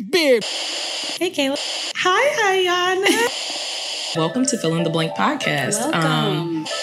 big. 0.00 0.44
Hey, 1.18 1.30
Kayla. 1.30 1.56
Hi, 1.96 2.64
Iyanna. 2.64 4.16
Welcome 4.16 4.46
to 4.46 4.56
Fill 4.58 4.74
in 4.76 4.82
the 4.82 4.90
Blank 4.90 5.12
podcast. 5.12 5.82
Um, 5.94 6.64
Welcome. 6.64 6.64
Get 6.64 6.75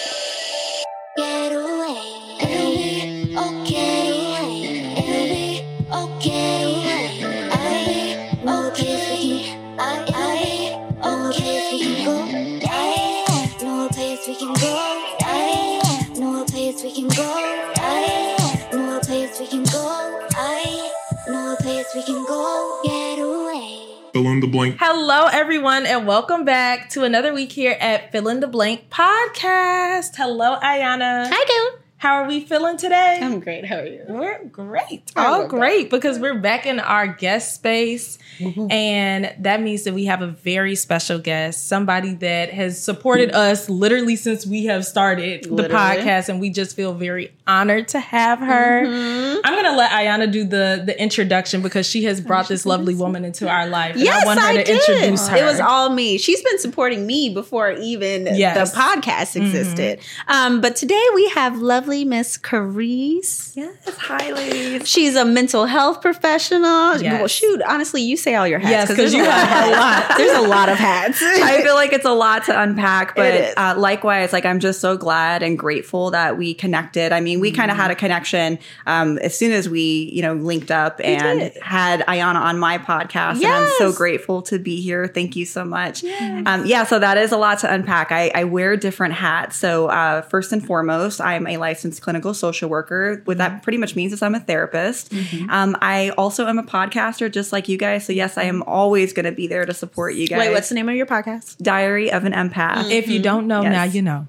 blank. 24.54 24.76
Hello, 24.78 25.26
everyone, 25.26 25.84
and 25.84 26.06
welcome 26.06 26.44
back 26.44 26.88
to 26.90 27.02
another 27.02 27.34
week 27.34 27.50
here 27.50 27.76
at 27.80 28.12
Fill 28.12 28.28
in 28.28 28.38
the 28.38 28.46
Blank 28.46 28.88
podcast. 28.88 30.14
Hello, 30.14 30.56
Iyanna. 30.60 31.28
Hi, 31.28 31.44
Kayla. 31.44 31.80
How 31.96 32.22
are 32.22 32.28
we 32.28 32.40
feeling 32.40 32.76
today? 32.76 33.18
I'm 33.22 33.40
great. 33.40 33.64
How 33.64 33.78
are 33.78 33.86
you? 33.86 34.04
We're 34.06 34.44
great. 34.44 35.10
Oh, 35.16 35.22
All 35.22 35.38
we're 35.40 35.48
great 35.48 35.88
because 35.88 36.18
we're 36.18 36.38
back 36.38 36.66
in 36.66 36.78
our 36.78 37.06
guest 37.06 37.54
space. 37.54 38.18
Mm-hmm. 38.38 38.70
And 38.70 39.34
that 39.38 39.62
means 39.62 39.84
that 39.84 39.94
we 39.94 40.04
have 40.04 40.20
a 40.20 40.26
very 40.26 40.74
special 40.76 41.18
guest, 41.18 41.66
somebody 41.66 42.12
that 42.16 42.50
has 42.52 42.82
supported 42.82 43.32
us 43.32 43.70
literally 43.70 44.16
since 44.16 44.46
we 44.46 44.66
have 44.66 44.84
started 44.84 45.44
the 45.44 45.68
podcast. 45.68 46.28
And 46.28 46.40
we 46.40 46.50
just 46.50 46.76
feel 46.76 46.92
very 46.92 47.32
honored 47.46 47.88
to 47.88 48.00
have 48.00 48.38
her. 48.38 48.78
I'm 48.86 49.42
going 49.52 49.64
to 49.64 49.76
let 49.76 49.90
Iyanna 49.90 50.30
do 50.32 50.44
the, 50.44 50.82
the 50.84 51.00
introduction 51.00 51.60
because 51.62 51.86
she 51.86 52.04
has 52.04 52.20
brought 52.20 52.48
this 52.48 52.64
lovely 52.64 52.94
woman 52.94 53.24
into 53.24 53.48
our 53.48 53.66
life. 53.66 53.94
And 53.96 54.02
Yes, 54.04 54.22
I 54.22 54.26
want 54.26 54.40
her 54.40 54.46
I 54.46 54.56
to 54.56 54.64
did. 54.64 54.80
introduce 54.88 55.28
her. 55.28 55.36
It 55.36 55.44
was 55.44 55.60
all 55.60 55.90
me. 55.90 56.16
She's 56.18 56.42
been 56.42 56.58
supporting 56.58 57.06
me 57.06 57.30
before 57.34 57.70
even 57.72 58.26
Yes. 58.34 58.72
the 58.72 58.78
podcast 58.78 59.36
existed. 59.36 60.00
Um, 60.28 60.60
but 60.60 60.76
today 60.76 61.02
we 61.14 61.28
have 61.30 61.58
lovely 61.58 62.04
Miss 62.04 62.38
Keresse. 62.38 63.54
Yes, 63.56 63.76
hi, 63.98 64.30
ladies. 64.32 64.88
She's 64.88 65.14
a 65.14 65.24
mental 65.24 65.66
health 65.66 66.00
professional. 66.00 66.96
Yes. 67.00 67.18
Well, 67.18 67.28
shoot, 67.28 67.60
honestly, 67.68 68.02
you 68.02 68.16
say 68.16 68.34
all 68.34 68.48
your 68.48 68.58
hats. 68.58 68.70
Yes, 68.70 68.88
'cause 68.88 68.96
there's 68.96 69.14
you 69.14 69.22
a 69.24 69.26
lot. 69.26 69.48
have 69.48 69.68
a 69.68 69.70
lot. 69.72 70.16
There's 70.16 70.38
a 70.44 70.48
lot 70.48 70.68
of 70.68 70.76
hats. 70.78 71.18
I 71.22 71.62
feel 71.62 71.74
like 71.74 71.92
it's 71.92 72.04
a 72.04 72.12
lot 72.12 72.44
to 72.44 72.58
unpack, 72.60 73.14
but 73.16 73.56
uh, 73.58 73.74
likewise, 73.76 74.32
like 74.32 74.44
I'm 74.46 74.60
just 74.60 74.80
so 74.80 74.96
glad 74.96 75.42
and 75.42 75.58
grateful 75.58 76.10
that 76.12 76.38
we 76.38 76.54
connected. 76.54 77.12
I 77.12 77.20
mean, 77.20 77.33
we 77.40 77.50
kind 77.52 77.70
of 77.70 77.76
had 77.76 77.90
a 77.90 77.94
connection 77.94 78.58
um, 78.86 79.18
as 79.18 79.36
soon 79.38 79.52
as 79.52 79.68
we, 79.68 80.10
you 80.12 80.22
know, 80.22 80.34
linked 80.34 80.70
up 80.70 81.00
and 81.02 81.52
had 81.62 82.00
Iyanna 82.06 82.36
on 82.40 82.58
my 82.58 82.78
podcast, 82.78 83.36
and 83.36 83.46
I'm 83.46 83.72
so 83.78 83.92
grateful 83.92 84.42
to 84.42 84.58
be 84.58 84.80
here. 84.80 85.06
Thank 85.06 85.36
you 85.36 85.44
so 85.46 85.64
much. 85.64 86.02
Um, 86.04 86.66
yeah, 86.66 86.84
so 86.84 86.98
that 86.98 87.16
is 87.18 87.32
a 87.32 87.36
lot 87.36 87.58
to 87.60 87.72
unpack. 87.72 88.12
I, 88.12 88.30
I 88.34 88.44
wear 88.44 88.76
different 88.76 89.14
hats. 89.14 89.56
So 89.56 89.86
uh, 89.88 90.22
first 90.22 90.52
and 90.52 90.64
foremost, 90.64 91.20
I'm 91.20 91.46
a 91.46 91.56
licensed 91.56 92.02
clinical 92.02 92.34
social 92.34 92.68
worker. 92.68 93.22
What 93.24 93.38
that 93.38 93.62
pretty 93.62 93.78
much 93.78 93.96
means 93.96 94.12
is 94.12 94.22
I'm 94.22 94.34
a 94.34 94.40
therapist. 94.40 95.12
Um, 95.48 95.76
I 95.80 96.10
also 96.10 96.46
am 96.46 96.58
a 96.58 96.62
podcaster, 96.62 97.30
just 97.30 97.52
like 97.52 97.68
you 97.68 97.76
guys. 97.78 98.06
So 98.06 98.12
yes, 98.12 98.36
I 98.38 98.44
am 98.44 98.62
always 98.64 99.12
going 99.12 99.24
to 99.26 99.32
be 99.32 99.46
there 99.46 99.64
to 99.66 99.74
support 99.74 100.14
you 100.14 100.26
guys. 100.28 100.38
Wait, 100.38 100.50
what's 100.52 100.68
the 100.68 100.74
name 100.74 100.88
of 100.88 100.94
your 100.96 101.06
podcast? 101.06 101.58
Diary 101.58 102.10
of 102.12 102.24
an 102.24 102.32
Empath. 102.32 102.90
If 102.90 103.08
you 103.08 103.20
don't 103.20 103.46
know, 103.46 103.62
Yes. 103.62 103.72
now 103.72 103.84
you 103.84 104.02
know. 104.02 104.26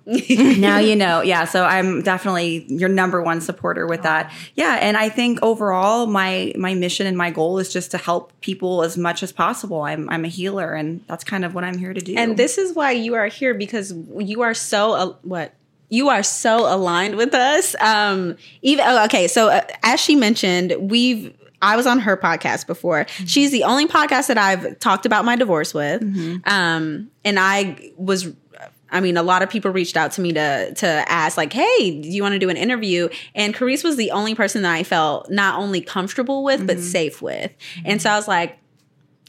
now 0.58 0.78
you 0.80 0.96
know. 0.96 1.22
Yeah. 1.22 1.46
So 1.46 1.64
I'm 1.66 2.02
definitely 2.02 2.66
your 2.70 2.90
number 2.96 3.22
one 3.22 3.42
supporter 3.42 3.86
with 3.86 4.04
that. 4.04 4.32
Yeah. 4.56 4.78
And 4.82 4.98
I 4.98 5.10
think 5.10 5.40
overall 5.42 6.08
my 6.08 6.54
my 6.58 6.74
mission 6.74 7.06
and 7.06 7.18
my 7.18 7.30
goal 7.30 7.60
is 7.60 7.72
just 7.72 7.92
to 7.92 7.98
help 7.98 8.32
people 8.42 8.84
as 8.84 8.98
much 8.98 9.22
as 9.22 9.32
possible. 9.32 9.82
I'm 9.84 10.10
I'm 10.10 10.26
a 10.26 10.30
healer 10.30 10.74
and 10.74 11.04
that's 11.08 11.24
kind 11.24 11.46
of 11.46 11.54
what 11.54 11.64
I'm 11.64 11.78
here 11.78 11.94
to 11.94 12.02
do. 12.02 12.16
And 12.18 12.38
this 12.38 12.58
is 12.58 12.74
why 12.74 12.92
you 12.92 13.16
are 13.16 13.28
here 13.28 13.54
because 13.54 13.94
you 14.18 14.42
are 14.42 14.54
so 14.54 14.94
uh, 14.94 15.14
what 15.22 15.54
you 15.90 16.10
are 16.10 16.24
so 16.24 16.74
aligned 16.74 17.16
with 17.16 17.34
us. 17.34 17.76
Um, 17.80 18.38
even 18.62 18.86
oh, 18.88 19.06
okay, 19.06 19.28
so 19.28 19.50
uh, 19.50 19.62
as 19.84 20.00
she 20.00 20.16
mentioned, 20.16 20.76
we've. 20.80 21.34
I 21.62 21.78
was 21.78 21.88
on 21.88 22.00
her 22.00 22.16
podcast 22.16 22.68
before. 22.68 23.08
She's 23.26 23.50
the 23.50 23.64
only 23.64 23.88
podcast 23.88 24.28
that 24.28 24.38
I've 24.38 24.78
talked 24.78 25.08
about 25.08 25.26
my 25.26 25.36
divorce 25.36 25.74
with. 25.74 26.04
Um, 26.46 27.10
and 27.24 27.40
I 27.40 27.92
was 27.96 28.32
I 28.96 29.02
mean, 29.02 29.18
a 29.18 29.24
lot 29.24 29.44
of 29.44 29.50
people 29.50 29.72
reached 29.72 29.98
out 29.98 30.14
to 30.14 30.22
me 30.22 30.32
to 30.34 30.74
to 30.74 30.88
ask, 31.12 31.36
like, 31.36 31.52
"Hey, 31.52 32.00
do 32.02 32.10
you 32.10 32.24
want 32.24 32.34
to 32.34 32.40
do 32.40 32.50
an 32.50 32.56
interview?" 32.56 33.10
And 33.36 33.54
Keresse 33.54 33.84
was 33.84 33.98
the 33.98 34.12
only 34.12 34.36
person 34.36 34.62
that 34.62 34.72
I 34.72 34.84
felt 34.84 35.30
not 35.30 35.60
only 35.60 35.82
comfortable 35.82 36.44
with 36.44 36.66
but 36.66 36.78
mm-hmm. 36.78 36.86
safe 36.86 37.22
with. 37.22 37.52
And 37.84 38.02
so 38.02 38.10
I 38.10 38.16
was 38.16 38.28
like, 38.28 38.58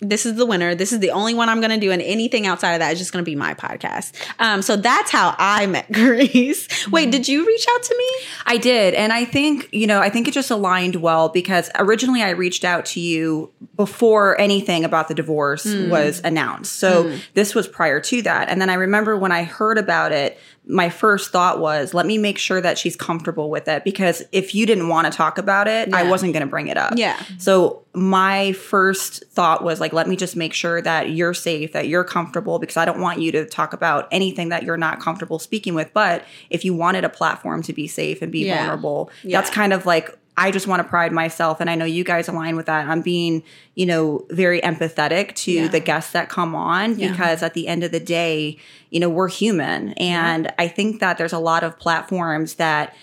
this 0.01 0.27
is 0.27 0.35
the 0.37 0.45
winner. 0.45 0.75
This 0.75 0.93
is 0.93 1.01
the 1.01 1.11
only 1.11 1.35
one 1.35 1.49
I'm 1.49 1.61
going 1.61 1.71
to 1.71 1.81
do, 1.81 1.91
and 1.91 2.03
anything 2.03 2.47
outside 2.47 2.73
of 2.75 2.81
that 2.81 2.93
is 2.93 2.99
just 2.99 3.13
going 3.13 3.25
to 3.25 3.29
be 3.29 3.35
my 3.35 3.55
podcast. 3.55 4.13
Um, 4.39 4.61
so 4.63 4.77
that's 4.77 5.11
how 5.11 5.35
I 5.39 5.67
met 5.67 5.91
Grace. 5.93 6.69
Wait, 6.89 7.03
mm-hmm. 7.03 7.11
did 7.11 7.29
you 7.29 7.47
reach 7.47 7.67
out 7.75 7.83
to 7.83 7.97
me? 7.97 8.09
I 8.45 8.57
did. 8.59 8.95
And 8.95 9.13
I 9.13 9.25
think, 9.25 9.69
you 9.73 9.87
know, 9.87 10.01
I 10.01 10.11
think 10.11 10.29
it 10.29 10.35
just 10.35 10.51
aligned 10.51 10.97
well 10.97 11.29
because 11.29 11.71
originally 11.77 12.23
I 12.23 12.31
reached 12.31 12.65
out 12.65 12.85
to 12.87 13.01
you 13.01 13.51
before 13.75 14.39
anything 14.41 14.85
about 14.85 15.09
the 15.09 15.15
divorce 15.15 15.65
mm. 15.65 15.89
was 15.89 16.21
announced. 16.25 16.75
So 16.75 17.05
mm. 17.05 17.21
this 17.35 17.55
was 17.55 17.67
prior 17.67 18.01
to 18.01 18.23
that. 18.23 18.49
And 18.49 18.61
then 18.61 18.71
I 18.71 18.75
remember 18.75 19.17
when 19.17 19.33
I 19.33 19.45
heard 19.45 19.79
about 19.79 20.13
it, 20.13 20.39
my 20.69 20.89
first 20.89 21.31
thought 21.31 21.61
was, 21.61 21.95
let 21.95 22.07
me 22.07 22.19
make 22.19 22.39
sure 22.39 22.61
that 22.61 22.77
she's 22.77 22.97
comfortable 22.97 23.51
with 23.51 23.69
it 23.69 23.85
because 23.85 24.23
if 24.33 24.55
you 24.55 24.67
didn't 24.67 24.89
want 24.89 25.11
to 25.11 25.17
talk 25.17 25.39
about 25.39 25.69
it, 25.69 25.95
I 25.95 26.03
wasn't 26.03 26.33
going 26.33 26.41
to 26.43 26.49
bring 26.49 26.67
it 26.67 26.77
up. 26.77 26.95
Yeah. 26.97 27.21
So 27.39 27.85
my 27.95 28.51
first 28.53 29.25
thought 29.31 29.63
was 29.63 29.81
like, 29.81 29.93
let 29.93 30.09
me 30.09 30.17
just 30.17 30.35
make 30.35 30.53
sure 30.53 30.83
that 30.83 31.11
you're 31.11 31.35
safe, 31.35 31.73
that 31.73 31.87
you're 31.87 32.03
comfortable, 32.05 32.59
because 32.59 32.77
I 32.77 32.85
don't 32.85 33.01
want 33.01 33.21
you 33.21 33.31
to 33.33 33.47
talk 33.47 33.73
about 33.73 34.09
anything 34.11 34.49
that 34.49 34.65
you're 34.65 34.77
not 34.77 34.99
comfortable 35.01 35.39
speaking 35.39 35.75
with. 35.75 35.93
But 35.95 36.25
if 36.51 36.65
you 36.65 36.75
wanted 36.75 37.05
a 37.05 37.09
platform 37.09 37.63
to 37.63 37.73
be 37.73 37.87
safe 37.87 38.21
and 38.21 38.33
be 38.33 38.41
Yeah. 38.47 38.59
vulnerable, 38.59 39.11
Yeah. 39.23 39.41
that's 39.41 39.51
kind 39.51 39.73
of 39.73 39.87
like 39.87 40.19
I 40.39 40.51
just 40.51 40.67
want 40.67 40.83
to 40.83 40.89
pride 40.89 41.13
myself, 41.13 41.61
and 41.61 41.71
I 41.71 41.75
know 41.75 41.85
you 41.85 42.05
guys 42.05 42.29
align 42.29 42.57
with 42.57 42.67
that. 42.67 42.87
I'm 42.89 43.01
being, 43.01 43.43
you 43.75 43.87
know, 43.87 44.27
very 44.31 44.61
empathetic 44.61 45.35
to 45.37 45.53
Yeah. 45.53 45.69
the 45.69 45.81
guests 45.81 46.13
that 46.13 46.29
come 46.29 46.55
on 46.55 46.99
Yeah. 46.99 47.11
because 47.11 47.43
at 47.43 47.55
the 47.55 47.69
end 47.69 47.85
of 47.85 47.91
the 47.91 48.01
day, 48.01 48.59
you 48.91 49.01
know, 49.01 49.09
we're 49.09 49.29
human, 49.29 49.93
and 49.95 50.53
I 50.59 50.69
think 50.69 51.01
that 51.01 51.17
there's 51.19 51.33
a 51.33 51.39
lot 51.39 51.65
of 51.65 51.79
platforms 51.79 52.55
that 52.55 52.95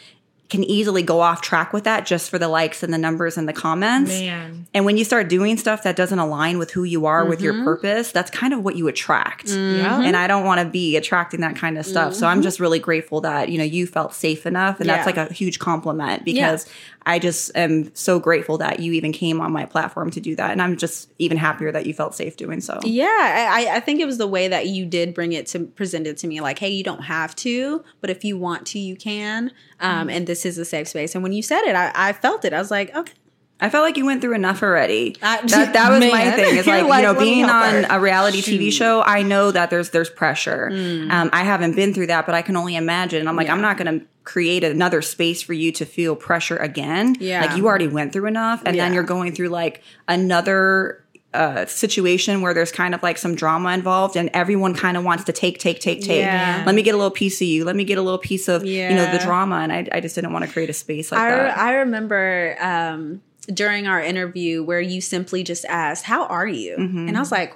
can 0.54 0.64
easily 0.66 1.02
go 1.02 1.20
off 1.20 1.42
track 1.42 1.74
with 1.74 1.84
that 1.86 2.06
just 2.06 2.30
for 2.30 2.38
the 2.38 2.48
likes 2.48 2.84
and 2.84 2.94
the 2.94 2.98
numbers 2.98 3.40
and 3.40 3.50
the 3.50 3.54
comments. 3.54 4.12
Man. 4.12 4.68
And 4.72 4.86
when 4.86 4.98
you 4.98 5.04
start 5.04 5.28
doing 5.28 5.58
stuff 5.58 5.82
that 5.82 5.96
doesn't 5.96 6.20
align 6.20 6.60
with 6.60 6.70
who 6.70 6.84
you 6.84 7.08
are, 7.08 7.26
with 7.26 7.42
your 7.42 7.54
mm-hmm. 7.54 7.64
purpose, 7.64 8.12
that's 8.12 8.30
kind 8.30 8.54
of 8.54 8.64
what 8.64 8.76
you 8.76 8.88
attract. 8.88 9.50
Yeah. 9.50 10.00
And 10.00 10.16
I 10.16 10.28
don't 10.28 10.46
want 10.46 10.60
to 10.60 10.66
be 10.66 10.96
attracting 10.96 11.42
that 11.42 11.56
kind 11.56 11.76
of 11.80 11.88
stuff. 11.88 12.14
So 12.14 12.28
I'm 12.28 12.38
mm-hmm. 12.38 12.44
just 12.44 12.60
really 12.60 12.78
grateful 12.78 13.22
that, 13.22 13.50
you 13.50 13.58
know, 13.58 13.64
you 13.64 13.88
felt 13.88 14.14
safe 14.14 14.46
enough. 14.46 14.80
And 14.80 14.88
that's 14.88 15.08
like 15.08 15.18
a 15.18 15.34
huge 15.34 15.58
compliment 15.58 16.24
because 16.24 16.70
I 17.06 17.20
just 17.20 17.52
am 17.56 17.94
so 17.96 18.20
grateful 18.20 18.58
that 18.60 18.80
you 18.80 18.94
even 18.94 19.12
came 19.12 19.42
on 19.42 19.52
my 19.52 19.66
platform 19.66 20.10
to 20.12 20.20
do 20.22 20.36
that. 20.36 20.52
And 20.52 20.62
I'm 20.62 20.78
just 20.78 21.12
even 21.20 21.38
happier 21.38 21.72
that 21.72 21.86
you 21.86 21.94
felt 21.94 22.16
safe 22.16 22.38
doing 22.38 22.62
so. 22.62 22.80
Yeah, 22.84 23.06
I, 23.52 23.68
I- 23.76 23.80
think 23.80 24.00
it 24.00 24.06
was 24.06 24.18
the 24.18 24.28
way 24.28 24.48
that 24.48 24.68
you 24.68 24.86
did 24.86 25.14
bring 25.14 25.34
it 25.34 25.46
to 25.48 25.60
present 25.66 26.08
it 26.08 26.18
to 26.18 26.28
me. 26.28 26.40
Like, 26.40 26.60
hey, 26.60 26.70
you 26.70 26.84
don't 26.84 27.04
have 27.04 27.36
to, 27.38 27.84
but 28.00 28.10
if 28.10 28.24
you 28.24 28.38
want 28.38 28.66
to, 28.68 28.80
you 28.80 28.96
can. 28.96 29.52
Um, 29.82 30.10
and 30.10 30.26
this 30.26 30.46
is 30.46 30.58
a 30.58 30.64
safe 30.66 30.88
space. 30.88 31.14
And 31.16 31.24
when 31.24 31.34
you 31.34 31.42
said 31.42 31.64
it, 31.64 31.76
I, 31.76 31.92
I 31.94 32.14
felt 32.14 32.46
it. 32.46 32.54
I 32.54 32.60
was 32.60 32.72
like, 32.72 32.96
okay. 32.96 33.14
I 33.64 33.70
felt 33.70 33.84
like 33.84 33.98
you 33.98 34.06
went 34.06 34.22
through 34.22 34.36
enough 34.36 34.62
already. 34.62 35.16
I- 35.22 35.42
that, 35.48 35.74
that 35.74 35.90
was 35.90 36.00
my 36.12 36.32
thing. 36.32 36.58
It's 36.58 36.68
like, 36.76 36.84
like, 36.86 37.02
you 37.04 37.14
know, 37.14 37.20
being 37.20 37.46
on 37.46 37.86
a 37.90 38.00
reality 38.00 38.42
TV 38.42 38.72
show, 38.72 39.02
I 39.02 39.24
know 39.24 39.52
that 39.52 39.70
there's 39.72 39.90
there's 39.92 40.10
pressure. 40.10 40.70
Um, 40.72 41.30
I 41.32 41.44
haven't 41.44 41.76
been 41.76 41.94
through 41.94 42.08
that, 42.08 42.26
but 42.26 42.36
I 42.36 42.42
can 42.42 42.56
only 42.58 42.76
imagine. 42.76 43.28
I'm 43.28 43.36
like, 43.36 43.50
I'm 43.50 43.62
not 43.62 43.78
going 43.78 44.00
to 44.00 44.06
create 44.26 44.64
another 44.64 45.02
space 45.02 45.42
for 45.42 45.54
you 45.54 45.72
to 45.74 45.86
feel 45.86 46.16
pressure 46.16 46.58
again. 46.58 47.16
Yeah. 47.20 47.42
like 47.46 47.58
you 47.58 47.66
already 47.68 47.88
went 47.88 48.14
through 48.14 48.28
enough, 48.28 48.62
and 48.66 48.78
then 48.78 48.94
you're 48.94 49.04
going 49.04 49.34
through 49.34 49.50
like 49.50 49.82
another. 50.08 51.00
Uh, 51.34 51.66
situation 51.66 52.42
where 52.44 52.54
there's 52.54 52.72
kind 52.72 52.94
of 52.94 53.02
like 53.02 53.18
some 53.18 53.34
drama 53.34 53.72
involved 53.74 54.16
and 54.16 54.30
everyone 54.36 54.76
kind 54.76 54.96
of 54.96 55.04
wants 55.04 55.24
to 55.24 55.32
take 55.34 55.58
take 55.58 55.80
take 55.80 56.00
take 56.00 56.20
Yeah. 56.22 56.62
let 56.64 56.76
me 56.76 56.84
get 56.84 56.94
a 56.94 56.98
little 56.98 57.10
piece 57.10 57.42
of 57.42 57.48
you 57.48 57.66
let 57.66 57.76
me 57.76 57.86
get 57.86 57.98
a 57.98 58.04
little 58.04 58.20
piece 58.20 58.48
of 58.48 58.64
you 58.64 58.90
know 58.94 59.12
the 59.12 59.18
drama 59.18 59.56
and 59.56 59.72
I, 59.74 59.88
I 59.94 60.00
just 60.00 60.14
didn't 60.14 60.32
want 60.32 60.46
to 60.46 60.52
create 60.52 60.70
a 60.70 60.74
space 60.74 61.12
like 61.12 61.20
I, 61.22 61.30
that 61.32 61.58
I 61.58 61.74
remember 61.78 62.56
um, 62.62 63.24
during 63.48 63.88
our 63.88 64.02
interview 64.02 64.64
where 64.64 64.82
you 64.82 65.02
simply 65.02 65.44
just 65.44 65.66
asked, 65.66 66.06
How 66.06 66.26
are 66.26 66.48
you? 66.48 66.78
Mm-hmm. 66.78 67.08
And 67.08 67.18
I 67.18 67.20
was 67.20 67.32
like, 67.32 67.54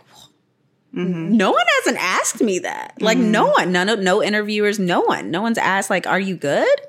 mm-hmm. 0.93 1.35
No 1.35 1.51
one 1.51 1.65
hasn't 1.79 2.03
asked 2.03 2.41
me 2.41 2.59
that. 2.59 3.01
Like 3.01 3.17
mm-hmm. 3.17 3.31
no 3.31 3.47
one, 3.47 3.71
none 3.71 3.89
of 3.89 3.99
no 3.99 4.23
interviewers, 4.23 4.79
no 4.79 5.01
one, 5.01 5.31
no 5.31 5.41
one's 5.41 5.57
asked 5.57 5.89
like, 5.89 6.07
"Are 6.07 6.19
you 6.19 6.35
good?" 6.35 6.79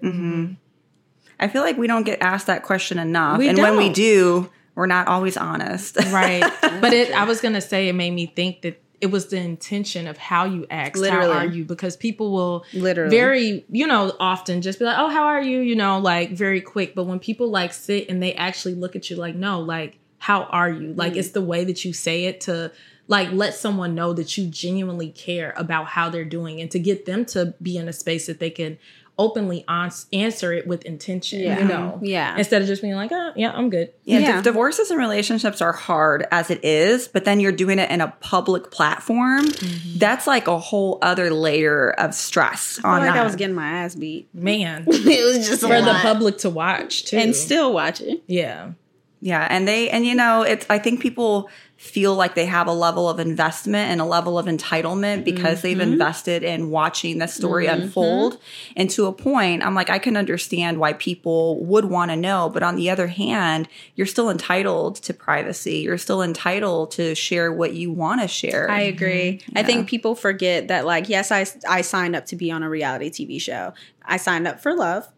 I 1.40 1.48
feel 1.48 1.62
like 1.62 1.78
we 1.78 1.86
don't 1.86 2.04
get 2.04 2.20
asked 2.20 2.46
that 2.48 2.62
question 2.62 2.98
enough. 2.98 3.38
We 3.38 3.48
and 3.48 3.58
when 3.58 3.76
we 3.76 3.84
don't. 3.84 3.94
do, 3.94 4.50
we're 4.74 4.86
not 4.86 5.08
always 5.08 5.36
honest. 5.36 5.96
Right. 5.96 6.42
but 6.80 6.92
it 6.92 7.12
I 7.12 7.24
was 7.24 7.40
gonna 7.40 7.60
say 7.60 7.88
it 7.88 7.94
made 7.94 8.12
me 8.12 8.26
think 8.26 8.62
that 8.62 8.80
it 9.00 9.06
was 9.12 9.26
the 9.26 9.36
intention 9.36 10.06
of 10.08 10.18
how 10.18 10.44
you 10.44 10.66
asked 10.70 10.96
Literally. 10.96 11.32
how 11.32 11.38
are 11.38 11.46
you 11.46 11.64
because 11.64 11.96
people 11.96 12.32
will 12.32 12.64
Literally. 12.74 13.10
very 13.10 13.64
you 13.70 13.86
know 13.86 14.14
often 14.18 14.60
just 14.60 14.78
be 14.78 14.84
like 14.84 14.98
oh 14.98 15.08
how 15.08 15.24
are 15.24 15.42
you 15.42 15.60
you 15.60 15.76
know 15.76 15.98
like 15.98 16.32
very 16.32 16.60
quick 16.60 16.94
but 16.94 17.04
when 17.04 17.18
people 17.18 17.48
like 17.48 17.72
sit 17.72 18.08
and 18.08 18.22
they 18.22 18.34
actually 18.34 18.74
look 18.74 18.96
at 18.96 19.08
you 19.08 19.16
like 19.16 19.34
no 19.34 19.60
like 19.60 19.98
how 20.18 20.42
are 20.44 20.70
you? 20.70 20.92
Like 20.94 21.14
mm. 21.14 21.16
it's 21.16 21.30
the 21.30 21.40
way 21.40 21.64
that 21.64 21.84
you 21.84 21.92
say 21.92 22.24
it 22.24 22.40
to 22.42 22.72
like 23.06 23.32
let 23.32 23.54
someone 23.54 23.94
know 23.94 24.12
that 24.12 24.36
you 24.36 24.46
genuinely 24.48 25.10
care 25.10 25.54
about 25.56 25.86
how 25.86 26.10
they're 26.10 26.24
doing 26.24 26.60
and 26.60 26.70
to 26.70 26.78
get 26.78 27.06
them 27.06 27.24
to 27.24 27.54
be 27.62 27.78
in 27.78 27.88
a 27.88 27.92
space 27.92 28.26
that 28.26 28.38
they 28.38 28.50
can 28.50 28.78
openly 29.18 29.64
ans- 29.68 30.06
answer 30.12 30.52
it 30.52 30.66
with 30.66 30.84
intention, 30.84 31.40
Yeah. 31.40 31.58
you 31.58 31.64
know. 31.66 31.98
Yeah. 32.02 32.36
Instead 32.38 32.62
of 32.62 32.68
just 32.68 32.82
being 32.82 32.94
like, 32.94 33.10
"Oh, 33.12 33.32
yeah, 33.34 33.50
I'm 33.52 33.68
good." 33.68 33.90
Yeah, 34.04 34.18
Yeah. 34.20 34.36
di- 34.36 34.42
divorces 34.42 34.90
and 34.90 34.98
relationships 34.98 35.60
are 35.60 35.72
hard 35.72 36.26
as 36.30 36.50
it 36.50 36.64
is, 36.64 37.08
but 37.08 37.24
then 37.24 37.40
you're 37.40 37.50
doing 37.52 37.78
it 37.78 37.90
in 37.90 38.00
a 38.00 38.14
public 38.20 38.70
platform. 38.70 39.44
Mm-hmm. 39.46 39.98
That's 39.98 40.26
like 40.26 40.46
a 40.46 40.58
whole 40.58 40.98
other 41.02 41.30
layer 41.30 41.90
of 41.90 42.14
stress 42.14 42.78
I 42.84 42.88
on 42.88 43.00
like 43.00 43.14
that. 43.14 43.20
I 43.20 43.24
was 43.24 43.34
getting 43.36 43.56
my 43.56 43.68
ass 43.68 43.94
beat. 43.96 44.28
Man, 44.32 44.84
it 44.88 45.36
was 45.36 45.48
just 45.48 45.62
a 45.62 45.66
for 45.66 45.80
the 45.82 45.98
public 46.00 46.38
to 46.38 46.50
watch 46.50 47.04
too. 47.06 47.16
and 47.18 47.34
still 47.34 47.72
watching. 47.72 48.20
yeah. 48.28 48.70
Yeah, 49.20 49.46
and 49.50 49.66
they 49.66 49.90
and 49.90 50.06
you 50.06 50.14
know, 50.14 50.42
it's 50.42 50.66
I 50.70 50.78
think 50.78 51.00
people 51.00 51.50
feel 51.76 52.14
like 52.16 52.34
they 52.34 52.46
have 52.46 52.66
a 52.66 52.72
level 52.72 53.08
of 53.08 53.20
investment 53.20 53.90
and 53.90 54.00
a 54.00 54.04
level 54.04 54.36
of 54.36 54.46
entitlement 54.46 55.24
because 55.24 55.62
they've 55.62 55.78
mm-hmm. 55.78 55.92
invested 55.92 56.42
in 56.42 56.70
watching 56.70 57.18
the 57.18 57.28
story 57.28 57.66
mm-hmm. 57.66 57.82
unfold. 57.82 58.38
And 58.76 58.90
to 58.90 59.06
a 59.06 59.12
point, 59.12 59.64
I'm 59.64 59.74
like 59.74 59.90
I 59.90 59.98
can 59.98 60.16
understand 60.16 60.78
why 60.78 60.92
people 60.92 61.64
would 61.64 61.84
want 61.84 62.10
to 62.10 62.16
know, 62.16 62.48
but 62.48 62.62
on 62.62 62.76
the 62.76 62.90
other 62.90 63.08
hand, 63.08 63.68
you're 63.96 64.06
still 64.06 64.30
entitled 64.30 64.96
to 64.96 65.14
privacy. 65.14 65.78
You're 65.78 65.98
still 65.98 66.22
entitled 66.22 66.92
to 66.92 67.14
share 67.14 67.52
what 67.52 67.74
you 67.74 67.92
want 67.92 68.20
to 68.20 68.28
share. 68.28 68.70
I 68.70 68.80
agree. 68.82 69.38
Mm-hmm. 69.38 69.58
I 69.58 69.62
think 69.64 69.88
people 69.88 70.14
forget 70.14 70.68
that, 70.68 70.84
like, 70.84 71.08
yes, 71.08 71.32
I, 71.32 71.46
I 71.68 71.80
signed 71.82 72.14
up 72.14 72.26
to 72.26 72.36
be 72.36 72.50
on 72.50 72.62
a 72.62 72.68
reality 72.68 73.10
TV 73.10 73.40
show. 73.40 73.72
I 74.04 74.16
signed 74.16 74.46
up 74.46 74.60
for 74.60 74.74
love. 74.74 75.08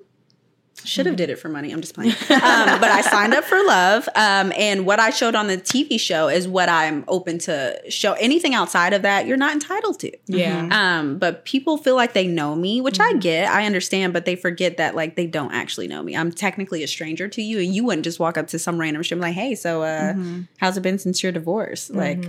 Should 0.84 1.06
have 1.06 1.16
did 1.16 1.30
it 1.30 1.36
for 1.36 1.48
money. 1.48 1.72
I'm 1.72 1.80
just 1.80 1.94
playing. 1.94 2.14
Um, 2.40 2.80
but 2.80 2.90
I 2.90 3.02
signed 3.02 3.34
up 3.34 3.44
for 3.44 3.62
love. 3.64 4.08
Um, 4.14 4.52
and 4.56 4.86
what 4.86 4.98
I 4.98 5.10
showed 5.10 5.34
on 5.34 5.46
the 5.46 5.58
TV 5.58 6.00
show 6.00 6.28
is 6.28 6.48
what 6.48 6.68
I'm 6.68 7.04
open 7.06 7.38
to 7.40 7.78
show. 7.90 8.14
Anything 8.14 8.54
outside 8.54 8.92
of 8.92 9.02
that, 9.02 9.26
you're 9.26 9.36
not 9.36 9.52
entitled 9.52 10.00
to. 10.00 10.10
Yeah. 10.26 10.68
Um, 10.70 11.18
but 11.18 11.44
people 11.44 11.76
feel 11.76 11.96
like 11.96 12.12
they 12.14 12.26
know 12.26 12.56
me, 12.56 12.80
which 12.80 12.98
I 12.98 13.12
get, 13.14 13.48
I 13.50 13.66
understand, 13.66 14.12
but 14.12 14.24
they 14.24 14.36
forget 14.36 14.78
that 14.78 14.94
like 14.94 15.16
they 15.16 15.26
don't 15.26 15.52
actually 15.52 15.86
know 15.86 16.02
me. 16.02 16.16
I'm 16.16 16.32
technically 16.32 16.82
a 16.82 16.88
stranger 16.88 17.28
to 17.28 17.42
you, 17.42 17.58
and 17.58 17.74
you 17.74 17.84
wouldn't 17.84 18.04
just 18.04 18.18
walk 18.18 18.38
up 18.38 18.48
to 18.48 18.58
some 18.58 18.80
random 18.80 19.02
shit 19.02 19.12
and 19.12 19.20
be 19.20 19.28
like, 19.28 19.34
"Hey, 19.34 19.54
so 19.54 19.82
uh, 19.82 20.14
how's 20.58 20.76
it 20.76 20.80
been 20.82 20.98
since 20.98 21.22
your 21.22 21.32
divorce?" 21.32 21.90
Like, 21.90 22.24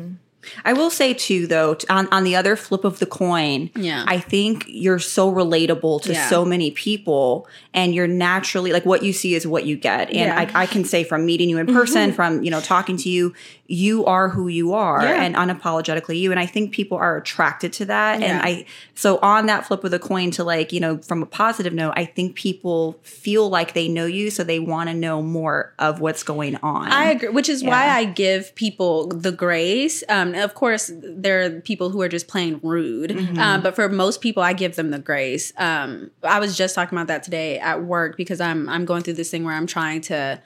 I 0.65 0.73
will 0.73 0.89
say 0.89 1.13
too, 1.13 1.47
though, 1.47 1.77
on, 1.89 2.07
on 2.11 2.23
the 2.23 2.35
other 2.35 2.55
flip 2.55 2.83
of 2.83 2.99
the 2.99 3.05
coin, 3.05 3.69
Yeah. 3.75 4.03
I 4.07 4.19
think 4.19 4.65
you're 4.67 4.99
so 4.99 5.31
relatable 5.31 6.01
to 6.03 6.13
Yeah. 6.13 6.27
so 6.29 6.43
many 6.45 6.71
people, 6.71 7.47
and 7.73 7.93
you're 7.95 8.07
naturally 8.07 8.71
like 8.73 8.85
what 8.85 9.03
you 9.03 9.13
see 9.13 9.35
is 9.35 9.45
what 9.47 9.65
you 9.65 9.75
get. 9.75 10.07
And 10.09 10.17
Yeah. 10.17 10.45
Mm-hmm. 10.45 10.57
I, 10.57 10.61
I 10.61 10.65
can 10.65 10.83
say 10.85 11.03
from 11.03 11.25
meeting 11.25 11.49
you 11.49 11.57
in 11.57 11.67
person, 11.67 12.11
from 12.13 12.43
you 12.43 12.51
know 12.51 12.59
talking 12.61 12.97
to 12.97 13.09
you, 13.09 13.33
you 13.67 14.05
are 14.05 14.27
who 14.29 14.47
you 14.49 14.73
are, 14.73 15.01
Yeah. 15.03 15.23
and 15.23 15.35
unapologetically 15.35 16.19
you. 16.19 16.31
And 16.31 16.39
I 16.39 16.45
think 16.45 16.71
people 16.73 16.97
are 16.97 17.17
attracted 17.17 17.71
to 17.73 17.85
that. 17.85 18.21
And 18.21 18.41
I 18.41 18.65
so 18.95 19.17
on 19.21 19.45
that 19.45 19.65
flip 19.65 19.83
of 19.83 19.91
the 19.91 19.99
coin 19.99 20.31
to 20.31 20.43
like 20.43 20.73
you 20.73 20.79
know 20.79 20.97
from 20.99 21.21
a 21.21 21.25
positive 21.25 21.73
note, 21.73 21.93
I 21.95 22.05
think 22.05 22.35
people 22.35 22.97
feel 23.03 23.49
like 23.49 23.73
they 23.73 23.87
know 23.87 24.05
you, 24.05 24.29
so 24.31 24.43
they 24.43 24.59
want 24.59 24.89
to 24.89 24.93
know 24.95 25.21
more 25.21 25.73
of 25.79 25.99
what's 26.01 26.23
going 26.23 26.57
on. 26.57 26.87
I 26.91 27.11
agree, 27.11 27.29
which 27.29 27.47
is 27.49 27.63
why 27.63 27.87
I 27.89 28.05
give 28.05 28.53
people 28.55 29.07
the 29.07 29.31
grace. 29.31 30.03
Um, 30.09 30.30
of 30.35 30.53
course, 30.53 30.91
there 30.93 31.43
are 31.43 31.61
people 31.61 31.89
who 31.89 32.01
are 32.01 32.09
just 32.09 32.27
plain 32.27 32.59
rude, 32.63 33.11
um, 33.37 33.61
but 33.61 33.75
for 33.75 33.87
most 33.89 34.21
people, 34.21 34.43
I 34.43 34.53
give 34.53 34.75
them 34.75 34.91
the 34.91 34.99
grace. 34.99 35.53
Um, 35.57 36.11
I 36.23 36.39
was 36.39 36.57
just 36.57 36.75
talking 36.75 36.97
about 36.97 37.07
that 37.07 37.23
today 37.23 37.59
at 37.59 37.83
work 37.83 38.17
because 38.17 38.41
I'm 38.41 38.67
I'm 38.69 38.85
going 38.85 39.03
through 39.03 39.13
this 39.13 39.31
thing 39.31 39.43
where 39.43 39.55
I'm 39.55 39.67
trying 39.67 40.01
to 40.01 40.41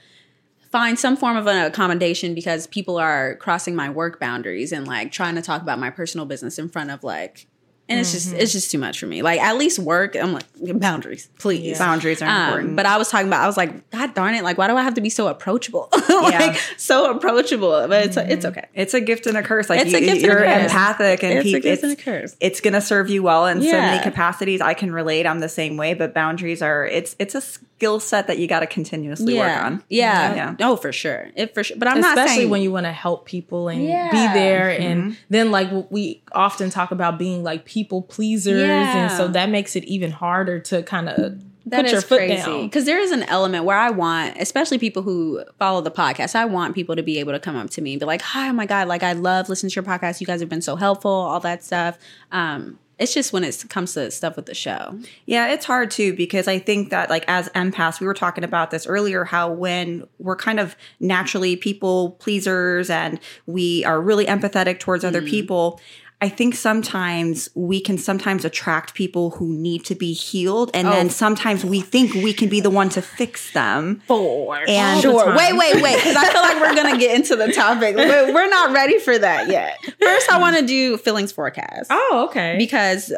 find 0.71 0.99
some 0.99 1.15
form 1.15 1.37
of 1.37 1.47
an 1.47 1.65
accommodation 1.65 2.35
because 2.35 2.67
people 2.67 2.97
are 2.97 3.35
crossing 3.37 3.75
my 3.75 3.89
work 3.89 4.19
boundaries 4.19 4.71
and 4.73 4.85
like 4.85 5.11
trying 5.11 5.35
to 5.35 5.41
talk 5.41 5.61
about 5.61 5.79
my 5.79 5.89
personal 5.89 6.25
business 6.25 6.59
in 6.59 6.67
front 6.67 6.91
of 6.91 7.03
like 7.03 7.47
and 7.87 7.99
it's 7.99 8.11
just 8.13 8.33
it's 8.33 8.51
just 8.51 8.71
too 8.71 8.77
much 8.79 8.99
for 8.99 9.05
me 9.05 9.21
like 9.21 9.39
at 9.39 9.57
least 9.57 9.77
work 9.79 10.15
i'm 10.15 10.33
like 10.33 10.43
boundaries 10.79 11.29
please 11.37 11.77
Boundaries 11.77 12.21
are 12.21 12.27
um, 12.29 12.47
important. 12.47 12.75
but 12.75 12.85
I 12.85 12.97
was 12.97 13.09
talking 13.09 13.27
about, 13.27 13.43
I 13.43 13.47
was 13.47 13.57
like, 13.57 13.89
God 13.91 14.13
darn 14.15 14.33
it! 14.33 14.43
Like, 14.43 14.57
why 14.57 14.67
do 14.67 14.75
I 14.75 14.81
have 14.83 14.95
to 14.95 15.01
be 15.01 15.09
so 15.09 15.27
approachable? 15.27 15.89
like, 16.09 16.55
so 16.77 17.11
approachable. 17.11 17.87
But 17.87 18.05
it's 18.05 18.17
it's 18.17 18.45
okay. 18.45 18.67
It's 18.73 18.93
a 18.93 19.01
gift 19.01 19.27
and 19.27 19.37
a 19.37 19.43
curse. 19.43 19.69
Like 19.69 19.81
It's 19.81 19.91
you, 19.91 19.97
a 19.97 20.01
gift 20.01 20.11
and 20.15 20.23
a 20.23 20.27
you're 20.27 20.37
curse. 20.37 20.63
empathic, 20.63 21.23
and 21.23 21.33
It's 21.33 21.41
a 21.41 21.51
peop- 21.51 21.63
gift 21.63 21.83
and 21.83 21.91
a 21.91 21.93
it's, 21.93 22.03
curse. 22.03 22.35
it's 22.39 22.61
gonna 22.61 22.81
serve 22.81 23.09
you 23.09 23.21
well 23.23 23.45
in 23.45 23.61
so 23.61 23.71
many 23.71 24.01
capacities. 24.03 24.61
I 24.61 24.73
can 24.73 24.91
relate. 24.91 25.27
I'm 25.27 25.39
the 25.39 25.49
same 25.49 25.77
way, 25.77 25.93
but 25.93 26.13
boundaries 26.13 26.61
are 26.61 26.85
it's 26.85 27.15
it's 27.19 27.35
a 27.35 27.41
skill 27.77 27.99
set 27.99 28.27
that 28.27 28.37
you 28.39 28.47
got 28.47 28.61
to 28.61 28.67
continuously 28.67 29.37
work 29.37 29.51
on. 29.57 29.83
yeah, 29.89 30.33
Yeah. 30.33 30.55
Oh, 30.61 30.75
for 30.77 30.91
sure. 30.93 31.29
It 31.35 31.53
for 31.53 31.63
sure. 31.63 31.75
But 31.77 31.89
I'm 31.89 31.99
not 31.99 32.17
especially 32.17 32.35
saying 32.43 32.49
when 32.49 32.61
you 32.61 32.71
want 32.71 32.85
to 32.85 32.91
help 32.91 33.25
people 33.25 33.67
and 33.67 33.83
Yeah. 33.83 34.11
be 34.11 34.39
there 34.39 34.69
and 34.69 35.03
Mm-hmm. 35.03 35.13
then 35.29 35.51
like 35.51 35.69
we 35.91 36.23
often 36.31 36.69
talk 36.69 36.91
about 36.91 37.19
being 37.19 37.43
like 37.43 37.65
people 37.65 38.01
pleasers 38.01 38.61
and 38.69 39.11
so 39.11 39.27
that 39.27 39.49
makes 39.49 39.75
it 39.75 39.83
even 39.85 40.11
harder 40.11 40.59
to 40.61 40.83
kind 40.83 41.09
of 41.09 41.17
That 41.65 41.81
put 41.83 41.91
your 41.91 42.01
foot 42.01 42.19
crazy. 42.19 42.43
down 42.43 42.63
Because 42.67 42.85
there 42.85 42.99
is 42.99 43.11
an 43.11 43.23
element 43.23 43.65
where 43.65 43.77
I 43.77 43.89
want, 43.89 44.37
especially 44.39 44.77
people 44.77 45.01
who 45.03 45.43
follow 45.59 45.81
the 45.81 45.91
podcast, 45.91 46.33
I 46.35 46.45
want 46.45 46.75
people 46.75 46.95
to 46.95 47.03
be 47.03 47.17
able 47.19 47.33
to 47.33 47.39
come 47.41 47.57
up 47.57 47.69
to 47.71 47.81
me 47.81 47.91
and 47.93 47.99
be 47.99 48.05
like, 48.05 48.21
"Hi, 48.21 48.47
oh 48.49 48.53
my 48.53 48.65
god, 48.65 48.87
like 48.87 49.03
I 49.03 49.11
love 49.13 49.49
listening 49.49 49.71
to 49.71 49.75
your 49.75 49.83
podcast. 49.83 50.21
You 50.21 50.27
guys 50.27 50.39
have 50.39 50.49
been 50.49 50.61
so 50.61 50.75
helpful. 50.77 51.11
All 51.11 51.39
that 51.41 51.61
stuff." 51.63 51.97
Um, 52.31 52.79
it's 52.97 53.13
just 53.13 53.33
when 53.33 53.43
it 53.43 53.63
comes 53.69 53.93
to 53.93 54.09
stuff 54.11 54.35
with 54.35 54.45
the 54.45 54.53
show. 54.53 54.97
Yeah, 55.25 55.51
it's 55.53 55.65
hard 55.65 55.91
too 55.91 56.13
because 56.15 56.47
I 56.47 56.59
think 56.59 56.91
that 56.91 57.09
like 57.09 57.25
as 57.27 57.49
empaths, 57.49 57.99
we 57.99 58.07
were 58.07 58.13
talking 58.13 58.43
about 58.43 58.71
this 58.71 58.87
earlier 58.87 59.25
how 59.25 59.51
when 59.51 60.05
we're 60.19 60.35
kind 60.37 60.59
of 60.59 60.75
naturally 60.99 61.55
people 61.55 62.11
pleasers 62.19 62.89
and 62.89 63.19
we 63.45 63.83
are 63.85 63.99
really 64.01 64.25
empathetic 64.25 64.79
towards 64.79 65.03
other 65.03 65.21
Mm. 65.21 65.29
people, 65.29 65.81
I 66.21 66.29
think 66.29 66.55
sometimes 66.55 67.49
we 67.55 67.79
can 67.81 67.97
sometimes 67.97 68.45
attract 68.45 68.93
people 68.93 69.31
who 69.31 69.53
need 69.53 69.83
to 69.85 69.95
be 69.95 70.13
healed 70.13 70.71
and 70.73 70.87
Oh. 70.87 70.91
then 70.91 71.09
sometimes 71.09 71.65
we 71.65 71.81
think 71.81 72.13
we 72.13 72.33
can 72.33 72.47
be 72.49 72.61
the 72.61 72.69
one 72.69 72.89
to 72.89 73.01
fix 73.01 73.51
them. 73.51 74.01
For 74.07 74.57
And- 74.67 75.01
sure. 75.01 75.35
Wait, 75.35 75.53
wait, 75.53 75.81
wait. 75.81 75.95
Because 75.97 76.15
I 76.15 76.31
feel 76.31 76.41
like 76.41 76.59
we're 76.61 76.75
gonna 76.75 76.97
get 76.97 77.15
into 77.15 77.35
the 77.35 77.51
topic. 77.51 77.95
We're, 77.97 78.33
we're 78.33 78.49
not 78.49 78.71
ready 78.71 78.97
for 78.99 79.17
that 79.17 79.49
yet. 79.49 79.77
First, 80.01 80.31
I 80.31 80.39
want 80.39 80.57
to 80.57 80.65
do 80.65 80.97
feelings 80.97 81.31
forecast 81.31 81.87
oh 81.91 82.27
okay 82.29 82.55
because 82.57 83.13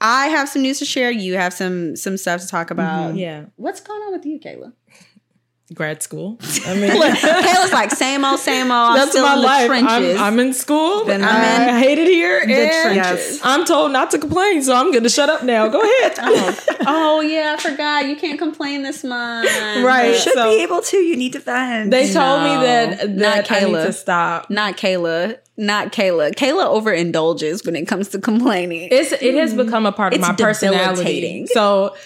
I 0.00 0.26
have 0.26 0.48
some 0.48 0.62
news 0.62 0.78
to 0.80 0.84
share. 0.84 1.10
You 1.10 1.34
have 1.36 1.54
some 1.54 1.96
some 1.96 2.16
stuff 2.18 2.42
to 2.42 2.46
talk 2.46 2.70
about. 2.70 3.16
yeah 3.16 3.46
What's 3.56 3.80
going 3.80 4.00
on 4.02 4.12
with 4.12 4.26
you, 4.26 4.38
Kayla? 4.38 4.72
Grad 5.72 6.02
school 6.02 6.36
i 6.66 6.74
mean 6.74 6.90
Kayla's 6.90 7.72
like 7.72 7.90
same 7.90 8.22
old, 8.22 8.38
same 8.38 8.70
old. 8.70 8.96
That's 8.96 9.10
still 9.12 9.24
my 9.24 9.34
in 9.34 9.40
the 9.40 9.46
life 9.46 9.66
trenches. 9.66 10.16
I'm, 10.18 10.22
I'm 10.34 10.38
in 10.40 10.52
school 10.52 11.06
Been 11.06 11.24
i 11.24 11.40
there. 11.64 11.78
hate 11.78 11.98
it 11.98 12.06
here 12.06 12.38
and 12.40 13.02
trenches. 13.04 13.40
i'm 13.42 13.64
told 13.64 13.90
not 13.90 14.10
to 14.10 14.18
complain 14.18 14.62
so 14.62 14.74
i'm 14.74 14.92
gonna 14.92 15.08
shut 15.08 15.30
up 15.30 15.42
now 15.42 15.68
go 15.68 15.80
ahead 15.80 16.12
oh, 16.20 16.64
oh 16.86 17.20
yeah, 17.20 17.56
I 17.58 17.62
forgot. 17.62 18.06
You 18.06 18.16
can't 18.16 18.38
complain 18.38 18.82
this 18.82 19.04
month. 19.04 19.48
Right. 19.48 20.12
You 20.12 20.18
should 20.18 20.34
So- 20.34 20.50
be 20.50 20.62
able 20.62 20.80
to. 20.82 20.96
You 20.96 21.16
need 21.16 21.32
to 21.34 21.38
vent. 21.38 21.90
they 21.90 22.12
told 22.12 22.42
No, 22.42 22.44
me 22.60 22.66
that 22.66 23.10
not 23.10 23.48
that 23.48 23.50
i 23.52 23.60
need 23.60 23.74
Kayla. 23.74 23.86
to 23.86 23.92
stop 23.92 24.50
Not 24.50 24.76
Kayla. 24.76 25.38
Not 25.56 25.92
Kayla. 25.92 26.32
Kayla 26.34 26.66
overindulges 26.66 27.64
when 27.64 27.76
it 27.76 27.86
comes 27.86 28.08
to 28.08 28.18
complaining. 28.18 28.88
it's 28.90 29.12
it 29.12 29.34
has 29.34 29.54
mm. 29.54 29.64
become 29.64 29.86
a 29.86 29.92
part 29.92 30.12
of 30.12 30.20
It's 30.20 30.28
my 30.28 30.34
personality. 30.34 31.46
So 31.46 31.96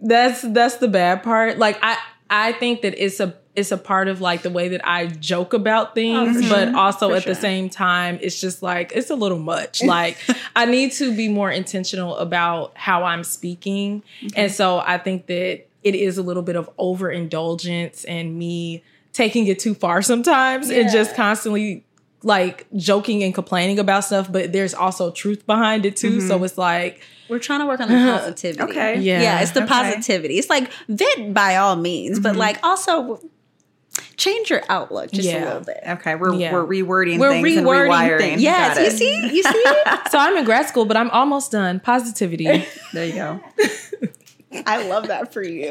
that's 0.00 0.42
that's 0.42 0.76
the 0.76 0.88
bad 0.88 1.22
part. 1.22 1.58
Like 1.58 1.78
I 1.82 1.96
I 2.34 2.52
think 2.52 2.82
that 2.82 2.94
it's 3.02 3.20
a 3.20 3.34
it's 3.54 3.70
a 3.70 3.78
part 3.78 4.08
of 4.08 4.20
like 4.20 4.42
the 4.42 4.50
way 4.50 4.70
that 4.70 4.86
I 4.86 5.06
joke 5.06 5.52
about 5.52 5.94
things, 5.94 6.36
mm-hmm. 6.36 6.48
but 6.48 6.74
also 6.74 7.12
at 7.12 7.24
the 7.24 7.36
same 7.36 7.70
time, 7.70 8.18
it's 8.20 8.40
just 8.40 8.60
like 8.60 8.90
it's 8.94 9.10
a 9.10 9.14
little 9.14 9.38
much. 9.38 9.82
Like 9.94 10.18
I 10.56 10.64
need 10.64 10.90
to 10.92 11.14
be 11.14 11.28
more 11.28 11.50
intentional 11.50 12.16
about 12.16 12.76
how 12.76 13.04
I'm 13.04 13.22
speaking, 13.22 14.02
mm-hmm. 14.20 14.28
and 14.34 14.50
so 14.50 14.78
I 14.78 14.98
think 14.98 15.26
that 15.26 15.66
it 15.84 15.94
is 15.94 16.18
a 16.18 16.22
little 16.22 16.42
bit 16.42 16.56
of 16.56 16.68
overindulgence 16.78 18.04
and 18.04 18.36
me 18.36 18.82
taking 19.12 19.46
it 19.46 19.60
too 19.60 19.74
far 19.74 20.02
sometimes, 20.02 20.70
and 20.70 20.90
just 20.90 21.14
constantly 21.14 21.84
like 22.24 22.66
joking 22.76 23.22
and 23.22 23.34
complaining 23.34 23.78
about 23.78 24.04
stuff, 24.04 24.30
but 24.32 24.52
there's 24.52 24.74
also 24.74 25.10
truth 25.10 25.46
behind 25.46 25.84
it 25.86 25.96
too. 25.96 26.20
So 26.20 26.42
it's 26.44 26.56
like, 26.58 27.00
We're 27.28 27.38
trying 27.38 27.60
to 27.60 27.66
work 27.66 27.80
on 27.80 27.88
the 27.88 27.94
positivity. 28.18 28.62
Okay. 28.62 29.00
Yeah. 29.00 29.22
Yeah, 29.22 29.40
it's 29.42 29.52
the 29.52 29.60
Okay. 29.62 29.68
positivity. 29.68 30.38
It's 30.38 30.50
like 30.50 30.70
vent 30.88 31.34
by 31.34 31.56
all 31.56 31.76
means, 31.76 32.18
but 32.20 32.36
like 32.36 32.58
also 32.64 33.20
change 34.16 34.50
your 34.50 34.62
outlook 34.68 35.10
just 35.12 35.28
a 35.28 35.38
little 35.44 35.60
bit. 35.60 35.80
okay, 35.86 36.14
we're 36.14 36.34
Yeah. 36.34 36.52
we're 36.52 36.64
rewording 36.66 37.18
We're 37.18 37.30
things 37.30 37.56
and 37.56 37.66
rewording 37.66 37.90
rewiring. 37.90 38.18
things. 38.18 38.42
Yes, 38.42 38.78
you 38.78 38.90
see, 38.90 39.36
you 39.36 39.42
see. 39.52 39.64
so 40.10 40.18
I'm 40.18 40.36
in 40.36 40.44
grad 40.44 40.66
school, 40.68 40.84
but 40.84 40.96
I'm 40.96 41.10
almost 41.10 41.52
done. 41.52 41.78
Positivity. 41.80 42.64
There 42.92 43.04
you 43.06 43.12
go. 43.14 43.40
I 44.66 44.86
love 44.86 45.08
that 45.08 45.32
for 45.32 45.42
you. 45.42 45.68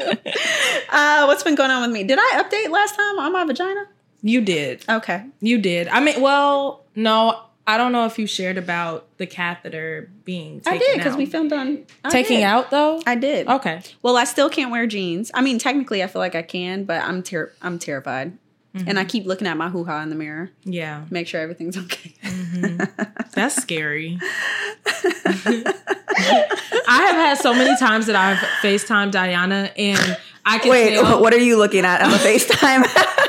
Uh, 0.90 1.24
what's 1.24 1.42
been 1.42 1.54
going 1.54 1.70
on 1.70 1.82
with 1.82 1.90
me? 1.90 2.04
Did 2.04 2.18
I 2.20 2.42
update 2.42 2.70
last 2.70 2.94
time 2.94 3.18
on 3.18 3.32
my 3.32 3.44
vagina? 3.44 3.86
You 4.26 4.40
did. 4.40 4.82
Okay. 4.88 5.22
You 5.40 5.58
did. 5.58 5.86
I 5.88 6.00
mean, 6.00 6.22
well, 6.22 6.86
no, 6.96 7.42
I 7.66 7.76
don't 7.76 7.92
know 7.92 8.06
if 8.06 8.18
you 8.18 8.26
shared 8.26 8.56
about 8.56 9.06
the 9.18 9.26
catheter 9.26 10.10
being 10.24 10.62
taken 10.62 10.76
I 10.76 10.78
did 10.78 10.96
because 10.96 11.14
we 11.14 11.26
filmed 11.26 11.52
on 11.52 11.84
I 12.02 12.08
taking 12.08 12.38
did. 12.38 12.44
out 12.44 12.70
though. 12.70 13.02
I 13.06 13.16
did. 13.16 13.46
okay. 13.46 13.82
Well, 14.00 14.16
I 14.16 14.24
still 14.24 14.48
can't 14.48 14.70
wear 14.70 14.86
jeans. 14.86 15.30
I 15.34 15.42
mean, 15.42 15.58
technically, 15.58 16.02
I 16.02 16.06
feel 16.06 16.20
like 16.20 16.34
I 16.34 16.40
can, 16.42 16.84
but 16.84 17.02
I'm 17.02 17.22
ter- 17.22 17.52
I'm 17.60 17.78
terrified. 17.78 18.38
and 18.74 18.98
I 18.98 19.02
mm-hmm. 19.02 19.08
keep 19.08 19.26
looking 19.26 19.46
at 19.46 19.56
my 19.58 19.68
hoo 19.68 19.84
ha 19.84 20.00
in 20.00 20.08
the 20.08 20.16
mirror, 20.16 20.50
Yeah. 20.64 21.04
make 21.10 21.28
sure 21.28 21.40
everything's 21.40 21.76
okay. 21.76 22.12
Mm-hmm. 22.24 23.02
That's 23.34 23.56
scary. 23.56 24.18
I 26.86 27.02
have 27.02 27.14
had 27.14 27.38
so 27.38 27.52
many 27.54 27.76
times 27.78 28.06
that 28.06 28.16
I've 28.16 28.38
FaceTimed 28.62 29.12
Iyanna 29.12 29.70
and 29.76 30.18
I 30.46 30.58
can 30.58 30.70
Wait, 30.70 30.94
tell 30.94 31.20
what 31.22 31.32
are 31.32 31.38
you 31.38 31.56
looking 31.56 31.84
at 31.84 32.02
on 32.02 32.10
the 32.10 32.18
FaceTime? 32.18 32.84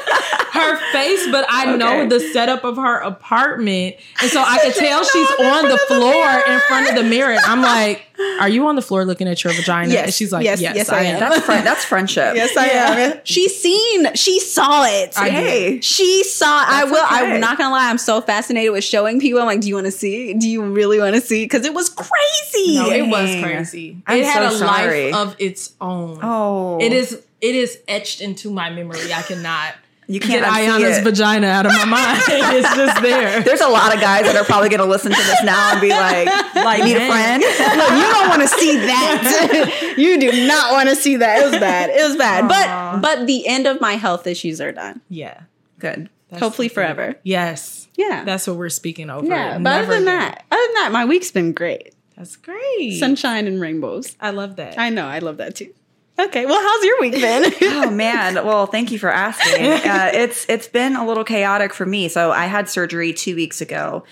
her 0.55 0.77
face, 0.91 1.27
but 1.31 1.45
I 1.49 1.75
know 1.75 2.07
the 2.07 2.19
setup 2.19 2.63
of 2.63 2.77
her 2.77 2.99
apartment. 2.99 3.97
And 4.21 4.31
so 4.31 4.41
I 4.41 4.59
can 4.63 4.73
tell 4.73 5.03
she's 5.03 5.29
on 5.31 5.69
the 5.69 5.77
floor 5.87 6.25
in 6.47 6.59
front 6.61 6.89
of 6.89 6.95
the 6.95 7.03
mirror. 7.03 7.37
I'm 7.45 7.61
like, 7.61 8.03
Are 8.39 8.49
you 8.49 8.67
on 8.67 8.75
the 8.75 8.81
floor 8.81 9.05
looking 9.05 9.27
at 9.27 9.43
your 9.43 9.53
vagina? 9.53 9.91
Yes. 9.91 10.05
And 10.05 10.13
she's 10.13 10.31
like, 10.31 10.45
Yes, 10.45 10.61
Yes, 10.61 10.75
yes, 10.75 10.89
I, 10.89 10.99
I 10.99 11.01
am. 11.03 11.13
am. 11.15 11.19
that's 11.19 11.45
fri- 11.45 11.61
that's 11.61 11.85
friendship. 11.85 12.35
Yes, 12.35 12.55
I 12.57 12.65
am. 12.67 13.19
She's 13.23 13.59
seen. 13.59 14.13
She 14.15 14.39
saw 14.39 14.83
it. 14.85 15.13
I 15.17 15.29
Hey. 15.29 15.81
She 15.81 16.23
saw. 16.23 16.45
I 16.67 16.83
will. 16.85 16.95
okay. 16.95 17.33
I'm 17.33 17.39
not 17.39 17.57
gonna 17.57 17.71
lie. 17.73 17.89
I'm 17.89 17.97
so 17.97 18.21
fascinated 18.21 18.71
with 18.71 18.83
showing 18.83 19.19
people. 19.19 19.39
I'm 19.39 19.45
like, 19.47 19.61
do 19.61 19.67
you 19.67 19.75
want 19.75 19.85
to 19.85 19.91
see? 19.91 20.33
Do 20.33 20.47
you 20.49 20.63
really 20.63 20.99
want 20.99 21.15
to 21.15 21.21
see? 21.21 21.43
Because 21.45 21.65
it 21.65 21.73
was 21.73 21.89
crazy. 21.89 22.75
No, 22.77 22.89
it 22.89 23.07
was 23.09 23.43
crazy. 23.43 24.01
I'm 24.07 24.19
it 24.19 24.25
had 24.25 24.49
so 24.49 24.55
a 24.55 24.59
sorry. 24.59 25.11
life 25.11 25.27
of 25.27 25.35
its 25.39 25.73
own. 25.81 26.19
Oh, 26.21 26.79
It 26.81 26.93
is 26.93 27.21
it 27.41 27.55
is 27.55 27.79
etched 27.87 28.21
into 28.21 28.49
my 28.49 28.69
memory. 28.69 29.13
I 29.13 29.21
cannot 29.21 29.73
You 30.07 30.19
can't 30.19 30.45
unsee 30.45 30.67
Iyanna's 30.67 30.97
it. 30.99 31.03
vagina 31.03 31.47
out 31.47 31.65
of 31.65 31.71
my 31.71 31.85
mind. 31.85 32.21
it's 32.27 32.75
just 32.75 33.01
there. 33.01 33.41
There's 33.41 33.61
a 33.61 33.67
lot 33.69 33.93
of 33.93 33.99
guys 34.01 34.23
that 34.25 34.35
are 34.35 34.43
probably 34.43 34.69
going 34.69 34.81
to 34.81 34.85
listen 34.85 35.11
to 35.11 35.17
this 35.17 35.43
now 35.43 35.71
and 35.71 35.81
be 35.81 35.89
like, 35.89 36.27
Like, 36.55 36.79
"You 36.79 36.85
need 36.85 36.97
a 36.97 37.07
friend." 37.09 37.41
Look, 37.77 37.91
you 37.91 38.11
don't 38.13 38.29
want 38.29 38.41
to 38.43 38.47
see 38.47 38.77
that. 38.77 39.93
you 39.97 40.19
do 40.19 40.47
not 40.47 40.71
want 40.73 40.89
to 40.89 40.95
see 40.95 41.15
that. 41.17 41.39
It 41.41 41.49
was 41.51 41.59
bad. 41.59 41.89
It 41.89 42.03
was 42.07 42.15
bad. 42.17 42.47
But 42.47 43.01
but 43.01 43.25
the 43.27 43.47
end 43.47 43.65
of 43.67 43.81
my 43.81 43.93
health 43.93 44.27
issues 44.27 44.61
are 44.61 44.71
done. 44.71 45.01
Yeah. 45.09 45.41
Good. 45.79 46.09
That's 46.29 46.41
Hopefully 46.41 46.67
thing. 46.69 46.75
forever. 46.75 47.15
Yes. 47.23 47.87
Yeah. 47.95 48.23
That's 48.23 48.47
what 48.47 48.57
we're 48.57 48.69
speaking 48.69 49.09
over. 49.09 49.25
yeah. 49.27 49.57
But 49.57 49.73
other 49.83 49.87
than 49.87 50.03
again. 50.03 50.05
that, 50.19 50.45
other 50.51 50.61
than 50.67 50.73
that, 50.75 50.89
my 50.91 51.05
week's 51.05 51.31
been 51.31 51.53
great. 51.53 51.93
That's 52.17 52.35
great. 52.35 52.97
Sunshine 52.99 53.45
and 53.47 53.59
rainbows. 53.59 54.15
I 54.21 54.29
love 54.31 54.55
that. 54.55 54.77
I 54.79 54.89
know. 54.89 55.05
I 55.05 55.19
love 55.19 55.37
that 55.37 55.55
too. 55.55 55.73
Okay. 56.17 56.45
Well, 56.45 56.61
how's 56.61 56.83
your 56.83 57.01
week 57.01 57.13
been? 57.13 57.53
Oh 57.85 57.91
man, 57.91 58.35
well, 58.45 58.65
thank 58.67 58.91
you 58.91 58.97
for 58.97 59.11
asking. 59.11 59.65
Uh, 59.65 60.09
it's 60.13 60.45
it's 60.49 60.67
been 60.67 60.95
a 60.95 61.05
little 61.05 61.23
chaotic 61.23 61.73
for 61.73 61.85
me. 61.85 62.07
So 62.07 62.31
I 62.31 62.45
had 62.45 62.69
surgery 62.69 63.13
two 63.13 63.35
weeks 63.35 63.61
ago, 63.61 64.03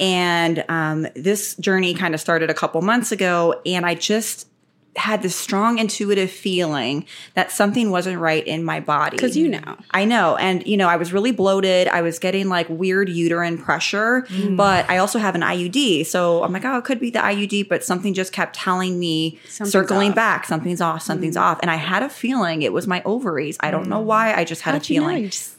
and 0.00 0.64
um, 0.68 1.06
this 1.14 1.54
journey 1.56 1.94
kind 1.94 2.14
of 2.14 2.20
started 2.20 2.48
a 2.48 2.54
couple 2.54 2.80
months 2.80 3.12
ago, 3.12 3.60
and 3.66 3.84
I 3.84 3.94
just 3.94 4.47
had 4.98 5.22
this 5.22 5.34
strong 5.36 5.78
intuitive 5.78 6.30
feeling 6.30 7.06
that 7.34 7.50
something 7.50 7.90
wasn't 7.90 8.18
right 8.18 8.46
in 8.46 8.64
my 8.64 8.80
body. 8.80 9.16
Cause 9.16 9.36
you 9.36 9.48
know. 9.48 9.76
I 9.92 10.04
know. 10.04 10.36
And, 10.36 10.66
you 10.66 10.76
know, 10.76 10.88
I 10.88 10.96
was 10.96 11.12
really 11.12 11.32
bloated. 11.32 11.88
I 11.88 12.02
was 12.02 12.18
getting 12.18 12.48
like 12.48 12.68
weird 12.68 13.08
uterine 13.08 13.58
pressure, 13.58 14.22
Mm. 14.28 14.56
but 14.56 14.88
I 14.90 14.98
also 14.98 15.18
have 15.18 15.34
an 15.34 15.42
IUD. 15.42 16.04
So 16.06 16.42
I'm 16.42 16.52
like, 16.52 16.64
oh, 16.64 16.76
it 16.78 16.84
could 16.84 17.00
be 17.00 17.10
the 17.10 17.18
IUD, 17.20 17.68
but 17.68 17.84
something 17.84 18.14
just 18.14 18.32
kept 18.32 18.56
telling 18.56 18.98
me, 18.98 19.38
Something's 19.48 19.72
circling 19.72 20.10
off. 20.10 20.16
back, 20.16 20.44
something's 20.46 20.80
off, 20.80 21.02
something's 21.02 21.36
Mm. 21.36 21.40
off. 21.42 21.58
And 21.62 21.70
I 21.70 21.76
had 21.76 22.02
a 22.02 22.08
feeling 22.08 22.62
it 22.62 22.72
was 22.72 22.86
my 22.86 23.02
ovaries. 23.04 23.56
I 23.60 23.70
don't 23.70 23.88
know 23.88 24.00
why. 24.00 24.34
I 24.34 24.44
just 24.44 24.62
had 24.62 24.72
a 24.72 24.78
How'd 24.78 24.82
know? 24.82 24.86
feeling. 24.86 25.22
You 25.24 25.28
just- 25.30 25.54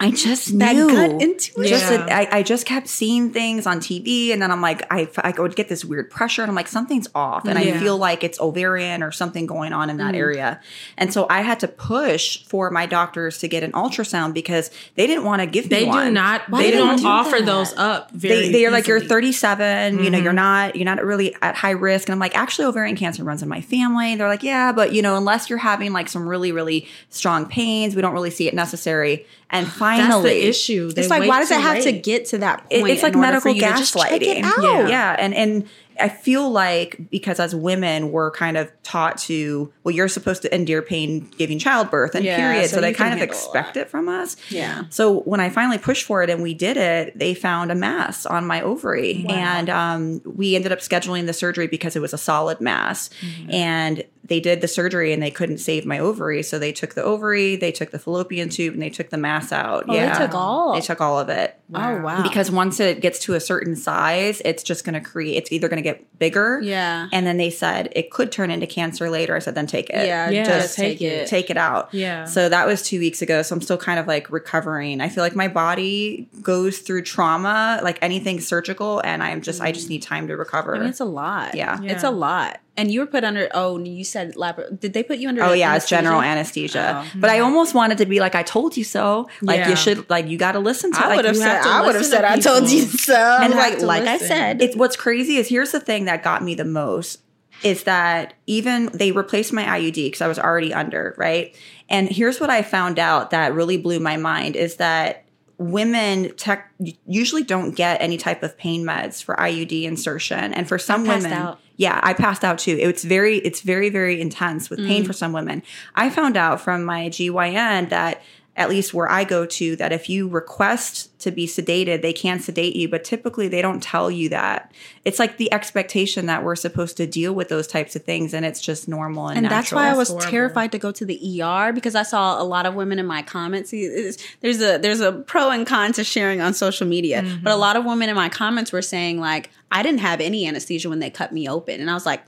I 0.00 0.10
just 0.10 0.58
That 0.58 0.74
knew. 0.74 0.88
gut 0.88 1.22
intuition. 1.22 1.78
Just 1.78 1.92
Yeah. 1.92 2.06
I, 2.10 2.38
I 2.38 2.42
just 2.42 2.66
kept 2.66 2.88
seeing 2.88 3.30
things 3.30 3.66
on 3.66 3.78
TV, 3.80 4.32
and 4.32 4.40
then 4.42 4.50
I'm 4.50 4.60
like, 4.60 4.82
I, 4.90 5.08
I 5.18 5.32
would 5.38 5.54
get 5.54 5.68
this 5.68 5.84
weird 5.84 6.10
pressure, 6.10 6.42
and 6.42 6.50
I'm 6.50 6.56
like, 6.56 6.68
something's 6.68 7.08
off, 7.14 7.46
and 7.46 7.58
I 7.58 7.78
feel 7.78 7.96
like 7.98 8.24
it's 8.24 8.40
ovarian 8.40 9.02
or 9.02 9.12
something 9.12 9.46
going 9.46 9.72
on 9.72 9.90
in 9.90 9.98
that 9.98 10.14
mm. 10.14 10.18
area. 10.18 10.60
And 10.96 11.12
so 11.12 11.26
I 11.30 11.42
had 11.42 11.60
to 11.60 11.68
push 11.68 12.44
for 12.44 12.70
my 12.70 12.86
doctors 12.86 13.38
to 13.38 13.48
get 13.48 13.62
an 13.62 13.72
ultrasound 13.72 14.34
because 14.34 14.70
they 14.96 15.06
didn't 15.06 15.24
want 15.24 15.42
to 15.42 15.46
give 15.46 15.64
me 15.64 15.68
they 15.70 15.84
one. 15.84 16.06
do 16.06 16.12
not. 16.12 16.48
Why 16.48 16.62
they 16.62 16.70
do 16.70 16.76
they 16.78 16.82
don't 16.82 16.98
do 16.98 17.06
offer 17.06 17.38
that? 17.38 17.46
those 17.46 17.74
up. 17.74 18.10
Very 18.10 18.46
They, 18.46 18.52
they 18.52 18.66
are 18.66 18.70
like 18.70 18.86
you're 18.86 18.96
easily. 18.96 19.20
37 19.20 20.04
you 20.04 20.10
know 20.10 20.18
you're 20.18 20.30
mm-hmm. 20.30 20.36
not 20.36 20.76
you're 20.76 20.84
not 20.84 21.04
really 21.04 21.34
at 21.42 21.54
high 21.54 21.70
risk 21.70 22.08
and 22.08 22.14
i'm 22.14 22.18
like 22.18 22.36
actually 22.36 22.66
ovarian 22.66 22.96
cancer 22.96 23.24
runs 23.24 23.42
in 23.42 23.48
my 23.48 23.60
family 23.60 24.16
they're 24.16 24.28
like 24.28 24.42
yeah 24.42 24.72
but 24.72 24.92
you 24.92 25.02
know 25.02 25.16
unless 25.16 25.50
you're 25.50 25.58
having 25.58 25.92
like 25.92 26.08
some 26.08 26.28
really 26.28 26.52
really 26.52 26.88
strong 27.08 27.46
pains 27.46 27.94
we 27.96 28.02
don't 28.02 28.12
really 28.12 28.30
see 28.30 28.48
it 28.48 28.54
necessary 28.54 29.26
and 29.52 29.66
finally 29.66 30.22
That's 30.22 30.34
the 30.34 30.48
issue. 30.48 30.92
They 30.92 31.00
It's 31.02 31.10
like, 31.10 31.28
why 31.28 31.40
does 31.40 31.50
it 31.50 31.60
have 31.60 31.82
to 31.84 31.92
get 31.92 32.26
to 32.26 32.38
that 32.38 32.64
It- 32.70 32.80
point? 32.80 32.92
it's 32.92 33.02
like 33.02 33.14
medical 33.14 33.40
for 33.40 33.48
you 33.50 33.60
to 33.62 33.68
just 33.76 33.94
check 33.96 34.12
it 34.22 34.22
gaslighting. 34.44 34.62
Yeah. 34.62 34.88
yeah 34.88 35.16
and 35.18 35.34
and 35.34 35.68
i 35.98 36.08
feel 36.08 36.50
like 36.50 37.10
because 37.10 37.38
as 37.38 37.54
women 37.54 38.10
we're 38.10 38.30
kind 38.30 38.56
of 38.56 38.72
taught 38.82 39.18
to 39.18 39.70
well 39.84 39.94
you're 39.94 40.08
supposed 40.08 40.40
to 40.40 40.54
endure 40.54 40.80
pain 40.80 41.30
giving 41.36 41.58
childbirth 41.58 42.14
and 42.14 42.24
Yeah, 42.24 42.36
period 42.38 42.70
so 42.70 42.76
so, 42.76 42.80
they 42.80 42.94
kind 42.94 43.12
of 43.12 43.20
expect 43.20 43.76
it 43.76 43.90
from 43.90 44.08
us 44.08 44.34
Yeah. 44.48 44.84
so 44.88 45.20
when 45.20 45.40
i 45.40 45.50
finally 45.50 45.76
pushed 45.76 46.06
for 46.06 46.22
it 46.22 46.30
and 46.30 46.42
we 46.42 46.54
did 46.54 46.78
it 46.78 47.18
they 47.18 47.34
found 47.34 47.70
a 47.70 47.74
mass 47.74 48.24
on 48.24 48.46
my 48.46 48.62
ovary 48.62 49.26
and 49.28 49.68
um, 49.68 50.22
we 50.24 50.56
ended 50.56 50.72
up 50.72 50.78
scheduling 50.78 51.26
the 51.26 51.34
surgery 51.34 51.66
because 51.66 51.96
it 51.96 52.00
was 52.00 52.14
a 52.14 52.18
solid 52.18 52.60
mass 52.62 53.10
Mm-hmm. 53.20 53.50
and 53.52 54.04
they 54.30 54.40
did 54.40 54.60
the 54.62 54.68
surgery 54.68 55.12
and 55.12 55.22
they 55.22 55.30
couldn't 55.30 55.58
save 55.58 55.84
my 55.84 55.98
ovary 55.98 56.42
so 56.42 56.58
they 56.58 56.72
took 56.72 56.94
the 56.94 57.02
ovary 57.02 57.56
they 57.56 57.72
took 57.72 57.90
the 57.90 57.98
fallopian 57.98 58.48
tube 58.48 58.72
and 58.72 58.82
they 58.82 58.88
took 58.88 59.10
the 59.10 59.18
mass 59.18 59.52
out 59.52 59.84
Oh, 59.88 59.92
they 59.92 60.12
took 60.14 60.34
all. 60.34 60.74
they 60.74 60.80
took 60.80 61.00
all 61.00 61.18
of 61.18 61.28
it 61.28 61.60
Oh 61.72 62.00
wow. 62.00 62.22
because 62.22 62.50
once 62.50 62.80
it 62.80 63.00
gets 63.00 63.18
to 63.20 63.34
a 63.34 63.40
certain 63.40 63.76
size, 63.76 64.42
it's 64.44 64.62
just 64.62 64.84
going 64.84 64.94
to 64.94 65.00
create. 65.00 65.36
It's 65.36 65.52
either 65.52 65.68
going 65.68 65.76
to 65.76 65.82
get 65.82 66.18
bigger, 66.18 66.60
Yeah. 66.60 67.08
And 67.12 67.26
then 67.26 67.36
they 67.36 67.50
said 67.50 67.92
it 67.92 68.10
could 68.10 68.32
turn 68.32 68.50
into 68.50 68.66
cancer 68.66 69.08
later. 69.08 69.36
I 69.36 69.38
said 69.38 69.54
then 69.54 69.66
take 69.66 69.88
it, 69.90 70.06
yeah, 70.06 70.30
Yeah, 70.30 70.44
just 70.44 70.76
take 70.76 70.98
take 70.98 71.02
it. 71.02 71.26
take 71.28 71.50
it 71.50 71.56
out. 71.56 71.92
Yeah. 71.92 72.24
So 72.24 72.48
that 72.48 72.66
was 72.66 72.82
two 72.82 72.98
weeks 72.98 73.22
ago. 73.22 73.42
So 73.42 73.54
I'm 73.54 73.60
still 73.62 73.78
kind 73.78 74.00
of 74.00 74.06
like 74.06 74.30
recovering. 74.30 75.00
I 75.00 75.08
feel 75.08 75.22
like 75.22 75.36
my 75.36 75.48
body 75.48 76.28
goes 76.42 76.80
through 76.80 77.02
trauma, 77.02 77.80
like 77.82 77.98
anything 78.02 78.40
surgical, 78.40 79.00
and 79.04 79.22
I'm 79.22 79.40
just 79.40 79.60
I 79.60 79.72
just 79.72 79.86
mm. 79.86 79.90
need 79.90 80.02
time 80.02 80.26
to 80.28 80.36
recover. 80.36 80.76
I 80.76 80.80
mean, 80.80 80.88
it's 80.88 81.00
a 81.00 81.04
lot. 81.04 81.54
Yeah. 81.54 81.80
it's 81.82 82.04
a 82.04 82.10
lot. 82.10 82.60
And 82.80 82.90
you 82.90 83.00
were 83.00 83.06
put 83.06 83.24
under. 83.24 83.46
Oh, 83.52 83.78
you 83.78 84.04
said 84.04 84.36
lab. 84.36 84.80
Did 84.80 84.94
they 84.94 85.02
put 85.02 85.18
you 85.18 85.28
under? 85.28 85.42
Oh 85.42 85.52
yeah, 85.52 85.76
it's 85.76 85.86
general 85.86 86.22
anesthesia? 86.22 87.04
Oh. 87.04 87.18
But 87.20 87.28
I 87.28 87.40
almost 87.40 87.74
wanted 87.74 87.98
to 87.98 88.06
be 88.06 88.20
like, 88.20 88.34
I 88.34 88.42
told 88.42 88.74
you 88.74 88.84
so. 88.84 89.28
Like 89.42 89.58
Yeah. 89.58 89.68
you 89.68 89.76
should, 89.76 90.08
like 90.08 90.26
you 90.28 90.38
got 90.38 90.52
to 90.52 90.60
listen 90.60 90.90
to. 90.92 90.98
I 90.98 91.08
Like, 91.08 91.16
would 91.16 91.24
have 91.26 91.36
said. 91.36 91.60
I 91.62 91.84
would 91.84 91.94
have 91.94 92.06
said. 92.06 92.24
I 92.24 92.38
told 92.38 92.70
you 92.70 92.82
so. 92.82 93.14
And 93.14 93.52
like, 93.54 93.82
like 93.82 94.04
I 94.04 94.16
said, 94.16 94.62
it's 94.62 94.74
what's 94.76 94.96
crazy 94.96 95.36
is 95.36 95.48
here's 95.48 95.72
the 95.72 95.80
thing 95.80 96.06
that 96.06 96.22
got 96.22 96.42
me 96.42 96.54
the 96.54 96.64
most 96.64 97.20
is 97.62 97.84
that 97.84 98.32
even 98.46 98.86
they 98.94 99.12
replaced 99.12 99.52
my 99.52 99.64
IUD 99.64 99.94
because 100.06 100.22
I 100.22 100.28
was 100.28 100.38
already 100.38 100.72
under, 100.72 101.14
right? 101.18 101.54
And 101.90 102.08
here's 102.08 102.40
what 102.40 102.48
I 102.48 102.62
found 102.62 102.98
out 102.98 103.30
that 103.32 103.52
really 103.52 103.76
blew 103.76 104.00
my 104.00 104.16
mind 104.16 104.56
is 104.56 104.76
that 104.76 105.24
women 105.60 106.34
tech 106.36 106.72
usually 107.06 107.42
don't 107.44 107.72
get 107.76 108.00
any 108.00 108.16
type 108.16 108.42
of 108.42 108.56
pain 108.56 108.82
meds 108.82 109.22
for 109.22 109.36
IUD 109.36 109.82
insertion 109.82 110.54
and 110.54 110.66
for 110.66 110.78
some 110.78 111.06
women 111.06 111.32
out. 111.34 111.60
yeah 111.76 112.00
I 112.02 112.14
passed 112.14 112.44
out 112.44 112.58
too 112.58 112.78
it's 112.80 113.04
very 113.04 113.36
it's 113.38 113.60
very 113.60 113.90
very 113.90 114.22
intense 114.22 114.70
with 114.70 114.78
Mm. 114.80 114.86
pain 114.86 115.04
for 115.04 115.12
some 115.12 115.32
women 115.34 115.62
I 115.94 116.08
found 116.08 116.38
out 116.38 116.62
from 116.62 116.82
my 116.82 117.10
GYN 117.10 117.90
that 117.90 118.22
at 118.56 118.68
least 118.68 118.92
where 118.92 119.08
I 119.10 119.24
go 119.24 119.46
to, 119.46 119.76
that 119.76 119.92
if 119.92 120.08
you 120.10 120.28
request 120.28 121.18
to 121.20 121.30
be 121.30 121.46
sedated, 121.46 122.02
they 122.02 122.12
can 122.12 122.40
sedate 122.40 122.74
you, 122.76 122.88
but 122.88 123.04
typically 123.04 123.46
they 123.48 123.62
don't 123.62 123.82
tell 123.82 124.10
you 124.10 124.28
that. 124.30 124.72
It's 125.04 125.18
like 125.18 125.36
the 125.36 125.52
expectation 125.52 126.26
that 126.26 126.42
we're 126.44 126.56
supposed 126.56 126.96
to 126.98 127.06
deal 127.06 127.32
with 127.32 127.48
those 127.48 127.66
types 127.66 127.94
of 127.96 128.04
things, 128.04 128.34
and 128.34 128.44
it's 128.44 128.60
just 128.60 128.88
normal 128.88 129.28
and, 129.28 129.38
and 129.38 129.44
natural. 129.44 129.56
that's 129.60 129.72
why 129.72 129.88
I 129.90 129.94
was 129.96 130.08
horrible. 130.08 130.30
terrified 130.30 130.72
to 130.72 130.78
go 130.78 130.90
to 130.92 131.04
the 131.06 131.42
ER 131.42 131.72
because 131.72 131.94
I 131.94 132.02
saw 132.02 132.40
a 132.40 132.44
lot 132.44 132.66
of 132.66 132.74
women 132.74 132.98
in 132.98 133.06
my 133.06 133.22
comments. 133.22 133.70
There's 133.70 134.60
a 134.60 134.78
there's 134.78 135.00
a 135.00 135.12
pro 135.12 135.50
and 135.50 135.66
con 135.66 135.92
to 135.94 136.04
sharing 136.04 136.40
on 136.40 136.52
social 136.54 136.86
media, 136.86 137.22
Mm-hmm. 137.22 137.44
but 137.44 137.52
a 137.52 137.56
lot 137.56 137.76
of 137.76 137.84
women 137.84 138.08
in 138.08 138.14
my 138.16 138.28
comments 138.28 138.72
were 138.72 138.82
saying 138.82 139.20
like 139.20 139.50
I 139.70 139.82
didn't 139.82 140.00
have 140.00 140.20
any 140.20 140.46
anesthesia 140.46 140.88
when 140.88 140.98
they 140.98 141.10
cut 141.10 141.32
me 141.32 141.48
open, 141.48 141.80
and 141.80 141.90
I 141.90 141.94
was 141.94 142.04
like. 142.06 142.22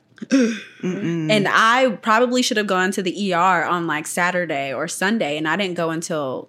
And 0.83 1.47
I 1.49 1.99
probably 2.03 2.43
should 2.43 2.57
have 2.57 2.67
gone 2.67 2.91
to 2.93 3.03
the 3.03 3.33
ER 3.35 3.65
on 3.65 3.87
like 3.87 4.07
Saturday 4.07 4.73
or 4.73 4.89
Sunday, 4.89 5.37
and 5.37 5.49
I 5.49 5.57
didn't 5.57 5.77
go 5.77 5.91
until 5.91 6.49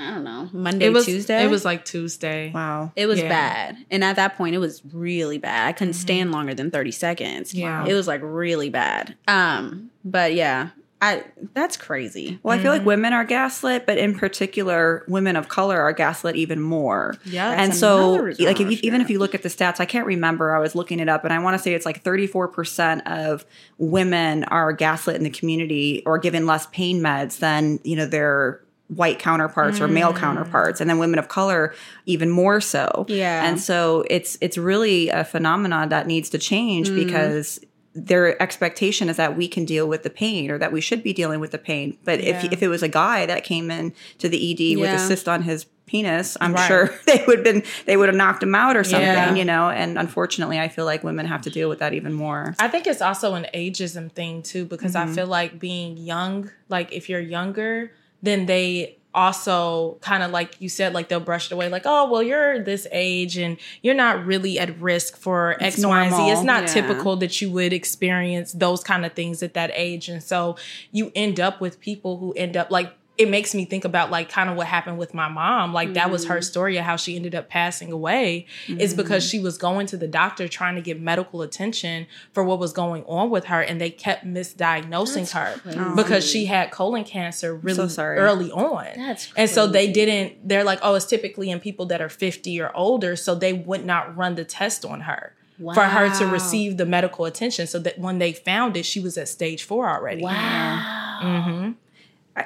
I 0.00 0.10
don't 0.12 0.22
know 0.24 0.48
Monday, 0.52 0.86
It 0.86 0.90
was 0.92 1.06
Tuesday. 1.06 1.42
It 1.42 1.50
was 1.50 1.64
like 1.64 1.84
Tuesday. 1.84 2.52
wow. 2.54 2.92
It 2.94 3.06
was 3.06 3.18
Yeah. 3.18 3.28
bad. 3.28 3.76
And 3.90 4.04
at 4.04 4.14
that 4.16 4.36
point 4.36 4.54
it 4.54 4.58
was 4.58 4.80
really 4.92 5.38
bad. 5.38 5.66
I 5.66 5.72
couldn't 5.72 5.94
stand 5.94 6.30
longer 6.30 6.54
than 6.54 6.70
30 6.70 6.92
seconds. 6.92 7.52
Yeah. 7.52 7.84
It 7.84 7.94
was 7.94 8.06
like 8.06 8.20
really 8.22 8.70
bad. 8.70 9.16
Um, 9.26 9.90
but 10.04 10.34
yeah, 10.34 10.68
I 11.00 11.24
that's 11.54 11.76
crazy. 11.76 12.40
Well, 12.42 12.58
I 12.58 12.60
feel 12.60 12.72
like 12.72 12.80
mm-hmm. 12.80 12.88
women 12.88 13.12
are 13.12 13.24
gaslit, 13.24 13.86
but 13.86 13.98
in 13.98 14.18
particular, 14.18 15.04
women 15.06 15.36
of 15.36 15.48
color 15.48 15.80
are 15.80 15.92
gaslit 15.92 16.36
even 16.36 16.60
more. 16.60 17.14
Yeah. 17.24 17.50
and 17.50 17.74
so 17.74 18.32
like 18.38 18.60
if 18.60 18.70
you, 18.70 18.78
even 18.82 19.00
if 19.00 19.10
you 19.10 19.18
look 19.18 19.34
at 19.34 19.42
the 19.42 19.48
stats 19.48 19.80
i 19.80 19.84
can't 19.84 20.06
remember 20.06 20.54
i 20.54 20.58
was 20.58 20.74
looking 20.74 21.00
it 21.00 21.08
up 21.08 21.24
and 21.24 21.32
i 21.32 21.38
want 21.38 21.56
to 21.56 21.62
say 21.62 21.74
it's 21.74 21.86
like 21.86 22.02
34% 22.02 23.02
of 23.06 23.44
women 23.78 24.44
are 24.44 24.72
gaslit 24.72 25.16
in 25.16 25.24
the 25.24 25.30
community 25.30 26.02
or 26.06 26.18
given 26.18 26.46
less 26.46 26.66
pain 26.68 27.00
meds 27.00 27.38
than 27.38 27.78
you 27.84 27.96
know 27.96 28.06
their 28.06 28.60
white 28.88 29.18
counterparts 29.18 29.80
or 29.80 29.88
male 29.88 30.12
mm. 30.12 30.16
counterparts 30.16 30.80
and 30.80 30.88
then 30.88 30.98
women 30.98 31.18
of 31.18 31.28
color 31.28 31.74
even 32.06 32.30
more 32.30 32.60
so 32.60 33.04
Yeah. 33.08 33.46
and 33.46 33.60
so 33.60 34.04
it's 34.08 34.38
it's 34.40 34.56
really 34.56 35.10
a 35.10 35.24
phenomenon 35.24 35.90
that 35.90 36.06
needs 36.06 36.30
to 36.30 36.38
change 36.38 36.88
mm. 36.88 36.96
because 36.96 37.60
their 38.06 38.40
expectation 38.42 39.08
is 39.08 39.16
that 39.16 39.36
we 39.36 39.48
can 39.48 39.64
deal 39.64 39.86
with 39.88 40.02
the 40.02 40.10
pain 40.10 40.50
or 40.50 40.58
that 40.58 40.72
we 40.72 40.80
should 40.80 41.02
be 41.02 41.12
dealing 41.12 41.40
with 41.40 41.50
the 41.50 41.58
pain. 41.58 41.96
But 42.04 42.22
Yeah. 42.22 42.44
if 42.44 42.52
if 42.52 42.62
it 42.62 42.68
was 42.68 42.82
a 42.82 42.88
guy 42.88 43.26
that 43.26 43.44
came 43.44 43.70
in 43.70 43.92
to 44.18 44.28
the 44.28 44.38
ED 44.52 44.76
with 44.80 44.90
a 44.90 44.98
cyst 44.98 45.28
on 45.28 45.42
his 45.42 45.66
penis, 45.86 46.36
I'm 46.40 46.52
Right. 46.52 46.68
sure 46.68 46.94
they 47.06 47.24
would 47.26 47.42
been 47.42 47.62
they 47.86 47.96
would 47.96 48.08
have 48.08 48.16
knocked 48.16 48.42
him 48.42 48.54
out 48.54 48.76
or 48.76 48.84
something, 48.84 49.06
Yeah. 49.06 49.34
you 49.34 49.44
know. 49.44 49.70
And 49.70 49.98
unfortunately, 49.98 50.58
I 50.60 50.68
feel 50.68 50.84
like 50.84 51.02
women 51.02 51.26
have 51.26 51.40
to 51.42 51.50
deal 51.50 51.68
with 51.68 51.78
that 51.78 51.94
even 51.94 52.12
more. 52.12 52.54
I 52.58 52.68
think 52.68 52.86
it's 52.86 53.00
also 53.02 53.34
an 53.34 53.46
ageism 53.54 54.12
thing 54.12 54.42
too, 54.42 54.64
because 54.66 54.94
Mm-hmm. 54.94 55.10
I 55.10 55.14
feel 55.14 55.26
like 55.26 55.58
being 55.58 55.96
young, 55.96 56.50
like 56.68 56.92
if 56.92 57.08
you're 57.08 57.20
younger, 57.20 57.90
then 58.22 58.46
they 58.46 58.97
also 59.14 59.98
kind 60.00 60.22
of 60.22 60.30
like 60.30 60.60
you 60.60 60.68
said, 60.68 60.92
like 60.92 61.08
they'll 61.08 61.20
brush 61.20 61.46
it 61.46 61.52
away, 61.54 61.68
like, 61.68 61.82
oh, 61.84 62.10
well, 62.10 62.22
you're 62.22 62.62
this 62.62 62.86
age 62.92 63.36
and 63.36 63.56
you're 63.82 63.94
not 63.94 64.24
really 64.24 64.58
at 64.58 64.78
risk 64.80 65.16
for 65.16 65.56
X, 65.60 65.84
Y, 65.84 66.04
and 66.04 66.14
Z. 66.14 66.28
It's 66.30 66.42
not 66.44 66.62
Yeah. 66.64 66.66
typical 66.74 67.16
that 67.16 67.40
you 67.40 67.50
would 67.50 67.72
experience 67.72 68.52
those 68.52 68.82
kind 68.84 69.04
of 69.06 69.12
things 69.14 69.42
at 69.42 69.54
that 69.54 69.70
age. 69.74 70.08
And 70.08 70.22
so 70.22 70.56
you 70.92 71.10
end 71.14 71.40
up 71.40 71.60
with 71.60 71.80
people 71.80 72.18
who 72.18 72.32
end 72.34 72.56
up 72.56 72.70
like, 72.70 72.92
it 73.18 73.28
makes 73.28 73.52
me 73.52 73.64
think 73.64 73.84
about 73.84 74.12
like 74.12 74.30
kind 74.30 74.48
of 74.48 74.56
what 74.56 74.68
happened 74.68 74.96
with 74.96 75.12
my 75.12 75.28
mom. 75.28 75.74
Like 75.74 75.94
that 75.94 76.08
was 76.10 76.26
her 76.26 76.40
story 76.40 76.76
of 76.76 76.84
how 76.84 76.94
she 76.94 77.16
ended 77.16 77.34
up 77.34 77.48
passing 77.48 77.90
away 77.90 78.46
is 78.68 78.94
because 78.94 79.24
she 79.28 79.40
was 79.40 79.58
going 79.58 79.86
to 79.88 79.96
the 79.96 80.06
doctor 80.06 80.46
trying 80.46 80.76
to 80.76 80.80
get 80.80 81.00
medical 81.00 81.42
attention 81.42 82.06
for 82.32 82.44
what 82.44 82.60
was 82.60 82.72
going 82.72 83.04
on 83.04 83.28
with 83.28 83.46
her 83.46 83.60
and 83.60 83.80
they 83.80 83.90
kept 83.90 84.24
misdiagnosing 84.24 85.32
her 85.32 85.94
because 85.96 86.24
she 86.24 86.46
had 86.46 86.70
colon 86.70 87.04
cancer 87.04 87.54
really 87.54 87.74
so 87.76 87.88
sorry. 87.88 88.18
early 88.18 88.52
on. 88.52 88.86
That's 88.94 89.32
and 89.36 89.50
so 89.50 89.66
they 89.66 89.90
didn't 89.90 90.48
they're 90.48 90.64
like, 90.64 90.78
"Oh, 90.82 90.94
it's 90.94 91.06
typically 91.06 91.50
in 91.50 91.58
people 91.60 91.86
that 91.86 92.00
are 92.00 92.08
50 92.08 92.60
or 92.60 92.74
older, 92.76 93.16
so 93.16 93.34
they 93.34 93.52
would 93.52 93.84
not 93.84 94.16
run 94.16 94.36
the 94.36 94.44
test 94.44 94.84
on 94.84 95.02
her." 95.02 95.34
For 95.74 95.82
her 95.82 96.08
to 96.20 96.26
receive 96.26 96.76
the 96.76 96.86
medical 96.86 97.24
attention, 97.24 97.66
so 97.66 97.80
that 97.80 97.98
when 97.98 98.20
they 98.20 98.32
found 98.32 98.76
it, 98.76 98.86
she 98.86 99.00
was 99.00 99.18
at 99.18 99.28
stage 99.28 99.64
four 99.64 99.90
already. 99.90 100.22
Wow. 100.22 101.18
hmm 101.20 101.70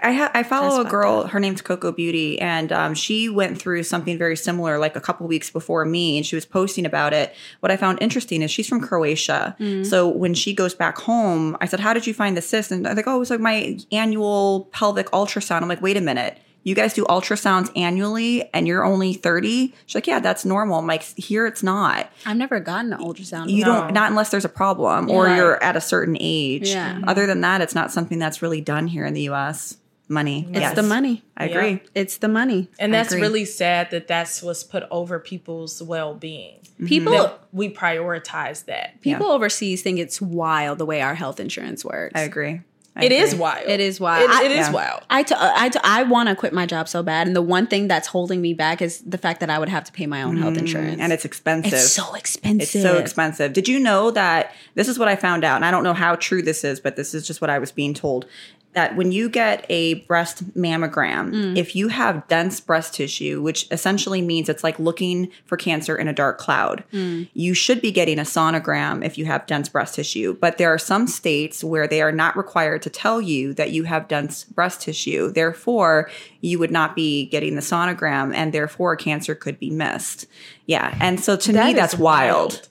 I 0.03 0.13
ha- 0.13 0.31
I 0.35 0.43
follow 0.43 0.81
a 0.81 0.85
girl. 0.85 1.27
Her 1.27 1.41
name's 1.41 1.63
Coco 1.63 1.93
Beauty, 1.93 2.41
and 2.41 2.71
um, 2.73 2.95
she 2.95 3.29
went 3.29 3.59
through 3.61 3.83
something 3.83 4.17
very 4.19 4.37
similar 4.37 4.79
like 4.79 4.97
a 4.97 5.01
couple 5.01 5.27
weeks 5.27 5.51
before 5.51 5.85
me, 5.85 6.17
and 6.17 6.25
she 6.27 6.35
was 6.37 6.45
posting 6.47 6.87
about 6.87 7.13
it. 7.13 7.35
What 7.61 7.71
I 7.73 7.77
found 7.77 8.01
interesting 8.01 8.43
is 8.43 8.51
she's 8.51 8.69
from 8.69 8.81
Croatia, 8.81 9.57
so 9.85 10.09
when 10.09 10.35
she 10.35 10.55
goes 10.55 10.75
back 10.75 10.99
home, 10.99 11.57
I 11.61 11.67
said, 11.67 11.81
"How 11.81 11.93
did 11.93 12.07
you 12.07 12.15
find 12.15 12.37
the 12.37 12.43
cyst?" 12.43 12.71
And 12.71 12.85
they're 12.87 12.95
like, 12.95 13.07
"Oh, 13.07 13.17
it 13.17 13.19
was 13.21 13.31
like 13.31 13.41
my 13.41 13.79
annual 13.91 14.69
pelvic 14.73 15.11
ultrasound." 15.11 15.63
I'm 15.63 15.69
like, 15.69 15.83
"Wait 15.83 15.97
a 15.97 16.01
minute." 16.01 16.39
You 16.65 16.77
guys 16.77 16.95
do 16.95 17.05
ultrasounds 17.07 17.73
annually 17.77 18.49
and 18.55 18.69
you're 18.69 18.85
only 18.85 19.15
30? 19.15 19.75
She's 19.87 19.95
like, 19.97 20.07
Yeah, 20.07 20.21
that's 20.21 20.45
normal. 20.45 20.79
I'm 20.79 20.87
like, 20.87 21.03
Here 21.03 21.45
it's 21.45 21.65
not. 21.65 22.09
I've 22.25 22.37
never 22.37 22.61
gotten 22.61 22.93
an 22.93 23.01
ultrasound. 23.01 23.51
You 23.51 23.65
No. 23.65 23.81
don't, 23.81 23.93
not 23.95 24.11
unless 24.11 24.31
there's 24.31 24.45
a 24.45 24.49
problem 24.49 25.11
or 25.11 25.29
you're 25.29 25.61
at 25.61 25.75
a 25.75 25.81
certain 25.81 26.17
age. 26.21 26.69
Yeah. 26.69 27.01
Other 27.05 27.27
than 27.27 27.41
that, 27.41 27.63
it's 27.63 27.75
not 27.75 27.91
something 27.91 28.21
that's 28.21 28.43
really 28.43 28.61
done 28.61 28.87
here 28.87 29.05
in 29.05 29.13
the 29.13 29.23
US. 29.31 29.77
Money. 30.13 30.47
It's 30.51 30.61
yes. 30.61 30.77
the 30.77 30.83
money. 30.83 31.23
I 31.37 31.47
Yeah. 31.47 31.51
agree. 31.51 31.83
It's 31.95 32.19
the 32.19 32.29
money. 32.29 32.69
And 32.79 32.93
that's 32.93 33.15
really 33.15 33.45
sad 33.45 33.91
that 33.91 34.07
that's 34.07 34.43
what's 34.43 34.63
put 34.63 34.85
over 34.91 35.19
people's 35.19 35.83
well 35.83 36.15
being. 36.15 36.57
Mm-hmm. 36.75 36.87
People 36.87 37.13
That 37.13 37.41
we 37.53 37.71
prioritize 37.73 38.65
that. 38.67 39.01
people 39.01 39.27
overseas 39.31 39.83
think 39.83 39.99
it's 39.99 40.21
wild 40.21 40.79
the 40.79 40.87
way 40.87 41.01
our 41.03 41.15
health 41.15 41.41
insurance 41.41 41.85
works. 41.85 42.13
I 42.15 42.23
agree. 42.23 42.61
I 42.95 43.05
It 43.07 43.13
is 43.13 43.33
agree. 43.33 43.41
wild. 43.41 43.69
It 43.69 43.81
is 43.81 43.99
wild. 44.01 44.29
It, 44.29 44.31
I- 44.37 44.45
it 44.45 44.51
is 44.51 44.67
Yeah. 44.67 44.73
wild. 44.73 45.01
I, 45.09 45.23
t- 45.23 45.35
I, 45.39 45.69
t- 45.71 45.79
I 45.83 46.03
want 46.03 46.29
to 46.29 46.35
quit 46.35 46.53
my 46.53 46.67
job 46.67 46.89
so 46.91 47.03
bad. 47.03 47.27
And 47.27 47.35
the 47.35 47.41
one 47.41 47.67
thing 47.67 47.89
that's 47.89 48.07
holding 48.09 48.43
me 48.43 48.53
back 48.53 48.83
is 48.83 49.01
the 49.07 49.17
fact 49.17 49.41
that 49.41 49.49
I 49.49 49.59
would 49.59 49.71
have 49.71 49.85
to 49.85 49.93
pay 49.93 50.07
my 50.07 50.23
own 50.23 50.37
health 50.37 50.55
mm, 50.55 50.59
insurance. 50.59 51.01
And 51.01 51.11
it's 51.11 51.25
expensive. 51.25 51.73
it's 51.73 51.91
so 51.91 52.13
expensive. 52.15 52.61
It's 52.61 52.83
so 52.83 52.99
expensive. 52.99 53.55
Did 53.55 53.67
you 53.67 53.81
know 53.81 54.11
that 54.11 54.53
this 54.75 54.89
is 54.89 54.99
what 54.99 55.09
I 55.09 55.17
found 55.17 55.43
out? 55.43 55.57
And 55.57 55.65
I 55.65 55.71
don't 55.71 55.85
know 55.85 55.95
how 55.95 56.17
true 56.17 56.43
this 56.43 56.65
is, 56.65 56.81
but 56.81 56.97
this 56.97 57.15
is 57.15 57.27
just 57.27 57.41
what 57.41 57.49
I 57.49 57.59
was 57.59 57.73
being 57.73 57.95
told. 57.95 58.27
That 58.75 58.97
when 58.97 59.13
you 59.13 59.29
get 59.29 59.67
a 59.69 59.95
breast 59.95 60.55
mammogram, 60.57 61.31
Mm. 61.33 61.57
if 61.59 61.77
you 61.77 61.89
have 61.89 62.27
dense 62.29 62.59
breast 62.59 62.95
tissue, 62.95 63.43
which 63.43 63.67
essentially 63.71 64.23
means 64.23 64.49
it's 64.49 64.65
like 64.65 64.79
looking 64.79 65.29
for 65.45 65.59
cancer 65.59 65.95
in 65.95 66.09
a 66.09 66.13
dark 66.15 66.39
cloud, 66.39 66.83
Mm. 66.93 67.29
you 67.35 67.53
should 67.53 67.83
be 67.83 67.93
getting 67.93 68.19
a 68.19 68.23
sonogram 68.23 69.05
if 69.05 69.19
you 69.19 69.27
have 69.27 69.47
dense 69.47 69.69
breast 69.69 69.95
tissue. 69.97 70.37
But 70.41 70.57
there 70.57 70.73
are 70.73 70.79
some 70.79 71.07
states 71.07 71.63
where 71.63 71.87
they 71.87 72.01
are 72.01 72.13
not 72.13 72.35
required 72.35 72.81
to 72.83 72.91
tell 72.91 73.21
you 73.21 73.53
that 73.55 73.73
you 73.73 73.85
have 73.85 74.09
dense 74.09 74.45
breast 74.45 74.81
tissue. 74.81 75.31
Therefore, 75.31 76.09
you 76.41 76.59
would 76.59 76.71
not 76.71 76.97
be 76.97 77.27
getting 77.27 77.55
the 77.57 77.61
sonogram, 77.61 78.35
and 78.35 78.55
therefore, 78.55 78.97
cancer 78.97 79.35
could 79.35 79.59
be 79.59 79.69
missed. 79.71 80.25
Yeah. 80.67 80.97
And 80.99 81.21
so 81.21 81.37
to 81.37 81.53
That 81.53 81.67
me, 81.67 81.73
that's 81.75 81.97
wild. 81.99 82.53
wild. 82.53 82.69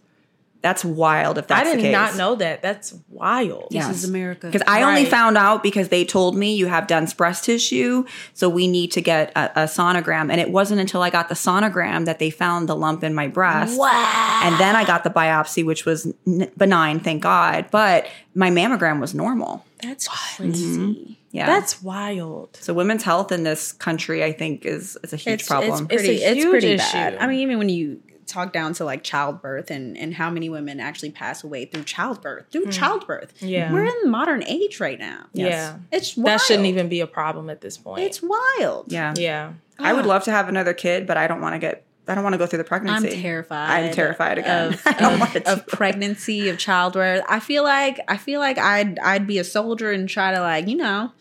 That's 0.62 0.86
wild 0.86 1.38
if 1.40 1.48
that's 1.48 1.68
I 1.68 1.72
the 1.72 1.78
did 1.78 1.84
case. 1.88 1.92
not 1.92 2.16
know 2.18 2.36
that. 2.36 2.62
That's 2.62 2.94
wild. 3.10 3.68
Yeah. 3.72 3.88
This 3.88 4.04
is 4.04 4.10
America. 4.10 4.48
Because 4.48 4.62
I 4.68 4.84
only 4.84 5.06
found 5.06 5.38
out 5.38 5.64
because 5.64 5.90
they 5.90 6.06
told 6.06 6.36
me 6.38 6.56
you 6.56 6.68
have 6.68 6.86
dense 6.86 7.14
breast 7.16 7.46
tissue, 7.46 8.06
so 8.34 8.48
we 8.48 8.68
need 8.68 8.92
to 8.92 9.02
get 9.02 9.32
a, 9.36 9.62
a 9.62 9.66
sonogram. 9.66 10.32
And 10.32 10.40
it 10.40 10.52
wasn't 10.52 10.80
until 10.80 11.02
I 11.02 11.10
got 11.10 11.30
the 11.30 11.36
sonogram 11.36 12.06
that 12.06 12.20
they 12.20 12.30
found 12.30 12.70
the 12.70 12.76
lump 12.76 13.04
in 13.04 13.16
my 13.16 13.28
breast. 13.28 13.80
Wow. 13.80 14.42
And 14.44 14.56
then 14.60 14.76
I 14.76 14.86
got 14.86 15.04
the 15.04 15.10
biopsy, 15.10 15.66
which 15.66 15.86
was 15.86 16.06
n- 16.28 16.52
benign, 16.58 17.00
thank 17.00 17.24
God. 17.24 17.66
But 17.72 18.08
my 18.36 18.50
mammogram 18.52 19.00
was 19.02 19.14
normal. 19.16 19.66
That's 19.82 20.08
crazy. 20.08 20.78
Mm-hmm. 20.78 21.14
Yeah. 21.32 21.46
That's 21.48 21.82
wild. 21.82 22.58
so 22.62 22.74
women's 22.74 23.04
health 23.04 23.32
in 23.32 23.44
this 23.44 23.72
country, 23.72 24.24
I 24.24 24.32
think, 24.34 24.66
is 24.66 24.98
is 25.02 25.14
a 25.14 25.16
huge 25.16 25.40
It's, 25.40 25.48
problem. 25.48 25.72
it's 25.72 25.96
pretty, 25.96 26.16
It's 26.16 26.24
a 26.24 26.28
it's, 26.32 26.36
huge 26.44 26.50
pretty 26.52 26.68
issue. 26.74 26.92
bad. 26.94 27.18
I 27.18 27.26
mean, 27.28 27.40
even 27.40 27.58
when 27.58 27.70
you 27.70 28.02
talk 28.32 28.54
down 28.54 28.74
to 28.74 28.86
like 28.86 29.04
childbirth 29.04 29.70
and, 29.70 29.98
and 29.98 30.14
how 30.14 30.30
many 30.30 30.50
women 30.50 30.80
actually 30.80 31.12
pass 31.12 31.44
away 31.44 31.66
through 31.66 31.84
childbirth, 31.84 32.46
through 32.52 32.66
mm. 32.66 32.72
childbirth. 32.72 33.42
Yeah. 33.42 33.72
We're 33.72 33.86
in 33.86 34.10
modern 34.10 34.44
age 34.44 34.80
right 34.80 35.00
now. 35.00 35.26
Yeah. 35.34 35.78
It's 35.92 36.16
wild. 36.16 36.28
That 36.28 36.42
shouldn't 36.42 36.68
even 36.68 36.90
be 36.90 37.02
a 37.02 37.08
problem 37.08 37.50
at 37.50 37.62
this 37.62 37.78
point. 37.78 38.04
It's 38.04 38.22
wild. 38.22 38.92
yeah. 38.92 39.14
yeah. 39.18 39.54
I 39.84 39.94
would 39.94 40.06
love 40.06 40.24
to 40.26 40.32
have 40.32 40.48
another 40.48 40.74
kid, 40.74 41.08
but 41.08 41.18
I 41.18 41.28
don't 41.28 41.42
want 41.42 41.56
to 41.56 41.60
get. 41.60 41.86
I 42.08 42.16
don't 42.16 42.24
want 42.24 42.34
to 42.34 42.38
go 42.38 42.46
through 42.46 42.58
the 42.58 42.64
pregnancy. 42.64 43.16
I'm 43.16 43.22
terrified. 43.22 43.70
I'm 43.70 43.94
terrified 43.94 44.38
again. 44.38 44.74
Of, 44.74 44.82
I 44.86 44.94
don't 44.94 45.14
of- 45.14 45.20
want 45.20 45.34
to 45.34 45.52
of 45.52 45.68
pregnancy, 45.68 46.50
of 46.50 46.58
childbirth. 46.58 47.24
I 47.30 47.40
feel 47.40 47.64
like 47.64 48.00
I 48.08 48.18
feel 48.18 48.40
like 48.40 48.58
I'd 48.58 49.00
I'd 49.00 49.28
be 49.28 49.38
a 49.38 49.44
soldier 49.44 49.92
and 49.92 50.10
try 50.10 50.34
to 50.34 50.42
like 50.42 50.68
you 50.68 50.76
know. 50.76 51.12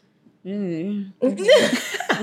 Mm. 0.44 1.12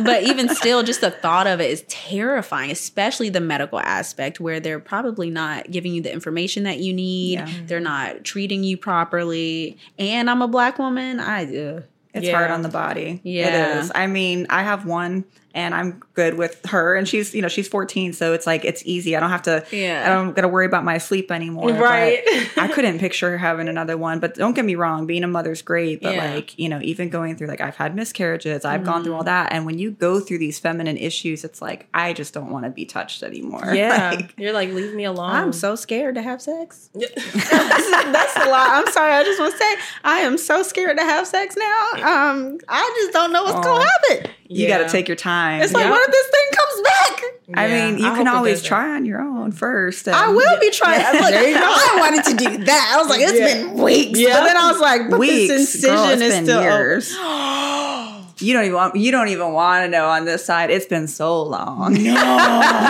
but 0.03 0.23
even 0.23 0.49
still, 0.49 0.83
just 0.83 1.01
the 1.01 1.11
thought 1.11 1.47
of 1.47 1.59
it 1.61 1.69
is 1.69 1.83
terrifying, 1.87 2.71
especially 2.71 3.29
the 3.29 3.41
medical 3.41 3.79
aspect 3.79 4.39
where 4.39 4.59
they're 4.59 4.79
probably 4.79 5.29
not 5.29 5.69
giving 5.71 5.93
you 5.93 6.01
the 6.01 6.11
information 6.11 6.63
that 6.63 6.79
you 6.79 6.93
need. 6.93 7.33
Yeah. 7.39 7.49
They're 7.65 7.79
not 7.79 8.23
treating 8.23 8.63
you 8.63 8.77
properly. 8.77 9.77
And 9.99 10.29
I'm 10.29 10.41
a 10.41 10.47
black 10.47 10.79
woman. 10.79 11.19
I 11.19 11.43
uh, 11.43 11.81
It's 12.13 12.25
Yeah. 12.25 12.35
hard 12.35 12.51
on 12.51 12.61
the 12.61 12.69
body. 12.69 13.21
Yeah. 13.23 13.77
It 13.77 13.77
is. 13.77 13.91
I 13.93 14.07
mean, 14.07 14.47
I 14.49 14.63
have 14.63 14.85
one 14.85 15.25
and 15.57 15.73
I'm 15.73 16.01
good 16.13 16.35
with 16.35 16.63
her 16.67 16.95
and 16.95 17.07
she's, 17.07 17.33
you 17.33 17.41
know, 17.41 17.47
she's 17.47 17.67
14, 17.67 18.13
so 18.13 18.33
it's 18.33 18.45
like 18.45 18.63
it's 18.63 18.83
easy. 18.85 19.15
I 19.15 19.19
don't 19.19 19.31
have 19.31 19.41
to 19.43 19.65
Yeah. 19.71 20.03
I 20.05 20.13
don't 20.13 20.35
got 20.35 20.43
to 20.43 20.47
worry 20.47 20.67
about 20.67 20.83
my 20.85 20.99
sleep 20.99 21.31
anymore. 21.31 21.71
Right. 21.71 22.21
I 22.57 22.67
couldn't 22.73 22.99
picture 22.99 23.37
having 23.39 23.67
another 23.67 23.97
one, 23.97 24.19
but 24.19 24.35
don't 24.35 24.53
get 24.53 24.65
me 24.65 24.75
wrong, 24.75 25.07
being 25.07 25.23
a 25.23 25.27
mother's 25.27 25.63
great, 25.63 26.01
but 26.01 26.13
Yeah. 26.13 26.33
like, 26.35 26.57
you 26.59 26.69
know, 26.69 26.79
even 26.83 27.09
going 27.09 27.35
through 27.35 27.47
like 27.47 27.59
I've 27.59 27.75
had 27.75 27.95
miscarriages, 27.95 28.63
I've 28.65 28.85
gone 28.85 29.03
through 29.03 29.15
all 29.15 29.23
that 29.23 29.51
and 29.51 29.65
when 29.65 29.79
you 29.79 29.91
go 29.91 30.19
through 30.19 30.37
these 30.37 30.59
feminine 30.59 30.95
issues, 30.97 31.43
it's 31.43 31.59
like 31.61 31.87
I 31.93 32.13
just 32.13 32.33
don't 32.35 32.51
want 32.51 32.65
to 32.65 32.69
be 32.69 32.85
touched 32.85 33.23
anymore. 33.23 33.73
Yeah. 33.73 33.97
Like, 34.17 34.33
You're 34.37 34.53
like, 34.53 34.69
leave 34.69 34.93
me 34.93 35.03
alone. 35.05 35.31
I'm 35.31 35.51
so 35.51 35.75
scared 35.75 36.15
to 36.15 36.21
have 36.21 36.41
sex. 36.41 36.89
That's 36.93 38.35
a 38.37 38.49
lot. 38.49 38.69
I'm 38.69 38.91
sorry. 38.91 39.11
I 39.13 39.23
just 39.23 39.39
want 39.39 39.53
to 39.53 39.57
say 39.57 39.75
I 40.03 40.19
am 40.19 40.37
so 40.37 40.61
scared 40.63 40.97
to 40.97 41.03
have 41.03 41.25
sex 41.27 41.55
now. 41.57 41.89
Um, 41.95 42.59
I 42.69 42.93
just 43.01 43.13
don't 43.13 43.31
know 43.33 43.43
what's 43.43 43.65
gonna 43.65 43.83
happen. 43.85 44.31
You 44.49 44.67
Yeah. 44.67 44.77
got 44.77 44.85
to 44.85 44.91
take 44.91 45.07
your 45.07 45.15
time. 45.17 45.61
It's 45.61 45.73
like, 45.73 45.85
Yeah. 45.85 45.91
what 45.91 46.07
if 46.07 46.11
this 46.11 46.27
thing 46.27 46.57
comes 46.57 46.81
back? 46.81 47.23
I 47.53 47.67
mean, 47.67 47.97
you 47.97 48.07
I 48.11 48.17
can 48.17 48.27
always 48.27 48.61
try 48.61 48.95
on 48.95 49.05
your 49.05 49.21
own 49.21 49.51
first. 49.51 50.07
I 50.07 50.29
will 50.29 50.59
be 50.59 50.69
trying. 50.71 50.99
Look, 50.99 51.33
I 51.33 51.95
wanted 51.97 52.25
to 52.25 52.35
do 52.35 52.65
that. 52.65 52.93
I 52.93 52.97
was 53.01 53.09
like, 53.09 53.21
it's 53.21 53.39
Yeah. 53.39 53.53
been 53.53 53.73
weeks. 53.75 54.19
Yeah. 54.19 54.39
But 54.39 54.47
then 54.47 54.57
I 54.57 54.71
was 54.71 54.81
like, 54.81 55.09
but 55.09 55.19
weeks. 55.19 55.47
this 55.47 55.75
incision 55.75 55.95
Girl, 55.95 56.09
it's 56.09 56.21
is 56.21 56.33
been 56.33 56.43
still 56.45 56.61
years. 56.61 57.17
You 58.39 58.53
don't 58.53 58.65
even 58.65 58.75
want, 58.75 58.95
you 58.95 59.11
don't 59.11 59.29
even 59.29 59.51
want 59.51 59.85
to 59.85 59.89
know 59.89 60.09
on 60.09 60.25
this 60.25 60.45
side. 60.45 60.69
It's 60.69 60.85
been 60.85 61.07
so 61.07 61.41
long. 61.41 61.93
No. 61.93 61.99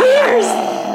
Years. 0.04 0.43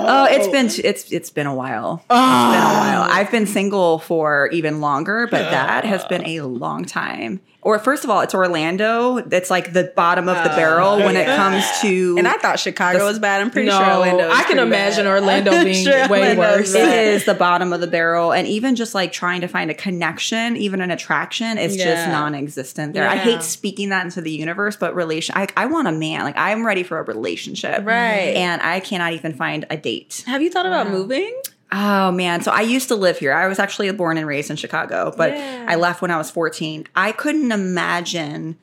Oh, 0.05 0.27
it's 0.29 0.49
been 0.49 0.69
it's 0.85 1.11
it's 1.11 1.31
been 1.31 1.47
a 1.47 1.55
while. 1.55 2.01
It's 2.03 2.09
been 2.09 2.17
a 2.19 2.21
ah. 2.21 3.07
while. 3.07 3.11
I've 3.19 3.31
been 3.31 3.47
single 3.47 3.99
for 3.99 4.49
even 4.53 4.81
longer, 4.81 5.27
but 5.31 5.51
that 5.51 5.85
has 5.87 6.05
been 6.05 6.27
a 6.27 6.43
long 6.43 6.85
time. 6.85 7.41
Or 7.63 7.79
first 7.79 8.03
of 8.03 8.11
all, 8.11 8.21
it's 8.23 8.35
Orlando. 8.35 9.19
It's 9.19 9.49
like 9.49 9.73
the 9.73 9.93
bottom 9.95 10.29
of 10.29 10.35
the 10.43 10.53
ah. 10.53 10.57
barrel 10.57 10.97
when 10.99 11.17
it 11.17 11.27
comes 11.27 11.65
to 11.83 12.17
And 12.19 12.27
I 12.27 12.33
thought 12.35 12.59
Chicago 12.59 12.99
The- 12.99 13.05
was 13.05 13.19
bad. 13.21 13.41
I'm 13.41 13.51
pretty 13.53 13.69
no, 13.69 13.79
sure 13.79 13.89
Orlando. 13.95 14.29
is 14.29 14.39
I 14.39 14.43
can 14.45 14.59
imagine 14.59 15.05
bad. 15.05 15.11
Orlando 15.13 15.51
being 15.65 15.85
sure 15.85 16.09
way 16.09 16.37
Orlando's 16.37 16.59
worse. 16.59 16.71
it 16.75 16.79
bad. 16.79 17.07
is 17.09 17.25
the 17.25 17.35
bottom 17.35 17.73
of 17.73 17.81
the 17.81 17.87
barrel 17.87 18.33
and 18.33 18.47
even 18.49 18.75
just 18.75 18.95
like 18.95 19.13
trying 19.13 19.43
to 19.43 19.47
find 19.49 19.71
a 19.71 19.75
connection 19.75 20.57
even 20.57 20.81
an 20.81 20.91
attraction 20.91 21.57
is 21.57 21.77
just 21.77 22.09
non-existent 22.09 22.95
there 22.95 23.09
i 23.09 23.17
hate 23.17 23.43
speaking 23.43 23.91
that 23.91 24.05
into 24.05 24.21
the 24.21 24.31
universe 24.31 24.77
but 24.77 24.95
relation 24.95 25.35
I, 25.37 25.47
I 25.57 25.67
want 25.67 25.89
a 25.89 25.93
man 25.93 26.23
like 26.25 26.37
i'm 26.37 26.65
ready 26.67 26.83
for 26.83 26.99
a 26.99 27.03
relationship 27.03 27.85
Right. 27.87 28.35
and 28.37 28.61
i 28.63 28.81
cannot 28.81 29.13
even 29.13 29.35
find 29.35 29.67
a 29.71 29.77
date 29.77 30.25
Have 30.27 30.43
you 30.43 30.51
thought 30.51 30.67
about 30.67 30.91
moving? 30.91 31.33
Oh 31.73 32.11
man, 32.13 32.43
so 32.43 32.51
I 32.51 32.61
used 32.61 32.89
to 32.89 32.95
live 32.95 33.19
here. 33.19 33.33
I 33.33 33.47
was 33.49 33.59
actually 33.59 33.91
born 33.93 34.19
and 34.19 34.27
raised 34.27 34.51
in 34.51 34.57
Chicago, 34.57 35.13
but 35.17 35.33
Yeah. 35.33 35.65
I 35.69 35.77
left 35.77 36.03
when 36.03 36.11
I 36.11 36.19
was 36.19 36.31
14. 36.31 36.87
I 36.95 37.13
couldn't 37.13 37.51
imagine 37.53 38.57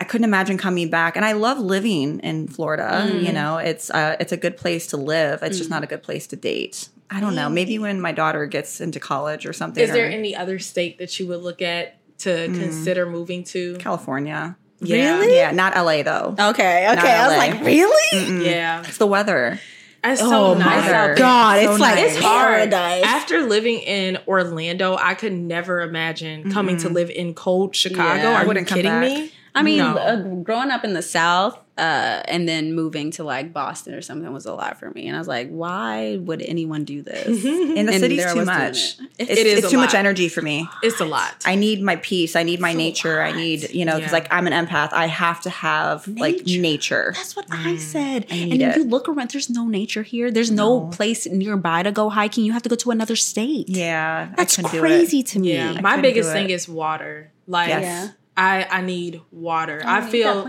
I 0.00 0.04
couldn't 0.04 0.24
imagine 0.24 0.58
coming 0.58 0.90
back. 0.90 1.14
And 1.14 1.24
I 1.24 1.30
love 1.32 1.60
living 1.60 2.18
in 2.20 2.48
Florida, 2.48 3.06
Mm. 3.08 3.22
you 3.24 3.32
know. 3.32 3.58
It's 3.58 3.88
uh 3.90 4.16
it's 4.18 4.32
a 4.32 4.36
good 4.36 4.56
place 4.56 4.88
to 4.88 4.96
live. 4.96 5.42
It's 5.44 5.58
just 5.58 5.70
not 5.70 5.84
a 5.84 5.86
good 5.86 6.02
place 6.02 6.26
to 6.28 6.36
date. 6.36 6.88
I 7.08 7.20
don't 7.20 7.34
know. 7.36 7.48
Maybe 7.48 7.78
when 7.78 8.00
my 8.00 8.10
daughter 8.10 8.46
gets 8.46 8.80
into 8.80 8.98
college 8.98 9.46
or 9.46 9.52
something. 9.52 9.82
Is 9.84 9.92
there 9.92 10.06
or 10.06 10.10
any 10.10 10.34
other 10.34 10.58
state 10.58 10.98
that 10.98 11.20
you 11.20 11.26
would 11.28 11.42
look 11.42 11.62
at 11.62 11.98
to 12.20 12.46
consider 12.46 13.06
moving 13.06 13.44
to? 13.44 13.76
California? 13.76 14.56
Yeah. 14.80 15.18
Really? 15.20 15.36
Yeah, 15.36 15.52
not 15.52 15.76
LA 15.76 16.02
though. 16.02 16.34
Okay, 16.38 16.88
okay. 16.90 17.12
I 17.12 17.28
was 17.28 17.36
like, 17.36 17.64
really? 17.64 18.44
Yeah, 18.50 18.82
It's 18.84 18.98
the 18.98 19.06
weather. 19.06 19.60
It's 20.04 20.20
so 20.20 20.46
Oh 20.46 20.54
nice 20.54 20.64
my 20.66 20.74
out 20.76 20.90
there. 20.90 21.14
god, 21.16 21.62
So 21.64 21.70
it's 21.72 21.80
like 21.80 21.94
nice. 21.96 22.14
it's 22.16 22.24
hard. 22.24 22.48
paradise. 22.70 23.04
After 23.04 23.42
living 23.42 23.78
in 23.78 24.18
Orlando, 24.26 24.96
I 24.96 25.14
could 25.14 25.32
never 25.32 25.80
imagine 25.80 26.50
coming 26.52 26.76
to 26.78 26.88
live 26.88 27.10
in 27.10 27.34
cold 27.34 27.74
Chicago. 27.76 28.22
Yeah. 28.22 28.30
I 28.30 28.34
Are 28.34 28.40
you 28.42 28.48
wouldn't 28.48 28.66
come 28.66 28.76
kidding 28.76 28.90
back. 28.90 29.02
me? 29.02 29.32
I 29.54 29.62
mean, 29.62 29.78
No. 29.78 29.96
uh, 29.96 30.16
growing 30.42 30.70
up 30.70 30.82
in 30.84 30.94
the 30.94 31.02
South 31.02 31.58
uh, 31.78 32.22
and 32.28 32.46
then 32.46 32.74
moving 32.74 33.10
to 33.12 33.24
like 33.24 33.52
Boston 33.52 33.94
or 33.94 34.02
something 34.02 34.30
was 34.32 34.44
a 34.44 34.52
lot 34.52 34.78
for 34.78 34.90
me. 34.90 35.06
And 35.08 35.16
I 35.16 35.18
was 35.18 35.26
like, 35.28 35.48
why 35.48 36.16
would 36.18 36.42
anyone 36.42 36.84
do 36.84 37.00
this? 37.02 37.26
In 37.44 37.86
the 37.86 37.92
And 37.92 38.00
city's 38.00 38.30
too 38.32 38.44
much. 38.44 38.98
it. 38.98 39.08
It's, 39.18 39.30
It 39.30 39.46
is 39.46 39.58
it's 39.58 39.66
a 39.68 39.70
too 39.70 39.78
much 39.78 39.94
energy 39.94 40.28
for 40.28 40.42
me. 40.42 40.68
It's 40.82 41.00
a 41.00 41.06
lot. 41.06 41.34
I 41.46 41.54
need 41.54 41.80
my 41.82 41.96
peace. 41.96 42.36
I 42.36 42.42
need 42.42 42.60
my 42.60 42.74
nature. 42.74 43.22
I 43.22 43.32
need, 43.32 43.70
you 43.70 43.84
know, 43.86 43.94
because 43.96 44.10
Yeah. 44.12 44.18
like 44.18 44.28
I'm 44.30 44.46
an 44.46 44.52
empath. 44.66 44.92
I 44.92 45.06
have 45.06 45.40
to 45.42 45.50
have 45.50 46.06
like 46.08 46.44
Nature. 46.44 46.60
nature. 46.60 47.12
That's 47.16 47.34
what 47.36 47.46
I 47.50 47.76
said. 47.78 48.26
I 48.30 48.34
and 48.34 48.50
need 48.50 48.62
if 48.62 48.76
you 48.76 48.84
look 48.84 49.08
around, 49.08 49.30
there's 49.30 49.48
no 49.48 49.66
nature 49.66 50.02
here. 50.02 50.30
There's 50.30 50.50
no, 50.50 50.88
place 50.88 51.26
nearby 51.26 51.82
to 51.84 51.90
go 51.92 52.10
hiking. 52.10 52.44
You 52.44 52.52
have 52.52 52.62
to 52.62 52.68
go 52.68 52.76
to 52.76 52.90
another 52.90 53.16
state. 53.16 53.68
Yeah, 53.68 54.30
That's 54.36 54.56
crazy 54.58 55.22
Do 55.22 55.28
to 55.28 55.38
me. 55.40 55.54
yeah, 55.54 55.80
my 55.80 56.00
biggest 56.00 56.32
thing 56.32 56.50
is 56.50 56.68
water. 56.68 57.30
Like, 57.46 57.68
Yes. 57.70 58.12
I 58.36 58.66
I 58.70 58.80
need 58.80 59.20
water. 59.30 59.82
I 59.84 60.00
feel 60.00 60.46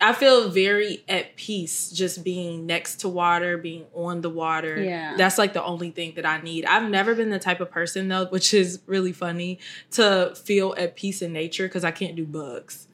I 0.00 0.12
feel 0.12 0.50
very 0.50 1.04
at 1.08 1.36
peace 1.36 1.90
just 1.90 2.22
being 2.22 2.66
next 2.66 3.00
to 3.00 3.08
water, 3.08 3.58
being 3.58 3.86
on 3.94 4.20
the 4.20 4.30
water. 4.30 4.80
Yeah. 4.82 5.16
That's 5.16 5.38
like 5.38 5.52
the 5.52 5.64
only 5.64 5.90
thing 5.90 6.14
that 6.16 6.26
I 6.26 6.40
need. 6.40 6.64
I've 6.64 6.88
never 6.88 7.14
been 7.14 7.30
the 7.30 7.38
type 7.38 7.60
of 7.60 7.70
person 7.70 8.08
though, 8.08 8.26
which 8.26 8.52
is 8.54 8.80
really 8.86 9.12
funny, 9.12 9.58
to 9.92 10.34
feel 10.36 10.74
at 10.76 10.96
peace 10.96 11.22
in 11.22 11.32
nature 11.32 11.66
because 11.66 11.84
I 11.84 11.90
can't 11.90 12.14
do 12.16 12.24
bugs. 12.24 12.87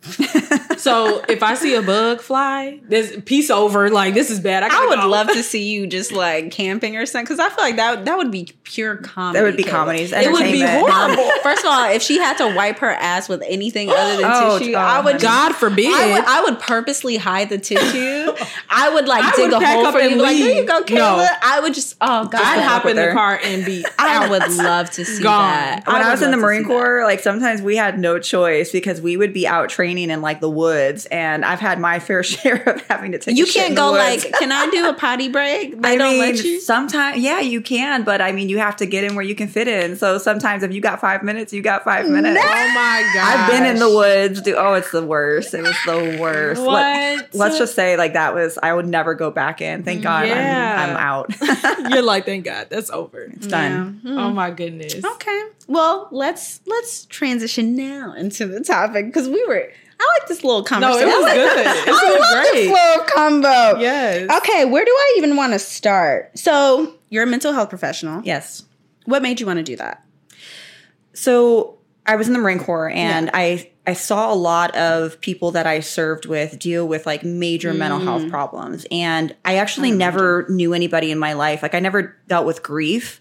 So 0.77 1.23
if 1.29 1.43
I 1.43 1.55
see 1.55 1.75
a 1.75 1.83
bug 1.83 2.21
fly, 2.21 2.81
there's 2.89 3.17
peace 3.23 3.51
over. 3.51 3.89
Like 3.91 4.15
this 4.15 4.31
is 4.31 4.41
bad. 4.41 4.63
I, 4.63 4.69
I 4.85 4.87
would 4.89 5.01
go. 5.01 5.09
love 5.09 5.29
to 5.29 5.43
see 5.43 5.71
you 5.71 5.87
just 5.87 6.13
like 6.13 6.51
camping 6.51 6.97
or 6.97 7.07
something 7.07 7.25
because 7.25 7.39
I 7.41 7.49
feel 7.49 7.65
like 7.65 7.77
that 7.77 8.05
that 8.05 8.17
would 8.19 8.31
be 8.31 8.49
pure 8.65 8.97
comedy. 8.97 9.39
That 9.39 9.45
would 9.45 9.57
be 9.57 9.65
Kayla. 9.65 9.71
comedies, 9.71 10.13
It 10.13 10.31
would 10.31 10.43
be 10.43 10.63
entertainment. 10.63 10.91
horrible. 10.91 11.31
First 11.43 11.65
of 11.65 11.71
all, 11.71 11.91
if 11.91 12.03
she 12.03 12.19
had 12.19 12.37
to 12.39 12.55
wipe 12.55 12.79
her 12.79 12.91
ass 12.91 13.29
with 13.29 13.43
anything 13.47 13.91
other 13.91 14.17
than 14.17 14.25
Oh, 14.35 14.59
tissue, 14.59 14.75
oh, 14.75 14.79
I 14.79 15.01
would. 15.01 15.21
God 15.21 15.55
forbid. 15.55 15.87
I 15.87 16.13
would, 16.13 16.25
I 16.25 16.41
would 16.43 16.61
purposely 16.61 17.17
hide 17.17 17.49
the 17.49 17.59
tissue. 17.59 18.33
I 18.71 18.91
would 18.93 19.07
like 19.09 19.25
I 19.25 19.31
dig 19.37 19.45
would 19.53 19.55
a 19.55 19.61
pack 19.61 19.77
hole 19.77 19.87
up 19.87 19.95
for 19.95 20.01
you. 20.01 20.11
and 20.11 20.21
Like, 20.21 20.37
here 20.37 20.55
you 20.55 20.67
go, 20.67 20.83
Kayla. 20.83 20.95
No. 20.97 21.27
I 21.43 21.61
would 21.61 21.75
just. 21.75 21.97
Oh 22.01 22.27
God, 22.29 22.35
I'd 22.43 22.63
hop 22.63 22.85
in 22.87 22.97
the 22.97 23.11
car 23.13 23.41
and 23.43 23.65
be. 23.65 23.85
I 23.99 24.29
would 24.29 24.51
love 24.53 24.91
to 24.93 25.05
see 25.05 25.23
Gone. 25.23 25.41
that. 25.51 25.87
when 25.87 25.97
I, 25.97 26.05
would 26.07 26.11
was 26.13 26.23
in 26.23 26.31
the 26.31 26.37
Marine 26.37 26.63
see 26.63 26.69
that. 26.69 26.75
Corps, 26.75 27.05
like 27.05 27.21
sometimes 27.21 27.63
we 27.63 27.77
had 27.77 27.99
no 27.99 28.19
choice 28.19 28.71
because 28.73 29.01
we 29.01 29.17
would 29.17 29.33
be 29.33 29.47
out 29.47 29.69
training 29.71 29.94
in 29.99 30.21
like 30.21 30.41
the 30.41 30.51
woods, 30.51 31.07
and 31.07 31.45
I've 31.45 31.61
had 31.61 31.79
my 31.81 31.99
fair 32.01 32.23
share 32.23 32.63
of 32.69 32.83
having 32.89 33.13
to 33.13 33.19
take. 33.19 33.37
You 33.37 33.45
a 33.45 33.47
can't 33.49 33.69
in 33.71 33.75
the 33.75 33.81
go 33.81 33.93
woods. 33.93 34.25
like, 34.25 34.35
can 34.35 34.53
I 34.53 34.69
do 34.71 34.89
a 34.89 34.95
potty 34.95 35.29
break? 35.29 35.75
They 35.85 35.91
I 35.91 35.97
don't 35.97 36.13
mean, 36.13 36.21
let 36.21 36.43
you. 36.45 36.61
sometimes, 36.61 37.19
yeah, 37.23 37.41
you 37.41 37.61
can, 37.61 38.05
but 38.05 38.21
I 38.21 38.33
mean, 38.33 38.49
you 38.49 38.59
have 38.59 38.77
to 38.77 38.87
get 38.87 39.05
in 39.05 39.15
where 39.15 39.25
you 39.25 39.35
can 39.35 39.49
fit 39.49 39.69
in. 39.69 39.97
So 39.97 40.19
sometimes, 40.19 40.63
if 40.63 40.73
you 40.73 40.81
got 40.81 41.01
five 41.01 41.23
minutes, 41.23 41.53
you 41.53 41.63
got 41.63 41.85
five 41.85 42.09
minutes. 42.09 42.39
Oh 42.43 42.45
my 42.75 43.11
god! 43.15 43.37
I've 43.39 43.51
been 43.51 43.67
in 43.67 43.79
the 43.79 43.89
woods. 43.91 44.41
Do, 44.41 44.57
oh, 44.57 44.75
it's 44.75 44.91
the 44.91 45.05
worst. 45.05 45.53
It 45.55 45.63
was 45.63 45.77
the 45.87 46.19
worst. 46.21 46.63
What? 46.63 46.73
Let, 46.75 47.35
What? 47.35 47.51
us 47.53 47.59
just 47.59 47.75
say, 47.75 47.97
like 47.97 48.15
that 48.15 48.35
was. 48.35 48.59
I 48.63 48.73
would 48.73 48.87
never 48.87 49.15
go 49.15 49.31
back 49.31 49.61
in. 49.61 49.83
Thank 49.85 50.03
God, 50.03 50.27
Yeah. 50.27 50.77
I'm, 50.79 50.91
I'm 50.91 50.97
out. 50.97 51.91
You're 51.93 52.03
like, 52.03 52.25
thank 52.25 52.45
God, 52.45 52.69
that's 52.71 52.91
over. 52.91 53.23
it's 53.23 53.47
done. 53.47 54.01
Oh 54.07 54.29
hmm. 54.31 54.35
my 54.35 54.51
goodness. 54.51 54.95
Okay. 55.05 55.43
Well, 55.69 56.09
let's 56.11 56.61
let's 56.67 57.05
transition 57.07 57.77
now 57.77 58.13
into 58.15 58.47
the 58.47 58.61
topic 58.61 59.07
because 59.07 59.29
we 59.29 59.45
were. 59.47 59.71
I 60.05 60.19
like 60.21 60.29
this 60.29 60.45
little 60.45 60.63
combo. 60.63 60.89
No, 60.89 60.99
it 60.99 61.07
was 61.07 61.25
I 61.25 61.35
good. 61.35 61.67
I 61.67 61.85
It 61.87 61.91
was 61.91 62.21
love 62.21 62.47
this 62.53 62.71
little 62.71 63.05
combo. 63.07 63.81
Yes. 63.81 64.31
Okay, 64.39 64.65
where 64.65 64.85
do 64.85 64.91
I 64.91 65.15
even 65.19 65.37
want 65.37 65.53
to 65.53 65.59
start? 65.59 66.39
So 66.39 66.95
you're 67.09 67.25
a 67.25 67.27
mental 67.27 67.53
health 67.53 67.71
professional. 67.71 68.23
Yes. 68.25 68.65
What 69.07 69.23
made 69.23 69.41
you 69.41 69.47
want 69.47 69.59
to 69.59 69.63
do 69.63 69.77
that? 69.77 70.05
So 71.13 71.79
I 72.07 72.17
was 72.17 72.27
in 72.27 72.33
the 72.33 72.39
Marine 72.39 72.59
Corps, 72.59 72.91
and 72.91 73.31
I 73.33 73.71
I 73.87 73.93
saw 73.93 74.33
a 74.33 74.35
lot 74.35 74.75
of 74.77 75.21
people 75.21 75.53
that 75.53 75.67
I 75.67 75.81
served 75.81 76.27
with 76.27 76.59
deal 76.59 76.89
with 76.89 77.07
like 77.07 77.23
major 77.23 77.73
mental 77.75 78.01
health 78.01 78.23
mm. 78.23 78.31
problems, 78.31 78.87
and 78.91 79.35
I 79.45 79.57
actually 79.57 79.91
never 79.91 80.47
knew 80.49 80.75
anybody 80.75 81.11
in 81.11 81.19
my 81.19 81.35
life. 81.35 81.63
Like 81.63 81.75
I 81.75 81.81
never 81.81 82.17
dealt 82.29 82.47
with 82.47 82.63
grief, 82.63 83.21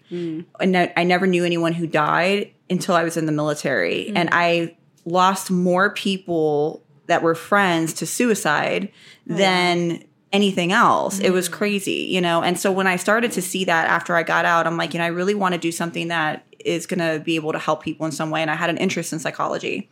and 0.59 0.77
I 0.77 0.93
I 0.97 1.03
never 1.03 1.27
knew 1.27 1.45
anyone 1.45 1.73
who 1.73 1.87
died 1.87 2.51
until 2.69 2.95
I 2.95 3.03
was 3.03 3.17
in 3.17 3.25
the 3.25 3.31
military, 3.31 4.07
mm. 4.09 4.13
and 4.15 4.29
I 4.31 4.75
lost 5.05 5.51
more 5.51 5.89
people 5.89 6.83
that 7.07 7.21
were 7.21 7.35
friends 7.35 7.93
to 7.93 8.05
suicide 8.05 8.91
oh, 9.29 9.35
than 9.35 10.03
anything 10.31 10.71
else. 10.71 11.19
It 11.19 11.29
was 11.29 11.47
mm. 11.47 11.53
crazy, 11.53 12.07
you 12.09 12.19
know. 12.19 12.41
And 12.41 12.59
so 12.59 12.71
when 12.71 12.87
I 12.87 12.95
started 12.95 13.31
to 13.33 13.41
see 13.41 13.65
that 13.65 13.87
after 13.87 14.15
I 14.15 14.23
got 14.23 14.45
out, 14.45 14.65
I'm 14.65 14.77
like, 14.77 14.93
you 14.93 14.97
know, 14.97 15.05
I 15.05 15.09
really 15.09 15.35
want 15.35 15.53
to 15.53 15.59
do 15.59 15.71
something 15.71 16.07
that 16.07 16.45
is 16.59 16.87
going 16.87 16.99
to 16.99 17.23
be 17.23 17.35
able 17.35 17.51
to 17.51 17.59
help 17.59 17.83
people 17.83 18.05
in 18.05 18.11
some 18.11 18.31
way. 18.31 18.41
And 18.41 18.49
I 18.49 18.55
had 18.55 18.69
an 18.69 18.77
interest 18.77 19.13
in 19.13 19.19
psychology. 19.19 19.89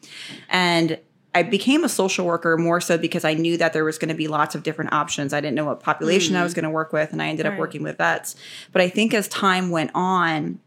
And 0.50 1.00
I 1.34 1.44
became 1.44 1.84
a 1.84 1.90
social 1.90 2.26
worker 2.26 2.58
more 2.58 2.82
so 2.82 2.98
because 2.98 3.24
I 3.24 3.36
knew 3.36 3.56
that 3.58 3.72
there 3.72 3.86
was 3.86 3.98
going 3.98 4.10
to 4.10 4.16
be 4.16 4.28
lots 4.28 4.54
of 4.54 4.64
different 4.64 4.92
options. 4.92 5.32
I 5.32 5.40
didn't 5.40 5.56
know 5.56 5.66
what 5.66 5.80
population 5.80 6.36
I 6.36 6.44
was 6.44 6.52
mm. 6.52 6.58
going 6.58 6.64
to 6.64 6.70
work 6.72 6.92
with, 6.92 7.14
and 7.14 7.22
I 7.22 7.28
ended 7.30 7.46
up 7.46 7.58
working 7.58 7.84
with 7.84 7.98
vets. 7.98 8.36
But 8.74 8.82
I 8.82 8.90
think 8.90 9.14
as 9.14 9.30
time 9.30 9.70
went 9.70 9.92
on, 9.94 10.60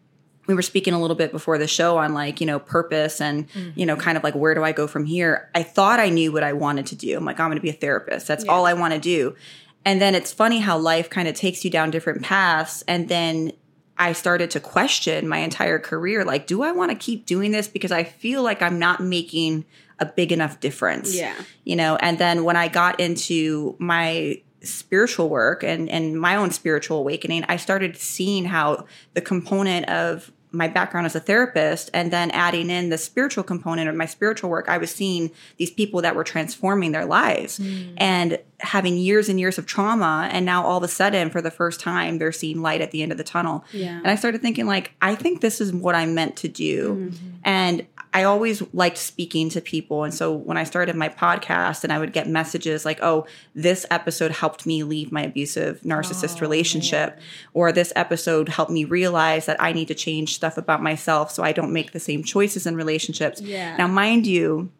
we 0.46 0.54
were 0.54 0.62
speaking 0.62 0.94
a 0.94 1.00
little 1.00 1.16
bit 1.16 1.32
before 1.32 1.58
the 1.58 1.66
show 1.66 1.98
on 1.98 2.14
like 2.14 2.40
you 2.40 2.46
know 2.46 2.58
purpose 2.58 3.20
and 3.20 3.48
mm-hmm. 3.50 3.78
you 3.78 3.86
know 3.86 3.96
kind 3.96 4.16
of 4.16 4.24
like 4.24 4.34
where 4.34 4.54
do 4.54 4.62
i 4.62 4.72
go 4.72 4.86
from 4.86 5.04
here? 5.06 5.50
I 5.54 5.62
thought 5.62 6.00
i 6.00 6.08
knew 6.08 6.32
what 6.32 6.42
i 6.42 6.52
wanted 6.52 6.86
to 6.86 6.96
do. 6.96 7.16
I'm 7.16 7.24
like 7.24 7.40
i'm 7.40 7.48
going 7.48 7.58
to 7.58 7.62
be 7.62 7.70
a 7.70 7.74
therapist. 7.74 8.26
That's 8.26 8.44
all 8.44 8.66
i 8.66 8.72
want 8.74 8.94
to 8.94 9.00
do. 9.00 9.34
And 9.86 10.00
then 10.00 10.14
it's 10.14 10.32
funny 10.32 10.60
how 10.60 10.78
life 10.78 11.10
kind 11.10 11.28
of 11.28 11.34
takes 11.34 11.64
you 11.64 11.70
down 11.70 11.90
different 11.90 12.22
paths. 12.22 12.82
And 12.88 13.08
then 13.08 13.52
i 13.96 14.12
started 14.12 14.50
to 14.50 14.60
question 14.60 15.28
my 15.28 15.38
entire 15.38 15.78
career 15.78 16.24
like 16.24 16.48
do 16.48 16.62
i 16.62 16.72
want 16.72 16.90
to 16.90 16.96
keep 16.96 17.26
doing 17.26 17.52
this? 17.52 17.68
Because 17.68 17.92
i 17.92 18.04
feel 18.04 18.42
like 18.42 18.62
i'm 18.62 18.78
not 18.78 19.00
making 19.00 19.64
a 20.00 20.06
big 20.06 20.32
enough 20.32 20.58
difference 20.58 21.14
Yeah. 21.14 21.34
you 21.62 21.76
know? 21.76 21.96
And 21.96 22.18
then 22.18 22.44
when 22.44 22.56
i 22.56 22.68
got 22.68 23.00
into 23.00 23.76
my 23.78 24.40
spiritual 24.66 25.28
work 25.28 25.62
and 25.62 25.88
and 25.88 26.18
my 26.18 26.36
own 26.36 26.50
spiritual 26.50 26.98
awakening 26.98 27.44
i 27.48 27.56
started 27.56 27.96
seeing 27.96 28.46
how 28.46 28.86
the 29.12 29.20
component 29.20 29.86
of 29.88 30.32
my 30.54 30.68
background 30.68 31.06
as 31.06 31.14
a 31.14 31.20
therapist 31.20 31.90
and 31.92 32.12
then 32.12 32.30
adding 32.30 32.70
in 32.70 32.88
the 32.88 32.98
spiritual 32.98 33.44
component 33.44 33.88
of 33.88 33.94
my 33.94 34.06
spiritual 34.06 34.48
work 34.48 34.68
i 34.68 34.78
was 34.78 34.90
seeing 34.94 35.30
these 35.56 35.70
people 35.70 36.02
that 36.02 36.14
were 36.14 36.24
transforming 36.24 36.92
their 36.92 37.04
lives. 37.04 37.58
Mm. 37.58 37.94
And 37.96 38.38
having 38.60 38.96
years 38.96 39.28
and 39.28 39.38
years 39.38 39.58
of 39.58 39.66
trauma 39.66 40.28
and 40.32 40.46
now 40.46 40.64
all 40.64 40.78
of 40.78 40.82
a 40.82 40.88
sudden 40.88 41.28
for 41.28 41.42
the 41.42 41.50
first 41.50 41.80
time 41.80 42.18
they're 42.18 42.32
seeing 42.32 42.62
light 42.62 42.80
at 42.80 42.92
the 42.92 43.02
end 43.02 43.12
of 43.12 43.18
the 43.18 43.24
tunnel. 43.24 43.64
Yeah. 43.72 43.98
and 43.98 44.08
i 44.08 44.14
started 44.14 44.40
thinking 44.40 44.66
like 44.66 44.92
i 45.02 45.14
think 45.14 45.40
this 45.40 45.60
is 45.60 45.72
what 45.72 45.94
i'm 45.94 46.14
meant 46.14 46.36
to 46.36 46.48
do. 46.48 46.94
Mm-hmm. 46.94 47.28
And 47.44 47.86
I 48.14 48.22
always 48.22 48.62
liked 48.72 48.96
speaking 48.96 49.50
to 49.50 49.60
people. 49.60 50.04
And 50.04 50.14
so 50.14 50.32
when 50.32 50.56
I 50.56 50.62
started 50.62 50.94
my 50.94 51.08
podcast 51.08 51.82
and 51.82 51.92
I 51.92 51.98
would 51.98 52.12
get 52.12 52.28
messages 52.28 52.84
like, 52.84 53.00
oh, 53.02 53.26
this 53.54 53.84
episode 53.90 54.30
helped 54.30 54.64
me 54.64 54.84
leave 54.84 55.10
my 55.10 55.22
abusive 55.22 55.80
narcissist 55.80 56.40
relationship, 56.40 57.18
or 57.52 57.72
this 57.72 57.92
episode 57.96 58.48
helped 58.48 58.70
me 58.70 58.84
realize 58.84 59.46
that 59.46 59.60
I 59.60 59.72
need 59.72 59.88
to 59.88 59.94
change 59.94 60.36
stuff 60.36 60.56
about 60.56 60.80
myself 60.80 61.32
so 61.32 61.42
I 61.42 61.50
don't 61.50 61.72
make 61.72 61.90
the 61.90 62.00
same 62.00 62.22
choices 62.22 62.66
in 62.66 62.76
relationships. 62.76 63.40
Yeah. 63.40 63.76
Now, 63.76 63.88
mind 63.88 64.28
you, 64.28 64.70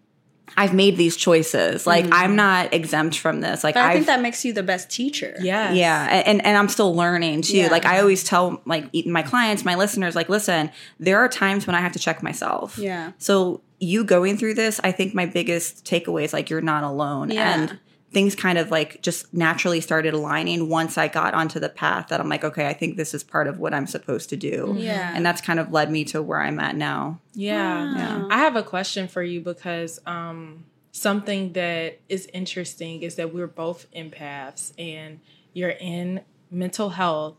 I've 0.57 0.75
made 0.75 0.97
these 0.97 1.17
choices. 1.17 1.87
Like, 1.87 2.05
I'm 2.07 2.11
mm-hmm. 2.11 2.37
not 2.37 2.75
exempt 2.75 3.19
from 3.19 3.41
this. 3.41 3.65
Like, 3.65 3.75
But 3.75 3.85
I 3.85 3.89
I've 3.89 3.95
think 3.95 4.07
that 4.07 4.21
makes 4.21 4.45
you 4.45 4.53
the 4.53 4.63
best 4.63 4.91
teacher. 4.91 5.35
Yeah. 5.41 5.73
yeah, 5.73 6.23
and 6.27 6.45
and 6.45 6.57
I'm 6.57 6.69
still 6.69 6.95
learning 6.95 7.43
too. 7.43 7.57
Yeah. 7.57 7.69
Like 7.69 7.85
I 7.85 8.01
always 8.01 8.25
tell 8.25 8.61
like 8.65 8.89
e- 8.93 9.09
my 9.09 9.23
clients, 9.23 9.65
my 9.65 9.75
listeners, 9.75 10.15
like, 10.15 10.29
listen, 10.29 10.71
there 11.01 11.19
are 11.19 11.29
times 11.29 11.67
when 11.67 11.75
I 11.75 11.81
have 11.81 11.93
to 11.93 11.99
check 11.99 12.23
myself. 12.23 12.79
Yeah. 12.79 13.13
So 13.19 13.63
you 13.81 14.05
going 14.05 14.37
through 14.37 14.55
this, 14.55 14.81
I 14.85 14.93
think 14.93 15.15
my 15.15 15.27
biggest 15.27 15.85
takeaway 15.85 16.25
is 16.25 16.33
like 16.33 16.51
you're 16.51 16.61
not 16.61 16.85
alone, 16.85 17.31
Yeah. 17.31 17.55
and 17.55 17.79
things 18.15 18.35
kind 18.35 18.57
of 18.57 18.71
like 18.71 19.03
just 19.03 19.33
naturally 19.35 19.81
started 19.81 20.15
aligning 20.15 20.69
once 20.69 20.97
I 20.97 21.09
got 21.09 21.35
onto 21.35 21.59
the 21.61 21.69
path 21.69 22.09
that 22.09 22.21
I'm 22.21 22.29
like, 22.29 22.45
okay, 22.45 22.67
I 22.69 22.73
think 22.73 22.97
this 22.97 23.13
is 23.13 23.23
part 23.23 23.47
of 23.49 23.59
what 23.59 23.75
I'm 23.75 23.87
supposed 23.87 24.31
to 24.31 24.37
do. 24.37 24.75
Yeah. 24.79 25.13
and 25.15 25.27
that's 25.27 25.41
kind 25.41 25.59
of 25.61 25.73
led 25.73 25.91
me 25.91 26.05
to 26.07 26.23
where 26.23 26.41
I'm 26.41 26.59
at 26.61 26.77
now. 26.77 27.21
Yeah. 27.35 27.95
Yeah. 27.97 28.29
I 28.31 28.39
have 28.39 28.57
a 28.57 28.63
question 28.63 29.09
for 29.09 29.23
you 29.23 29.41
because 29.41 29.99
um, 30.07 30.65
something 30.93 31.53
that 31.55 31.99
is 32.09 32.27
interesting 32.33 33.03
is 33.03 33.17
that 33.17 33.35
we're 33.35 33.47
both 33.49 33.91
empaths 33.93 34.73
and 34.79 35.21
you're 35.53 35.71
in 35.71 36.21
mental 36.51 36.91
health. 36.91 37.37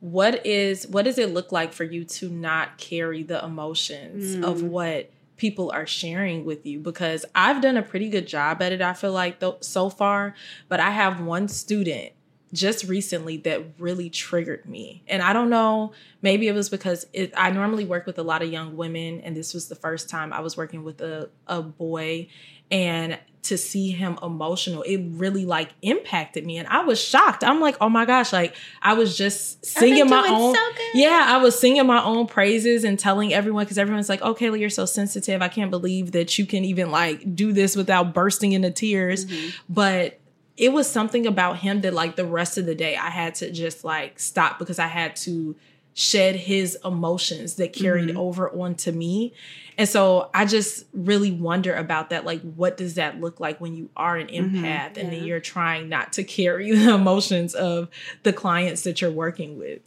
what 0.00 0.44
is 0.44 0.86
what 0.88 1.04
does 1.04 1.16
it 1.18 1.30
look 1.32 1.50
like 1.52 1.72
for 1.72 1.84
you 1.84 2.04
to 2.04 2.28
not 2.28 2.76
carry 2.78 3.22
the 3.22 3.42
emotions 3.44 4.34
of 4.44 4.62
what 4.62 5.10
people 5.36 5.70
are 5.70 5.86
sharing 5.86 6.44
with 6.44 6.64
you 6.66 6.80
because 6.80 7.24
I've 7.34 7.60
done 7.60 7.76
a 7.76 7.82
pretty 7.82 8.08
good 8.08 8.26
job 8.26 8.62
at 8.62 8.72
it 8.72 8.80
I 8.80 8.92
feel 8.92 9.12
like 9.12 9.40
though 9.40 9.58
so 9.60 9.88
far. 9.90 10.34
But 10.68 10.80
I 10.80 10.90
have 10.90 11.20
one 11.20 11.48
student 11.48 12.12
just 12.52 12.84
recently 12.84 13.36
that 13.38 13.62
really 13.78 14.08
triggered 14.08 14.66
me. 14.66 15.02
And 15.08 15.22
I 15.22 15.32
don't 15.32 15.50
know 15.50 15.92
maybe 16.22 16.48
it 16.48 16.54
was 16.54 16.68
because 16.68 17.06
it, 17.12 17.32
I 17.36 17.50
normally 17.50 17.84
work 17.84 18.06
with 18.06 18.18
a 18.18 18.22
lot 18.22 18.42
of 18.42 18.50
young 18.50 18.76
women 18.76 19.20
and 19.20 19.36
this 19.36 19.54
was 19.54 19.68
the 19.68 19.74
first 19.74 20.08
time 20.08 20.32
I 20.32 20.40
was 20.40 20.56
working 20.56 20.82
with 20.82 21.00
a, 21.00 21.30
a 21.46 21.62
boy. 21.62 22.28
And 22.70 23.18
to 23.48 23.58
see 23.58 23.90
him 23.90 24.18
emotional. 24.22 24.82
It 24.82 24.98
really 25.12 25.44
like 25.44 25.70
impacted 25.82 26.44
me 26.46 26.58
and 26.58 26.68
i 26.68 26.82
was 26.82 27.00
shocked. 27.02 27.44
I'm 27.44 27.60
like 27.60 27.76
oh 27.80 27.88
my 27.88 28.04
gosh 28.04 28.32
like 28.32 28.54
i 28.82 28.94
was 28.94 29.16
just 29.16 29.64
singing 29.64 30.08
my 30.08 30.26
own 30.28 30.54
so 30.54 30.60
yeah 30.94 31.26
i 31.28 31.36
was 31.38 31.58
singing 31.58 31.86
my 31.86 32.02
own 32.02 32.26
praises 32.26 32.84
and 32.84 32.98
telling 32.98 33.32
everyone 33.32 33.64
because 33.64 33.78
everyone's 33.78 34.08
like 34.08 34.20
oh 34.22 34.34
kayla 34.34 34.58
you're 34.58 34.70
so 34.70 34.86
sensitive. 34.86 35.42
I 35.42 35.48
can't 35.48 35.70
believe 35.70 36.12
that 36.12 36.38
you 36.38 36.46
can 36.46 36.64
even 36.64 36.90
like 36.90 37.34
do 37.34 37.52
this 37.52 37.76
without 37.76 38.14
bursting 38.14 38.52
into 38.52 38.70
tears. 38.70 39.26
But 39.68 40.18
it 40.56 40.72
was 40.72 40.90
something 40.90 41.26
about 41.26 41.58
him 41.58 41.82
that 41.82 41.92
like 41.92 42.16
the 42.16 42.24
rest 42.24 42.56
of 42.58 42.66
the 42.66 42.74
day 42.74 42.96
i 42.96 43.10
had 43.10 43.34
to 43.34 43.50
just 43.50 43.84
like 43.84 44.18
stop 44.18 44.58
because 44.58 44.78
i 44.78 44.86
had 44.86 45.14
to 45.14 45.54
shed 45.96 46.36
his 46.36 46.78
emotions 46.84 47.56
that 47.56 47.72
carried 47.72 48.08
mm-hmm. 48.08 48.18
over 48.18 48.48
onto 48.50 48.92
me 48.92 49.32
and 49.78 49.88
so 49.88 50.30
I 50.32 50.46
just 50.46 50.86
really 50.92 51.30
wonder 51.30 51.74
about 51.74 52.10
that. 52.10 52.24
Like, 52.24 52.40
what 52.40 52.76
does 52.76 52.94
that 52.94 53.20
look 53.20 53.40
like 53.40 53.60
when 53.60 53.74
you 53.74 53.90
are 53.96 54.16
an 54.16 54.28
mm-hmm. 54.28 54.64
empath 54.64 54.96
and 54.96 55.12
then 55.12 55.24
you're 55.24 55.40
trying 55.40 55.88
not 55.88 56.14
to 56.14 56.24
carry 56.24 56.70
the 56.74 56.94
emotions 56.94 57.54
of 57.54 57.88
the 58.22 58.32
clients 58.32 58.82
that 58.82 59.00
you're 59.00 59.10
working 59.10 59.58
with? 59.58 59.80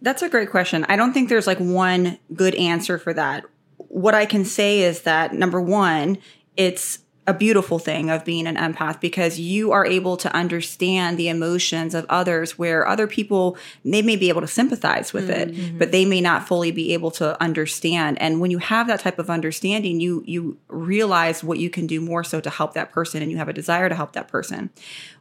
That's 0.00 0.22
a 0.22 0.28
great 0.28 0.50
question. 0.50 0.86
I 0.88 0.96
don't 0.96 1.12
think 1.12 1.28
there's 1.28 1.46
like 1.46 1.58
one 1.58 2.18
good 2.32 2.54
answer 2.54 2.98
for 2.98 3.12
that. 3.14 3.44
What 3.76 4.14
I 4.14 4.26
can 4.26 4.44
say 4.44 4.80
is 4.80 5.02
that 5.02 5.34
number 5.34 5.60
one, 5.60 6.18
it's 6.56 7.00
a 7.28 7.34
beautiful 7.34 7.78
thing 7.78 8.10
of 8.10 8.24
being 8.24 8.46
an 8.46 8.56
empath 8.56 9.00
because 9.00 9.38
you 9.38 9.70
are 9.70 9.84
able 9.84 10.16
to 10.16 10.34
understand 10.34 11.18
the 11.18 11.28
emotions 11.28 11.94
of 11.94 12.06
others 12.08 12.58
where 12.58 12.88
other 12.88 13.06
people 13.06 13.56
they 13.84 14.02
may 14.02 14.16
be 14.16 14.28
able 14.28 14.40
to 14.40 14.46
sympathize 14.46 15.12
with 15.12 15.28
it 15.28 15.50
mm-hmm. 15.50 15.78
but 15.78 15.92
they 15.92 16.04
may 16.04 16.20
not 16.20 16.48
fully 16.48 16.70
be 16.70 16.94
able 16.94 17.10
to 17.10 17.40
understand. 17.40 18.20
And 18.20 18.40
when 18.40 18.50
you 18.50 18.58
have 18.58 18.86
that 18.86 19.00
type 19.00 19.18
of 19.18 19.28
understanding 19.28 20.00
you 20.00 20.24
you 20.26 20.56
realize 20.68 21.44
what 21.44 21.58
you 21.58 21.70
can 21.70 21.86
do 21.86 22.00
more 22.00 22.24
so 22.24 22.40
to 22.40 22.50
help 22.50 22.72
that 22.74 22.90
person 22.90 23.22
and 23.22 23.30
you 23.30 23.36
have 23.36 23.48
a 23.48 23.52
desire 23.52 23.88
to 23.88 23.94
help 23.94 24.12
that 24.12 24.28
person. 24.28 24.70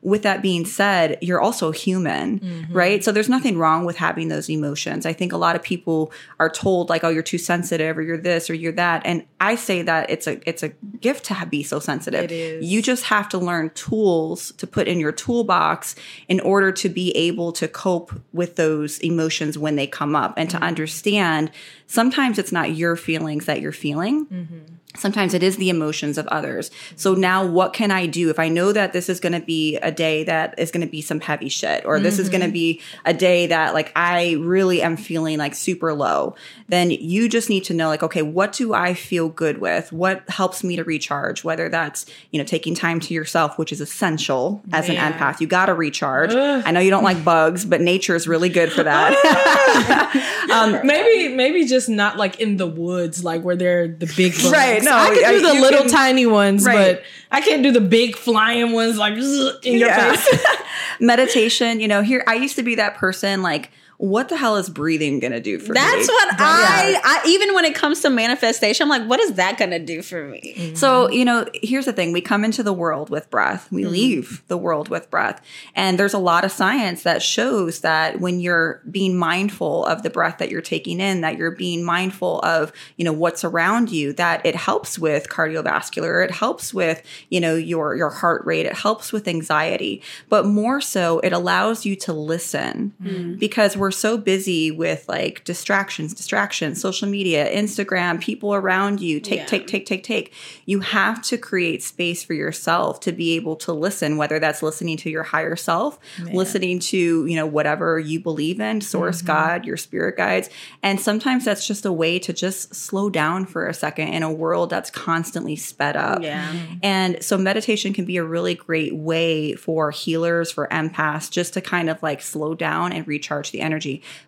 With 0.01 0.23
that 0.23 0.41
being 0.41 0.65
said 0.65 1.17
you're 1.21 1.41
also 1.41 1.71
human 1.71 2.39
mm-hmm. 2.39 2.73
right? 2.73 3.03
So 3.03 3.11
there's 3.11 3.29
nothing 3.29 3.57
wrong 3.57 3.85
with 3.85 3.97
having 3.97 4.29
those 4.29 4.49
emotions. 4.49 5.05
I 5.05 5.13
think 5.13 5.33
a 5.33 5.37
lot 5.37 5.55
of 5.55 5.61
people 5.61 6.11
are 6.39 6.49
told 6.49 6.89
like 6.89 7.03
oh 7.03 7.09
you're 7.09 7.21
too 7.23 7.37
sensitive 7.37 7.97
or 7.97 8.01
you're 8.01 8.17
this 8.17 8.49
or 8.49 8.53
you're 8.53 8.71
that 8.71 9.01
and 9.05 9.25
i 9.39 9.55
say 9.55 9.81
that 9.81 10.09
it's 10.09 10.27
a 10.27 10.39
it's 10.47 10.63
a 10.63 10.69
gift 10.99 11.25
to 11.25 11.47
be 11.49 11.63
so 11.63 11.79
sensitive 11.79 11.96
It 12.05 12.31
is. 12.31 12.65
you 12.65 12.81
just 12.81 13.05
have 13.05 13.29
to 13.29 13.37
learn 13.37 13.71
tools 13.71 14.51
to 14.57 14.67
put 14.67 14.87
in 14.87 14.99
your 14.99 15.11
toolbox 15.11 15.95
in 16.27 16.39
order 16.39 16.71
to 16.73 16.89
be 16.89 17.11
able 17.15 17.51
to 17.53 17.67
cope 17.67 18.11
with 18.33 18.55
those 18.55 18.99
emotions 18.99 19.57
when 19.57 19.75
they 19.75 19.87
come 19.87 20.15
up 20.15 20.33
and 20.37 20.49
to 20.49 20.57
mm-hmm. 20.57 20.65
understand 20.65 21.51
sometimes 21.87 22.37
it's 22.37 22.51
not 22.51 22.75
your 22.75 22.95
feelings 22.95 23.45
that 23.45 23.61
you're 23.61 23.71
feeling 23.71 24.25
mm-hmm. 24.25 24.75
Sometimes 24.97 25.33
it 25.33 25.43
is 25.43 25.57
the 25.57 25.69
emotions 25.69 26.17
of 26.17 26.27
others. 26.27 26.71
So 26.95 27.13
now 27.13 27.45
what 27.45 27.73
can 27.73 27.91
I 27.91 28.05
do 28.05 28.29
if 28.29 28.39
I 28.39 28.49
know 28.49 28.71
that 28.71 28.93
this 28.93 29.09
is 29.09 29.19
going 29.19 29.33
to 29.33 29.39
be 29.39 29.77
a 29.77 29.91
day 29.91 30.23
that 30.25 30.55
is 30.57 30.71
going 30.71 30.85
to 30.85 30.91
be 30.91 31.01
some 31.01 31.19
heavy 31.19 31.49
shit 31.49 31.85
or 31.85 31.99
this 31.99 32.19
is 32.19 32.29
going 32.29 32.41
to 32.41 32.47
mm-hmm. 32.47 32.53
be 32.53 32.81
a 33.05 33.13
day 33.13 33.47
that 33.47 33.73
like 33.73 33.91
I 33.95 34.33
really 34.39 34.81
am 34.81 34.97
feeling 34.97 35.37
like 35.37 35.55
super 35.55 35.93
low, 35.93 36.35
then 36.67 36.91
you 36.91 37.29
just 37.29 37.49
need 37.49 37.63
to 37.65 37.73
know 37.73 37.87
like 37.87 38.03
okay, 38.03 38.21
what 38.21 38.53
do 38.53 38.73
I 38.73 38.93
feel 38.93 39.29
good 39.29 39.59
with? 39.59 39.91
What 39.91 40.27
helps 40.29 40.63
me 40.63 40.75
to 40.75 40.83
recharge? 40.83 41.43
Whether 41.43 41.69
that's, 41.69 42.05
you 42.31 42.39
know, 42.39 42.45
taking 42.45 42.75
time 42.75 42.99
to 43.01 43.13
yourself, 43.13 43.57
which 43.57 43.71
is 43.71 43.81
essential 43.81 44.61
as 44.71 44.87
Man. 44.87 44.97
an 44.97 45.13
empath. 45.13 45.39
You 45.39 45.47
got 45.47 45.67
to 45.67 45.73
recharge. 45.73 46.33
I 46.33 46.71
know 46.71 46.79
you 46.79 46.89
don't 46.89 47.03
like 47.03 47.23
bugs, 47.23 47.65
but 47.65 47.81
nature 47.81 48.15
is 48.15 48.27
really 48.27 48.49
good 48.49 48.71
for 48.71 48.83
that. 48.83 50.23
Um, 50.47 50.79
maybe, 50.85 51.35
maybe 51.35 51.65
just 51.65 51.89
not 51.89 52.15
like 52.17 52.39
in 52.39 52.55
the 52.55 52.67
woods, 52.67 53.21
like 53.21 53.41
where 53.41 53.57
they're 53.57 53.87
the 53.87 54.11
big 54.15 54.31
bugs. 54.31 54.49
Right, 54.49 54.81
no, 54.89 54.97
I 54.97 55.15
can 55.15 55.25
I- 55.25 55.31
do 55.31 55.41
the 55.41 55.53
little 55.61 55.81
can- 55.81 55.89
tiny 55.91 56.25
ones, 56.25 56.65
Right. 56.65 56.95
but 56.97 57.03
I 57.31 57.41
can't 57.41 57.61
do 57.63 57.71
the 57.71 57.81
big 57.81 58.15
flying 58.15 58.71
ones 58.73 58.97
like 58.97 59.13
in 59.63 59.77
your 59.79 59.89
Yeah. 59.89 60.15
face. 60.15 60.45
meditation 60.99 61.79
you 61.79 61.87
know 61.87 62.01
here 62.01 62.23
i 62.27 62.33
used 62.33 62.55
to 62.55 62.63
be 62.63 62.75
that 62.75 62.95
person 62.95 63.41
like 63.43 63.69
what 63.97 64.29
the 64.29 64.37
hell 64.37 64.57
is 64.57 64.69
breathing 64.69 65.19
gonna 65.19 65.39
do 65.39 65.57
for 65.57 65.73
me? 65.73 65.79
That's 65.79 66.07
what 66.07 66.35
I, 66.39 67.01
I 67.03 67.27
even 67.27 67.55
when 67.55 67.65
it 67.65 67.73
comes 67.73 68.01
to 68.01 68.11
manifestation, 68.11 68.83
I'm 68.83 68.89
like, 68.89 69.09
what 69.09 69.19
is 69.19 69.33
that 69.33 69.57
gonna 69.57 69.79
do 69.79 70.03
for 70.03 70.27
me? 70.27 70.53
Mm-hmm. 70.55 70.75
So, 70.75 71.09
you 71.09 71.25
know, 71.25 71.47
here's 71.55 71.85
the 71.85 71.93
thing. 71.93 72.11
We 72.11 72.21
come 72.21 72.45
into 72.45 72.61
the 72.61 72.73
world 72.73 73.09
with 73.09 73.29
breath, 73.31 73.71
we 73.71 73.81
mm-hmm. 73.81 73.91
leave 73.91 74.43
the 74.47 74.57
world 74.57 74.89
with 74.89 75.09
breath. 75.09 75.41
And 75.73 75.97
there's 75.97 76.13
a 76.13 76.19
lot 76.19 76.45
of 76.45 76.51
science 76.51 77.01
that 77.03 77.23
shows 77.23 77.81
that 77.81 78.19
when 78.19 78.39
you're 78.39 78.83
being 78.89 79.17
mindful 79.17 79.85
of 79.85 80.03
the 80.03 80.11
breath 80.11 80.37
that 80.37 80.51
you're 80.51 80.61
taking 80.61 80.99
in, 80.99 81.21
that 81.21 81.37
you're 81.37 81.51
being 81.51 81.83
mindful 81.83 82.39
of, 82.41 82.71
you 82.97 83.05
know, 83.05 83.13
what's 83.13 83.43
around 83.43 83.91
you, 83.91 84.13
that 84.13 84.45
it 84.45 84.55
helps 84.55 84.99
with 84.99 85.27
cardiovascular, 85.27 86.23
it 86.23 86.31
helps 86.31 86.71
with, 86.71 87.01
you 87.29 87.39
know, 87.39 87.55
your 87.55 87.95
your 87.95 88.11
heart 88.11 88.45
rate, 88.45 88.67
it 88.67 88.75
helps 88.75 89.11
with 89.11 89.27
anxiety. 89.27 90.03
But 90.29 90.45
more 90.45 90.81
so, 90.81 91.19
it 91.21 91.33
allows 91.33 91.83
you 91.83 91.95
to 91.95 92.13
listen. 92.13 92.93
Mm-hmm. 93.01 93.35
Because 93.35 93.75
we're 93.75 93.86
so 93.91 94.17
busy 94.17 94.71
with 94.71 95.07
like 95.07 95.43
distractions, 95.43 96.13
distractions, 96.13 96.81
social 96.81 97.07
media, 97.07 97.49
Instagram, 97.53 98.19
people 98.19 98.53
around 98.53 99.01
you, 99.01 99.19
take, 99.19 99.39
Yeah. 99.39 99.45
take, 99.45 99.67
take, 99.67 99.85
take, 99.85 100.03
take. 100.03 100.33
You 100.65 100.79
have 100.81 101.21
to 101.23 101.37
create 101.37 101.83
space 101.83 102.23
for 102.23 102.33
yourself 102.33 102.99
to 103.01 103.11
be 103.11 103.35
able 103.35 103.55
to 103.57 103.73
listen, 103.73 104.17
whether 104.17 104.39
that's 104.39 104.61
listening 104.63 104.97
to 104.97 105.09
your 105.09 105.23
higher 105.23 105.55
self, 105.55 105.99
listening 106.31 106.79
to, 106.79 107.25
you 107.25 107.35
know, 107.35 107.45
whatever 107.45 107.99
you 107.99 108.19
believe 108.19 108.59
in, 108.59 108.81
source, 108.81 109.17
mm-hmm. 109.19 109.27
God, 109.27 109.65
your 109.65 109.77
spirit 109.77 110.17
guides. 110.17 110.49
And 110.83 110.99
sometimes 110.99 111.45
that's 111.45 111.65
just 111.65 111.85
a 111.85 111.91
way 111.91 112.19
to 112.19 112.33
just 112.33 112.75
slow 112.75 113.09
down 113.09 113.45
for 113.45 113.67
a 113.67 113.73
second 113.73 114.09
in 114.09 114.23
a 114.23 114.31
world 114.31 114.69
that's 114.69 114.89
constantly 114.89 115.55
sped 115.55 115.95
up. 115.95 116.21
Yeah. 116.21 116.53
And 116.83 117.23
so 117.23 117.37
meditation 117.37 117.93
can 117.93 118.05
be 118.05 118.17
a 118.17 118.23
really 118.23 118.55
great 118.55 118.95
way 118.95 119.53
for 119.53 119.91
healers, 119.91 120.51
for 120.51 120.67
empaths, 120.69 121.29
just 121.29 121.53
to 121.53 121.61
kind 121.61 121.89
of 121.89 122.01
like 122.01 122.21
slow 122.21 122.55
down 122.55 122.91
and 122.91 123.07
recharge 123.07 123.51
the 123.51 123.61
energy. 123.61 123.76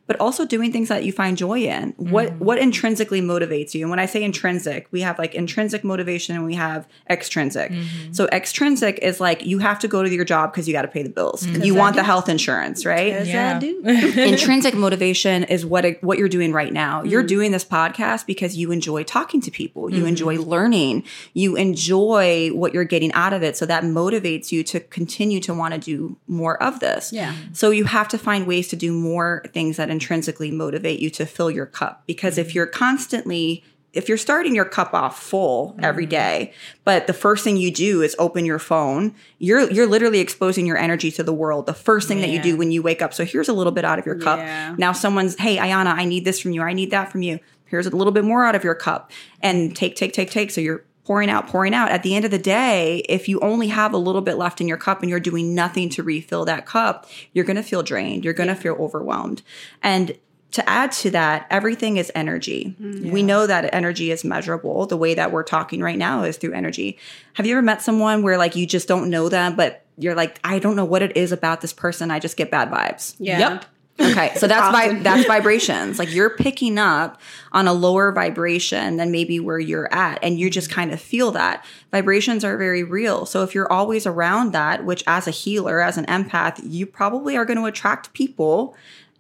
But 0.07 0.19
also 0.19 0.45
doing 0.45 0.71
things 0.71 0.89
that 0.89 1.03
you 1.03 1.12
find 1.12 1.38
joy 1.38 1.59
in. 1.62 1.93
What 1.97 2.27
mm-hmm. 2.27 2.45
what 2.45 2.57
intrinsically 2.57 3.21
motivates 3.21 3.73
you? 3.73 3.81
And 3.81 3.89
when 3.89 3.99
I 3.99 4.05
say 4.05 4.23
intrinsic, 4.23 4.88
we 4.91 5.01
have 5.01 5.17
like 5.19 5.35
intrinsic 5.35 5.83
motivation 5.83 6.35
and 6.35 6.45
we 6.45 6.55
have 6.55 6.88
extrinsic. 7.09 7.71
Mm-hmm. 7.71 8.13
So 8.13 8.27
extrinsic 8.31 8.99
is 8.99 9.19
like 9.19 9.45
you 9.45 9.59
have 9.59 9.79
to 9.79 9.88
go 9.88 10.03
to 10.03 10.09
your 10.09 10.25
job 10.25 10.51
because 10.51 10.67
you 10.67 10.73
got 10.73 10.83
to 10.83 10.88
pay 10.88 11.03
the 11.03 11.09
bills. 11.09 11.45
Mm. 11.45 11.65
You 11.65 11.75
want 11.75 11.95
the 11.95 12.03
health 12.03 12.29
insurance, 12.29 12.85
right? 12.85 13.25
Yeah. 13.25 13.55
I 13.55 13.59
do. 13.59 13.81
intrinsic 13.85 14.75
motivation 14.75 15.43
is 15.43 15.65
what 15.65 15.85
it, 15.85 16.03
what 16.03 16.17
you're 16.17 16.29
doing 16.29 16.51
right 16.51 16.73
now. 16.73 17.03
You're 17.03 17.21
mm-hmm. 17.21 17.27
doing 17.27 17.51
this 17.51 17.65
podcast 17.65 18.25
because 18.25 18.57
you 18.57 18.71
enjoy 18.71 19.03
talking 19.03 19.41
to 19.41 19.51
people. 19.51 19.91
You 19.93 20.05
enjoy 20.05 20.38
learning. 20.38 21.03
You 21.33 21.55
enjoy 21.55 22.49
what 22.49 22.73
you're 22.73 22.83
getting 22.83 23.12
out 23.13 23.33
of 23.33 23.43
it. 23.43 23.57
So 23.57 23.65
that 23.65 23.83
motivates 23.83 24.51
you 24.51 24.63
to 24.65 24.79
continue 24.79 25.39
to 25.41 25.53
want 25.53 25.73
to 25.73 25.79
do 25.79 26.17
more 26.27 26.62
of 26.62 26.79
this. 26.79 27.12
Yeah. 27.12 27.35
So 27.53 27.71
you 27.71 27.85
have 27.85 28.07
to 28.09 28.17
find 28.17 28.47
ways 28.47 28.67
to 28.69 28.75
do 28.75 28.93
more 28.93 29.38
things 29.47 29.78
that 29.78 29.89
intrinsically 29.89 30.52
motivate 30.52 30.99
you 30.99 31.10
to 31.10 31.25
fill 31.25 31.52
your 31.52 31.65
cup 31.65 32.04
because 32.06 32.38
if 32.38 32.49
mm-hmm. 32.49 32.58
you're 32.58 32.67
constantly 32.67 33.63
if 33.91 34.08
you're 34.08 34.17
starting 34.17 34.54
your 34.54 34.65
cup 34.65 34.93
off 34.93 35.19
full 35.19 35.75
every 35.80 36.04
mm-hmm. 36.04 36.12
day, 36.12 36.54
but 36.84 37.08
the 37.08 37.13
first 37.13 37.43
thing 37.43 37.58
you 37.58 37.71
do 37.71 38.02
is 38.04 38.15
open 38.19 38.45
your 38.45 38.60
phone, 38.60 39.15
you're 39.39 39.69
you're 39.71 39.88
literally 39.88 40.19
exposing 40.19 40.65
your 40.65 40.78
energy 40.78 41.10
to 41.12 41.23
the 41.23 41.34
world. 41.34 41.65
The 41.65 41.73
first 41.73 42.08
thing 42.08 42.21
that 42.21 42.30
you 42.30 42.41
do 42.41 42.56
when 42.56 42.71
you 42.71 42.84
wake 42.84 43.02
up. 43.02 43.13
So 43.13 43.25
here's 43.25 43.49
a 43.49 43.54
little 43.54 43.71
bit 43.71 43.86
out 43.86 43.97
of 43.97 44.06
your 44.06 44.15
cup. 44.15 44.39
Yeah. 44.39 44.75
Now 44.78 44.91
someone's, 44.91 45.38
hey, 45.39 45.58
Iyanna, 45.58 45.93
I 45.93 46.06
need 46.06 46.23
this 46.23 46.39
from 46.39 46.52
you. 46.52 46.62
I 46.62 46.73
need 46.73 46.91
that 46.91 47.12
from 47.12 47.23
you. 47.23 47.39
Here's 47.65 47.86
a 47.86 47.95
little 47.95 48.13
bit 48.13 48.23
more 48.23 48.45
out 48.45 48.56
of 48.56 48.63
your 48.63 48.75
cup. 48.75 49.12
And 49.41 49.75
take, 49.75 49.95
take, 49.95 50.13
take, 50.13 50.32
take. 50.32 50.52
So 50.52 50.62
you're 50.62 50.86
pouring 51.10 51.32
out, 51.32 51.48
pouring 51.48 51.74
out. 51.74 51.89
At 51.89 52.04
the 52.04 52.15
end 52.15 52.24
of 52.24 52.30
the 52.30 52.38
day, 52.38 52.98
if 53.10 53.28
you 53.28 53.39
only 53.39 53.69
have 53.69 53.93
a 53.93 53.98
little 53.98 54.22
bit 54.22 54.38
left 54.38 54.62
in 54.62 54.67
your 54.67 54.78
cup 54.78 55.02
and 55.02 55.10
you're 55.10 55.19
doing 55.19 55.56
nothing 55.56 55.89
to 55.89 56.04
refill 56.04 56.45
that 56.45 56.67
cup, 56.67 57.08
you're 57.34 57.45
going 57.45 57.56
to 57.56 57.63
feel 57.63 57.82
drained. 57.82 58.24
You're 58.24 58.36
going 58.36 58.48
to 58.48 58.54
feel 58.54 58.76
overwhelmed. 58.76 59.41
And 59.82 60.15
to 60.52 60.69
add 60.69 60.91
to 60.91 61.10
that, 61.10 61.48
everything 61.50 61.98
is 61.98 62.12
energy. 62.13 62.76
Mm-hmm. 62.80 63.10
We 63.10 63.24
know 63.24 63.48
that 63.48 63.74
energy 63.74 64.12
is 64.12 64.24
measurable. 64.24 64.86
The 64.86 64.98
way 64.98 65.15
that 65.15 65.32
we're 65.32 65.41
talking 65.41 65.82
right 65.82 65.98
now 65.98 66.22
is 66.26 66.38
through 66.38 66.54
energy. 66.54 67.00
Have 67.34 67.48
you 67.48 67.54
ever 67.54 67.63
met 67.63 67.82
someone 67.82 68.22
where 68.22 68.38
like 68.38 68.56
you 68.56 68.67
just 68.67 68.88
don't 68.88 69.10
know 69.10 69.30
them, 69.30 69.56
but 69.56 69.84
you're 69.98 70.13
like, 70.13 70.39
I 70.43 70.60
don't 70.60 70.76
know 70.76 70.86
what 70.86 71.02
it 71.02 71.17
is 71.17 71.32
about 71.32 71.62
this 71.62 71.74
person. 71.74 72.12
I 72.12 72.19
just 72.19 72.38
get 72.38 72.52
bad 72.52 72.69
vibes. 72.69 73.15
Yeah. 73.17 73.39
Yep. 73.39 73.65
Okay, 73.99 74.33
so 74.35 74.47
that's 74.47 74.71
vi- 74.71 74.99
that's 74.99 75.27
vibrations. 75.27 75.99
Like 75.99 76.13
you're 76.13 76.29
picking 76.29 76.77
up 76.77 77.19
on 77.51 77.67
a 77.67 77.73
lower 77.73 78.12
vibration 78.12 78.97
than 78.97 79.12
maybe 79.12 79.39
where 79.39 79.59
you're 79.59 79.93
at, 79.93 80.19
and 80.23 80.39
you 80.39 80.49
just 80.49 80.69
kind 80.69 80.91
of 80.91 81.01
feel 81.01 81.31
that. 81.31 81.65
Vibrations 81.91 82.43
are 82.43 82.57
very 82.57 82.83
real. 82.83 83.25
So 83.25 83.43
if 83.43 83.53
you're 83.53 83.71
always 83.71 84.05
around 84.05 84.53
that, 84.53 84.85
which 84.85 85.03
as 85.07 85.27
a 85.27 85.31
healer, 85.31 85.81
as 85.81 85.97
an 85.97 86.05
empath, 86.05 86.59
you 86.63 86.85
probably 86.85 87.35
are 87.35 87.45
going 87.45 87.57
to 87.57 87.65
attract 87.65 88.13
people 88.13 88.75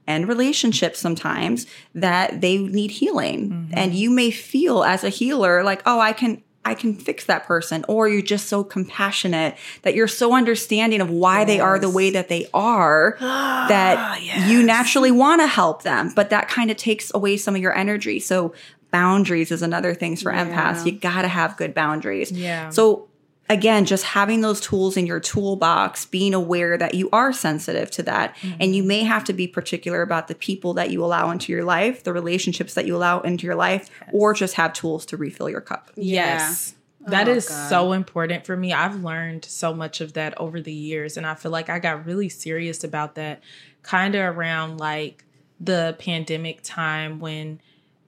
and 0.07 0.27
relationships 0.27 0.99
sometimes 0.99 1.67
that 1.93 2.41
they 2.41 2.57
need 2.57 2.91
healing. 2.91 3.51
Mm-hmm. 3.51 3.73
And 3.73 3.93
you 3.93 4.09
may 4.09 4.31
feel 4.31 4.83
as 4.83 5.03
a 5.03 5.09
healer 5.09 5.63
like, 5.63 5.83
oh, 5.85 5.99
I 5.99 6.13
can 6.13 6.41
I 6.69 6.75
can 6.75 6.93
fix 6.93 7.25
that 7.25 7.45
person 7.45 7.83
or 7.87 8.07
you're 8.07 8.21
just 8.21 8.47
so 8.47 8.63
compassionate 8.63 9.57
that 9.81 9.95
you're 9.95 10.07
so 10.07 10.33
understanding 10.35 11.01
of 11.01 11.09
why 11.09 11.43
they 11.43 11.59
are 11.59 11.79
the 11.79 11.89
way 11.89 12.11
that 12.11 12.29
they 12.29 12.47
are 12.53 13.17
that 13.19 14.21
you 14.47 14.63
naturally 14.63 15.11
want 15.11 15.41
to 15.41 15.47
help 15.47 15.83
them, 15.83 16.13
but 16.15 16.29
that 16.29 16.47
kind 16.47 16.69
of 16.69 16.77
takes 16.77 17.11
away 17.13 17.37
some 17.37 17.55
of 17.55 17.61
your 17.61 17.75
energy. 17.75 18.19
So 18.19 18.53
boundaries 18.91 19.51
is 19.51 19.61
another 19.61 19.93
thing 19.93 20.15
for 20.15 20.31
empaths. 20.31 20.85
You 20.85 20.91
got 20.93 21.23
to 21.23 21.27
have 21.27 21.57
good 21.57 21.73
boundaries. 21.73 22.31
Yeah. 22.31 22.69
So 22.69 23.08
again, 23.49 23.85
just 23.85 24.03
having 24.03 24.41
those 24.41 24.61
tools 24.61 24.95
in 24.95 25.07
your 25.07 25.19
toolbox, 25.19 26.05
being 26.05 26.33
aware 26.33 26.77
that 26.77 26.93
you 26.93 27.09
are 27.11 27.33
sensitive 27.33 27.89
to 27.91 28.03
that. 28.03 28.35
And 28.59 28.75
you 28.75 28.83
mm-hmm. 28.83 28.87
may 28.87 29.03
have 29.03 29.23
to 29.25 29.33
be 29.33 29.47
particular 29.47 30.01
about 30.01 30.27
the 30.27 30.35
people 30.35 30.75
that 30.75 30.91
you 30.91 31.03
allow 31.03 31.31
into 31.31 31.51
your 31.51 31.63
life, 31.63 32.03
the 32.03 32.13
relationships 32.13 32.75
that 32.75 32.85
you 32.85 32.95
allow 32.95 33.21
into 33.21 33.45
your 33.45 33.55
life, 33.55 33.89
or 34.13 34.33
just 34.33 34.53
have 34.55 34.73
tools 34.73 35.05
to 35.07 35.17
refill 35.17 35.49
your 35.49 35.61
cup. 35.61 35.91
Yes. 35.95 36.75
Oh, 37.05 37.09
that 37.11 37.27
Oh, 37.27 37.31
is 37.31 37.49
God. 37.49 37.69
so 37.69 37.91
important 37.93 38.45
for 38.45 38.55
me. 38.55 38.71
I've 38.71 39.03
learned 39.03 39.45
so 39.45 39.73
much 39.73 39.99
of 39.99 40.13
that 40.13 40.39
over 40.39 40.61
the 40.61 40.73
years. 40.73 41.17
And 41.17 41.25
I 41.25 41.33
feel 41.33 41.51
like 41.51 41.69
I 41.69 41.79
got 41.79 42.05
really 42.05 42.29
serious 42.29 42.83
about 42.83 43.15
that 43.15 43.41
kind 43.81 44.13
of 44.15 44.37
around 44.37 44.77
like 44.77 45.23
the 45.59 45.95
pandemic 45.99 46.59
time 46.61 47.19
when 47.19 47.61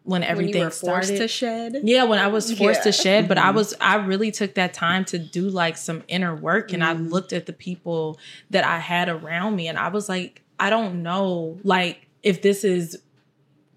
when 0.04 0.24
everything 0.24 0.62
when 0.62 0.72
forced 0.72 1.10
started. 1.10 1.18
to 1.18 1.28
shed. 1.28 1.82
Yeah, 1.84 2.04
when 2.06 2.20
I 2.20 2.28
was 2.28 2.58
forced 2.58 2.84
to 2.84 2.92
shed, 2.92 3.28
but 3.28 3.38
I 3.38 3.48
mm-hmm. 3.48 3.58
was 3.58 3.74
I 3.80 3.96
really 3.96 4.32
took 4.32 4.56
that 4.56 4.74
time 4.74 5.06
to 5.06 5.20
do 5.20 5.50
like 5.50 5.78
some 5.78 6.04
inner 6.08 6.36
work 6.36 6.74
and 6.74 6.84
I 6.84 6.94
mm-hmm. 6.94 7.08
looked 7.08 7.34
at 7.34 7.46
the 7.46 7.54
people 7.54 8.20
that 8.50 8.64
I 8.64 8.80
had 8.80 9.10
around 9.10 9.56
me 9.56 9.68
and 9.68 9.78
I 9.78 9.90
was 9.90 10.10
like, 10.10 10.42
I 10.60 10.70
don't 10.70 11.04
know 11.04 11.60
like 11.64 12.08
if 12.24 12.42
this 12.42 12.64
is 12.64 12.98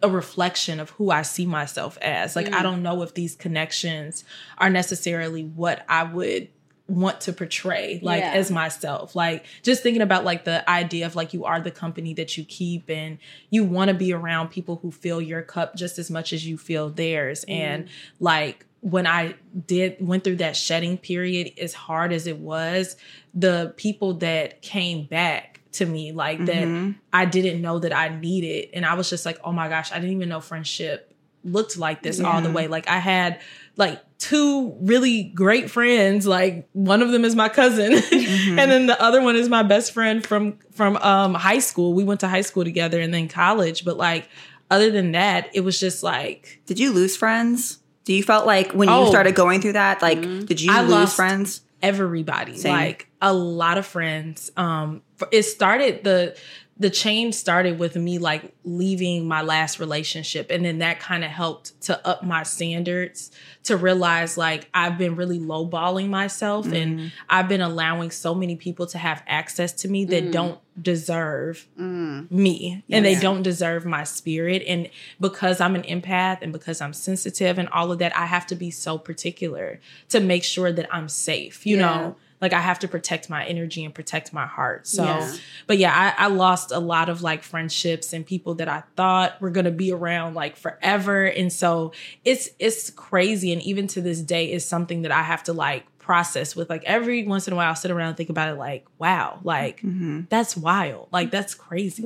a 0.02 0.08
reflection 0.08 0.80
of 0.80 0.90
who 0.90 1.10
I 1.10 1.22
see 1.22 1.46
myself 1.46 1.96
as. 2.02 2.36
Like 2.36 2.48
I 2.48 2.60
mm. 2.60 2.62
don't 2.62 2.82
know 2.82 3.02
if 3.02 3.14
these 3.14 3.34
connections 3.34 4.22
are 4.58 4.68
necessarily 4.68 5.44
what 5.44 5.84
I 5.88 6.04
would 6.04 6.48
want 6.86 7.22
to 7.22 7.32
portray 7.32 7.98
like 8.02 8.20
Yeah. 8.20 8.32
as 8.32 8.50
myself. 8.50 9.16
Like 9.16 9.46
just 9.62 9.82
thinking 9.82 10.02
about 10.02 10.24
like 10.24 10.44
the 10.44 10.68
idea 10.68 11.06
of 11.06 11.16
like 11.16 11.32
you 11.32 11.44
are 11.44 11.60
the 11.60 11.70
company 11.70 12.12
that 12.14 12.36
you 12.36 12.44
keep 12.44 12.90
and 12.90 13.18
you 13.50 13.64
want 13.64 13.88
to 13.88 13.94
be 13.94 14.12
around 14.12 14.48
people 14.48 14.76
who 14.82 14.90
fill 14.90 15.20
your 15.20 15.42
cup 15.42 15.76
just 15.76 15.98
as 15.98 16.10
much 16.10 16.32
as 16.32 16.46
you 16.46 16.58
feel 16.58 16.90
theirs. 16.90 17.42
Mm-hmm. 17.42 17.52
And 17.52 17.88
like 18.20 18.66
when 18.80 19.06
i 19.06 19.34
did 19.66 19.96
went 19.98 20.22
through 20.22 20.36
that 20.36 20.54
shedding 20.54 20.98
period 20.98 21.50
as 21.58 21.72
hard 21.72 22.12
as 22.12 22.26
it 22.26 22.36
was 22.36 22.98
the 23.32 23.72
people 23.78 24.12
that 24.12 24.60
came 24.60 25.06
back 25.06 25.60
to 25.72 25.86
me 25.86 26.12
like 26.12 26.38
that 26.44 26.64
mm-hmm. 26.64 26.90
i 27.10 27.24
didn't 27.24 27.62
know 27.62 27.78
that 27.78 27.94
i 27.94 28.10
needed 28.10 28.68
and 28.74 28.84
i 28.84 28.92
was 28.92 29.08
just 29.08 29.24
like 29.24 29.38
oh 29.42 29.52
my 29.52 29.70
gosh 29.70 29.90
i 29.90 29.94
didn't 29.94 30.14
even 30.14 30.28
know 30.28 30.38
friendship 30.38 31.14
looked 31.44 31.76
like 31.76 32.02
this 32.02 32.20
all 32.20 32.40
the 32.40 32.50
way. 32.50 32.68
Like 32.68 32.88
i 32.88 32.98
had 32.98 33.40
like 33.76 34.00
two 34.18 34.76
really 34.80 35.24
great 35.24 35.70
friends 35.70 36.26
like 36.26 36.68
one 36.72 37.02
of 37.02 37.10
them 37.10 37.24
is 37.24 37.34
my 37.34 37.48
cousin 37.48 37.92
and 38.12 38.70
then 38.70 38.86
the 38.86 38.96
other 39.02 39.20
one 39.22 39.36
is 39.36 39.48
my 39.48 39.62
best 39.62 39.92
friend 39.92 40.24
from 40.26 40.58
from 40.72 40.96
um 40.98 41.34
high 41.34 41.58
school 41.58 41.92
we 41.92 42.04
went 42.04 42.20
to 42.20 42.28
high 42.28 42.40
school 42.40 42.64
together 42.64 43.00
and 43.00 43.12
then 43.12 43.28
college 43.28 43.84
but 43.84 43.96
like 43.96 44.28
other 44.70 44.90
than 44.90 45.12
that 45.12 45.50
it 45.52 45.60
was 45.60 45.78
just 45.78 46.02
like 46.02 46.60
Did 46.66 46.78
you 46.78 46.92
lose 46.92 47.16
friends? 47.16 47.80
Do 48.04 48.12
you 48.14 48.22
felt 48.22 48.46
like 48.46 48.72
when 48.72 48.88
you 48.88 48.94
Oh. 48.94 49.08
started 49.10 49.34
going 49.34 49.60
through 49.62 49.72
that, 49.74 50.02
like, 50.02 50.20
did 50.20 50.60
you 50.60 50.70
I 50.72 50.82
lose 50.82 50.90
lost- 50.90 51.16
friends? 51.16 51.60
everybody 51.82 52.56
Same. 52.56 52.72
like 52.72 53.08
a 53.20 53.30
lot 53.34 53.76
of 53.76 53.84
friends 53.84 54.50
um 54.56 55.02
it 55.30 55.42
started 55.42 56.02
the 56.02 56.34
the 56.76 56.90
change 56.90 57.34
started 57.34 57.78
with 57.78 57.94
me 57.94 58.18
like 58.18 58.52
leaving 58.64 59.28
my 59.28 59.42
last 59.42 59.78
relationship 59.78 60.50
and 60.50 60.64
then 60.64 60.78
that 60.78 60.98
kind 60.98 61.22
of 61.22 61.30
helped 61.30 61.80
to 61.80 62.06
up 62.06 62.24
my 62.24 62.42
standards 62.42 63.30
to 63.62 63.76
realize 63.76 64.36
like 64.36 64.68
I've 64.74 64.98
been 64.98 65.14
really 65.14 65.38
lowballing 65.38 66.08
myself 66.08 66.66
and 66.66 66.98
mm-hmm. 66.98 67.06
I've 67.30 67.48
been 67.48 67.60
allowing 67.60 68.10
so 68.10 68.34
many 68.34 68.56
people 68.56 68.86
to 68.88 68.98
have 68.98 69.22
access 69.28 69.72
to 69.74 69.88
me 69.88 70.04
that 70.06 70.24
mm. 70.24 70.32
don't 70.32 70.60
deserve 70.80 71.68
mm. 71.78 72.28
me 72.28 72.82
and 72.90 73.04
they 73.04 73.14
don't 73.14 73.42
deserve 73.42 73.86
my 73.86 74.02
spirit 74.02 74.64
and 74.66 74.90
because 75.20 75.60
I'm 75.60 75.76
an 75.76 75.82
empath 75.82 76.38
and 76.42 76.52
because 76.52 76.80
I'm 76.80 76.92
sensitive 76.92 77.56
and 77.56 77.68
all 77.68 77.92
of 77.92 78.00
that 78.00 78.16
I 78.16 78.26
have 78.26 78.46
to 78.48 78.56
be 78.56 78.72
so 78.72 78.98
particular 78.98 79.78
to 80.08 80.18
make 80.18 80.42
sure 80.42 80.72
that 80.72 80.92
I'm 80.92 81.08
safe 81.08 81.64
you 81.64 81.76
Yeah. 81.76 81.82
know 81.82 82.16
like 82.44 82.52
I 82.52 82.60
have 82.60 82.78
to 82.80 82.88
protect 82.88 83.30
my 83.30 83.44
energy 83.46 83.84
and 83.84 83.94
protect 83.94 84.32
my 84.32 84.46
heart. 84.46 84.86
So 84.86 85.02
Yeah. 85.02 85.34
but 85.66 85.78
yeah 85.78 86.14
I, 86.18 86.24
I 86.24 86.28
lost 86.28 86.70
a 86.72 86.78
lot 86.78 87.08
of 87.08 87.22
like 87.22 87.42
friendships 87.42 88.12
and 88.12 88.24
people 88.26 88.54
that 88.56 88.68
I 88.68 88.82
thought 88.96 89.40
were 89.40 89.50
gonna 89.50 89.70
be 89.70 89.90
around 89.92 90.34
like 90.34 90.56
forever. 90.56 91.24
And 91.24 91.50
so 91.50 91.92
it's 92.24 92.50
it's 92.58 92.90
crazy. 92.90 93.52
And 93.52 93.62
even 93.62 93.86
to 93.88 94.02
this 94.02 94.20
day 94.20 94.52
is 94.52 94.64
something 94.66 95.02
that 95.02 95.10
I 95.12 95.22
have 95.22 95.42
to 95.44 95.52
like 95.54 95.86
process 96.04 96.54
with 96.54 96.68
like 96.68 96.84
every 96.84 97.26
once 97.26 97.46
in 97.46 97.54
a 97.54 97.56
while 97.56 97.68
I'll 97.68 97.74
sit 97.74 97.90
around 97.90 98.08
and 98.08 98.16
think 98.16 98.28
about 98.28 98.50
it 98.50 98.56
like 98.56 98.84
wow 98.98 99.40
like 99.42 99.78
mm-hmm. 99.78 100.22
that's 100.28 100.54
wild 100.54 101.08
like 101.10 101.30
that's 101.30 101.54
crazy 101.54 102.02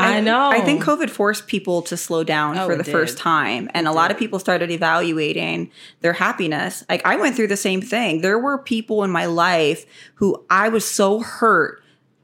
I 0.00 0.20
know 0.20 0.50
I 0.50 0.60
think 0.60 0.82
COVID 0.82 1.08
forced 1.08 1.46
people 1.46 1.82
to 1.82 1.96
slow 1.96 2.24
down 2.24 2.58
Oh, 2.58 2.66
for 2.66 2.72
it 2.72 2.78
the 2.78 2.84
first 2.84 3.16
time. 3.16 3.70
And 3.74 3.86
a 3.86 3.92
lot 3.92 4.10
of 4.10 4.18
people 4.18 4.38
started 4.38 4.70
evaluating 4.70 5.70
their 6.00 6.14
happiness. 6.14 6.84
Like 6.88 7.06
I 7.06 7.16
went 7.16 7.36
through 7.36 7.48
the 7.48 7.56
same 7.56 7.80
thing. 7.80 8.22
There 8.22 8.38
were 8.38 8.58
people 8.58 9.04
in 9.04 9.10
my 9.10 9.26
life 9.26 9.86
who 10.14 10.44
I 10.50 10.68
was 10.68 10.84
so 10.84 11.20
hurt 11.20 11.82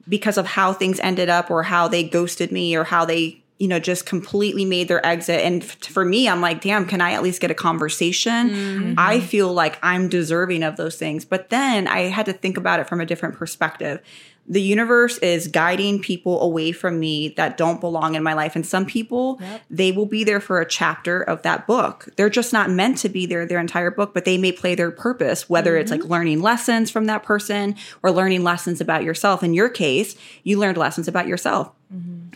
because 0.09 0.37
of 0.37 0.47
how 0.47 0.73
things 0.73 0.99
ended 1.01 1.29
up 1.29 1.51
or 1.51 1.63
how 1.63 1.89
they 1.89 2.03
ghosted 2.03 2.51
me 2.51 2.75
or 2.77 2.85
how 2.85 3.05
they 3.05 3.45
you 3.59 3.69
know 3.69 3.79
just 3.79 4.07
completely 4.07 4.65
made 4.65 4.89
their 4.89 5.05
exit. 5.05 5.41
And 5.41 5.63
f- 5.63 5.79
for 5.85 6.05
me 6.05 6.29
i'm 6.29 6.41
like 6.41 6.61
damn 6.61 6.87
can 6.87 7.01
i 7.01 7.13
at 7.13 7.23
least 7.23 7.41
get 7.41 7.51
a 7.51 7.55
conversation? 7.55 8.51
Mm-hmm. 8.51 8.95
I 8.99 9.21
feel 9.21 9.53
like 9.53 9.79
i'm 9.83 10.09
deserving 10.09 10.63
of 10.63 10.77
those 10.77 10.97
things. 10.97 11.25
But 11.25 11.51
then 11.51 11.87
i 11.89 12.03
had 12.03 12.27
to 12.27 12.33
think 12.33 12.57
about 12.57 12.81
it 12.81 12.89
from 12.89 13.01
a 13.01 13.07
different 13.07 13.37
perspective. 13.37 14.01
The 14.49 14.63
universe 14.63 15.19
is 15.19 15.49
guiding 15.49 16.01
people 16.01 16.41
away 16.41 16.71
from 16.71 17.01
me 17.01 17.31
that 17.31 17.57
don't 17.57 17.81
belong 17.81 18.15
in 18.15 18.23
my 18.23 18.33
life. 18.35 18.55
And 18.55 18.65
some 18.65 18.87
people 18.87 19.41
they 19.71 19.91
will 19.91 20.07
be 20.07 20.23
there 20.23 20.41
for 20.41 20.61
a 20.61 20.69
chapter 20.69 21.21
of 21.21 21.43
that 21.43 21.67
book. 21.67 22.09
They're 22.17 22.31
just 22.31 22.53
not 22.53 22.71
meant 22.71 22.99
to 22.99 23.09
be 23.09 23.27
there 23.27 23.47
their 23.47 23.59
entire 23.59 23.91
book 23.91 24.15
but 24.15 24.25
they 24.25 24.39
may 24.39 24.53
play 24.53 24.75
their 24.75 24.91
purpose 24.91 25.49
whether 25.49 25.77
it's 25.77 25.91
like 25.91 26.01
mm-hmm. 26.01 26.13
learning 26.13 26.43
lessons 26.43 26.91
from 26.91 27.07
that 27.07 27.23
person 27.23 27.75
or 28.03 28.11
learning 28.11 28.45
lessons 28.45 28.81
about 28.81 29.03
yourself. 29.03 29.43
In 29.43 29.55
your 29.55 29.69
case 29.69 30.15
you 30.43 30.59
learned 30.59 30.79
lessons 30.79 31.09
about 31.09 31.27
yourself 31.27 31.73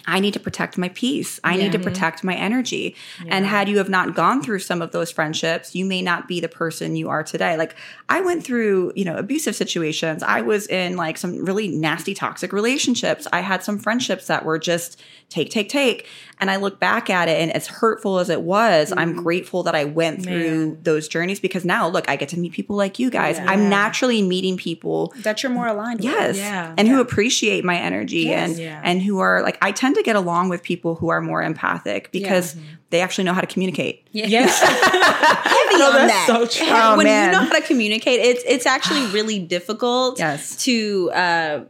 I 0.06 0.20
need 0.20 0.34
to 0.34 0.40
protect 0.40 0.78
my 0.78 0.88
peace. 0.90 1.40
I 1.42 1.56
need 1.56 1.72
to 1.72 1.78
protect 1.78 2.22
my 2.22 2.34
energy. 2.34 2.94
And 3.26 3.44
had 3.44 3.68
you 3.68 3.78
have 3.78 3.88
not 3.88 4.14
gone 4.14 4.42
through 4.42 4.60
some 4.60 4.80
of 4.80 4.92
those 4.92 5.10
friendships, 5.10 5.74
you 5.74 5.84
may 5.84 6.02
not 6.02 6.28
be 6.28 6.40
the 6.40 6.48
person 6.48 6.94
you 6.94 7.08
are 7.08 7.24
today. 7.24 7.56
Like 7.56 7.74
I 8.08 8.20
went 8.20 8.44
through, 8.44 8.92
you 8.94 9.04
know, 9.04 9.16
abusive 9.16 9.56
situations. 9.56 10.22
I 10.22 10.40
was 10.42 10.68
in 10.68 10.96
like 10.96 11.18
some 11.18 11.44
really 11.44 11.68
nasty 11.68 12.14
toxic 12.14 12.52
relationships. 12.52 13.26
I 13.32 13.40
had 13.40 13.64
some 13.64 13.78
friendships 13.78 14.28
that 14.28 14.44
were 14.44 14.58
just 14.58 15.00
take 15.28 15.50
take 15.50 15.68
take. 15.68 16.06
And 16.40 16.50
I 16.50 16.56
look 16.56 16.80
back 16.80 17.10
at 17.10 17.28
it 17.28 17.40
and 17.40 17.52
as 17.52 17.66
hurtful 17.66 18.18
as 18.18 18.30
it 18.30 18.40
was, 18.42 18.92
I'm 18.96 19.14
grateful 19.14 19.62
that 19.64 19.74
I 19.74 19.84
went 19.84 20.22
through 20.24 20.78
those 20.82 21.06
journeys 21.06 21.38
because 21.38 21.64
now 21.64 21.86
look, 21.88 22.08
I 22.08 22.16
get 22.16 22.30
to 22.30 22.38
meet 22.38 22.52
people 22.52 22.76
like 22.76 22.98
you 22.98 23.10
guys. 23.10 23.38
I'm 23.38 23.68
naturally 23.68 24.22
meeting 24.22 24.56
people 24.56 25.12
That 25.18 25.42
you're 25.42 25.52
more 25.52 25.66
aligned 25.66 26.02
Yes. 26.02 26.28
with. 26.28 26.36
Yeah. 26.38 26.74
And 26.78 26.88
who 26.88 27.00
appreciate 27.00 27.64
my 27.64 27.76
energy 27.78 28.32
and 28.32 28.56
Yeah. 28.56 28.80
and 28.82 29.02
who 29.02 29.18
are 29.18 29.42
like 29.42 29.58
I 29.60 29.72
tend 29.72 29.96
to 29.96 30.02
get 30.02 30.16
along 30.16 30.48
with 30.48 30.62
people 30.62 30.94
who 30.94 31.08
are 31.10 31.20
more 31.20 31.42
empathic 31.42 32.10
because 32.12 32.56
they 32.90 33.00
actually 33.02 33.24
know 33.24 33.34
how 33.34 33.40
to 33.40 33.46
communicate. 33.46 34.06
yes 34.12 34.60
Heavy 34.62 35.78
No, 35.78 35.86
on 35.90 35.92
that's 36.06 36.12
that. 36.12 36.24
so 36.26 36.46
true. 36.46 36.66
Oh, 36.70 36.96
when 36.96 37.06
man. 37.06 37.26
you 37.32 37.38
know 37.38 37.44
how 37.44 37.52
to 37.52 37.62
communicate, 37.62 38.20
it's 38.20 38.42
it's 38.46 38.66
actually 38.66 39.06
really 39.12 39.38
difficult 39.38 40.18
Yes. 40.18 40.56
to 40.64 41.10
uh 41.12 41.60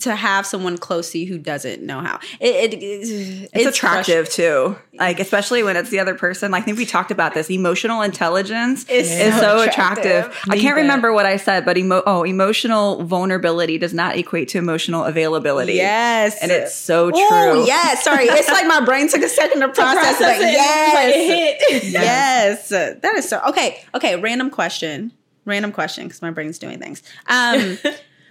to 0.00 0.14
have 0.14 0.44
someone 0.44 0.76
close 0.76 1.10
to 1.12 1.18
you 1.18 1.26
who 1.26 1.38
doesn't 1.38 1.82
know 1.82 2.00
how. 2.00 2.20
It, 2.38 2.74
it 2.74 2.82
it's, 2.82 3.50
It's, 3.54 3.66
attractive 3.66 4.28
too. 4.28 4.76
Like 4.94 5.18
especially 5.20 5.62
when 5.62 5.76
it's 5.76 5.88
the 5.90 5.98
other 6.00 6.14
person. 6.14 6.50
Like, 6.50 6.62
I 6.62 6.64
think 6.66 6.76
we 6.78 6.84
talked 6.84 7.10
about 7.10 7.32
this. 7.34 7.50
Emotional 7.50 8.02
intelligence 8.02 8.84
It's 8.88 9.10
is 9.10 9.34
so 9.34 9.40
so 9.40 9.62
attractive. 9.62 10.26
attractive. 10.26 10.50
I 10.50 10.58
can't 10.58 10.76
remember 10.76 11.12
what 11.12 11.24
I 11.24 11.36
said, 11.38 11.64
but 11.64 11.78
emo- 11.78 12.02
oh, 12.04 12.24
emotional 12.24 13.02
vulnerability 13.04 13.78
does 13.78 13.94
not 13.94 14.16
equate 14.16 14.48
to 14.48 14.58
emotional 14.58 15.04
availability. 15.04 15.74
Yes. 15.74 16.36
And 16.42 16.52
it's 16.52 16.74
so 16.74 17.10
true. 17.10 17.18
Oh, 17.22 17.64
yes. 17.66 18.04
Sorry. 18.04 18.24
It's 18.26 18.48
like 18.48 18.66
my 18.66 18.84
brain 18.84 19.08
took 19.08 19.22
a 19.22 19.28
second 19.28 19.60
to 19.60 19.68
process, 19.72 20.18
process 20.18 20.40
it. 20.40 20.44
it, 20.44 20.52
Yes. 20.52 21.16
it 21.16 21.82
hit. 21.82 21.92
Yes. 21.92 22.68
That 22.68 23.14
is 23.16 23.28
so 23.28 23.40
okay. 23.48 23.82
Okay, 23.94 24.16
random 24.20 24.50
question. 24.50 25.12
Random 25.46 25.72
question 25.72 26.04
because 26.06 26.20
my 26.20 26.30
brain's 26.30 26.58
doing 26.58 26.78
things. 26.78 27.02
Um 27.26 27.78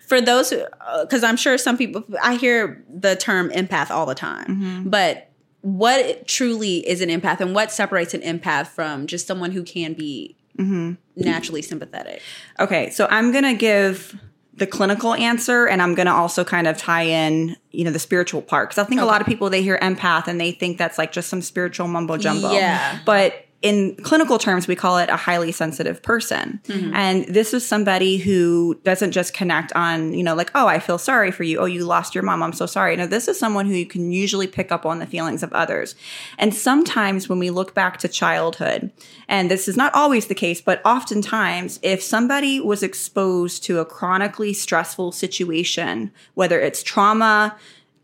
for 0.10 0.20
those 0.20 0.50
who 0.50 0.62
uh, 0.82 1.06
because 1.06 1.24
I'm 1.24 1.38
sure 1.38 1.58
some 1.58 1.78
people 1.78 2.04
I 2.22 2.36
hear 2.36 2.84
the 2.90 3.16
term 3.16 3.50
empath 3.52 3.92
all 3.92 4.06
the 4.06 4.16
time. 4.16 4.48
Mm-hmm. 4.48 4.90
But 4.90 5.30
what 5.62 6.28
truly 6.28 6.78
is 6.88 7.02
an 7.02 7.10
empath 7.10 7.40
and 7.40 7.54
what 7.54 7.72
separates 7.72 8.14
an 8.14 8.22
empath 8.22 8.68
from 8.68 9.08
just 9.08 9.28
someone 9.28 9.52
who 9.52 9.64
can 9.64 9.94
be 9.94 10.36
mm-hmm. 10.58 10.94
naturally 11.16 11.62
sympathetic? 11.62 12.22
Okay, 12.60 12.90
so 12.90 13.08
I'm 13.10 13.32
gonna 13.32 13.54
give 13.54 14.20
the 14.54 14.68
clinical 14.68 15.14
answer 15.14 15.68
and 15.68 15.82
I'm 15.82 15.96
going 15.96 16.08
to 16.08 16.12
also 16.12 16.44
kind 16.44 16.68
of 16.68 16.78
tie 16.78 17.04
in, 17.04 17.56
you 17.72 17.86
know, 17.86 17.92
the 17.92 18.00
spiritual 18.00 18.42
part. 18.42 18.70
Cause 18.70 18.78
I 18.78 18.84
think 18.84 19.00
a 19.00 19.06
lot 19.06 19.22
of 19.22 19.28
people, 19.28 19.50
they 19.50 19.64
hear 19.64 19.80
empath 19.80 20.28
and 20.28 20.38
they 20.38 20.52
think 20.52 20.78
that's 20.78 20.98
like 20.98 21.14
just 21.14 21.30
some 21.30 21.42
spiritual 21.42 21.88
mumbo 21.88 22.18
jumbo. 22.18 22.52
Yeah. 22.52 23.00
But 23.06 23.46
in 23.62 23.96
clinical 23.98 24.38
terms, 24.38 24.68
we 24.68 24.76
call 24.76 24.98
it 25.00 25.10
a 25.10 25.18
highly 25.18 25.52
sensitive 25.52 26.02
person. 26.02 26.62
Mm-hmm. 26.64 26.94
And 26.94 27.26
this 27.26 27.54
is 27.54 27.68
somebody 27.68 28.18
who 28.18 28.80
doesn't 28.86 29.12
just 29.12 29.34
connect 29.34 29.74
on, 29.74 30.14
you 30.14 30.24
know, 30.24 30.34
like, 30.34 30.50
oh, 30.56 30.68
I 30.68 30.80
feel 30.80 30.98
sorry 30.98 31.30
for 31.32 31.44
you. 31.44 31.60
Oh, 31.60 31.66
you 31.66 31.84
lost 31.84 32.16
your 32.16 32.24
mom. 32.24 32.42
I'm 32.42 32.54
so 32.54 32.66
sorry. 32.66 32.96
No, 32.96 33.06
this 33.06 33.28
is 33.28 33.38
someone 33.38 33.66
who 33.66 33.74
you 33.74 33.86
can 33.86 34.14
usually 34.14 34.48
pick 34.48 34.72
up 34.72 34.86
on 34.86 35.00
the 35.00 35.06
feelings 35.06 35.44
of 35.44 35.52
others. 35.52 35.96
And 36.38 36.54
sometimes 36.54 37.28
when 37.28 37.40
we 37.40 37.50
look 37.50 37.74
back 37.74 37.98
to 37.98 38.08
childhood, 38.08 38.92
and 39.28 39.52
this 39.52 39.68
is 39.68 39.76
not 39.76 39.94
always 39.94 40.28
the 40.28 40.36
case, 40.36 40.62
but 40.62 40.82
oftentimes, 40.86 41.80
if 41.84 42.02
somebody 42.02 42.62
was 42.62 42.82
exposed 42.82 43.64
to 43.66 43.80
a 43.80 43.86
chronically 43.86 44.54
stressful 44.54 45.12
situation, 45.12 46.12
whether 46.34 46.62
it's 46.62 46.82
trauma, 46.82 47.58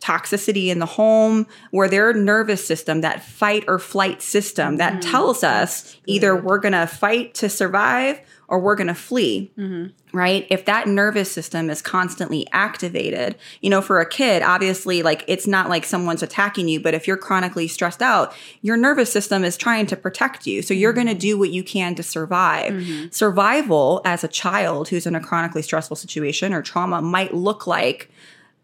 toxicity 0.06 0.68
in 0.68 0.78
the 0.78 0.86
home, 0.86 1.48
where 1.72 1.90
their 1.90 2.14
nervous 2.14 2.66
system, 2.66 3.02
that 3.02 3.24
fight 3.24 3.64
or 3.68 3.80
flight 3.80 4.22
system 4.22 4.78
that 4.78 4.94
mm-hmm. 4.94 5.12
tells 5.12 5.44
us 5.44 5.84
mm-hmm. 5.84 6.04
either 6.06 6.36
we're 6.36 6.60
going 6.60 6.74
to 6.74 6.86
fight 6.86 7.34
to 7.34 7.50
survive 7.50 8.22
or 8.48 8.60
we're 8.60 8.76
going 8.76 8.86
to 8.86 8.94
flee. 8.94 9.52
Mm-hmm. 9.58 9.88
Right. 10.16 10.46
If 10.50 10.66
that 10.66 10.88
nervous 10.88 11.30
system 11.30 11.70
is 11.70 11.82
constantly 11.82 12.48
activated, 12.54 13.36
you 13.62 13.70
know, 13.70 13.82
for 13.82 14.00
a 14.00 14.08
kid, 14.08 14.44
obviously, 14.44 15.02
like 15.02 15.26
it's 15.28 15.48
not 15.48 15.68
like 15.68 15.84
someone's 15.84 16.24
attacking 16.24 16.70
you, 16.70 16.80
but 16.80 16.94
if 16.94 17.08
you're 17.08 17.18
chronically 17.18 17.68
stressed 17.68 18.02
out, 18.02 18.34
your 18.62 18.78
nervous 18.78 19.12
system 19.12 19.44
is 19.44 19.58
trying 19.58 19.88
to 19.88 19.98
protect 19.98 20.48
you. 20.48 20.62
So 20.62 20.74
you're 20.74 20.94
going 20.94 21.08
to 21.08 21.16
do 21.16 21.38
what 21.38 21.50
you 21.50 21.64
can 21.64 21.96
to 21.96 22.04
survive. 22.04 22.82
Survival 23.12 24.02
as 24.06 24.24
a 24.24 24.30
child 24.30 24.88
who's 24.88 25.06
in 25.06 25.16
a 25.16 25.20
chronically 25.20 25.64
stressful 25.64 25.98
situation 25.98 26.54
or 26.54 26.62
trauma 26.62 27.02
might 27.02 27.34
look 27.34 27.68
like 27.68 28.10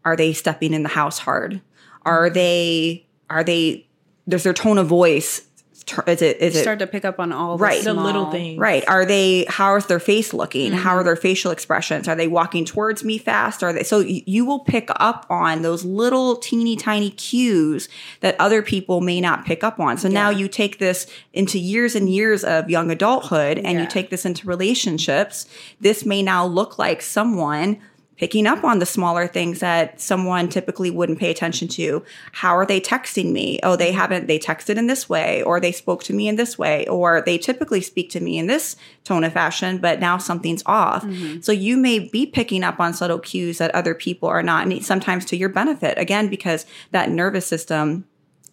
are 0.05 0.15
they 0.15 0.33
stepping 0.33 0.73
in 0.73 0.83
the 0.83 0.89
house 0.89 1.19
hard? 1.19 1.61
Are 2.03 2.29
they 2.29 3.05
are 3.29 3.43
they 3.43 3.87
does 4.27 4.43
their 4.43 4.53
tone 4.53 4.77
of 4.77 4.87
voice 4.87 5.41
tur- 5.85 6.03
is 6.07 6.21
it 6.21 6.37
is 6.37 6.55
it 6.55 6.61
Start 6.61 6.79
to 6.79 6.87
pick 6.87 7.05
up 7.05 7.19
on 7.19 7.31
all 7.31 7.57
Right. 7.57 7.83
the, 7.83 7.93
The 7.93 7.99
little 8.01 8.23
small- 8.23 8.31
things. 8.31 8.59
right 8.59 8.87
are 8.87 9.03
they 9.05 9.45
how 9.49 9.75
is 9.75 9.85
their 9.87 9.99
face 9.99 10.31
looking 10.33 10.71
how 10.71 10.91
Mm-hmm. 10.91 10.99
are 10.99 11.03
their 11.03 11.15
facial 11.15 11.51
expressions 11.51 12.07
are 12.07 12.15
they 12.15 12.27
walking 12.27 12.65
towards 12.65 13.03
me 13.03 13.17
fast 13.17 13.63
are 13.63 13.73
they 13.73 13.83
so 13.83 13.99
you 13.99 14.45
will 14.45 14.59
pick 14.59 14.89
up 14.97 15.25
on 15.29 15.61
those 15.63 15.83
little 15.83 16.35
teeny 16.35 16.75
tiny 16.75 17.09
cues 17.11 17.89
that 18.19 18.35
other 18.39 18.61
people 18.61 19.01
may 19.01 19.19
not 19.21 19.43
pick 19.45 19.63
up 19.63 19.79
on 19.79 19.97
so 19.97 20.07
now 20.07 20.29
you 20.29 20.47
take 20.47 20.77
this 20.77 21.07
into 21.33 21.57
years 21.57 21.95
and 21.95 22.09
years 22.09 22.43
of 22.43 22.69
young 22.69 22.91
adulthood 22.91 23.57
and 23.57 23.73
Yeah. 23.77 23.81
you 23.81 23.87
take 23.87 24.09
this 24.11 24.25
into 24.25 24.47
relationships 24.47 25.47
this 25.79 26.05
may 26.05 26.21
now 26.21 26.45
look 26.45 26.77
like 26.77 27.01
someone 27.01 27.77
picking 28.21 28.45
up 28.45 28.63
on 28.63 28.77
the 28.77 28.85
smaller 28.85 29.25
things 29.25 29.61
that 29.61 29.99
someone 29.99 30.47
typically 30.47 30.91
wouldn't 30.91 31.17
pay 31.17 31.31
attention 31.31 31.67
to. 31.67 32.05
How 32.33 32.55
are 32.55 32.67
they 32.67 32.79
texting 32.79 33.31
me? 33.31 33.59
Oh, 33.63 33.75
they 33.75 33.91
haven't, 33.91 34.27
they 34.27 34.37
texted 34.37 34.77
in 34.77 34.85
this 34.85 35.09
way, 35.09 35.41
or 35.41 35.59
they 35.59 35.71
spoke 35.71 36.03
to 36.03 36.13
me 36.13 36.27
in 36.27 36.35
this 36.35 36.55
way, 36.55 36.85
or 36.85 37.23
they 37.25 37.39
typically 37.39 37.81
speak 37.81 38.11
to 38.11 38.19
me 38.19 38.37
in 38.37 38.45
this 38.45 38.75
tone 39.03 39.23
of 39.23 39.33
fashion, 39.33 39.79
but 39.79 39.99
now 39.99 40.19
something's 40.19 40.61
off. 40.67 41.03
Mm-hmm. 41.03 41.41
So 41.41 41.51
you 41.51 41.77
may 41.77 41.97
be 41.97 42.27
picking 42.27 42.63
up 42.63 42.79
on 42.79 42.93
subtle 42.93 43.17
cues 43.17 43.57
that 43.57 43.73
other 43.73 43.95
people 43.95 44.29
are 44.29 44.43
not, 44.43 44.67
and 44.67 44.85
sometimes 44.85 45.25
to 45.25 45.35
your 45.35 45.49
benefit, 45.49 45.97
again, 45.97 46.27
because 46.29 46.67
that 46.91 47.09
nervous 47.09 47.47
system 47.47 48.05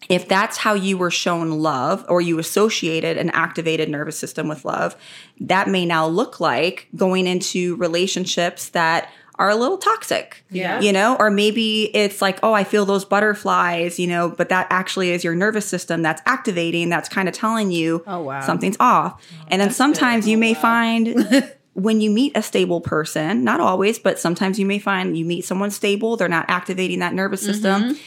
if 0.07 0.29
that's 0.29 0.57
how 0.57 0.73
you 0.73 0.97
were 0.97 1.11
shown 1.11 1.51
love 1.51 2.05
or 2.07 2.21
you 2.21 2.39
associated 2.39 3.17
an 3.17 3.29
activated 3.31 3.89
nervous 3.89 4.17
system 4.17 4.47
with 4.47 4.63
love, 4.63 4.95
that 5.41 5.67
may 5.67 5.85
now 5.85 6.07
look 6.07 6.39
like 6.39 6.87
going 6.95 7.27
into 7.27 7.75
relationships 7.75 8.69
that 8.69 9.11
are 9.39 9.49
a 9.49 9.55
little 9.55 9.77
toxic. 9.77 10.43
Yeah. 10.51 10.79
You 10.81 10.91
know, 10.93 11.15
or 11.17 11.31
maybe 11.31 11.85
it's 11.95 12.21
like, 12.21 12.37
oh, 12.43 12.53
I 12.53 12.63
feel 12.65 12.85
those 12.85 13.05
butterflies, 13.05 13.97
you 13.97 14.05
know, 14.05 14.29
but 14.29 14.49
that 14.49 14.67
actually 14.69 15.11
is 15.11 15.23
your 15.23 15.33
nervous 15.33 15.65
system 15.65 16.01
that's 16.01 16.21
activating, 16.25 16.89
that's 16.89 17.09
kind 17.09 17.27
of 17.27 17.33
telling 17.33 17.71
you 17.71 18.03
Oh, 18.05 18.21
wow. 18.21 18.41
something's 18.41 18.77
off. 18.79 19.25
and 19.47 19.61
then 19.61 19.71
sometimes 19.71 20.27
you 20.27 20.37
oh, 20.37 20.39
may 20.41 20.53
find 20.53 21.53
when 21.73 22.01
you 22.01 22.09
meet 22.11 22.35
a 22.35 22.41
stable 22.41 22.81
person, 22.81 23.43
not 23.45 23.61
always, 23.61 23.97
but 23.97 24.19
sometimes 24.19 24.59
you 24.59 24.65
may 24.65 24.77
find 24.79 25.17
you 25.17 25.23
meet 25.23 25.45
someone 25.45 25.71
stable, 25.71 26.17
they're 26.17 26.27
not 26.27 26.45
activating 26.49 26.99
that 26.99 27.13
nervous 27.13 27.41
system. 27.41 27.83
Mm-hmm. 27.83 28.01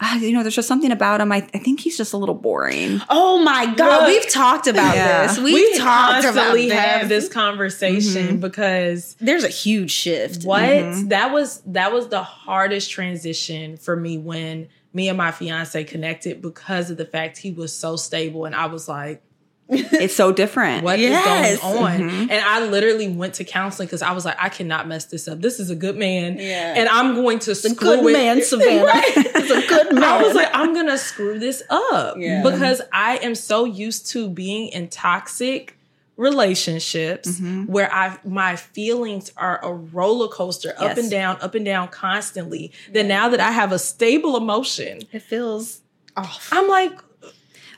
Ah, 0.00 0.16
you 0.18 0.32
know, 0.32 0.42
there's 0.42 0.54
just 0.54 0.68
something 0.68 0.92
about 0.92 1.20
him. 1.20 1.32
I, 1.32 1.38
I 1.54 1.58
think 1.58 1.80
he's 1.80 1.96
just 1.96 2.12
a 2.12 2.16
little 2.16 2.34
boring. 2.34 3.00
Oh 3.08 3.38
my 3.42 3.66
god, 3.74 4.02
Look. 4.02 4.08
we've 4.08 4.30
talked 4.30 4.66
about 4.68 4.94
Yeah. 4.94 5.26
this. 5.26 5.38
We've 5.38 5.54
we 5.54 5.78
talked 5.78 6.22
constantly 6.22 6.68
this. 6.68 6.78
have 6.78 7.08
this 7.08 7.28
conversation 7.28 8.38
because 8.40 9.16
There's 9.20 9.44
a 9.44 9.48
huge 9.48 9.90
shift. 9.90 10.44
what 10.44 10.62
Mm-hmm. 10.62 11.08
that 11.08 11.32
was 11.32 11.62
that 11.66 11.92
was 11.92 12.08
the 12.08 12.22
hardest 12.22 12.90
transition 12.90 13.76
for 13.76 13.96
me 13.96 14.18
when 14.18 14.68
me 14.92 15.08
and 15.08 15.18
my 15.18 15.30
fiance 15.32 15.82
connected 15.84 16.40
because 16.40 16.90
of 16.90 16.96
the 16.96 17.04
fact 17.04 17.38
he 17.38 17.50
was 17.52 17.72
so 17.72 17.96
stable 17.96 18.44
and 18.46 18.54
I 18.54 18.66
was 18.66 18.88
like 18.88 19.22
It's 20.02 20.16
so 20.16 20.32
different. 20.32 20.82
what 20.84 20.98
is 20.98 21.10
Yes. 21.10 21.60
going 21.60 21.76
on? 21.84 22.00
Mm-hmm. 22.00 22.30
And 22.30 22.42
I 22.44 22.64
literally 22.66 23.08
went 23.08 23.34
to 23.34 23.44
counseling 23.44 23.86
because 23.86 24.00
I 24.02 24.12
was 24.12 24.24
like, 24.24 24.36
I 24.38 24.48
cannot 24.48 24.88
mess 24.88 25.04
this 25.06 25.28
up. 25.28 25.40
This 25.40 25.60
is 25.60 25.68
a 25.70 25.76
good 25.76 25.96
man. 25.96 26.38
Yeah. 26.38 26.74
And 26.76 26.88
I'm 26.88 27.14
going 27.14 27.38
to 27.40 27.54
screw 27.54 27.74
good 27.74 28.06
it. 28.06 28.12
man, 28.12 28.42
Savannah. 28.50 28.84
Right. 28.84 29.12
It's 29.16 29.50
a 29.50 29.68
good 29.68 29.94
man. 29.94 30.04
I 30.04 30.22
was 30.22 30.34
like, 30.34 30.48
I'm 30.54 30.74
gonna 30.74 30.96
screw 30.98 31.38
this 31.38 31.62
up 31.70 32.16
Yeah. 32.18 32.42
because 32.42 32.80
I 32.92 33.18
am 33.18 33.34
so 33.34 33.64
used 33.64 34.06
to 34.12 34.28
being 34.28 34.68
in 34.68 34.88
toxic 34.88 35.76
relationships 36.16 37.28
Mm-hmm. 37.28 37.64
where 37.72 37.92
I 37.92 38.18
my 38.24 38.56
feelings 38.56 39.32
are 39.36 39.62
a 39.64 39.72
roller 39.72 40.28
coaster 40.28 40.70
up 40.76 40.82
Yes. 40.96 40.98
and 40.98 41.10
down, 41.10 41.36
up 41.40 41.54
and 41.54 41.64
down 41.64 41.88
constantly. 41.88 42.72
Then 42.92 43.08
now 43.08 43.28
that 43.28 43.40
I 43.40 43.50
have 43.50 43.72
a 43.72 43.78
stable 43.78 44.36
emotion, 44.36 45.02
it 45.12 45.20
feels 45.22 45.80
off. 46.16 46.48
I'm 46.52 46.68
like, 46.68 46.98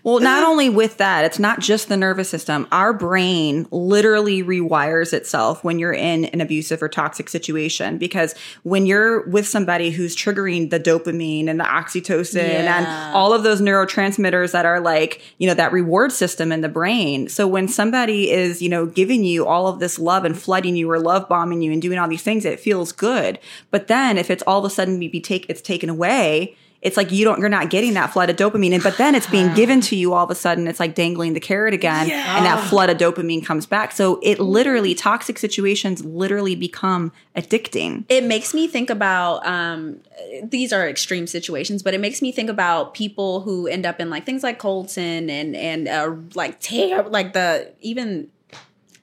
Well, 0.03 0.21
not 0.21 0.45
only 0.45 0.69
with 0.71 0.97
that, 0.97 1.25
it's 1.25 1.39
not 1.39 1.61
just 1.61 1.89
the 1.89 1.97
nervous 1.97 2.29
system. 2.31 2.67
Our 2.73 2.93
brain 2.93 3.67
literally 3.71 4.43
rewires 4.43 5.13
itself 5.13 5.63
when 5.63 5.79
you're 5.79 5.93
in 5.93 6.25
an 6.27 6.41
abusive 6.41 6.83
or 6.83 6.89
toxic 6.89 7.29
situation 7.29 7.99
because 7.99 8.35
when 8.63 8.87
you're 8.87 9.29
with 9.29 9.47
somebody 9.47 9.91
who's 9.91 10.17
triggering 10.17 10.71
the 10.71 10.81
dopamine 10.81 11.49
and 11.49 11.61
the 11.61 11.65
oxytocin 11.65 12.37
Yeah. 12.49 12.79
and 12.79 13.15
all 13.15 13.33
of 13.33 13.43
those 13.43 13.61
neurotransmitters 13.61 14.53
that 14.53 14.65
are 14.65 14.81
like, 14.81 15.21
you 15.39 15.47
know, 15.47 15.55
that 15.55 15.73
reward 15.73 16.13
system 16.13 16.51
in 16.53 16.61
the 16.63 16.69
brain. 16.69 17.29
So 17.29 17.47
when 17.47 17.69
somebody 17.69 18.31
is, 18.31 18.63
you 18.63 18.69
know, 18.69 18.87
giving 18.87 19.25
you 19.25 19.47
all 19.47 19.67
of 19.67 19.81
this 19.81 19.99
love 19.99 20.25
and 20.25 20.39
flooding 20.39 20.77
you 20.77 20.91
or 20.91 20.99
love 20.99 21.29
bombing 21.29 21.61
you 21.63 21.73
and 21.73 21.83
doing 21.83 21.99
all 21.99 22.09
these 22.09 22.23
things, 22.23 22.45
it 22.45 22.61
feels 22.61 22.93
good. 22.93 23.39
But 23.71 23.89
then 23.89 24.17
if 24.17 24.31
it's 24.31 24.43
all 24.47 24.59
of 24.61 24.65
a 24.65 24.71
sudden 24.71 24.99
be 24.99 25.21
take 25.21 25.47
it's 25.49 25.61
taken 25.61 25.89
away, 25.91 26.57
it's 26.83 26.97
like 26.97 27.13
you 27.13 27.25
don't 27.25 27.39
you're 27.41 27.49
not 27.49 27.69
getting 27.71 27.95
that 27.95 28.13
flood 28.13 28.31
of 28.31 28.37
dopamine. 28.37 28.73
And 28.73 28.83
but 28.83 28.97
then 28.97 29.15
it's 29.15 29.27
being 29.27 29.53
given 29.55 29.81
to 29.83 29.97
you 29.97 30.13
all 30.13 30.25
of 30.25 30.31
a 30.31 30.35
sudden. 30.35 30.67
It's 30.67 30.81
like 30.81 30.95
dangling 30.95 31.35
the 31.35 31.41
carrot 31.41 31.75
again 31.75 32.11
and 32.11 32.47
that 32.47 32.65
flood 32.69 32.91
of 32.91 32.99
dopamine 32.99 33.45
comes 33.45 33.67
back. 33.67 33.93
So 33.93 34.19
it 34.23 34.41
literally 34.41 34.95
toxic 34.95 35.39
situations 35.39 36.05
literally 36.05 36.55
become 36.55 37.13
addicting. 37.37 38.05
It 38.09 38.25
makes 38.25 38.55
me 38.55 38.67
think 38.67 38.91
about 38.91 39.47
um 39.47 40.01
these 40.43 40.73
are 40.73 40.89
extreme 40.89 41.27
situations 41.27 41.83
but 41.83 41.95
it 41.95 42.01
makes 42.01 42.21
me 42.21 42.31
think 42.33 42.51
about 42.51 42.95
people 42.95 43.41
who 43.41 43.67
end 43.67 43.87
up 43.87 44.01
in 44.01 44.11
like 44.11 44.27
things 44.27 44.43
like 44.43 44.59
colton 44.59 45.31
and 45.31 45.57
and 45.57 45.89
uh 45.89 46.15
like 46.35 46.61
tear 46.61 47.03
like 47.05 47.33
the 47.33 47.73
even 47.81 48.29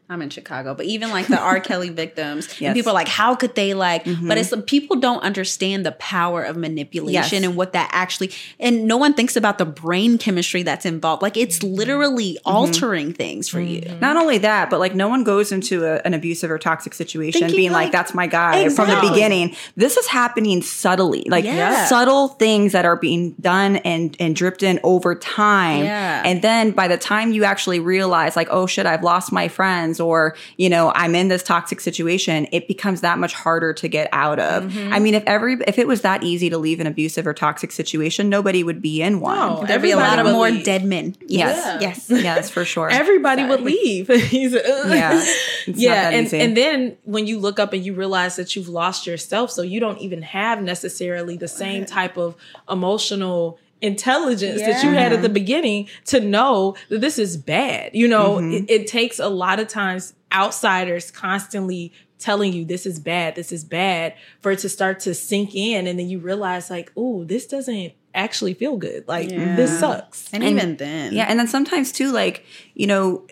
I'm 0.09 0.21
in 0.21 0.29
Chicago, 0.29 0.73
but 0.73 0.85
even 0.85 1.09
like 1.09 1.27
the 1.27 1.37
R. 1.37 1.59
Kelly 1.67 1.89
victims, 1.89 2.45
Yes. 2.47 2.53
Mm-hmm. 2.53 2.65
and 2.65 2.75
people 2.75 2.91
are 2.91 2.95
like, 2.95 3.09
how 3.09 3.35
could 3.35 3.55
they 3.55 3.73
like? 3.73 4.05
But 4.21 4.37
it's 4.37 4.53
people 4.65 4.95
don't 4.97 5.21
understand 5.21 5.85
the 5.85 5.91
power 5.91 6.43
of 6.43 6.55
manipulation 6.55 7.41
Yes. 7.41 7.43
and 7.43 7.55
what 7.57 7.73
that 7.73 7.89
actually, 7.91 8.31
and 8.59 8.87
no 8.87 8.95
one 8.95 9.13
thinks 9.13 9.35
about 9.35 9.57
the 9.57 9.65
brain 9.65 10.17
chemistry 10.17 10.63
that's 10.63 10.85
involved. 10.85 11.21
Like 11.21 11.35
it's 11.35 11.61
literally 11.63 12.37
Mm-hmm. 12.47 12.55
altering 12.55 13.13
things 13.13 13.49
for 13.49 13.59
you. 13.59 13.81
not 13.99 14.15
only 14.15 14.37
that 14.39 14.69
but 14.69 14.79
like 14.79 14.95
no 14.95 15.07
one 15.09 15.23
goes 15.23 15.51
into 15.51 15.85
a, 15.85 16.01
an 16.05 16.13
abusive 16.13 16.49
or 16.51 16.57
toxic 16.57 16.93
situation 16.93 17.41
Thinking 17.41 17.57
being 17.57 17.71
like, 17.71 17.85
like- 17.85 17.91
that's 17.91 18.13
my 18.13 18.27
guy 18.27 18.69
from 18.69 18.87
the 18.89 18.99
beginning 19.09 19.55
this 19.75 19.97
is 19.97 20.07
happening 20.07 20.61
subtly 20.61 21.25
like 21.29 21.43
Yeah. 21.45 21.85
subtle 21.85 22.29
things 22.29 22.71
that 22.73 22.85
are 22.85 22.95
being 22.95 23.31
done 23.41 23.77
and 23.77 24.15
and 24.19 24.35
dripped 24.35 24.63
in 24.63 24.79
over 24.83 25.15
time 25.15 25.83
Yeah. 25.83 26.21
and 26.25 26.41
then 26.41 26.71
by 26.71 26.87
the 26.87 26.97
time 26.97 27.31
you 27.33 27.43
actually 27.43 27.79
realize 27.79 28.35
like 28.35 28.47
oh 28.51 28.65
shit 28.67 28.85
i've 28.85 29.03
lost 29.03 29.31
my 29.31 29.47
friends 29.47 29.96
or 29.99 30.35
you 30.57 30.69
know 30.69 30.91
i'm 30.95 31.15
in 31.15 31.27
this 31.27 31.43
toxic 31.43 31.79
situation 31.79 32.47
it 32.51 32.67
becomes 32.67 33.01
that 33.01 33.17
much 33.19 33.33
harder 33.33 33.73
to 33.73 33.87
get 33.87 34.09
out 34.11 34.39
of 34.39 34.63
Mm-hmm. 34.67 34.93
i 34.93 34.99
mean 34.99 35.13
if 35.13 35.23
every 35.25 35.57
if 35.67 35.77
it 35.77 35.87
was 35.87 36.01
that 36.01 36.23
easy 36.23 36.49
to 36.49 36.57
leave 36.57 36.79
an 36.79 36.87
abusive 36.87 37.25
or 37.27 37.33
toxic 37.33 37.71
situation 37.71 38.29
nobody 38.29 38.63
would 38.63 38.81
be 38.81 39.01
in 39.01 39.19
one 39.19 39.37
No. 39.37 39.63
There'd 39.65 39.81
be 39.81 39.91
a 39.91 39.97
lot 39.97 40.19
of 40.19 40.25
more 40.27 40.49
leave. 40.49 40.63
dead 40.65 40.83
men. 40.85 41.15
Yes, 41.27 41.63
Yeah. 41.65 41.79
yes. 41.89 42.09
yes 42.09 42.49
for 42.49 42.65
sure 42.65 42.89
everybody 43.03 43.43
would 43.43 43.61
leave. 43.61 44.07
He's 44.29 44.53
uh, 44.55 44.85
Yeah. 44.87 45.19
It's 45.19 45.67
not 45.67 45.77
yeah, 45.77 45.93
that 46.11 46.13
and 46.13 46.25
easy. 46.27 46.39
and 46.39 46.57
then 46.57 46.97
when 47.03 47.27
you 47.27 47.39
look 47.39 47.59
up 47.59 47.73
and 47.73 47.85
you 47.85 47.93
realize 47.93 48.35
that 48.37 48.55
you've 48.55 48.69
lost 48.69 49.05
yourself, 49.07 49.51
so 49.51 49.61
you 49.61 49.79
don't 49.79 49.99
even 49.99 50.21
have 50.21 50.61
necessarily 50.61 51.37
the 51.37 51.47
same 51.47 51.85
type 51.85 52.17
of 52.17 52.35
emotional 52.69 53.59
intelligence 53.81 54.61
that 54.61 54.83
you 54.83 54.91
had 54.91 55.13
at 55.13 55.21
the 55.21 55.29
beginning 55.29 55.87
to 56.05 56.19
know 56.19 56.75
that 56.89 57.01
this 57.01 57.17
is 57.19 57.37
bad. 57.37 57.91
You 57.93 58.07
know, 58.07 58.35
Mm-hmm. 58.37 58.53
it, 58.53 58.69
it 58.69 58.87
takes 58.87 59.19
a 59.19 59.29
lot 59.29 59.59
of 59.59 59.67
times 59.67 60.13
outsiders 60.33 61.11
constantly 61.11 61.93
telling 62.19 62.51
you 62.51 62.65
this 62.65 62.85
is 62.85 62.99
bad, 62.99 63.35
this 63.35 63.51
is 63.51 63.63
bad, 63.63 64.13
for 64.39 64.51
it 64.51 64.59
to 64.59 64.69
start 64.69 64.99
to 65.01 65.13
sink 65.13 65.55
in 65.55 65.85
and 65.87 65.99
then 65.99 66.09
you 66.09 66.19
realize 66.19 66.69
like, 66.69 66.91
oh, 66.97 67.23
this 67.23 67.45
doesn't 67.45 67.93
actually 68.15 68.53
feel 68.55 68.77
good. 68.77 69.07
Like 69.07 69.29
this 69.29 69.79
sucks. 69.79 70.27
And, 70.33 70.43
even 70.43 70.77
then, 70.77 71.13
Yeah, 71.13 71.25
and 71.29 71.37
then 71.39 71.47
sometimes 71.47 71.91
too, 71.91 72.11
like 72.11 72.43
you 72.73 72.87
know, 72.87 73.25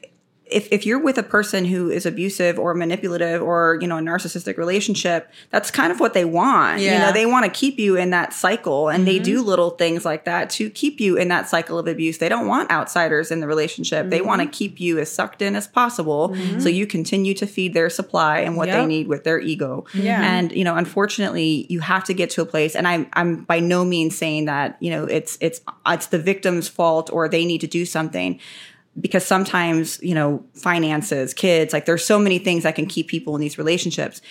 if 0.48 0.68
if 0.72 0.86
you're 0.86 1.00
with 1.00 1.18
a 1.18 1.24
person 1.24 1.66
who 1.66 1.90
is 1.90 2.06
abusive 2.06 2.60
or 2.60 2.74
manipulative 2.76 3.42
or 3.42 3.80
you 3.82 3.88
know 3.88 3.98
a 3.98 4.02
narcissistic 4.02 4.58
relationship, 4.58 5.32
that's 5.50 5.72
kind 5.72 5.92
of 5.92 6.00
what 6.00 6.14
they 6.14 6.26
want. 6.26 6.82
You 6.82 6.92
know, 6.92 7.12
they 7.12 7.26
want 7.26 7.46
to 7.46 7.52
keep 7.52 7.80
you 7.80 7.98
in 7.98 8.12
that 8.12 8.32
cycle, 8.32 8.90
and 8.90 9.08
they 9.08 9.18
do 9.18 9.40
mm-hmm. 9.40 9.48
little 9.48 9.70
things 9.72 10.06
like 10.06 10.26
that 10.26 10.50
to 10.52 10.70
keep 10.70 11.00
you 11.00 11.18
in 11.18 11.30
that 11.30 11.50
cycle 11.50 11.80
of 11.80 11.88
abuse. 11.88 12.20
They 12.20 12.30
don't 12.30 12.48
want 12.48 12.70
outsiders 12.70 13.32
in 13.32 13.40
the 13.40 13.48
relationship. 13.48 14.10
They 14.10 14.22
want 14.22 14.42
to 14.42 14.46
mm-hmm. 14.46 14.52
keep 14.52 14.80
you 14.80 15.00
as 15.00 15.12
sucked 15.12 15.42
in 15.42 15.56
as 15.56 15.68
possible, 15.68 16.30
mm-hmm. 16.30 16.60
so 16.60 16.70
you 16.70 16.86
continue 16.86 17.34
to 17.34 17.48
feed 17.48 17.74
their 17.74 17.90
supply 17.90 18.40
and 18.40 18.56
what 18.56 18.70
they 18.70 18.86
need 18.86 19.08
with 19.08 19.24
their 19.24 19.40
ego. 19.40 19.86
Yeah. 19.94 20.22
and 20.22 20.52
you 20.52 20.64
know, 20.64 20.76
unfortunately, 20.76 21.66
you 21.70 21.80
have 21.80 22.04
to 22.06 22.14
get 22.14 22.30
to 22.32 22.42
a 22.42 22.46
place. 22.46 22.76
And 22.76 22.88
I'm 22.88 23.08
I'm 23.14 23.44
by 23.44 23.60
no 23.60 23.84
means 23.84 24.16
saying 24.16 24.46
that 24.46 24.78
you 24.80 24.92
know 24.92 25.06
it's 25.06 25.38
it's 25.42 25.62
it's 25.88 26.08
the 26.08 26.20
victim's 26.20 26.68
fault 26.68 27.10
or 27.12 27.28
they 27.28 27.46
need 27.46 27.62
to 27.62 27.68
do 27.68 27.86
something 27.86 28.40
because 29.00 29.26
sometimes 29.26 30.02
you 30.02 30.14
know 30.14 30.44
finances 30.54 31.34
kids 31.34 31.74
like 31.74 31.86
there's 31.86 32.06
so 32.06 32.18
many 32.18 32.40
things 32.40 32.64
that 32.64 32.76
can 32.76 32.86
keep 32.86 33.08
people 33.08 33.36
in 33.36 33.42
these 33.42 33.58
relationships 33.58 34.22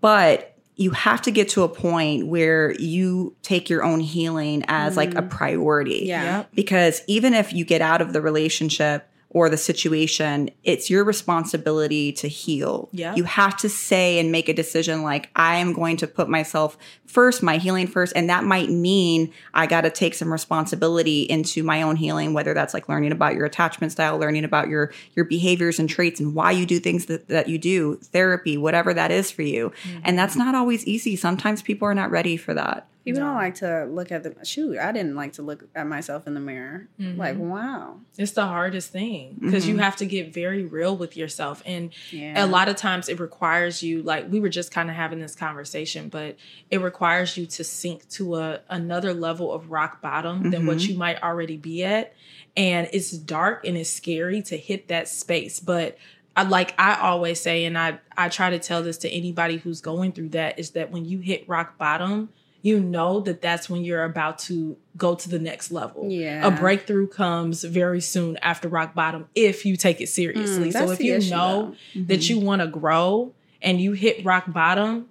but 0.00 0.56
you 0.76 0.90
have 0.90 1.22
to 1.22 1.30
get 1.30 1.48
to 1.50 1.62
a 1.62 1.68
point 1.68 2.26
where 2.26 2.72
you 2.72 3.34
take 3.42 3.70
your 3.70 3.84
own 3.84 4.00
healing 4.00 4.64
as 4.66 4.96
like 4.96 5.14
a 5.14 5.22
mm. 5.22 5.30
priority 5.30 6.02
Yeah. 6.04 6.38
Yep. 6.38 6.50
because 6.54 7.02
even 7.06 7.34
if 7.34 7.52
you 7.52 7.64
get 7.64 7.80
out 7.80 8.00
of 8.00 8.12
the 8.12 8.20
relationship 8.20 9.08
or 9.34 9.50
the 9.50 9.56
situation, 9.56 10.48
it's 10.62 10.88
your 10.88 11.02
responsibility 11.02 12.12
to 12.12 12.28
heal. 12.28 12.88
Yeah. 12.92 13.16
You 13.16 13.24
have 13.24 13.56
to 13.58 13.68
say 13.68 14.20
and 14.20 14.30
make 14.30 14.48
a 14.48 14.54
decision 14.54 15.02
like, 15.02 15.28
I 15.34 15.56
am 15.56 15.72
going 15.72 15.96
to 15.98 16.06
put 16.06 16.28
myself 16.28 16.78
first, 17.04 17.42
my 17.42 17.58
healing 17.58 17.88
first. 17.88 18.12
And 18.14 18.30
that 18.30 18.44
might 18.44 18.70
mean 18.70 19.32
I 19.52 19.66
got 19.66 19.80
to 19.80 19.90
take 19.90 20.14
some 20.14 20.32
responsibility 20.32 21.22
into 21.22 21.64
my 21.64 21.82
own 21.82 21.96
healing, 21.96 22.32
whether 22.32 22.54
that's 22.54 22.72
like 22.72 22.88
learning 22.88 23.10
about 23.10 23.34
your 23.34 23.44
attachment 23.44 23.90
style, 23.90 24.18
learning 24.18 24.44
about 24.44 24.68
your, 24.68 24.92
your 25.14 25.24
behaviors 25.24 25.80
and 25.80 25.90
traits 25.90 26.20
and 26.20 26.36
why 26.36 26.52
you 26.52 26.64
do 26.64 26.78
things 26.78 27.06
that, 27.06 27.26
that 27.26 27.48
you 27.48 27.58
do, 27.58 27.96
therapy, 27.96 28.56
whatever 28.56 28.94
that 28.94 29.10
is 29.10 29.32
for 29.32 29.42
you. 29.42 29.72
Mm. 29.82 30.00
And 30.04 30.18
that's 30.18 30.36
not 30.36 30.54
always 30.54 30.86
easy. 30.86 31.16
Sometimes 31.16 31.60
people 31.60 31.88
are 31.88 31.94
not 31.94 32.12
ready 32.12 32.36
for 32.36 32.54
that. 32.54 32.86
People 33.04 33.20
don't 33.20 33.34
like 33.34 33.56
to 33.56 33.84
look 33.84 34.10
at 34.10 34.22
the 34.22 34.44
shoot. 34.46 34.78
I 34.78 34.90
didn't 34.90 35.14
like 35.14 35.34
to 35.34 35.42
look 35.42 35.64
at 35.74 35.86
myself 35.86 36.26
in 36.26 36.32
the 36.32 36.40
mirror. 36.40 36.88
Mm-hmm. 36.98 37.18
Like, 37.20 37.36
wow. 37.38 38.00
It's 38.16 38.32
the 38.32 38.46
hardest 38.46 38.90
thing 38.92 39.36
because 39.40 39.68
you 39.68 39.76
have 39.76 39.96
to 39.96 40.06
get 40.06 40.32
very 40.32 40.64
real 40.64 40.96
with 40.96 41.14
yourself. 41.14 41.62
And 41.66 41.90
Yeah. 42.10 42.42
a 42.42 42.46
lot 42.46 42.68
of 42.70 42.76
times 42.76 43.10
it 43.10 43.20
requires 43.20 43.82
you, 43.82 44.02
like 44.02 44.30
we 44.30 44.40
were 44.40 44.48
just 44.48 44.70
kind 44.70 44.88
of 44.88 44.96
having 44.96 45.20
this 45.20 45.34
conversation, 45.34 46.08
but 46.08 46.36
it 46.70 46.80
requires 46.80 47.36
you 47.36 47.44
to 47.46 47.62
sink 47.64 48.08
to 48.10 48.36
a 48.36 48.60
another 48.70 49.12
level 49.12 49.52
of 49.52 49.70
rock 49.70 50.00
bottom 50.00 50.50
than 50.50 50.64
what 50.66 50.80
you 50.80 50.96
might 50.96 51.22
already 51.22 51.58
be 51.58 51.84
at. 51.84 52.14
And 52.56 52.88
it's 52.92 53.10
dark 53.10 53.66
and 53.66 53.76
it's 53.76 53.90
scary 53.90 54.40
to 54.42 54.56
hit 54.56 54.88
that 54.88 55.08
space. 55.08 55.60
But 55.60 55.98
I 56.36 56.44
like 56.44 56.74
I 56.78 56.94
always 56.94 57.38
say, 57.40 57.64
and 57.66 57.76
I 57.76 57.98
I 58.16 58.28
try 58.30 58.48
to 58.50 58.58
tell 58.58 58.82
this 58.82 58.96
to 58.98 59.10
anybody 59.10 59.58
who's 59.58 59.80
going 59.82 60.12
through 60.12 60.30
that, 60.30 60.58
is 60.58 60.70
that 60.70 60.90
when 60.90 61.04
you 61.04 61.18
hit 61.18 61.46
rock 61.48 61.76
bottom, 61.76 62.30
you 62.64 62.80
know 62.80 63.20
that 63.20 63.42
that's 63.42 63.68
when 63.68 63.84
you're 63.84 64.04
about 64.04 64.38
to 64.38 64.74
go 64.96 65.14
to 65.14 65.28
the 65.28 65.38
next 65.38 65.70
level. 65.70 66.08
Yeah. 66.10 66.46
A 66.46 66.50
breakthrough 66.50 67.06
comes 67.06 67.62
very 67.62 68.00
soon 68.00 68.38
after 68.38 68.70
rock 68.70 68.94
bottom 68.94 69.28
if 69.34 69.66
you 69.66 69.76
take 69.76 70.00
it 70.00 70.08
seriously. 70.08 70.70
Mm, 70.70 70.72
so 70.72 70.90
if 70.90 70.98
you 70.98 71.16
issue, 71.16 71.28
know 71.28 71.74
that 71.94 72.30
you 72.30 72.40
want 72.40 72.62
to 72.62 72.66
grow 72.66 73.34
and 73.60 73.82
you 73.82 73.92
hit 73.92 74.24
rock 74.24 74.50
bottom, 74.50 75.10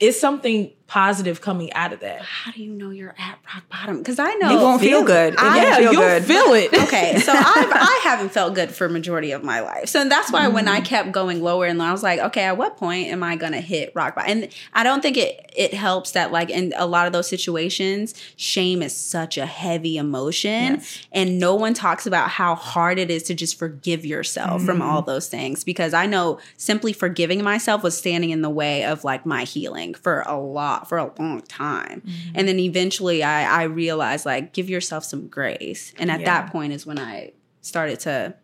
it's 0.00 0.18
something 0.18 0.72
positive 0.88 1.42
coming 1.42 1.70
out 1.74 1.92
of 1.92 2.00
that. 2.00 2.22
How 2.22 2.50
do 2.50 2.62
you 2.62 2.72
know 2.72 2.88
you're 2.88 3.14
at 3.18 3.38
rock 3.54 3.68
bottom? 3.68 3.98
Because 3.98 4.18
I 4.18 4.32
know 4.34 4.50
It 4.50 4.62
won't 4.62 4.80
feel 4.80 5.04
good. 5.04 5.34
It 5.34 5.40
I- 5.40 5.56
yeah, 5.62 5.76
feel 5.76 5.92
you'll 5.92 6.02
good. 6.02 6.24
feel 6.24 6.54
it. 6.54 6.74
okay, 6.84 7.18
so 7.20 7.32
I've, 7.36 7.70
I 7.70 8.00
haven't 8.04 8.30
felt 8.30 8.54
good 8.54 8.74
for 8.74 8.88
majority 8.88 9.32
of 9.32 9.44
my 9.44 9.60
life. 9.60 9.90
So 9.90 10.08
that's 10.08 10.32
why 10.32 10.48
when 10.48 10.66
I 10.66 10.80
kept 10.80 11.12
going 11.12 11.42
lower 11.42 11.66
and 11.66 11.78
lower, 11.78 11.88
I 11.88 11.92
was 11.92 12.02
like, 12.02 12.20
okay, 12.20 12.44
at 12.44 12.56
what 12.56 12.78
point 12.78 13.08
am 13.08 13.22
I 13.22 13.36
gonna 13.36 13.60
hit 13.60 13.92
rock 13.94 14.16
bottom? 14.16 14.30
And 14.30 14.48
I 14.72 14.82
don't 14.82 15.02
think 15.02 15.18
it 15.18 15.52
it 15.54 15.74
helps 15.74 16.12
that 16.12 16.32
like 16.32 16.48
in 16.48 16.72
a 16.76 16.86
lot 16.86 17.06
of 17.06 17.12
those 17.12 17.28
situations, 17.28 18.14
shame 18.36 18.80
is 18.80 18.96
such 18.96 19.36
a 19.36 19.44
heavy 19.44 19.98
emotion, 19.98 20.48
Yes. 20.76 21.06
and 21.12 21.38
no 21.38 21.54
one 21.54 21.74
talks 21.74 22.06
about 22.06 22.30
how 22.30 22.54
hard 22.54 22.98
it 22.98 23.10
is 23.10 23.24
to 23.24 23.34
just 23.34 23.58
forgive 23.58 24.06
yourself 24.06 24.62
from 24.62 24.78
mm-hmm. 24.78 24.88
all 24.88 25.02
those 25.02 25.28
things. 25.28 25.64
Because 25.64 25.92
I 25.92 26.06
know 26.06 26.38
simply 26.56 26.94
forgiving 26.94 27.42
myself 27.44 27.82
was 27.82 27.96
standing 27.96 28.30
in 28.30 28.40
the 28.40 28.48
way 28.48 28.84
of 28.84 29.04
like 29.04 29.26
my 29.26 29.44
healing 29.44 29.92
for 29.92 30.22
a 30.26 30.38
lot 30.38 30.77
for 30.86 30.98
a 30.98 31.10
long 31.18 31.40
time, 31.42 32.02
mm-hmm. 32.06 32.32
and 32.34 32.46
then 32.46 32.58
eventually 32.58 33.22
I 33.22 33.62
I 33.62 33.62
realized 33.64 34.26
like 34.26 34.52
give 34.52 34.68
yourself 34.68 35.04
some 35.04 35.26
grace, 35.28 35.94
and 35.98 36.10
at 36.10 36.20
Yeah. 36.20 36.26
that 36.42 36.52
point 36.52 36.74
is 36.74 36.84
when 36.86 36.98
I 36.98 37.32
started 37.62 38.00
to 38.00 38.34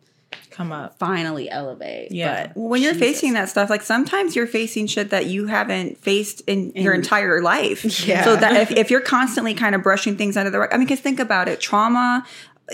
Come 0.51 0.73
up. 0.73 0.99
finally 0.99 1.49
elevate. 1.51 2.11
Yeah. 2.13 2.49
But 2.49 2.57
when 2.57 2.83
you're 2.83 2.93
Jesus. 2.93 3.09
facing 3.09 3.33
that 3.35 3.49
stuff 3.49 3.71
like 3.71 3.83
sometimes 3.83 4.35
you're 4.35 4.47
facing 4.47 4.87
shit 4.87 5.11
that 5.11 5.27
you 5.27 5.47
haven't 5.47 5.99
faced 5.99 6.41
in 6.47 6.73
your 6.75 6.93
entire 6.95 7.41
life 7.43 7.85
Yeah. 8.07 8.25
so 8.25 8.37
that 8.37 8.57
if, 8.57 8.71
if 8.73 8.91
you're 8.91 9.01
constantly 9.01 9.55
kind 9.55 9.75
of 9.75 9.83
brushing 9.83 10.17
things 10.17 10.37
under 10.37 10.51
the 10.51 10.59
rug 10.61 10.71
i 10.73 10.77
mean 10.77 10.87
because 10.87 11.01
think 11.01 11.21
about 11.21 11.49
it 11.49 11.61
trauma 11.61 12.25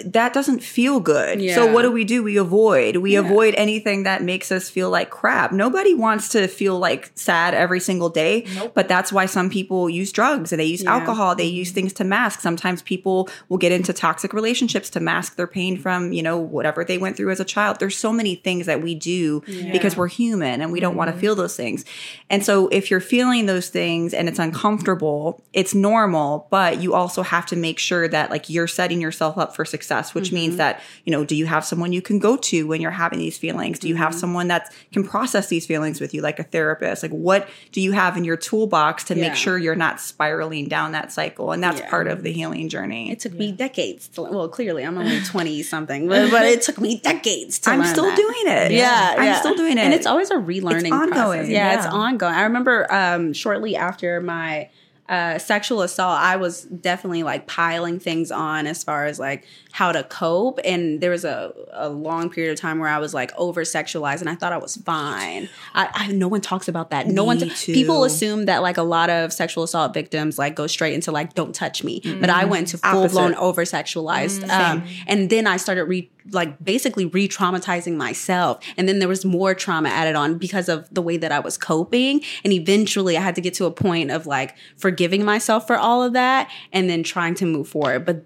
that 0.04 0.32
doesn't 0.32 0.62
feel 0.62 1.00
good. 1.00 1.40
So 1.54 1.72
what 1.72 1.82
do 1.82 1.90
we 1.90 2.04
do? 2.04 2.22
We 2.22 2.36
avoid. 2.36 2.96
We 2.96 3.16
avoid 3.16 3.54
anything 3.56 4.04
that 4.04 4.22
makes 4.22 4.52
us 4.52 4.70
feel 4.70 4.88
like 4.88 5.10
crap. 5.10 5.52
Nobody 5.52 5.94
wants 5.94 6.28
to 6.30 6.46
feel 6.46 6.78
like 6.78 7.10
sad 7.14 7.54
every 7.54 7.80
single 7.80 8.08
day 8.08 8.46
but 8.74 8.88
that's 8.88 9.12
why 9.12 9.26
some 9.26 9.50
people 9.50 9.90
use 9.90 10.12
drugs. 10.12 10.52
And 10.52 10.60
they 10.60 10.64
use 10.64 10.82
Yeah. 10.82 10.94
alcohol. 10.94 11.34
They 11.34 11.44
use 11.44 11.68
mm-hmm. 11.68 11.74
things 11.74 11.92
to 11.94 12.04
mask. 12.04 12.40
Sometimes 12.40 12.82
people 12.82 13.28
will 13.48 13.58
get 13.58 13.72
into 13.72 13.92
toxic 13.92 14.32
relationships 14.32 14.90
to 14.90 15.00
mask 15.00 15.36
their 15.36 15.46
pain 15.46 15.76
from 15.76 16.12
you 16.12 16.22
know 16.22 16.38
whatever 16.38 16.84
they 16.84 16.98
went 16.98 17.16
through 17.16 17.30
as 17.30 17.40
a 17.40 17.44
child. 17.44 17.80
There's 17.80 17.96
so 17.96 18.12
many 18.12 18.36
things 18.36 18.66
that 18.66 18.82
we 18.82 18.94
do 18.94 19.42
because 19.72 19.96
we're 19.96 20.08
human 20.08 20.60
and 20.60 20.72
we 20.72 20.80
don't 20.80 20.96
want 20.96 21.08
to 21.08 21.12
mm-hmm. 21.12 21.20
feel 21.20 21.34
those 21.34 21.56
things. 21.56 21.84
And 22.28 22.44
so 22.44 22.68
if 22.68 22.90
you're 22.90 23.00
feeling 23.00 23.46
those 23.46 23.68
things 23.68 24.14
and 24.14 24.28
it's 24.28 24.38
uncomfortable 24.38 25.42
it's 25.52 25.74
normal 25.74 26.46
but 26.50 26.80
you 26.80 26.94
also 26.94 27.22
have 27.22 27.46
to 27.46 27.56
make 27.56 27.78
sure 27.78 28.06
that 28.08 28.30
like 28.30 28.48
you're 28.48 28.66
setting 28.66 29.00
yourself 29.00 29.36
up 29.36 29.54
for 29.54 29.64
success 29.64 29.79
which 30.14 30.32
means 30.32 30.56
that 30.56 30.80
you 31.04 31.10
know 31.12 31.24
do 31.24 31.34
you 31.34 31.46
have 31.46 31.64
someone 31.64 31.92
you 31.92 32.02
can 32.02 32.18
go 32.18 32.36
to 32.36 32.66
when 32.66 32.80
you're 32.80 32.90
having 32.90 33.18
these 33.18 33.38
feelings 33.38 33.78
do 33.78 33.88
you 33.88 33.96
have 33.96 34.14
someone 34.14 34.48
that 34.48 34.72
can 34.92 35.02
process 35.06 35.48
these 35.48 35.66
feelings 35.66 36.00
with 36.00 36.12
you 36.14 36.20
like 36.22 36.38
a 36.38 36.42
therapist 36.44 37.02
like 37.02 37.10
what 37.12 37.48
do 37.72 37.80
you 37.80 37.92
have 37.92 38.16
in 38.16 38.24
your 38.24 38.36
toolbox 38.36 39.04
to 39.04 39.14
Yeah. 39.14 39.28
make 39.28 39.34
sure 39.34 39.58
you're 39.58 39.74
not 39.74 40.00
spiraling 40.00 40.68
down 40.68 40.92
that 40.92 41.12
cycle 41.12 41.52
and 41.52 41.62
that's 41.62 41.80
Yeah. 41.80 41.90
part 41.90 42.06
of 42.08 42.22
the 42.22 42.32
healing 42.32 42.68
journey 42.68 43.10
it 43.10 43.20
took 43.20 43.32
me 43.34 43.52
decades 43.52 44.08
to 44.08 44.22
well 44.22 44.48
clearly 44.48 44.84
I'm 44.84 44.98
only 44.98 45.20
20 45.24 45.62
something 45.62 46.08
but, 46.08 46.30
but 46.30 46.44
it 46.46 46.62
took 46.62 46.78
me 46.80 46.98
decades 46.98 47.58
to 47.60 47.70
i'm 47.70 47.80
learn 47.80 47.88
still 47.88 48.04
that. 48.04 48.16
doing 48.16 48.44
it 48.46 48.72
Yeah, 48.72 49.14
i'm 49.18 49.24
yeah. 49.24 49.38
still 49.40 49.54
doing 49.54 49.78
it 49.78 49.82
and 49.82 49.94
it's 49.94 50.06
always 50.06 50.30
a 50.30 50.34
relearning 50.36 50.82
It's 50.84 50.92
ongoing, 50.92 51.10
process. 51.40 51.48
Yeah, 51.48 51.76
it's 51.76 51.86
ongoing. 51.86 52.34
I 52.34 52.42
remember 52.42 52.86
um, 52.92 53.32
shortly 53.32 53.76
after 53.76 54.20
my 54.20 54.68
uh, 55.10 55.40
sexual 55.40 55.82
assault, 55.82 56.16
I 56.20 56.36
was 56.36 56.62
definitely 56.62 57.24
like 57.24 57.48
piling 57.48 57.98
things 57.98 58.30
on 58.30 58.68
as 58.68 58.84
far 58.84 59.06
as 59.06 59.18
like 59.18 59.44
how 59.72 59.90
to 59.90 60.04
cope, 60.04 60.60
and 60.64 61.00
there 61.00 61.10
was 61.10 61.24
a, 61.24 61.52
a 61.72 61.88
long 61.88 62.30
period 62.30 62.52
of 62.52 62.60
time 62.60 62.78
where 62.78 62.88
I 62.88 62.98
was 62.98 63.12
like 63.12 63.32
over 63.36 63.62
sexualized, 63.62 64.20
and 64.20 64.30
I 64.30 64.36
thought 64.36 64.52
I 64.52 64.58
was 64.58 64.76
fine. 64.76 65.48
I, 65.74 65.88
I 65.92 66.06
no 66.12 66.28
one 66.28 66.40
talks 66.40 66.68
about 66.68 66.90
that. 66.90 67.08
No 67.08 67.24
one. 67.24 67.40
Me 67.40 67.50
People 67.50 68.04
assume 68.04 68.44
that 68.44 68.62
like 68.62 68.76
a 68.76 68.84
lot 68.84 69.10
of 69.10 69.32
sexual 69.32 69.64
assault 69.64 69.92
victims 69.94 70.38
like 70.38 70.54
go 70.54 70.68
straight 70.68 70.94
into 70.94 71.10
like 71.10 71.34
don't 71.34 71.54
touch 71.54 71.82
me, 71.82 72.00
but 72.20 72.30
I 72.30 72.44
went 72.44 72.68
to 72.68 72.78
full 72.78 73.08
blown 73.08 73.34
over 73.34 73.64
sexualized, 73.64 74.48
um, 74.48 74.84
and 75.08 75.28
then 75.28 75.48
I 75.48 75.56
started 75.56 75.84
re 75.84 76.08
like 76.32 76.62
basically 76.64 77.06
re-traumatizing 77.06 77.96
myself 77.96 78.62
and 78.76 78.88
then 78.88 78.98
there 78.98 79.08
was 79.08 79.24
more 79.24 79.54
trauma 79.54 79.88
added 79.88 80.14
on 80.14 80.38
because 80.38 80.68
of 80.68 80.88
the 80.92 81.02
way 81.02 81.16
that 81.16 81.32
i 81.32 81.38
was 81.38 81.56
coping 81.58 82.20
and 82.44 82.52
eventually 82.52 83.16
i 83.16 83.20
had 83.20 83.34
to 83.34 83.40
get 83.40 83.54
to 83.54 83.64
a 83.64 83.70
point 83.70 84.10
of 84.10 84.26
like 84.26 84.54
forgiving 84.76 85.24
myself 85.24 85.66
for 85.66 85.76
all 85.76 86.02
of 86.02 86.12
that 86.12 86.50
and 86.72 86.88
then 86.88 87.02
trying 87.02 87.34
to 87.34 87.44
move 87.46 87.68
forward 87.68 88.04
but 88.04 88.24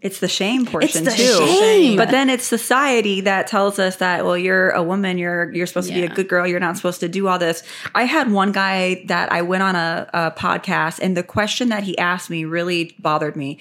It's 0.00 0.18
the 0.18 0.26
shame 0.28 0.66
portion 0.66 1.04
the 1.04 1.12
too. 1.12 1.46
shame. 1.46 1.96
But 1.96 2.10
then 2.10 2.28
it's 2.28 2.44
society 2.44 3.20
that 3.22 3.46
tells 3.46 3.78
us 3.78 3.96
that 3.96 4.24
well 4.24 4.36
you're 4.36 4.70
a 4.70 4.82
woman, 4.82 5.16
you're 5.16 5.52
you're 5.54 5.68
supposed 5.68 5.88
to 5.90 5.94
be 5.94 6.02
a 6.02 6.08
good 6.08 6.28
girl, 6.28 6.44
you're 6.44 6.58
not 6.58 6.76
supposed 6.76 6.98
to 7.00 7.08
do 7.08 7.28
all 7.28 7.38
this. 7.38 7.62
I 7.94 8.02
had 8.04 8.32
one 8.32 8.50
guy 8.50 9.04
that 9.06 9.30
I 9.30 9.42
went 9.42 9.62
on 9.62 9.76
a, 9.76 10.10
a 10.12 10.30
podcast 10.32 10.98
and 11.00 11.16
the 11.16 11.22
question 11.22 11.68
that 11.68 11.84
he 11.84 11.96
asked 11.98 12.30
me 12.30 12.44
really 12.44 12.96
bothered 12.98 13.36
me. 13.36 13.58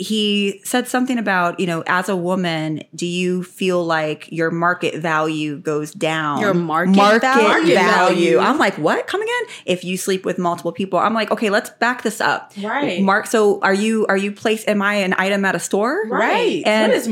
He 0.00 0.62
said 0.64 0.88
something 0.88 1.18
about, 1.18 1.60
you 1.60 1.66
know, 1.66 1.82
as 1.86 2.08
a 2.08 2.16
woman, 2.16 2.82
do 2.94 3.06
you 3.06 3.42
feel 3.42 3.84
like 3.84 4.32
your 4.32 4.50
market 4.50 4.94
value 4.94 5.58
goes 5.58 5.92
down? 5.92 6.40
Your 6.40 6.54
market 6.54 6.94
value? 6.94 7.20
value. 7.20 7.74
value. 7.74 8.38
I'm 8.38 8.56
like, 8.56 8.78
what? 8.78 9.06
Come 9.06 9.20
again? 9.20 9.42
If 9.66 9.84
you 9.84 9.98
sleep 9.98 10.24
with 10.24 10.38
multiple 10.38 10.72
people, 10.72 10.98
I'm 10.98 11.12
like, 11.12 11.30
okay, 11.30 11.50
let's 11.50 11.68
back 11.68 12.02
this 12.02 12.18
up. 12.18 12.52
Right. 12.62 13.02
Mark. 13.02 13.26
So 13.26 13.60
are 13.60 13.74
you 13.74 14.06
are 14.06 14.16
you 14.16 14.32
placed? 14.32 14.66
Am 14.68 14.80
I 14.80 14.94
an 14.94 15.14
item 15.18 15.44
at 15.44 15.54
a 15.54 15.60
store? 15.60 16.06
Right. 16.08 16.62
And 16.64 16.90
what 16.90 16.96
is 16.96 17.06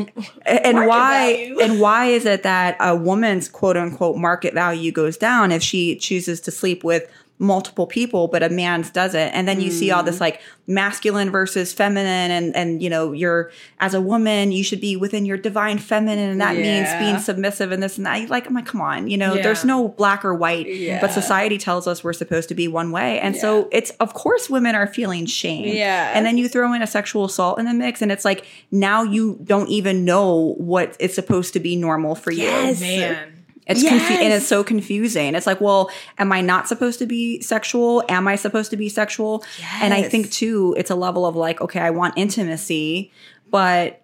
and 0.47 0.87
why 0.87 1.35
value? 1.35 1.61
and 1.61 1.81
why 1.81 2.07
is 2.07 2.25
it 2.25 2.43
that 2.45 2.79
a 2.81 2.97
woman's 2.97 3.51
quote 3.51 3.77
unquote 3.77 4.17
market 4.17 4.55
value 4.55 4.93
goes 4.93 5.19
down 5.19 5.53
if 5.53 5.63
she 5.63 5.97
chooses 5.97 6.41
to 6.41 6.51
sleep 6.51 6.83
with 6.83 7.07
multiple 7.41 7.87
people 7.87 8.27
but 8.27 8.43
a 8.43 8.49
man's 8.49 8.91
doesn't 8.91 9.29
and 9.29 9.47
then 9.47 9.61
you 9.61 9.71
see 9.71 9.91
all 9.93 10.03
Mm. 10.03 10.07
this 10.07 10.21
like 10.21 10.41
masculine 10.67 11.31
versus 11.31 11.73
feminine 11.73 12.31
and 12.33 12.55
and 12.57 12.83
you 12.83 12.91
know 12.91 13.13
you're 13.13 13.51
as 13.79 13.95
a 13.95 14.01
woman 14.01 14.51
you 14.53 14.63
should 14.65 14.81
be 14.81 14.97
within 14.97 15.25
your 15.25 15.37
divine 15.37 15.79
feminine 15.79 16.31
and 16.31 16.41
that 16.41 16.57
means 16.57 16.89
being 16.99 17.19
submissive 17.19 17.71
and 17.73 17.81
this 17.83 17.97
and 17.97 18.07
that 18.07 18.29
like 18.29 18.47
i'm 18.49 18.55
like 18.55 18.67
come 18.67 18.81
on 18.81 19.09
you 19.09 19.17
know 19.17 19.35
Yeah. 19.35 19.43
there's 19.43 19.65
no 19.65 19.89
black 19.89 20.25
or 20.25 20.35
white 20.35 20.67
Yeah. 20.67 21.01
but 21.01 21.13
society 21.13 21.59
tells 21.59 21.87
us 21.87 22.03
we're 22.03 22.13
supposed 22.13 22.49
to 22.49 22.55
be 22.55 22.67
one 22.69 22.91
way 22.91 23.21
and 23.21 23.37
so 23.37 23.69
it's 23.73 23.91
of 24.01 24.15
course 24.15 24.51
women 24.51 24.75
are 24.75 24.87
feeling 24.89 25.25
shame 25.27 25.65
Yeah. 25.75 26.11
and 26.15 26.27
then 26.27 26.39
you 26.39 26.49
throw 26.49 26.73
in 26.73 26.83
a 26.83 26.87
sexual 26.89 27.25
assault 27.25 27.59
in 27.61 27.67
the 27.67 27.75
mix 27.75 28.03
and 28.03 28.11
it's 28.13 28.25
like 28.25 28.45
now 28.73 29.05
you 29.05 29.39
don't 29.45 29.69
even 29.69 30.05
know 30.05 30.55
what 30.59 30.97
it's 30.99 31.15
supposed 31.15 31.53
to 31.55 31.61
be 31.61 31.77
normal 31.77 32.15
for 32.17 32.33
you 32.33 32.47
man. 32.81 33.38
It's 33.69 33.83
confu- 33.83 34.15
and 34.15 34.33
it's 34.33 34.47
so 34.47 34.65
confusing. 34.65 35.35
It's 35.35 35.47
like 35.47 35.61
well 35.61 35.91
am 36.19 36.33
i 36.33 36.41
not 36.41 36.67
supposed 36.69 36.99
to 37.01 37.07
be 37.07 37.41
sexual? 37.43 38.03
Am 38.09 38.27
i 38.27 38.37
supposed 38.37 38.71
to 38.71 38.77
be 38.77 38.89
sexual? 38.89 39.45
And 39.83 39.93
i 39.95 40.03
think 40.03 40.31
too 40.31 40.75
it's 40.79 40.91
a 40.91 40.95
level 40.97 41.27
of 41.27 41.37
like 41.37 41.61
okay 41.61 41.81
i 41.81 41.91
want 41.91 42.15
intimacy 42.17 43.13
but 43.51 44.03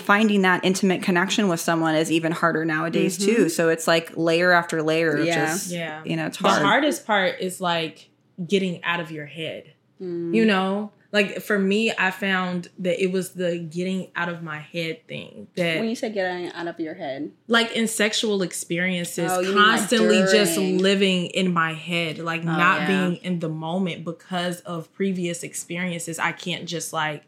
finding 0.00 0.42
that 0.42 0.64
intimate 0.64 1.02
connection 1.02 1.48
with 1.48 1.60
someone 1.60 1.94
is 1.94 2.10
even 2.10 2.32
harder 2.32 2.64
nowadays 2.64 3.18
too. 3.18 3.34
Mm-hmm. 3.34 3.48
So 3.48 3.68
it's 3.68 3.86
like 3.86 4.16
layer 4.16 4.50
after 4.52 4.82
layer 4.82 5.18
Yeah. 5.20 5.46
just 5.46 5.70
Yeah. 5.70 6.02
you 6.04 6.16
know 6.16 6.26
it's 6.26 6.38
the 6.38 6.48
hardest 6.48 7.06
part 7.06 7.40
is 7.40 7.60
like 7.60 8.08
getting 8.46 8.82
out 8.84 9.00
of 9.00 9.10
your 9.10 9.26
head. 9.26 9.74
Mm. 10.00 10.34
You 10.34 10.46
know, 10.46 10.92
like 11.12 11.42
for 11.42 11.58
me, 11.58 11.92
I 11.96 12.10
found 12.10 12.70
that 12.78 13.02
it 13.02 13.12
was 13.12 13.34
the 13.34 13.58
getting 13.58 14.10
out 14.16 14.30
of 14.30 14.42
my 14.42 14.58
head 14.58 15.06
thing 15.06 15.46
that, 15.56 15.78
When 15.78 15.90
you 15.90 15.94
say 15.94 16.10
getting 16.10 16.50
out 16.52 16.66
of 16.66 16.80
your 16.80 16.94
head, 16.94 17.30
like 17.48 17.72
in 17.72 17.86
sexual 17.86 18.40
experiences, 18.40 19.30
Oh, 19.30 19.40
you 19.40 19.48
mean, 19.48 19.56
like, 19.58 19.78
constantly 19.78 20.18
just 20.32 20.56
living 20.56 21.26
in 21.26 21.52
my 21.52 21.74
head, 21.74 22.18
like 22.18 22.40
oh, 22.40 22.46
not 22.46 22.80
yeah. 22.80 22.86
being 22.86 23.16
in 23.16 23.40
the 23.40 23.50
moment 23.50 24.04
because 24.04 24.60
of 24.60 24.92
previous 24.94 25.42
experiences. 25.42 26.18
I 26.18 26.32
can't 26.32 26.66
just 26.66 26.94
like, 26.94 27.24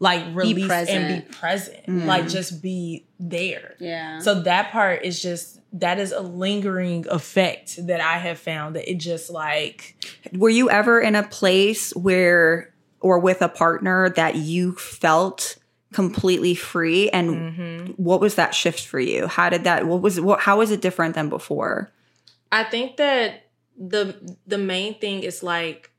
like 0.00 0.24
release 0.34 0.68
and 0.68 1.24
be 1.24 1.32
present, 1.32 1.86
mm. 1.86 2.06
like 2.06 2.26
just 2.28 2.60
be 2.60 3.06
there. 3.20 3.76
yeah. 3.78 4.18
So 4.18 4.42
that 4.42 4.72
part 4.72 5.04
is 5.04 5.22
just 5.22 5.60
that 5.74 5.98
is 5.98 6.10
a 6.12 6.20
lingering 6.20 7.06
effect 7.08 7.86
that 7.86 8.00
I 8.00 8.18
have 8.18 8.38
found 8.38 8.76
that 8.76 8.90
it 8.90 8.98
just 8.98 9.30
like 9.30 9.96
were 10.32 10.50
you 10.50 10.68
ever 10.68 11.00
in 11.00 11.14
a 11.14 11.22
place 11.22 11.94
where 11.94 12.71
or 13.02 13.18
with 13.18 13.42
a 13.42 13.48
partner 13.48 14.08
that 14.10 14.36
you 14.36 14.74
felt 14.76 15.56
completely 15.92 16.54
free 16.54 17.10
and 17.10 17.30
Mm-hmm. 17.30 17.92
what 18.02 18.20
was 18.20 18.36
that 18.36 18.54
shift 18.54 18.86
for 18.86 18.98
you 18.98 19.26
how 19.26 19.50
did 19.50 19.64
that 19.64 19.86
what 19.86 20.00
was 20.00 20.18
what 20.20 20.40
how 20.40 20.58
was 20.58 20.70
it 20.70 20.80
different 20.80 21.14
than 21.14 21.28
before 21.28 21.90
I 22.50 22.64
think 22.64 22.96
that 22.96 23.48
the 23.78 24.16
the 24.46 24.58
main 24.58 24.98
thing 24.98 25.22
is 25.22 25.42
like 25.42 25.90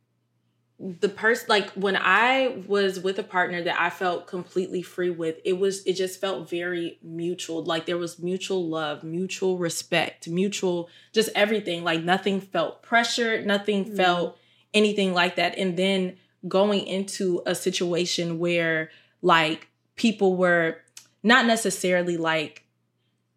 the 0.80 1.10
person 1.10 1.45
like 1.47 1.70
when 1.72 1.95
I 1.95 2.64
was 2.68 2.99
with 2.99 3.18
a 3.20 3.24
partner 3.24 3.62
that 3.64 3.80
I 3.80 3.89
felt 3.89 4.28
completely 4.28 4.82
free 4.82 5.12
with, 5.12 5.38
it 5.45 5.54
was 5.54 5.84
it 5.86 5.93
just 5.93 6.20
felt 6.20 6.49
very 6.49 6.99
mutual. 7.01 7.64
Like 7.64 7.86
there 7.86 7.97
was 7.97 8.20
mutual 8.20 8.68
love, 8.68 9.04
mutual 9.04 9.58
respect, 9.58 10.28
mutual 10.28 10.89
just 11.14 11.30
everything. 11.36 11.84
Like 11.84 12.04
nothing 12.04 12.41
felt 12.41 12.82
pressured, 12.82 13.45
nothing 13.45 13.95
felt 13.95 14.38
anything 14.74 15.14
like 15.14 15.36
that. 15.38 15.58
And 15.58 15.78
then 15.78 16.18
going 16.47 16.85
into 16.85 17.41
a 17.45 17.55
situation 17.55 18.39
where 18.39 18.89
like 19.21 19.67
people 19.95 20.35
were 20.35 20.77
not 21.23 21.45
necessarily 21.45 22.17
like 22.17 22.59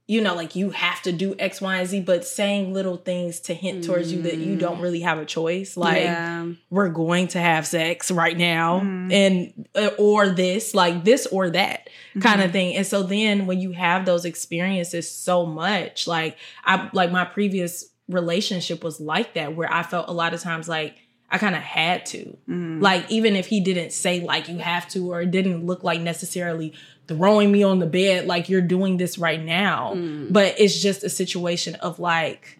you 0.08 0.20
know, 0.20 0.36
like 0.36 0.54
you 0.54 0.70
have 0.70 1.02
to 1.02 1.10
do 1.10 1.34
X, 1.36 1.60
Y, 1.60 1.78
and 1.78 1.88
Z, 1.88 2.00
but 2.02 2.24
saying 2.24 2.72
little 2.72 2.96
things 2.96 3.40
to 3.40 3.54
hint 3.54 3.82
towards 3.82 4.12
you 4.12 4.22
that 4.22 4.36
you 4.36 4.54
don't 4.54 4.80
really 4.80 5.00
have 5.00 5.18
a 5.18 5.24
choice. 5.24 5.76
Like 5.76 6.02
yeah. 6.04 6.46
we're 6.70 6.90
going 6.90 7.26
to 7.28 7.40
have 7.40 7.66
sex 7.66 8.12
right 8.12 8.38
now, 8.38 8.78
Mm-hmm. 8.78 9.10
and 9.10 9.68
uh, 9.74 9.90
or 9.98 10.28
this, 10.28 10.76
like 10.76 11.02
this 11.02 11.26
or 11.26 11.50
that 11.50 11.90
kind 12.20 12.36
Mm-hmm. 12.38 12.40
of 12.46 12.52
thing. 12.52 12.76
And 12.76 12.86
so 12.86 13.02
then 13.02 13.46
when 13.46 13.58
you 13.60 13.72
have 13.72 14.06
those 14.06 14.24
experiences 14.24 15.10
so 15.10 15.44
much, 15.44 16.06
like 16.06 16.36
I 16.64 16.88
like 16.92 17.10
my 17.10 17.24
previous 17.24 17.86
relationship 18.08 18.84
was 18.84 19.00
like 19.00 19.34
that, 19.34 19.56
where 19.56 19.72
I 19.72 19.82
felt 19.82 20.08
a 20.08 20.12
lot 20.12 20.34
of 20.34 20.40
times 20.40 20.68
like. 20.68 20.94
I 21.30 21.38
kind 21.38 21.54
of 21.56 21.62
had 21.62 22.06
to. 22.06 22.36
Mm-hmm. 22.48 22.80
Like, 22.80 23.10
even 23.10 23.34
if 23.34 23.46
he 23.46 23.60
didn't 23.60 23.92
say, 23.92 24.20
like, 24.20 24.48
you 24.48 24.58
have 24.58 24.88
to, 24.90 25.12
or 25.12 25.22
it 25.22 25.30
didn't 25.30 25.66
look 25.66 25.82
like 25.82 26.00
necessarily 26.00 26.72
throwing 27.08 27.50
me 27.50 27.62
on 27.62 27.78
the 27.80 27.86
bed, 27.86 28.26
like, 28.26 28.48
you're 28.48 28.60
doing 28.60 28.96
this 28.96 29.18
right 29.18 29.42
now. 29.42 29.94
Mm. 29.94 30.32
But 30.32 30.54
it's 30.58 30.80
just 30.80 31.02
a 31.02 31.08
situation 31.08 31.74
of, 31.76 31.98
like, 31.98 32.58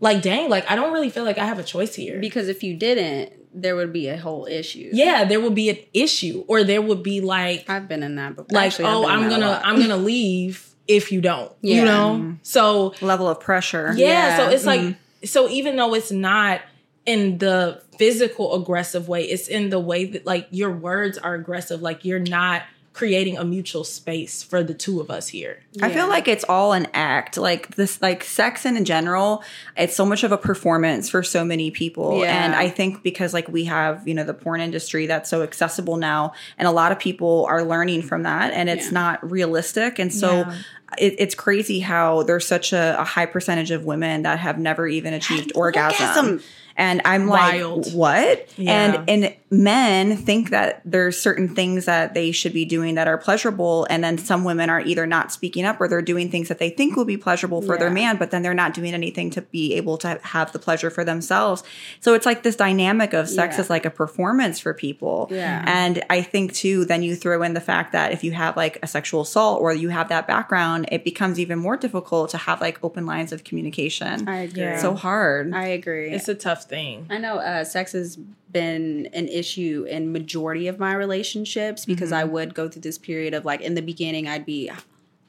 like, 0.00 0.22
dang, 0.22 0.50
like, 0.50 0.70
I 0.70 0.76
don't 0.76 0.92
really 0.92 1.10
feel 1.10 1.24
like 1.24 1.38
I 1.38 1.46
have 1.46 1.58
a 1.58 1.64
choice 1.64 1.94
here. 1.94 2.20
Because 2.20 2.48
if 2.48 2.62
you 2.62 2.76
didn't, 2.76 3.32
there 3.52 3.74
would 3.76 3.92
be 3.92 4.08
a 4.08 4.16
whole 4.16 4.46
issue. 4.46 4.90
yeah, 4.92 5.24
there 5.24 5.40
would 5.40 5.54
be 5.54 5.70
an 5.70 5.78
issue, 5.92 6.44
or 6.48 6.62
there 6.64 6.82
would 6.82 7.02
be, 7.02 7.20
like, 7.20 7.68
I've 7.68 7.88
been 7.88 8.02
in 8.02 8.16
that 8.16 8.36
before. 8.36 8.48
like, 8.50 8.66
Actually, 8.66 8.84
I've 8.86 8.94
oh, 8.96 9.02
been 9.02 9.10
in 9.12 9.18
I'm 9.24 9.30
gonna. 9.30 9.60
I'm 9.64 9.78
gonna 9.80 9.96
leave 9.96 10.68
if 10.86 11.10
you 11.10 11.20
don't, 11.20 11.50
Yeah. 11.60 11.76
you 11.76 11.84
know? 11.84 12.36
So, 12.42 12.94
level 13.00 13.26
of 13.28 13.40
pressure 13.40 13.94
yeah, 13.96 14.06
Yeah. 14.06 14.36
so 14.36 14.48
it's 14.50 14.66
like 14.66 14.96
so 15.24 15.48
even 15.48 15.76
though 15.76 15.94
it's 15.94 16.12
not 16.12 16.60
in 17.06 17.38
the 17.38 17.82
physical 17.98 18.54
aggressive 18.54 19.08
way 19.08 19.24
it's 19.24 19.48
in 19.48 19.70
the 19.70 19.78
way 19.78 20.04
that 20.04 20.24
like 20.26 20.46
your 20.50 20.70
words 20.72 21.16
are 21.18 21.34
aggressive 21.34 21.80
like 21.82 22.04
you're 22.04 22.18
not 22.18 22.62
creating 22.92 23.36
a 23.36 23.44
mutual 23.44 23.82
space 23.82 24.42
for 24.42 24.62
the 24.62 24.72
two 24.72 25.00
of 25.00 25.10
us 25.10 25.26
here 25.28 25.60
I 25.82 25.92
feel 25.92 26.08
like 26.08 26.28
it's 26.28 26.44
all 26.48 26.72
an 26.72 26.86
act. 26.94 27.36
Like 27.36 27.74
this, 27.74 28.00
like 28.00 28.22
sex 28.22 28.64
in 28.64 28.84
general, 28.84 29.42
it's 29.76 29.96
so 29.96 30.06
much 30.06 30.22
of 30.22 30.30
a 30.30 30.38
performance 30.38 31.10
for 31.10 31.24
so 31.24 31.44
many 31.44 31.72
people. 31.72 32.20
Yeah. 32.20 32.44
And 32.44 32.54
I 32.54 32.68
think 32.68 33.02
because 33.02 33.34
like 33.34 33.48
we 33.48 33.64
have, 33.64 34.06
you 34.06 34.14
know, 34.14 34.22
the 34.22 34.32
porn 34.34 34.60
industry 34.60 35.06
that's 35.06 35.28
so 35.28 35.42
accessible 35.42 35.96
now, 35.96 36.34
and 36.56 36.68
a 36.68 36.70
lot 36.70 36.92
of 36.92 37.00
people 37.00 37.44
are 37.48 37.64
learning 37.64 38.02
from 38.02 38.22
that, 38.22 38.52
and 38.52 38.68
it's 38.68 38.86
Yeah. 38.86 38.92
not 38.92 39.28
realistic. 39.28 39.98
And 39.98 40.14
so 40.14 40.30
Yeah. 40.32 40.54
it, 40.98 41.16
it's 41.18 41.34
crazy 41.34 41.80
how 41.80 42.22
there's 42.22 42.46
such 42.46 42.72
a, 42.72 42.96
a 43.00 43.04
high 43.04 43.26
percentage 43.26 43.72
of 43.72 43.84
women 43.84 44.22
that 44.22 44.38
have 44.38 44.56
never 44.60 44.86
even 44.86 45.12
achieved 45.14 45.50
orgasm. 45.56 46.06
Orgasm. 46.06 46.42
And 46.76 47.00
I'm 47.04 47.26
like, 47.28 47.62
what? 47.92 48.48
Yeah. 48.58 48.96
And 48.96 49.10
and 49.10 49.36
men 49.50 50.16
think 50.16 50.50
that 50.50 50.82
there's 50.84 51.16
certain 51.20 51.54
things 51.54 51.84
that 51.84 52.14
they 52.14 52.32
should 52.32 52.52
be 52.52 52.64
doing 52.64 52.96
that 52.96 53.06
are 53.06 53.16
pleasurable, 53.18 53.86
and 53.88 54.02
then 54.02 54.18
some 54.18 54.42
women 54.44 54.68
are 54.70 54.80
either 54.80 55.06
not 55.06 55.30
speaking 55.30 55.64
up 55.64 55.80
or 55.80 55.86
they're 55.86 56.02
doing 56.02 56.30
things 56.30 56.48
that 56.48 56.58
they 56.58 56.70
think 56.70 56.96
will 56.96 57.04
be 57.04 57.16
pleasurable 57.16 57.62
for 57.62 57.78
their 57.78 57.90
man, 57.90 58.16
but 58.16 58.30
then 58.32 58.42
they're 58.42 58.54
not 58.54 58.74
doing 58.74 58.92
anything 58.92 59.30
to 59.30 59.42
be 59.42 59.74
able 59.74 59.96
to 59.98 60.18
have 60.24 60.52
the 60.52 60.58
pleasure 60.58 60.90
for 60.90 61.04
themselves. 61.04 61.62
So 62.00 62.14
it's 62.14 62.26
like 62.26 62.42
this 62.42 62.56
dynamic 62.56 63.12
of 63.12 63.28
sex 63.28 63.56
Yeah. 63.56 63.60
is 63.62 63.70
like 63.70 63.86
a 63.86 63.90
performance 63.90 64.58
for 64.58 64.74
people. 64.74 65.28
Yeah. 65.30 65.62
And 65.66 66.02
I 66.10 66.22
think 66.22 66.52
too, 66.54 66.84
then 66.84 67.02
you 67.04 67.14
throw 67.14 67.42
in 67.42 67.54
the 67.54 67.60
fact 67.60 67.92
that 67.92 68.10
if 68.12 68.24
you 68.24 68.32
have 68.32 68.56
like 68.56 68.78
a 68.82 68.86
sexual 68.88 69.20
assault 69.20 69.60
or 69.60 69.72
you 69.72 69.90
have 69.90 70.08
that 70.08 70.26
background, 70.26 70.88
it 70.90 71.04
becomes 71.04 71.38
even 71.38 71.58
more 71.58 71.76
difficult 71.76 72.30
to 72.30 72.38
have 72.38 72.60
like 72.60 72.82
open 72.82 73.06
lines 73.06 73.32
of 73.32 73.44
communication. 73.44 74.28
I 74.28 74.38
agree. 74.38 74.62
Yeah. 74.62 74.78
so 74.78 74.94
hard. 74.94 75.54
I 75.54 75.66
agree. 75.66 76.10
it's 76.10 76.28
a 76.28 76.34
tough 76.34 76.63
thing. 76.64 77.06
I 77.10 77.18
know 77.18 77.36
uh, 77.36 77.64
sex 77.64 77.92
has 77.92 78.16
been 78.16 79.08
an 79.12 79.28
issue 79.28 79.86
in 79.88 80.12
majority 80.12 80.68
of 80.68 80.78
my 80.78 80.94
relationships 80.94 81.84
because 81.84 82.12
I 82.12 82.24
would 82.24 82.54
go 82.54 82.68
through 82.68 82.82
this 82.82 82.98
period 82.98 83.34
of 83.34 83.44
like 83.44 83.60
in 83.60 83.74
the 83.74 83.82
beginning 83.82 84.28
I'd 84.28 84.46
be 84.46 84.70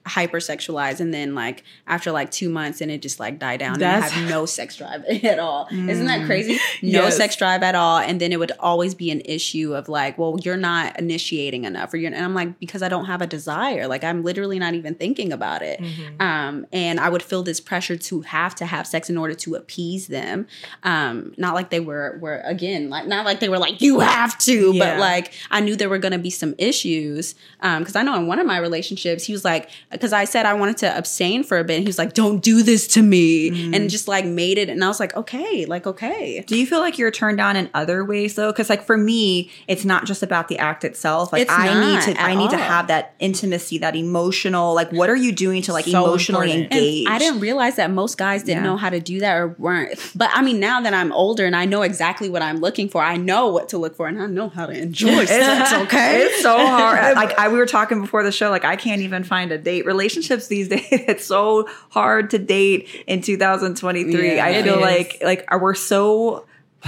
hypersexualized 0.06 1.00
and 1.00 1.14
then 1.14 1.36
like 1.36 1.64
after 1.88 2.12
like 2.12 2.32
two 2.32 2.50
months 2.50 2.82
and 2.82 2.92
it 2.92 3.02
just 3.02 3.20
like 3.20 3.40
die 3.40 3.58
down 3.58 3.76
and 3.76 3.84
I 3.84 4.00
have 4.08 4.30
no 4.30 4.46
sex 4.58 4.78
drive 4.78 5.04
at 5.24 5.40
all. 5.40 5.68
Isn't 5.72 6.06
that 6.06 6.26
crazy? 6.26 6.54
No 6.82 7.04
Yes. 7.06 7.18
sex 7.18 7.36
drive 7.36 7.64
at 7.64 7.76
all. 7.76 7.98
And 7.98 8.20
then 8.22 8.32
it 8.32 8.38
would 8.40 8.52
always 8.60 8.94
be 8.96 9.12
an 9.12 9.22
issue 9.26 9.74
of 9.76 9.90
like, 9.90 10.18
well, 10.18 10.38
you're 10.44 10.58
not 10.58 11.00
initiating 11.00 11.66
enough 11.66 11.94
or 11.94 11.98
you're 11.98 12.12
and 12.14 12.24
I'm 12.24 12.34
like, 12.36 12.60
because 12.60 12.84
I 12.84 12.90
don't 12.90 13.06
have 13.06 13.22
a 13.22 13.28
desire. 13.28 13.88
Like 13.88 14.04
I'm 14.04 14.24
literally 14.24 14.60
not 14.60 14.74
even 14.76 14.96
thinking 14.96 15.34
about 15.34 15.62
it. 15.62 15.82
Um, 16.20 16.68
and 16.72 17.00
I 17.00 17.10
would 17.10 17.24
feel 17.24 17.44
this 17.44 17.60
pressure 17.60 17.96
to 17.98 18.22
have 18.22 18.56
to 18.56 18.66
have 18.66 18.86
sex 18.88 19.10
in 19.10 19.18
order 19.18 19.34
to 19.34 19.56
appease 19.56 20.08
them. 20.08 20.48
Um, 20.84 21.34
not 21.38 21.54
like 21.56 21.70
they 21.72 21.80
were 21.80 22.18
were 22.22 22.42
again, 22.46 22.90
like 22.90 23.08
not 23.08 23.26
like 23.26 23.40
they 23.40 23.50
were 23.50 23.58
like, 23.60 23.82
you 23.82 24.00
have 24.00 24.38
to, 24.40 24.72
Yeah. 24.74 24.94
but 24.96 25.00
like 25.00 25.34
I 25.52 25.60
knew 25.62 25.76
there 25.76 25.90
were 25.90 25.98
gonna 26.00 26.20
be 26.20 26.30
some 26.30 26.54
issues. 26.58 27.36
Um, 27.62 27.80
because 27.82 27.96
I 27.96 28.04
know 28.04 28.16
in 28.16 28.28
one 28.28 28.40
of 28.40 28.46
my 28.46 28.58
relationships, 28.60 29.24
he 29.24 29.34
was 29.34 29.44
like, 29.44 29.70
because 29.96 30.14
I 30.14 30.26
said 30.26 30.46
I 30.46 30.54
wanted 30.54 30.78
to 30.78 30.98
abstain 30.98 31.44
for 31.44 31.58
a 31.58 31.64
bit. 31.64 31.76
And 31.78 31.84
he 31.84 31.88
was 31.88 31.98
like, 31.98 32.14
"Don't 32.14 32.42
do 32.42 32.62
this 32.64 32.88
to 32.90 33.02
me," 33.02 33.50
Mm. 33.52 33.76
and 33.76 33.90
just 33.90 34.08
like 34.08 34.26
made 34.26 34.58
it. 34.58 34.70
And 34.70 34.84
I 34.84 34.88
was 34.88 35.00
like, 35.00 35.16
"Okay, 35.16 35.66
like 35.66 35.88
okay." 35.88 36.44
Do 36.48 36.58
you 36.58 36.66
feel 36.66 36.80
like 36.80 36.98
you're 36.98 37.12
turned 37.12 37.40
on 37.42 37.56
in 37.56 37.70
other 37.74 38.04
ways 38.06 38.36
though? 38.36 38.52
Because 38.52 38.70
like 38.70 38.84
for 38.86 38.98
me, 38.98 39.50
it's 39.68 39.86
not 39.86 40.06
just 40.06 40.24
about 40.24 40.48
the 40.48 40.58
act 40.60 40.84
itself. 40.84 41.32
Like 41.34 41.44
It's 41.44 41.52
I 41.52 41.74
need 41.80 42.02
to, 42.16 42.22
I 42.22 42.36
need 42.36 42.50
to 42.52 42.58
have 42.58 42.88
that 42.88 43.14
intimacy, 43.20 43.78
that 43.80 43.96
emotional. 43.96 44.74
Like, 44.74 44.92
what 44.92 45.10
are 45.10 45.16
you 45.16 45.32
doing 45.32 45.62
to 45.64 45.74
like 45.74 45.86
So 45.86 46.04
emotionally 46.06 46.52
important. 46.52 46.74
And 46.74 46.82
engage? 46.82 47.08
I 47.08 47.18
didn't 47.20 47.40
realize 47.40 47.76
that 47.78 47.92
most 47.92 48.18
guys 48.18 48.44
didn't 48.44 48.64
Yeah. 48.64 48.70
know 48.70 48.78
how 48.78 48.90
to 48.90 49.00
do 49.00 49.20
that 49.20 49.36
or 49.38 49.48
weren't. 49.58 49.98
But 50.16 50.30
I 50.34 50.42
mean, 50.42 50.60
now 50.60 50.82
that 50.82 50.94
I'm 50.94 51.12
older 51.12 51.46
and 51.46 51.56
I 51.56 51.66
know 51.66 51.82
exactly 51.82 52.30
what 52.30 52.42
I'm 52.42 52.58
looking 52.60 52.90
for, 52.90 53.02
I 53.02 53.18
know 53.18 53.48
what 53.50 53.70
to 53.70 53.78
look 53.78 53.96
for 53.96 54.08
and 54.08 54.22
I 54.22 54.26
know 54.28 54.50
how 54.50 54.66
to 54.66 54.74
enjoy 54.74 55.26
sex. 55.26 55.74
Okay, 55.74 56.22
It's 56.24 56.42
so 56.42 56.58
hard. 56.58 57.16
like 57.24 57.38
I, 57.38 57.48
we 57.50 57.58
were 57.58 57.66
talking 57.66 58.02
before 58.02 58.24
the 58.24 58.32
show. 58.32 58.50
Like 58.50 58.66
I 58.66 58.76
can't 58.76 59.02
even 59.02 59.24
find 59.24 59.52
a 59.52 59.58
date. 59.58 59.85
Relationships 59.86 60.48
these 60.48 60.68
days, 60.74 60.86
it's 60.92 61.26
so 61.26 61.68
hard 61.90 62.30
to 62.32 62.38
date 62.40 62.88
in 63.08 63.22
2023. 63.22 64.36
Yeah, 64.36 64.46
I 64.46 64.62
feel 64.64 64.76
is. 64.76 64.82
like 64.82 65.18
like 65.24 65.46
uh, 65.54 65.58
we're 65.62 65.74
so 65.76 66.46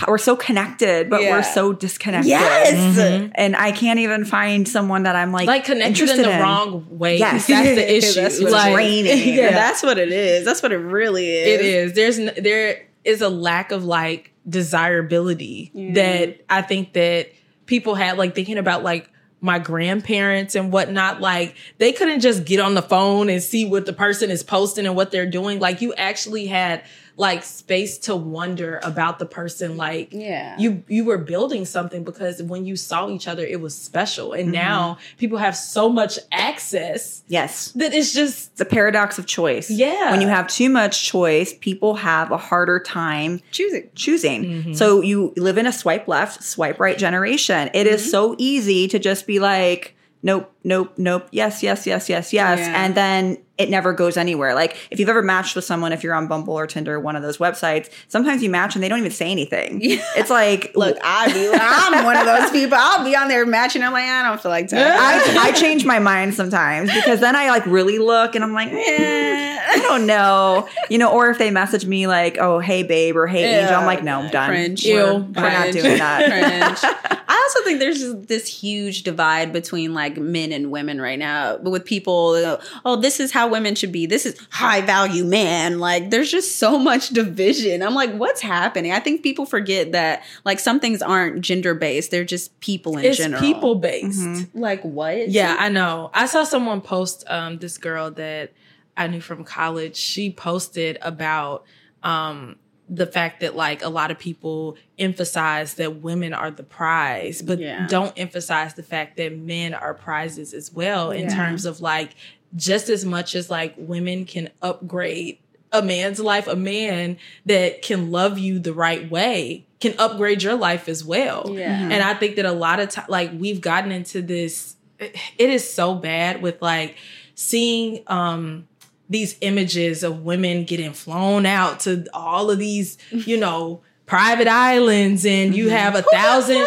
we're 0.07 0.19
so 0.19 0.35
connected, 0.35 1.09
but 1.09 1.23
Yeah. 1.23 1.31
we're 1.31 1.43
so 1.43 1.73
disconnected. 1.73 2.29
yes. 2.29 2.73
Mm-hmm. 2.73 2.99
Mm-hmm. 3.23 3.31
And 3.33 3.55
I 3.55 3.71
can't 3.71 3.97
even 3.99 4.25
find 4.25 4.67
someone 4.67 5.03
that 5.03 5.15
I'm 5.15 5.31
like 5.31 5.47
like 5.47 5.65
connected 5.65 5.85
in 5.85 6.09
interested 6.09 6.25
the 6.25 6.39
wrong 6.39 6.85
way. 6.99 7.17
Yes. 7.17 7.47
That's 7.47 7.69
the 7.75 7.95
issue. 7.97 8.21
That's 8.21 8.39
what 8.41 8.51
like, 8.51 8.73
draining. 8.73 9.33
Yeah, 9.35 9.51
that's 9.51 9.81
what 9.81 9.97
it 9.97 10.11
is. 10.11 10.45
That's 10.45 10.61
what 10.61 10.71
it 10.71 10.77
really 10.77 11.31
is. 11.31 11.47
It 11.59 11.65
is. 11.65 11.93
There's 11.93 12.19
n- 12.19 12.43
there 12.43 12.85
is 13.03 13.21
a 13.21 13.29
lack 13.29 13.71
of 13.71 13.85
like 13.85 14.33
desirability 14.47 15.71
that 15.93 16.41
I 16.49 16.61
think 16.61 16.93
that 16.93 17.31
people 17.65 17.95
had 17.95 18.17
like 18.17 18.35
thinking 18.35 18.57
about 18.57 18.83
like 18.83 19.09
my 19.39 19.59
grandparents 19.59 20.55
and 20.55 20.71
whatnot. 20.71 21.21
Like 21.21 21.55
they 21.77 21.91
couldn't 21.91 22.21
just 22.21 22.45
get 22.45 22.59
on 22.59 22.73
the 22.73 22.81
phone 22.81 23.29
and 23.29 23.41
see 23.41 23.65
what 23.65 23.85
the 23.85 23.93
person 23.93 24.31
is 24.31 24.43
posting 24.43 24.85
and 24.85 24.95
what 24.95 25.11
they're 25.11 25.29
doing. 25.29 25.59
Like 25.59 25.81
you 25.81 25.93
actually 25.93 26.47
had 26.47 26.83
like 27.19 27.43
space 27.43 27.97
to 27.97 28.15
wonder 28.15 28.79
about 28.83 29.17
the 29.17 29.25
person. 29.25 29.75
Like 29.75 30.09
Yeah. 30.13 30.55
you 30.59 30.83
you 30.87 31.03
were 31.03 31.17
building 31.17 31.65
something 31.65 32.03
because 32.03 32.43
when 32.43 32.63
you 32.65 32.75
saw 32.75 33.09
each 33.09 33.27
other, 33.27 33.43
it 33.43 33.59
was 33.59 33.75
special. 33.75 34.33
And 34.33 34.51
now 34.51 34.99
people 35.17 35.39
have 35.39 35.55
so 35.57 35.89
much 35.89 36.19
access 36.31 37.23
Yes. 37.27 37.71
that 37.71 37.91
it's 37.93 38.13
just 38.13 38.57
the 38.57 38.65
paradox 38.65 39.17
of 39.17 39.25
choice. 39.25 39.69
Yeah. 39.71 40.11
When 40.11 40.21
you 40.21 40.27
have 40.27 40.47
too 40.47 40.69
much 40.69 41.05
choice, 41.05 41.53
people 41.59 41.95
have 41.95 42.31
a 42.31 42.37
harder 42.37 42.79
time 42.79 43.41
choosing. 43.51 43.89
choosing. 43.95 44.43
Mm-hmm. 44.43 44.73
So 44.73 45.01
you 45.01 45.33
live 45.37 45.57
in 45.57 45.65
a 45.65 45.71
swipe 45.73 46.07
left, 46.07 46.43
swipe 46.43 46.79
right 46.79 46.97
generation. 46.97 47.69
It 47.73 47.85
Mm-hmm. 47.87 47.95
is 47.95 48.11
so 48.11 48.35
easy 48.37 48.87
to 48.89 48.99
just 48.99 49.25
be 49.25 49.39
like, 49.39 49.95
nope, 50.21 50.51
nope, 50.63 50.93
nope, 50.97 51.27
yes, 51.31 51.63
yes, 51.63 51.87
yes, 51.87 52.09
yes, 52.09 52.31
yes. 52.33 52.59
Yeah. 52.59 52.73
And 52.85 52.93
then 52.95 53.37
it 53.57 53.69
never 53.69 53.93
goes 53.93 54.17
anywhere. 54.17 54.53
Like 54.53 54.77
if 54.91 54.99
you've 54.99 55.09
ever 55.09 55.21
matched 55.21 55.55
with 55.55 55.65
someone, 55.65 55.91
if 55.93 56.03
you're 56.03 56.13
on 56.13 56.27
Bumble 56.27 56.53
or 56.53 56.67
Tinder, 56.67 56.99
one 56.99 57.15
of 57.15 57.23
those 57.23 57.37
websites, 57.37 57.89
sometimes 58.07 58.43
you 58.43 58.49
match 58.49 58.75
and 58.75 58.83
they 58.83 58.89
don't 58.89 58.99
even 58.99 59.11
say 59.11 59.31
anything. 59.31 59.79
It's 59.81 60.29
like, 60.29 60.71
Look, 60.75 60.97
I 61.03 61.31
be 61.33 61.49
I'm 61.53 62.05
one 62.05 62.17
of 62.17 62.25
those 62.25 62.51
people. 62.51 62.77
I'll 62.79 63.03
be 63.03 63.15
on 63.15 63.27
there 63.27 63.45
matching. 63.45 63.83
I'm 63.83 63.93
like, 63.93 64.05
I 64.05 64.23
don't 64.23 64.41
feel 64.41 64.51
like 64.51 64.67
talking. 64.67 64.85
I, 64.85 65.47
I 65.47 65.51
change 65.53 65.85
my 65.85 65.99
mind 65.99 66.33
sometimes 66.35 66.93
because 66.93 67.19
then 67.19 67.35
I 67.35 67.49
like 67.49 67.65
really 67.65 67.99
look 67.99 68.35
and 68.35 68.43
I'm 68.43 68.53
like, 68.53 68.71
eh, 68.71 69.59
I 69.69 69.77
don't 69.79 70.05
know, 70.05 70.67
you 70.89 70.97
know, 70.97 71.11
or 71.11 71.29
if 71.29 71.37
they 71.37 71.51
message 71.51 71.85
me 71.85 72.07
like, 72.07 72.37
oh, 72.39 72.59
hey, 72.59 72.83
babe, 72.83 73.17
or 73.17 73.27
hey, 73.27 73.61
Angel, 73.61 73.75
I'm 73.75 73.85
like, 73.85 74.03
no, 74.03 74.21
I'm 74.21 74.31
done. 74.31 74.49
Cringe. 74.49 74.85
We're, 74.85 75.13
Ew. 75.13 75.33
we're 75.35 75.49
not 75.49 75.71
doing 75.71 75.97
that. 75.97 76.79
Cringe. 76.81 77.21
I 77.27 77.49
also 77.49 77.63
think 77.63 77.79
there's 77.79 78.15
this 78.27 78.47
huge 78.47 79.03
divide 79.03 79.51
between 79.51 79.93
like 79.93 80.17
men 80.17 80.51
and 80.51 80.71
women 80.71 81.01
right 81.01 81.19
now. 81.19 81.57
But 81.57 81.71
with 81.71 81.85
people, 81.85 82.57
oh, 82.85 82.95
this 82.95 83.19
is 83.19 83.31
how 83.31 83.46
women 83.49 83.75
should 83.75 83.91
be. 83.91 84.05
This 84.05 84.25
is 84.25 84.39
high 84.51 84.81
value 84.81 85.23
man. 85.25 85.79
Like 85.79 86.09
there's 86.09 86.31
just 86.31 86.57
so 86.57 86.77
much 86.77 87.09
division. 87.09 87.81
I'm 87.83 87.93
like, 87.95 88.13
what's 88.15 88.41
happening? 88.41 88.91
I 88.91 88.99
think 88.99 89.23
people 89.23 89.45
forget 89.45 89.91
that 89.93 90.23
like 90.45 90.59
some 90.59 90.79
things 90.79 91.01
aren't 91.01 91.41
gender 91.41 91.73
based. 91.73 92.11
They're 92.11 92.23
just 92.25 92.59
people 92.59 92.97
in 92.97 93.05
it's 93.05 93.17
general. 93.17 93.41
people 93.41 93.75
based. 93.75 94.53
Like 94.55 94.81
what? 94.83 95.29
Yeah, 95.29 95.55
I 95.59 95.69
know. 95.69 96.09
I 96.13 96.25
saw 96.25 96.43
someone 96.43 96.81
post 96.81 97.23
um 97.27 97.57
this 97.57 97.77
girl 97.77 98.11
that 98.11 98.53
I 98.95 99.07
knew 99.07 99.21
from 99.21 99.43
college. 99.43 99.95
She 99.95 100.31
posted 100.31 100.97
about 101.01 101.65
um 102.03 102.57
the 102.89 103.05
fact 103.05 103.41
that 103.41 103.53
like 103.53 103.83
a 103.83 103.89
lot 103.89 104.11
of 104.11 104.17
people 104.17 104.77
emphasize 104.97 105.73
that 105.73 105.97
women 106.01 106.33
are 106.33 106.49
the 106.49 106.63
prize, 106.63 107.41
but 107.41 107.59
Yeah. 107.59 107.85
don't 107.87 108.13
emphasize 108.17 108.75
the 108.75 108.83
fact 108.83 109.17
that 109.17 109.35
men 109.37 109.73
are 109.73 109.93
prizes 109.93 110.53
as 110.53 110.71
well 110.71 111.11
in 111.11 111.23
Yeah. 111.23 111.35
terms 111.35 111.65
of 111.65 111.81
like 111.81 112.11
just 112.55 112.89
as 112.89 113.05
much 113.05 113.35
as 113.35 113.49
like 113.49 113.73
women 113.77 114.25
can 114.25 114.49
upgrade 114.61 115.37
a 115.71 115.81
man's 115.81 116.19
life, 116.19 116.47
a 116.47 116.55
man 116.55 117.17
that 117.45 117.81
can 117.81 118.11
love 118.11 118.39
you 118.39 118.57
the 118.59 118.73
right 118.73 119.09
way 119.11 119.65
can 119.79 119.93
upgrade 119.99 120.41
your 120.41 120.55
life 120.55 120.89
as 120.89 121.03
well. 121.05 121.45
Yeah. 121.49 121.79
Mhm. 121.81 121.91
And 121.91 122.03
I 122.03 122.13
think 122.15 122.37
that 122.37 122.45
a 122.45 122.51
lot 122.51 122.79
of 122.79 122.89
time, 122.89 123.05
like 123.09 123.31
we've 123.37 123.61
gotten 123.61 123.91
into 123.91 124.21
this, 124.21 124.75
it 124.99 125.49
is 125.49 125.71
so 125.71 125.93
bad 125.93 126.41
with 126.41 126.61
like 126.61 126.97
seeing 127.35 128.01
um 128.07 128.67
these 129.09 129.37
images 129.41 130.03
of 130.03 130.23
women 130.23 130.63
getting 130.65 130.93
flown 130.93 131.45
out 131.45 131.81
to 131.81 132.05
all 132.13 132.49
of 132.49 132.57
these, 132.59 132.97
you 133.11 133.37
know, 133.37 133.81
private 134.05 134.47
islands 134.47 135.25
and 135.25 135.55
you 135.55 135.69
have 135.69 135.95
a 135.95 136.01
thousand 136.01 136.65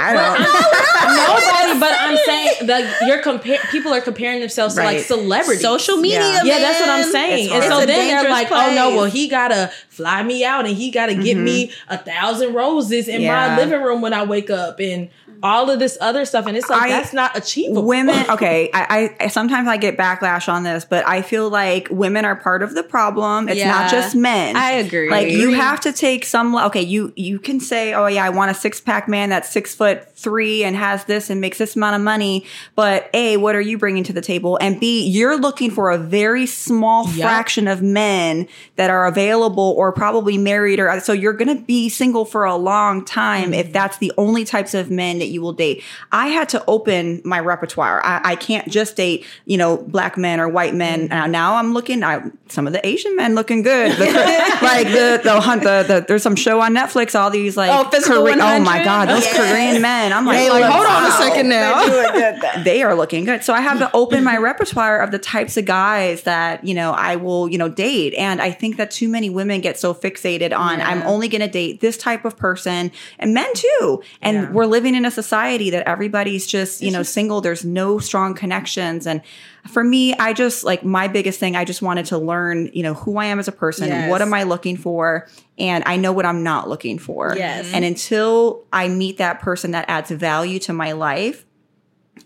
I 0.00 0.14
don't 0.14 0.40
nobody 1.10 1.80
but 1.80 1.96
i'm 1.98 2.16
saying 2.24 2.66
that 2.66 3.06
you're 3.06 3.22
compare 3.22 3.58
people 3.70 3.92
are 3.92 4.00
comparing 4.00 4.40
themselves 4.40 4.74
to 4.74 4.82
like 4.82 5.00
celebrities 5.00 5.60
Social 5.60 5.96
media. 5.96 6.18
Yeah. 6.20 6.42
yeah, 6.44 6.58
that's 6.58 6.80
what 6.80 6.90
I'm 6.90 7.10
saying. 7.10 7.50
And 7.52 7.62
so 7.64 7.78
then 7.78 7.88
they're 7.88 8.22
dangerous 8.22 8.30
like, 8.30 8.48
oh 8.50 8.74
no, 8.74 8.96
well, 8.96 9.04
he 9.04 9.28
gotta 9.28 9.70
fly 9.88 10.22
me 10.22 10.44
out 10.44 10.66
and 10.66 10.76
he 10.76 10.90
gotta 10.90 11.14
get 11.14 11.36
me 11.36 11.68
mm-hmm. 11.68 11.92
a 11.92 11.98
thousand 11.98 12.54
roses 12.54 13.08
in 13.08 13.20
Yeah. 13.20 13.48
my 13.48 13.56
living 13.56 13.82
room 13.82 14.00
when 14.00 14.12
I 14.12 14.24
wake 14.24 14.50
up 14.50 14.80
and 14.80 15.10
all 15.42 15.70
of 15.70 15.78
this 15.78 15.96
other 16.00 16.24
stuff. 16.24 16.46
And 16.46 16.56
it's 16.56 16.68
like, 16.68 16.82
I- 16.82 16.88
that's 16.88 17.12
not 17.12 17.36
achievable. 17.36 17.84
women 17.84 18.24
okay 18.30 18.70
I, 18.72 19.14
I 19.20 19.28
sometimes 19.28 19.68
i 19.68 19.76
get 19.76 19.96
backlash 19.96 20.48
on 20.52 20.62
this 20.62 20.84
but 20.84 21.06
i 21.06 21.22
feel 21.22 21.48
like 21.48 21.88
women 21.90 22.24
are 22.24 22.36
part 22.36 22.62
of 22.62 22.74
the 22.74 22.82
problem 22.82 23.48
it's 23.48 23.58
Yeah. 23.58 23.70
not 23.70 23.90
just 23.90 24.14
men 24.14 24.56
I 24.56 24.72
agree. 24.72 25.10
like 25.10 25.30
you 25.30 25.52
have 25.52 25.80
to 25.80 25.92
take 25.92 26.24
some 26.24 26.54
okay 26.56 26.82
you 26.82 27.12
you 27.16 27.38
can 27.38 27.60
say 27.60 27.94
oh 27.94 28.06
yeah 28.06 28.24
i 28.24 28.30
want 28.30 28.50
a 28.50 28.54
six-pack 28.54 29.08
man 29.08 29.30
that's 29.30 29.48
six 29.50 29.74
foot 29.74 30.14
three 30.16 30.64
and 30.64 30.76
has 30.76 31.04
this 31.04 31.30
and 31.30 31.40
makes 31.40 31.58
this 31.58 31.76
amount 31.76 31.96
of 31.96 32.02
money 32.02 32.44
but 32.74 33.08
a 33.14 33.36
what 33.36 33.54
are 33.54 33.60
you 33.60 33.78
bringing 33.78 34.04
to 34.04 34.12
the 34.12 34.20
table 34.20 34.58
and 34.60 34.78
b 34.80 35.06
you're 35.06 35.38
looking 35.38 35.70
for 35.70 35.90
a 35.90 35.98
very 35.98 36.46
small 36.46 37.06
Yep. 37.10 37.14
fraction 37.22 37.66
of 37.68 37.82
men 37.82 38.46
that 38.76 38.90
are 38.90 39.06
available 39.06 39.74
or 39.76 39.92
probably 39.92 40.36
married 40.38 40.78
or 40.78 41.00
so 41.00 41.12
you're 41.12 41.32
going 41.32 41.54
to 41.56 41.62
be 41.64 41.88
single 41.88 42.24
for 42.24 42.44
a 42.44 42.56
long 42.56 43.04
time 43.04 43.52
if 43.54 43.66
mm-hmm. 43.66 43.72
that's 43.72 43.98
the 43.98 44.12
only 44.18 44.44
types 44.44 44.74
of 44.74 44.90
men 44.90 45.18
that 45.18 45.26
you 45.30 45.40
will 45.40 45.52
date 45.52 45.82
i 46.12 46.28
had 46.28 46.48
to 46.48 46.62
open 46.66 47.20
my 47.24 47.38
repertoire 47.40 48.04
i, 48.04 48.32
I 48.32 48.36
can't 48.36 48.68
just 48.68 48.96
date 48.96 49.24
you 49.46 49.56
know 49.56 49.76
black 49.76 50.16
men 50.16 50.40
or 50.40 50.48
white 50.48 50.74
men 50.74 51.06
now, 51.06 51.26
now 51.26 51.54
i'm 51.56 51.72
looking 51.72 52.02
I, 52.02 52.22
some 52.48 52.66
of 52.66 52.72
the 52.72 52.86
asian 52.86 53.16
men 53.16 53.34
looking 53.34 53.62
good 53.62 53.92
The- 53.92 54.04
like 54.62 54.86
the 54.88 55.20
the, 55.22 55.40
hunt 55.40 55.62
the 55.62 55.84
the 55.86 56.04
there's 56.06 56.22
some 56.22 56.36
show 56.36 56.60
on 56.60 56.74
netflix 56.74 57.18
all 57.18 57.30
these 57.30 57.56
like 57.56 57.70
Oh, 57.70 57.88
Physical 57.90 58.18
Kore- 58.18 58.30
oh 58.32 58.60
my 58.60 58.82
god 58.84 59.08
those 59.08 59.24
Yes. 59.24 59.36
korean 59.36 59.82
men 59.82 60.12
i'm 60.12 60.26
like, 60.26 60.38
They 60.38 60.50
like, 60.50 60.64
hold 60.64 60.86
on 60.86 61.06
a 61.06 61.10
second 61.12 61.48
now 61.48 61.84
They're 61.86 62.10
doing 62.12 62.12
good, 62.32 62.42
though. 62.42 62.62
they 62.64 62.82
are 62.82 62.94
looking 62.94 63.24
good. 63.24 63.42
So 63.44 63.52
I 63.54 63.60
have 63.60 63.78
to 63.78 63.90
open 63.94 64.24
my 64.24 64.36
repertoire 64.36 65.00
of 65.00 65.10
the 65.10 65.18
types 65.18 65.56
of 65.56 65.64
guys 65.64 66.22
that, 66.22 66.64
you 66.64 66.74
know, 66.74 66.92
I 66.92 67.16
will, 67.16 67.48
you 67.48 67.58
know, 67.58 67.68
date. 67.68 68.14
And 68.14 68.40
I 68.40 68.50
think 68.50 68.76
that 68.76 68.90
too 68.90 69.08
many 69.08 69.30
women 69.30 69.60
get 69.60 69.78
so 69.78 69.94
fixated 69.94 70.56
on 70.56 70.78
Yeah. 70.78 70.88
I'm 70.88 71.02
only 71.02 71.28
going 71.28 71.40
to 71.42 71.48
date 71.48 71.80
this 71.80 71.96
type 71.96 72.24
of 72.24 72.36
person 72.36 72.90
and 73.18 73.34
men 73.34 73.48
too. 73.54 74.02
And 74.22 74.54
we're 74.54 74.66
living 74.66 74.94
in 74.94 75.04
a 75.04 75.10
society 75.10 75.19
that 75.22 75.86
everybody's 75.88 76.46
just, 76.46 76.80
you 76.80 76.90
know, 76.90 77.02
single. 77.02 77.40
There's 77.40 77.64
no 77.64 77.98
strong 77.98 78.34
connections. 78.34 79.06
And 79.06 79.20
for 79.68 79.84
me, 79.84 80.14
I 80.14 80.32
just 80.32 80.64
like 80.64 80.84
my 80.84 81.06
biggest 81.08 81.38
thing, 81.38 81.54
I 81.56 81.64
just 81.64 81.82
wanted 81.82 82.06
to 82.06 82.18
learn, 82.18 82.70
you 82.72 82.82
know, 82.82 82.94
who 82.94 83.18
I 83.18 83.26
am 83.26 83.38
as 83.38 83.48
a 83.48 83.52
person. 83.52 83.88
Yes. 83.88 84.08
What 84.10 84.22
am 84.22 84.32
I 84.32 84.44
looking 84.44 84.76
for? 84.76 85.28
And 85.58 85.84
I 85.86 85.96
know 85.96 86.12
what 86.12 86.24
I'm 86.24 86.42
not 86.42 86.68
looking 86.68 86.98
for. 86.98 87.34
Yes. 87.36 87.70
And 87.72 87.84
until 87.84 88.64
I 88.72 88.88
meet 88.88 89.18
that 89.18 89.40
person 89.40 89.72
that 89.72 89.84
adds 89.88 90.10
value 90.10 90.58
to 90.60 90.72
my 90.72 90.92
life, 90.92 91.44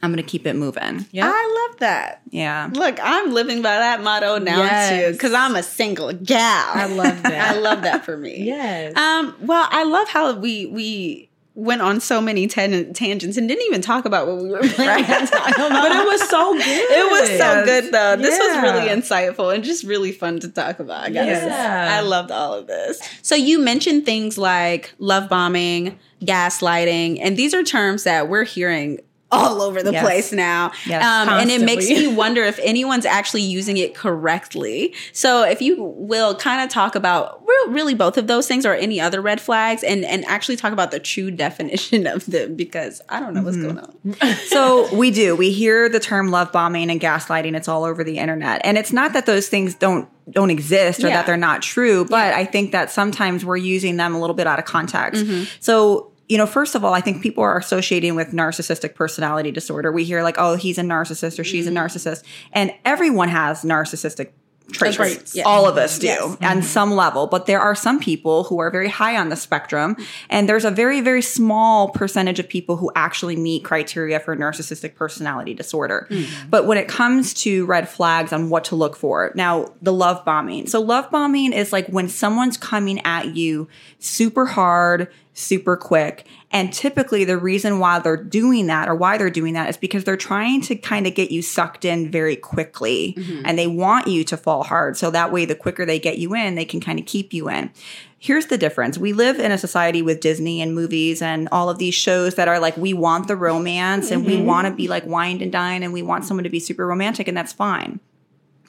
I'm 0.03 0.13
going 0.13 0.23
to 0.23 0.29
keep 0.29 0.47
it 0.47 0.55
moving. 0.55 1.07
Yeah. 1.13 1.31
I 1.33 1.67
love 1.71 1.79
that. 1.81 2.21
Yeah. 2.31 2.69
Look, 2.73 2.99
I'm 3.03 3.33
living 3.33 3.63
by 3.63 3.77
that 3.79 4.03
motto 4.03 4.39
now 4.39 4.59
Yes. 4.59 4.91
too, 4.91 5.13
because 5.13 5.33
I'm 5.33 5.55
a 5.57 5.63
single 5.63 6.13
gal. 6.13 6.39
I 6.75 6.87
love 6.87 7.23
that. 7.23 7.55
I 7.55 7.59
love 7.59 7.83
that 7.83 8.05
for 8.05 8.17
me. 8.17 8.43
yes. 8.45 8.97
Um. 8.97 9.35
Well, 9.41 9.67
I 9.71 9.85
love 9.85 10.09
how 10.09 10.35
we 10.35 10.67
we 10.67 11.31
went 11.57 11.81
on 11.83 12.01
so 12.01 12.21
many 12.21 12.49
tan- 12.49 12.93
tangents 12.95 13.37
and 13.37 13.47
didn't 13.49 13.65
even 13.67 13.81
talk 13.81 14.05
about 14.05 14.27
what 14.27 14.39
we 14.43 14.49
were 14.51 14.59
planning 14.75 15.05
about. 15.05 15.31
but 15.31 15.93
it 15.93 16.05
was 16.07 16.29
so 16.29 16.53
good. 16.55 16.67
It 16.67 17.11
was 17.11 17.29
so 17.29 17.35
Yes. 17.37 17.65
good 17.65 17.93
though. 17.93 18.17
This 18.17 18.39
was 18.39 18.63
really 18.63 18.89
insightful 18.89 19.55
and 19.55 19.63
just 19.63 19.85
really 19.85 20.11
fun 20.11 20.41
to 20.41 20.49
talk 20.49 20.81
about. 20.81 21.05
I. 21.05 21.09
Yeah. 21.47 21.91
I 21.93 22.01
loved 22.01 22.33
all 22.33 22.55
of 22.55 22.67
this. 22.67 23.01
So 23.23 23.37
you 23.37 23.61
mentioned 23.61 24.05
things 24.05 24.37
like 24.37 24.93
love 24.99 25.29
bombing, 25.29 25.97
gaslighting, 26.23 27.19
and 27.23 27.37
these 27.37 27.55
are 27.55 27.63
terms 27.63 28.03
that 28.05 28.29
we're 28.29 28.45
hearing 28.45 28.99
all 29.35 29.63
over 29.63 29.83
the 29.83 29.93
Yes. 29.93 30.03
place 30.05 30.33
now. 30.33 30.73
Yes. 30.87 31.05
um, 31.05 31.29
and 31.29 31.51
it 31.51 31.61
makes 31.63 31.89
me 31.89 32.07
wonder 32.15 32.43
if 32.43 32.59
anyone's 32.63 33.07
actually 33.07 33.43
using 33.43 33.77
it 33.77 33.95
correctly. 33.95 34.95
So 35.13 35.43
if 35.43 35.61
you 35.63 35.83
will 35.83 36.35
kind 36.37 36.63
of 36.63 36.69
talk 36.71 36.95
about 36.95 37.43
re- 37.47 37.73
really 37.73 37.95
both 37.95 38.17
of 38.19 38.27
those 38.27 38.47
things 38.49 38.65
or 38.67 38.75
any 38.75 39.01
other 39.01 39.21
red 39.21 39.41
flags 39.41 39.83
and, 39.83 40.05
and 40.05 40.25
actually 40.25 40.57
talk 40.57 40.73
about 40.73 40.91
the 40.91 41.01
true 41.01 41.31
definition 41.45 42.07
of 42.07 42.27
them 42.27 42.55
because 42.57 43.01
I 43.09 43.21
don't 43.21 43.35
know 43.35 43.43
what's 43.43 43.57
Mm-hmm. 43.57 43.77
going 43.77 44.25
on. 44.25 44.35
So 44.47 44.95
we 44.95 45.11
do. 45.11 45.37
We 45.37 45.51
hear 45.51 45.89
the 45.89 46.01
term 46.01 46.31
love 46.31 46.53
bombing 46.53 46.91
and 46.91 47.01
gaslighting. 47.01 47.57
It's 47.57 47.69
all 47.69 47.85
over 47.85 48.03
the 48.05 48.19
internet. 48.19 48.61
And 48.65 48.77
it's 48.79 48.93
not 48.93 49.13
that 49.13 49.27
those 49.27 49.49
things 49.49 49.75
don't 49.75 50.09
don't 50.31 50.49
exist 50.51 51.05
or 51.05 51.09
Yeah. 51.09 51.17
that 51.17 51.27
they're 51.27 51.37
not 51.37 51.61
true, 51.61 52.07
but 52.07 52.33
I 52.33 52.47
think 52.47 52.73
that 52.73 52.91
sometimes 52.91 53.45
we're 53.45 53.59
using 53.59 53.99
them 53.99 54.15
a 54.15 54.21
little 54.21 54.35
bit 54.35 54.47
out 54.47 54.59
of 54.59 54.65
context. 54.65 55.23
Mm-hmm. 55.23 55.45
So 55.61 56.13
you 56.29 56.39
know, 56.39 56.47
first 56.47 56.75
of 56.75 56.85
all, 56.85 56.95
I 56.95 57.01
think 57.01 57.23
people 57.23 57.45
are 57.45 57.59
associating 57.59 58.15
with 58.15 58.33
narcissistic 58.33 58.95
personality 58.95 59.51
disorder. 59.51 59.93
We 59.93 60.05
hear 60.05 60.23
like, 60.23 60.37
"Oh, 60.39 60.57
he's 60.57 60.79
a 60.79 60.83
narcissist" 60.83 61.39
or 61.39 61.45
"She's 61.45 61.67
Mm-hmm. 61.67 61.77
a 61.77 61.81
narcissist," 61.81 62.23
and 62.53 62.73
everyone 62.85 63.29
has 63.29 63.63
narcissistic 63.63 64.29
traits. 64.73 65.35
Yes. 65.35 65.45
All 65.45 65.69
of 65.69 65.77
us 65.77 65.99
do 65.99 66.07
Yes. 66.07 66.37
on 66.41 66.63
some 66.63 66.93
level, 66.93 67.27
but 67.27 67.45
there 67.45 67.61
are 67.61 67.75
some 67.75 68.01
people 68.01 68.45
who 68.45 68.59
are 68.61 68.71
very 68.71 68.89
high 68.89 69.15
on 69.15 69.29
the 69.29 69.37
spectrum, 69.37 69.95
and 70.31 70.49
there's 70.49 70.65
a 70.65 70.71
very, 70.71 71.03
very 71.03 71.21
small 71.21 71.91
percentage 71.91 72.39
of 72.39 72.49
people 72.49 72.77
who 72.79 72.91
actually 72.97 73.37
meet 73.37 73.63
criteria 73.63 74.19
for 74.19 74.35
narcissistic 74.35 74.95
personality 74.95 75.53
disorder. 75.53 76.09
But 76.49 76.65
when 76.67 76.79
it 76.79 76.89
comes 76.89 77.35
to 77.43 77.67
red 77.67 77.91
flags 77.91 78.33
on 78.33 78.49
what 78.49 78.65
to 78.65 78.75
look 78.75 78.97
for, 78.97 79.33
now 79.35 79.75
the 79.83 79.93
love 79.93 80.25
bombing. 80.25 80.67
So, 80.67 80.81
love 80.81 81.11
bombing 81.11 81.53
is 81.53 81.71
like 81.71 81.87
when 81.89 82.09
someone's 82.09 82.57
coming 82.57 83.01
at 83.05 83.37
you 83.37 83.69
super 83.99 84.47
hard, 84.47 85.09
super 85.35 85.77
quick. 85.77 86.27
And 86.51 86.73
typically, 86.73 87.25
the 87.25 87.37
reason 87.37 87.81
why 87.81 87.99
they're 87.99 88.17
doing 88.17 88.69
that 88.69 88.89
or 88.89 88.95
why 88.95 89.19
they're 89.19 89.29
doing 89.29 89.55
that 89.55 89.69
is 89.69 89.77
because 89.77 90.05
they're 90.05 90.17
trying 90.17 90.61
to 90.63 90.77
kind 90.77 91.07
of 91.07 91.15
get 91.15 91.31
you 91.31 91.43
sucked 91.43 91.85
in 91.85 92.11
very 92.11 92.37
quickly 92.37 93.15
mm-hmm. 93.19 93.43
and 93.45 93.59
they 93.59 93.67
want 93.67 94.07
you 94.07 94.25
to 94.25 94.37
fall 94.37 94.63
hard. 94.63 94.97
So 94.97 95.11
that 95.11 95.33
way, 95.33 95.45
the 95.45 95.57
quicker 95.57 95.85
they 95.85 95.99
get 95.99 96.19
you 96.19 96.35
in, 96.35 96.55
they 96.55 96.65
can 96.65 96.81
kind 96.81 96.99
of 96.99 97.07
keep 97.07 97.35
you 97.35 97.51
in. 97.51 97.71
Here's 98.19 98.47
the 98.47 98.57
difference. 98.57 98.97
We 98.97 99.13
live 99.13 99.39
in 99.39 99.53
a 99.53 99.59
society 99.59 100.01
with 100.01 100.21
Disney 100.21 100.63
and 100.63 100.75
movies 100.75 101.21
and 101.21 101.49
all 101.53 101.69
of 101.69 101.79
these 101.79 101.95
shows 101.95 102.37
that 102.37 102.49
are 102.49 102.59
like, 102.59 102.77
we 102.77 102.95
want 102.95 103.29
the 103.29 103.37
romance 103.37 104.11
and 104.11 104.25
we 104.25 104.37
mm-hmm. 104.37 104.47
want 104.47 104.67
to 104.67 104.73
be 104.73 104.89
like 104.89 105.05
wined 105.05 105.43
and 105.43 105.53
dine 105.53 105.83
and 105.83 105.93
we 105.93 106.03
want 106.03 106.25
someone 106.25 106.45
to 106.45 106.51
be 106.51 106.61
super 106.61 106.87
romantic, 106.87 107.29
and 107.29 107.37
that's 107.37 107.53
fine. 107.53 108.01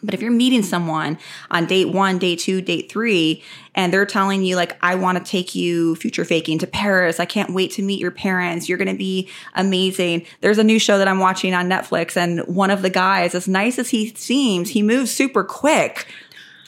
But 0.03 0.13
if 0.13 0.21
you're 0.21 0.31
meeting 0.31 0.61
someone 0.61 1.17
on 1.49 1.65
date 1.65 1.89
one, 1.89 2.19
date 2.19 2.39
two, 2.39 2.61
date 2.61 2.91
three, 2.91 3.43
and 3.73 3.91
they're 3.91 4.05
telling 4.05 4.43
you, 4.43 4.55
like, 4.55 4.77
I 4.83 4.95
want 4.95 5.17
to 5.17 5.23
take 5.23 5.55
you 5.55 5.95
future 5.95 6.23
faking 6.23 6.59
to 6.59 6.67
Paris. 6.67 7.19
I 7.19 7.25
can't 7.25 7.53
wait 7.53 7.71
to 7.71 7.81
meet 7.81 7.99
your 7.99 8.11
parents. 8.11 8.69
You're 8.69 8.77
going 8.77 8.91
to 8.91 8.97
be 8.97 9.29
amazing. 9.55 10.25
There's 10.41 10.59
a 10.59 10.63
new 10.63 10.79
show 10.79 10.97
that 10.99 11.07
I'm 11.07 11.19
watching 11.19 11.53
on 11.53 11.67
Netflix, 11.67 12.15
and 12.15 12.41
one 12.41 12.69
of 12.69 12.81
the 12.83 12.89
guys, 12.89 13.33
as 13.33 13.47
nice 13.47 13.79
as 13.79 13.89
he 13.89 14.13
seems, 14.15 14.69
he 14.69 14.83
moves 14.83 15.11
super 15.11 15.43
quick. 15.43 16.07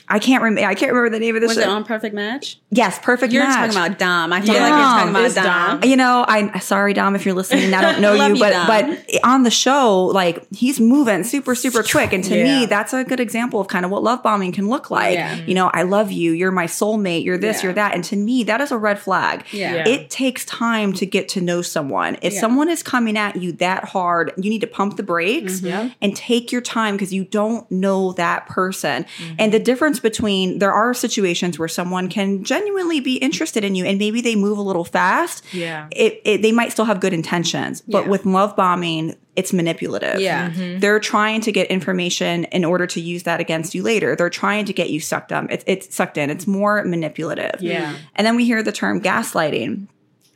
I 0.09 0.19
can't 0.19 0.41
remember. 0.41 0.69
I 0.69 0.73
can't 0.73 0.91
remember 0.93 1.09
the 1.09 1.19
name 1.19 1.35
of 1.35 1.41
the 1.41 1.47
Was 1.47 1.57
show. 1.57 1.63
it 1.63 1.67
on 1.67 1.83
Perfect 1.83 2.15
Match? 2.15 2.59
Yes, 2.69 2.99
perfect. 2.99 3.33
You're 3.33 3.43
match. 3.43 3.55
talking 3.55 3.71
about 3.87 3.99
Dom. 3.99 4.33
I 4.33 4.41
feel 4.41 4.53
Yeah. 4.53 4.61
like 4.61 4.69
you're 4.69 4.79
talking 4.79 5.09
about 5.09 5.35
Dom. 5.35 5.81
Dom. 5.81 5.89
you 5.89 5.95
know, 5.95 6.25
I 6.27 6.59
sorry 6.59 6.93
Dom 6.93 7.15
if 7.15 7.25
you're 7.25 7.35
listening. 7.35 7.73
I 7.73 7.81
don't 7.81 8.01
know 8.01 8.13
you, 8.13 8.33
you, 8.33 8.39
but 8.39 8.51
Dom. 8.51 8.67
but 8.67 9.19
on 9.23 9.43
the 9.43 9.51
show, 9.51 10.05
like 10.05 10.45
he's 10.53 10.79
moving 10.79 11.23
super 11.23 11.55
super 11.55 11.83
quick, 11.83 12.13
and 12.13 12.23
to 12.23 12.43
me, 12.43 12.65
that's 12.65 12.93
a 12.93 13.03
good 13.03 13.19
example 13.19 13.59
of 13.59 13.67
kind 13.67 13.85
of 13.85 13.91
what 13.91 14.03
love 14.03 14.21
bombing 14.23 14.51
can 14.51 14.67
look 14.69 14.91
like. 14.91 15.13
Yeah. 15.15 15.35
You 15.35 15.55
know, 15.55 15.69
I 15.73 15.83
love 15.83 16.11
you, 16.11 16.31
you're 16.33 16.51
my 16.51 16.65
soulmate, 16.65 17.23
you're 17.23 17.37
this, 17.37 17.57
Yeah. 17.57 17.63
you're 17.63 17.73
that, 17.73 17.93
and 17.95 18.03
to 18.05 18.15
me, 18.15 18.43
that 18.43 18.61
is 18.61 18.71
a 18.71 18.77
red 18.77 18.99
flag. 18.99 19.45
Yeah. 19.51 19.75
Yeah. 19.75 19.87
It 19.87 20.09
takes 20.09 20.45
time 20.45 20.93
to 20.93 21.05
get 21.05 21.29
to 21.29 21.41
know 21.41 21.61
someone. 21.61 22.17
If 22.21 22.33
Yeah. 22.33 22.41
someone 22.41 22.69
is 22.69 22.83
coming 22.83 23.17
at 23.17 23.35
you 23.35 23.51
that 23.53 23.85
hard, 23.85 24.31
you 24.37 24.49
need 24.49 24.61
to 24.61 24.67
pump 24.67 24.97
the 24.97 25.03
brakes 25.03 25.57
mm-hmm. 25.57 25.67
Yeah. 25.67 25.89
and 26.01 26.15
take 26.15 26.51
your 26.51 26.61
time 26.61 26.95
because 26.95 27.13
you 27.13 27.23
don't 27.25 27.69
know 27.71 28.11
that 28.13 28.47
person. 28.47 29.03
Mm-hmm. 29.03 29.33
And 29.39 29.53
the 29.53 29.59
difference 29.59 29.99
between 29.99 30.59
there 30.59 30.71
are 30.73 30.93
situations 30.93 31.57
where 31.59 31.67
someone 31.67 32.07
can 32.09 32.43
genuinely 32.59 32.99
be 32.99 33.17
interested 33.17 33.63
in 33.63 33.75
you 33.75 33.85
and 33.85 33.97
maybe 33.99 34.21
they 34.21 34.35
move 34.35 34.57
a 34.57 34.61
little 34.61 34.83
fast. 34.85 35.43
Yeah. 35.53 35.87
It, 35.91 36.21
it 36.25 36.41
they 36.41 36.51
might 36.51 36.71
still 36.71 36.85
have 36.85 36.99
good 36.99 37.13
intentions, 37.13 37.81
but 37.81 38.03
Yeah. 38.05 38.09
with 38.09 38.25
love 38.25 38.55
bombing, 38.55 39.15
it's 39.35 39.53
manipulative. 39.53 40.19
Yeah. 40.19 40.49
Mm-hmm. 40.49 40.61
Mm-hmm. 40.61 40.79
They're 40.79 40.99
trying 40.99 41.41
to 41.41 41.51
get 41.51 41.67
information 41.67 42.45
in 42.45 42.65
order 42.65 42.87
to 42.87 42.99
use 43.01 43.23
that 43.23 43.39
against 43.39 43.75
you 43.75 43.83
later. 43.83 44.15
They're 44.15 44.29
trying 44.29 44.65
to 44.65 44.73
get 44.73 44.89
you 44.89 44.99
sucked 44.99 45.31
up. 45.31 45.45
It's, 45.51 45.63
it's 45.67 45.95
sucked 45.95 46.17
in. 46.17 46.29
It's 46.29 46.47
more 46.47 46.83
manipulative. 46.83 47.61
Yeah. 47.61 47.95
And 48.15 48.25
then 48.25 48.35
we 48.35 48.45
hear 48.45 48.63
the 48.63 48.71
term 48.71 48.99
gaslighting. 49.01 49.87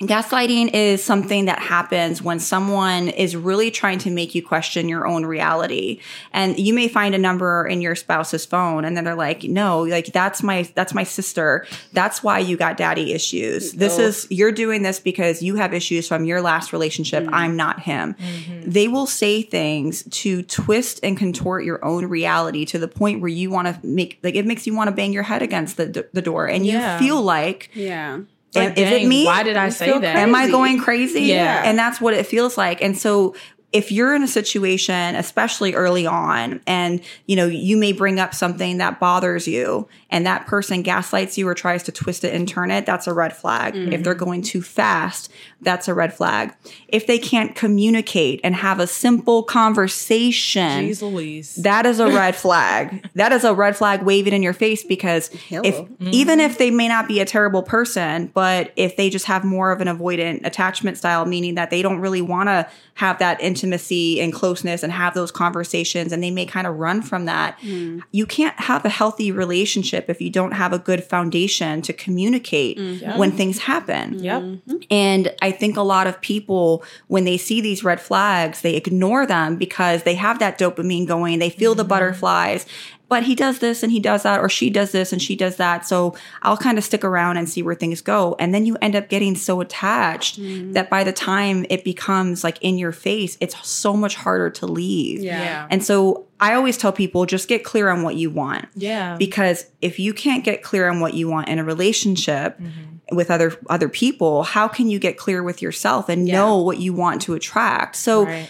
Gaslighting 0.02 0.72
is 0.74 1.04
something 1.04 1.46
that 1.46 1.60
happens 1.60 2.22
when 2.22 2.40
someone 2.40 3.08
is 3.10 3.36
really 3.36 3.70
trying 3.72 4.00
to 4.00 4.10
make 4.10 4.34
you 4.36 4.46
question 4.46 4.90
your 4.90 5.06
own 5.08 5.26
reality. 5.26 6.00
And 6.34 6.58
you 6.60 6.74
may 6.74 6.88
find 6.88 7.14
a 7.14 7.18
number 7.18 7.68
in 7.68 7.82
your 7.82 7.96
spouse's 7.96 8.46
phone 8.46 8.84
and 8.84 8.98
then 8.98 9.04
they're 9.04 9.16
like, 9.16 9.44
"No, 9.44 9.84
like 9.84 10.08
that's 10.08 10.42
my 10.44 10.68
that's 10.76 10.94
my 10.94 11.04
sister. 11.04 11.66
That's 11.94 12.24
why 12.24 12.40
you 12.40 12.58
got 12.58 12.78
daddy 12.78 13.14
issues. 13.14 13.74
This 13.74 14.00
Oh. 14.00 14.04
is 14.04 14.28
you're 14.30 14.52
doing 14.52 14.82
this 14.82 15.00
because 15.00 15.42
you 15.44 15.56
have 15.56 15.74
issues 15.74 16.08
from 16.08 16.26
your 16.26 16.42
last 16.42 16.74
relationship. 16.74 17.24
Mm-hmm. 17.26 17.34
I'm 17.36 17.56
not 17.56 17.82
him." 17.82 18.16
Mm-hmm. 18.16 18.72
They 18.72 18.88
will 18.88 19.08
say 19.08 19.42
things 19.44 20.04
to 20.22 20.42
twist 20.44 21.00
and 21.04 21.16
contort 21.18 21.64
your 21.64 21.84
own 21.86 22.06
reality 22.06 22.66
to 22.66 22.80
the 22.80 22.88
point 22.88 23.22
where 23.22 23.30
you 23.30 23.50
want 23.52 23.68
to 23.68 23.80
make 23.86 24.20
like 24.24 24.36
it 24.36 24.46
makes 24.46 24.66
you 24.66 24.76
want 24.76 24.88
to 24.90 24.96
bang 24.96 25.14
your 25.14 25.24
head 25.24 25.42
against 25.42 25.78
the 25.78 26.08
the 26.14 26.22
door 26.22 26.48
and 26.48 26.66
Yeah. 26.66 27.00
you 27.00 27.06
feel 27.06 27.22
like 27.22 27.70
Yeah. 27.74 28.20
Like, 28.54 28.78
is 28.78 28.88
it 28.88 28.90
dang, 28.90 29.10
me? 29.10 29.26
Why 29.26 29.44
did 29.44 29.58
I 29.58 29.70
say 29.70 29.86
feel 29.86 30.00
that? 30.00 30.18
Am 30.18 30.36
I 30.36 30.50
going 30.50 30.80
crazy? 30.80 31.24
Yeah. 31.24 31.64
And 31.64 31.78
that's 31.78 32.02
what 32.02 32.14
it 32.14 32.26
feels 32.26 32.58
like. 32.58 32.82
And 32.82 32.98
so 32.98 33.36
if 33.74 33.92
you're 33.92 34.14
in 34.14 34.24
a 34.24 34.28
situation, 34.28 35.16
especially 35.16 35.74
early 35.74 36.06
on, 36.06 36.62
and 36.68 37.02
you 37.26 37.36
know, 37.36 37.46
you 37.46 37.78
may 37.78 37.94
bring 37.94 38.20
up 38.20 38.34
something 38.34 38.78
that 38.78 39.00
bothers 39.00 39.48
you 39.48 39.88
and 40.10 40.26
that 40.26 40.46
person 40.46 40.82
gaslights 40.82 41.38
you 41.38 41.48
or 41.48 41.54
tries 41.54 41.84
to 41.84 41.92
twist 41.92 42.24
it 42.24 42.34
and 42.34 42.48
turn 42.48 42.70
it, 42.70 42.86
that's 42.86 43.08
a 43.08 43.14
red 43.14 43.36
flag. 43.36 43.76
If 43.76 44.04
they're 44.04 44.14
mm-hmm. 44.14 44.24
going 44.24 44.42
too 44.42 44.62
fast, 44.62 45.32
that's 45.62 45.88
a 45.88 45.94
red 45.94 46.14
flag. 46.14 46.54
If 46.90 47.08
they 47.08 47.18
can't 47.18 47.56
communicate 47.56 48.42
and 48.44 48.56
have 48.56 48.80
a 48.80 48.88
simple 48.88 49.44
conversation, 49.44 50.88
Jeez 50.90 51.02
Louise. 51.02 51.56
that 51.56 51.86
is 51.86 52.00
a 52.00 52.08
red 52.10 52.36
flag. 52.36 53.08
That 53.16 53.32
is 53.32 53.46
a 53.46 53.54
red 53.54 53.78
flag 53.78 54.02
waving 54.04 54.34
in 54.34 54.44
your 54.44 54.54
face 54.54 54.84
because 54.84 55.30
Hello. 55.30 55.62
if 55.64 55.76
mm-hmm. 55.76 56.10
even 56.12 56.40
if 56.42 56.58
they 56.58 56.72
may 56.72 56.90
not 56.90 57.08
be 57.08 57.22
a 57.22 57.26
terrible 57.26 57.64
person, 57.64 58.32
but 58.34 58.74
if 58.76 58.98
they 58.98 59.10
just 59.10 59.26
have 59.26 59.46
more 59.46 59.72
of 59.72 59.80
an 59.80 59.88
avoidant 59.88 60.46
attachment 60.46 60.98
style, 60.98 61.26
meaning 61.26 61.56
that 61.56 61.70
they 61.70 61.82
don't 61.82 62.00
really 62.00 62.22
want 62.22 62.50
to 62.50 62.68
have 62.96 63.20
that 63.20 63.40
intimacy 63.62 64.20
and 64.20 64.34
closeness 64.34 64.84
and 64.84 64.92
have 64.92 65.14
those 65.14 65.32
conversations 65.32 66.12
and 66.12 66.24
they 66.24 66.32
may 66.32 66.46
kind 66.46 66.66
of 66.66 66.78
run 66.78 67.02
from 67.02 67.26
that. 67.26 67.58
Mm-hmm. 67.60 68.00
You 68.12 68.26
can't 68.26 68.60
have 68.60 68.84
a 68.86 68.90
healthy 68.90 69.32
relationship 69.32 70.10
if 70.10 70.20
you 70.20 70.30
don't 70.30 70.54
have 70.54 70.74
a 70.74 70.80
good 70.80 71.04
foundation 71.04 71.82
to 71.84 71.94
communicate 71.94 72.78
mm-hmm. 72.78 73.18
when 73.18 73.32
things 73.32 73.60
happen. 73.60 74.20
Mm-hmm. 74.20 74.70
Yep. 74.70 74.82
And 74.90 75.36
I 75.42 75.52
think 75.52 75.78
a 75.78 75.82
lot 75.82 76.08
of 76.08 76.20
people, 76.22 76.84
when 77.08 77.24
they 77.24 77.38
see 77.38 77.62
these 77.62 77.84
red 77.84 78.02
flags, 78.02 78.62
they 78.62 78.76
ignore 78.76 79.26
them 79.26 79.58
because 79.58 80.04
they 80.04 80.16
have 80.16 80.40
that 80.40 80.58
dopamine 80.58 81.08
going. 81.08 81.40
They 81.40 81.50
feel 81.50 81.76
the 81.76 81.84
butterflies. 81.84 82.66
But 83.12 83.24
he 83.24 83.36
does 83.36 83.60
this 83.60 83.84
and 83.84 83.92
he 83.92 84.00
does 84.00 84.24
that, 84.24 84.40
or 84.40 84.48
she 84.48 84.70
does 84.70 84.94
this 84.94 85.12
and 85.12 85.22
she 85.22 85.36
does 85.36 85.58
that. 85.58 85.86
So 85.86 86.16
I'll 86.44 86.56
kind 86.56 86.78
of 86.78 86.86
stick 86.86 87.04
around 87.04 87.36
and 87.36 87.50
see 87.50 87.62
where 87.62 87.76
things 87.76 88.00
go. 88.00 88.38
And 88.40 88.54
then 88.54 88.66
you 88.66 88.78
end 88.82 88.96
up 88.96 89.10
getting 89.10 89.36
so 89.36 89.60
attached 89.60 90.40
mm-hmm. 90.40 90.72
that 90.72 90.90
by 90.90 91.04
the 91.04 91.12
time 91.12 91.66
it 91.70 91.84
becomes 91.84 92.42
like 92.42 92.58
in 92.62 92.78
your 92.78 92.94
face, 92.94 93.38
it's 93.42 93.68
so 93.68 93.98
much 93.98 94.16
harder 94.16 94.50
to 94.52 94.66
leave. 94.66 95.20
Yeah. 95.20 95.44
Yeah. 95.44 95.68
And 95.70 95.84
so 95.84 96.28
I 96.40 96.54
always 96.54 96.78
tell 96.78 96.94
people 96.94 97.26
just 97.26 97.50
get 97.50 97.66
clear 97.66 97.90
on 97.90 98.02
what 98.02 98.16
you 98.16 98.30
want 98.30 98.68
Yeah. 98.76 99.18
because 99.18 99.66
if 99.82 100.00
you 100.00 100.14
can't 100.14 100.46
get 100.46 100.64
clear 100.64 100.90
on 100.90 101.02
what 101.02 101.14
you 101.14 101.28
want 101.28 101.50
in 101.50 101.60
a 101.60 101.66
relationship 101.66 102.58
mm-hmm. 102.58 103.16
with 103.16 103.30
other 103.30 103.54
other 103.70 103.90
people 103.90 104.44
how 104.44 104.68
can 104.68 104.90
you 104.90 105.00
get 105.00 105.18
clear 105.18 105.44
with 105.44 105.62
yourself 105.62 106.10
and 106.10 106.28
Yeah. 106.28 106.38
know 106.38 106.58
what 106.58 106.80
you 106.80 106.94
want 106.94 107.22
to 107.24 107.36
attract 107.36 107.96
so 107.96 108.26
Right. 108.26 108.50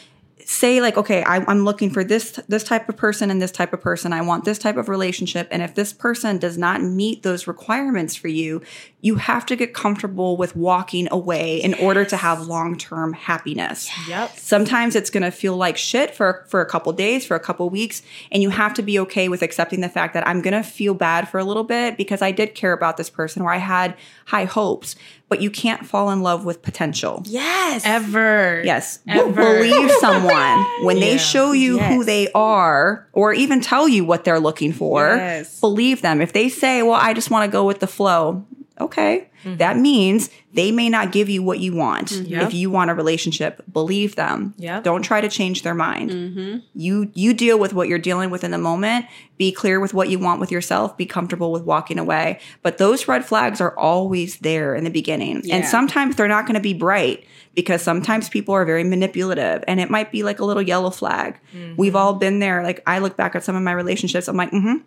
Say 0.52 0.82
like 0.82 0.98
okay 0.98 1.24
I, 1.24 1.38
i'm 1.48 1.64
looking 1.64 1.90
for 1.90 2.04
this 2.04 2.40
this 2.48 2.64
type 2.64 2.90
of 2.90 2.98
person 2.98 3.32
and 3.32 3.42
this 3.42 3.52
type 3.52 3.74
of 3.74 3.82
person. 3.82 4.14
I 4.14 4.22
want 4.22 4.46
this 4.46 4.60
type 4.60 4.78
of 4.78 4.90
relationship. 4.90 5.48
And 5.52 5.62
if 5.62 5.76
this 5.76 5.94
person 5.94 6.38
does 6.38 6.58
not 6.58 6.82
meet 6.82 7.24
those 7.24 7.48
requirements 7.48 8.16
for 8.16 8.28
you 8.28 8.62
you 9.04 9.16
have 9.16 9.48
to 9.48 9.56
get 9.56 9.74
comfortable 9.74 10.38
with 10.38 10.56
walking 10.56 11.08
away 11.12 11.58
in 11.58 11.74
order 11.76 12.06
to 12.06 12.16
have 12.16 12.46
long-term 12.46 13.14
happiness. 13.14 13.90
Yep. 14.08 14.38
sometimes 14.38 14.96
it's 14.96 15.10
going 15.10 15.24
to 15.24 15.32
feel 15.32 15.56
like 15.56 15.78
shit 15.78 16.14
for 16.14 16.46
for 16.48 16.62
a 16.62 16.66
couple 16.66 16.92
days 16.94 17.26
for 17.26 17.36
a 17.36 17.40
couple 17.40 17.70
weeks 17.70 18.02
and 18.32 18.44
you 18.44 18.50
have 18.50 18.74
to 18.76 18.82
be 18.82 19.00
okay 19.00 19.30
with 19.30 19.42
accepting 19.42 19.82
the 19.82 19.90
fact 19.90 20.14
that 20.14 20.28
i'm 20.28 20.42
going 20.42 20.54
to 20.54 20.64
feel 20.64 20.94
bad 20.94 21.28
for 21.28 21.40
a 21.40 21.44
little 21.44 21.64
bit 21.64 21.98
because 21.98 22.22
i 22.22 22.32
did 22.32 22.54
care 22.56 22.74
about 22.74 22.98
this 22.98 23.10
person 23.10 23.42
or 23.42 23.52
i 23.52 23.58
had 23.58 23.96
high 24.26 24.46
hopes 24.46 24.96
but 25.32 25.42
you 25.42 25.50
can't 25.50 25.86
fall 25.86 26.12
in 26.12 26.22
love 26.22 26.44
with 26.46 26.62
potential 26.62 27.24
Yes. 27.26 27.84
Ever. 27.86 28.62
yes 28.66 29.00
Ever. 29.08 29.32
believe 29.32 29.90
someone 29.94 30.66
when 30.84 31.00
they 31.00 31.18
show 31.18 31.54
you 31.54 31.80
who 31.80 32.04
they 32.04 32.30
are 32.34 33.08
or 33.14 33.34
even 33.34 33.62
tell 33.62 33.88
you 33.88 34.04
what 34.06 34.26
they're 34.26 34.42
looking 34.42 34.74
for 34.74 35.16
Yes. 35.16 35.60
believe 35.62 36.02
them 36.02 36.22
if 36.22 36.34
they 36.34 36.50
say 36.50 36.84
well 36.84 37.00
i 37.02 37.14
just 37.14 37.32
want 37.32 37.46
to 37.50 37.52
go 37.52 37.66
with 37.66 37.80
the 37.80 37.88
flow 37.88 38.46
okay, 38.82 39.30
mm-hmm. 39.44 39.58
that 39.58 39.78
means 39.78 40.30
they 40.54 40.72
may 40.72 40.90
not 40.90 41.12
give 41.12 41.30
you 41.30 41.42
what 41.42 41.60
you 41.60 41.74
want. 41.74 42.10
Mm-hmm. 42.10 42.26
Yep. 42.26 42.44
If 42.44 42.54
you 42.54 42.70
want 42.70 42.92
a 42.92 42.94
relationship, 42.94 43.64
believe 43.72 44.16
them. 44.16 44.54
Yep. 44.58 44.84
Don't 44.84 45.02
try 45.02 45.22
to 45.22 45.30
change 45.30 45.64
their 45.64 45.74
mind. 45.74 46.12
Mm-hmm. 46.12 46.58
You 46.74 47.12
you 47.14 47.34
deal 47.34 47.58
with 47.58 47.74
what 47.74 47.88
you're 47.88 48.00
dealing 48.00 48.30
with 48.30 48.44
in 48.44 48.52
the 48.52 48.58
moment. 48.58 49.06
Be 49.38 49.52
clear 49.52 49.80
with 49.80 49.94
what 49.94 50.10
you 50.10 50.20
want 50.20 50.40
with 50.40 50.52
yourself. 50.52 50.98
Be 50.98 51.06
comfortable 51.06 51.52
with 51.52 51.64
walking 51.64 51.98
away. 51.98 52.40
But 52.62 52.78
those 52.78 53.08
red 53.08 53.26
flags 53.26 53.62
are 53.62 53.78
always 53.78 54.38
there 54.38 54.76
in 54.76 54.84
the 54.84 54.92
beginning, 54.92 55.44
and 55.52 55.66
sometimes 55.66 56.16
they're 56.16 56.28
not 56.28 56.46
going 56.46 56.56
to 56.56 56.62
be 56.62 56.74
bright 56.74 57.26
because 57.54 57.82
sometimes 57.82 58.30
people 58.30 58.54
are 58.54 58.66
very 58.66 58.84
manipulative, 58.84 59.64
and 59.68 59.80
it 59.80 59.90
might 59.90 60.12
be 60.12 60.24
like 60.24 60.40
a 60.40 60.46
little 60.46 60.64
yellow 60.64 60.90
flag. 60.90 61.40
We've 61.78 61.96
all 61.96 62.14
been 62.14 62.40
there. 62.40 62.64
Like 62.64 62.84
I 62.86 63.00
look 63.00 63.18
back 63.18 63.36
at 63.36 63.44
some 63.44 63.56
of 63.56 63.64
my 63.64 63.74
relationships, 63.74 64.28
I'm 64.28 64.38
like, 64.38 64.52
mm-hmm 64.52 64.84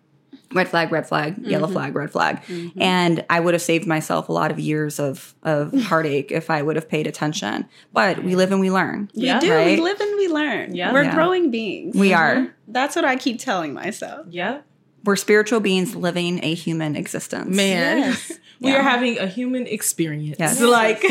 red 0.53 0.69
flag, 0.69 0.93
red 0.93 1.07
flag, 1.07 1.39
yellow 1.39 1.67
mm-hmm. 1.67 1.73
flag, 1.75 1.95
red 1.95 2.11
flag. 2.11 2.43
Mm-hmm. 2.43 2.81
And 2.81 3.25
I 3.31 3.41
would 3.41 3.55
have 3.55 3.63
saved 3.63 3.87
myself 3.87 4.29
a 4.29 4.33
lot 4.33 4.51
of 4.51 4.59
years 4.61 4.99
of 5.01 5.35
of 5.43 5.73
heartache 5.85 6.31
if 6.31 6.51
I 6.51 6.63
would 6.63 6.77
have 6.77 6.89
paid 6.89 7.07
attention. 7.07 7.67
But 7.93 8.23
we 8.23 8.37
live 8.37 8.53
and 8.53 8.61
we 8.61 8.71
learn. 8.71 9.11
Yeah. 9.15 9.41
we 9.41 9.47
do. 9.47 9.53
right? 9.55 9.67
We 9.79 9.83
live 9.85 10.01
and 10.01 10.17
we 10.17 10.29
learn. 10.29 10.75
Yeah. 10.75 10.93
We're 10.93 11.05
Yeah. 11.05 11.15
growing 11.15 11.51
beings. 11.51 11.97
We 11.97 12.13
are. 12.13 12.37
Mm-hmm. 12.37 12.73
That's 12.73 12.97
what 12.97 13.05
I 13.05 13.17
keep 13.17 13.39
telling 13.39 13.75
myself. 13.75 14.27
Yeah. 14.31 14.61
We're 15.05 15.17
spiritual 15.17 15.61
beings 15.61 15.95
living 15.95 16.43
a 16.43 16.55
human 16.55 16.97
existence. 16.97 17.55
Man, 17.55 17.99
Yes. 17.99 18.33
we 18.61 18.71
Yeah. 18.71 18.79
are 18.79 18.83
having 18.83 19.19
a 19.19 19.27
human 19.27 19.67
experience. 19.67 20.37
Yes. 20.39 20.61
Like 20.61 21.03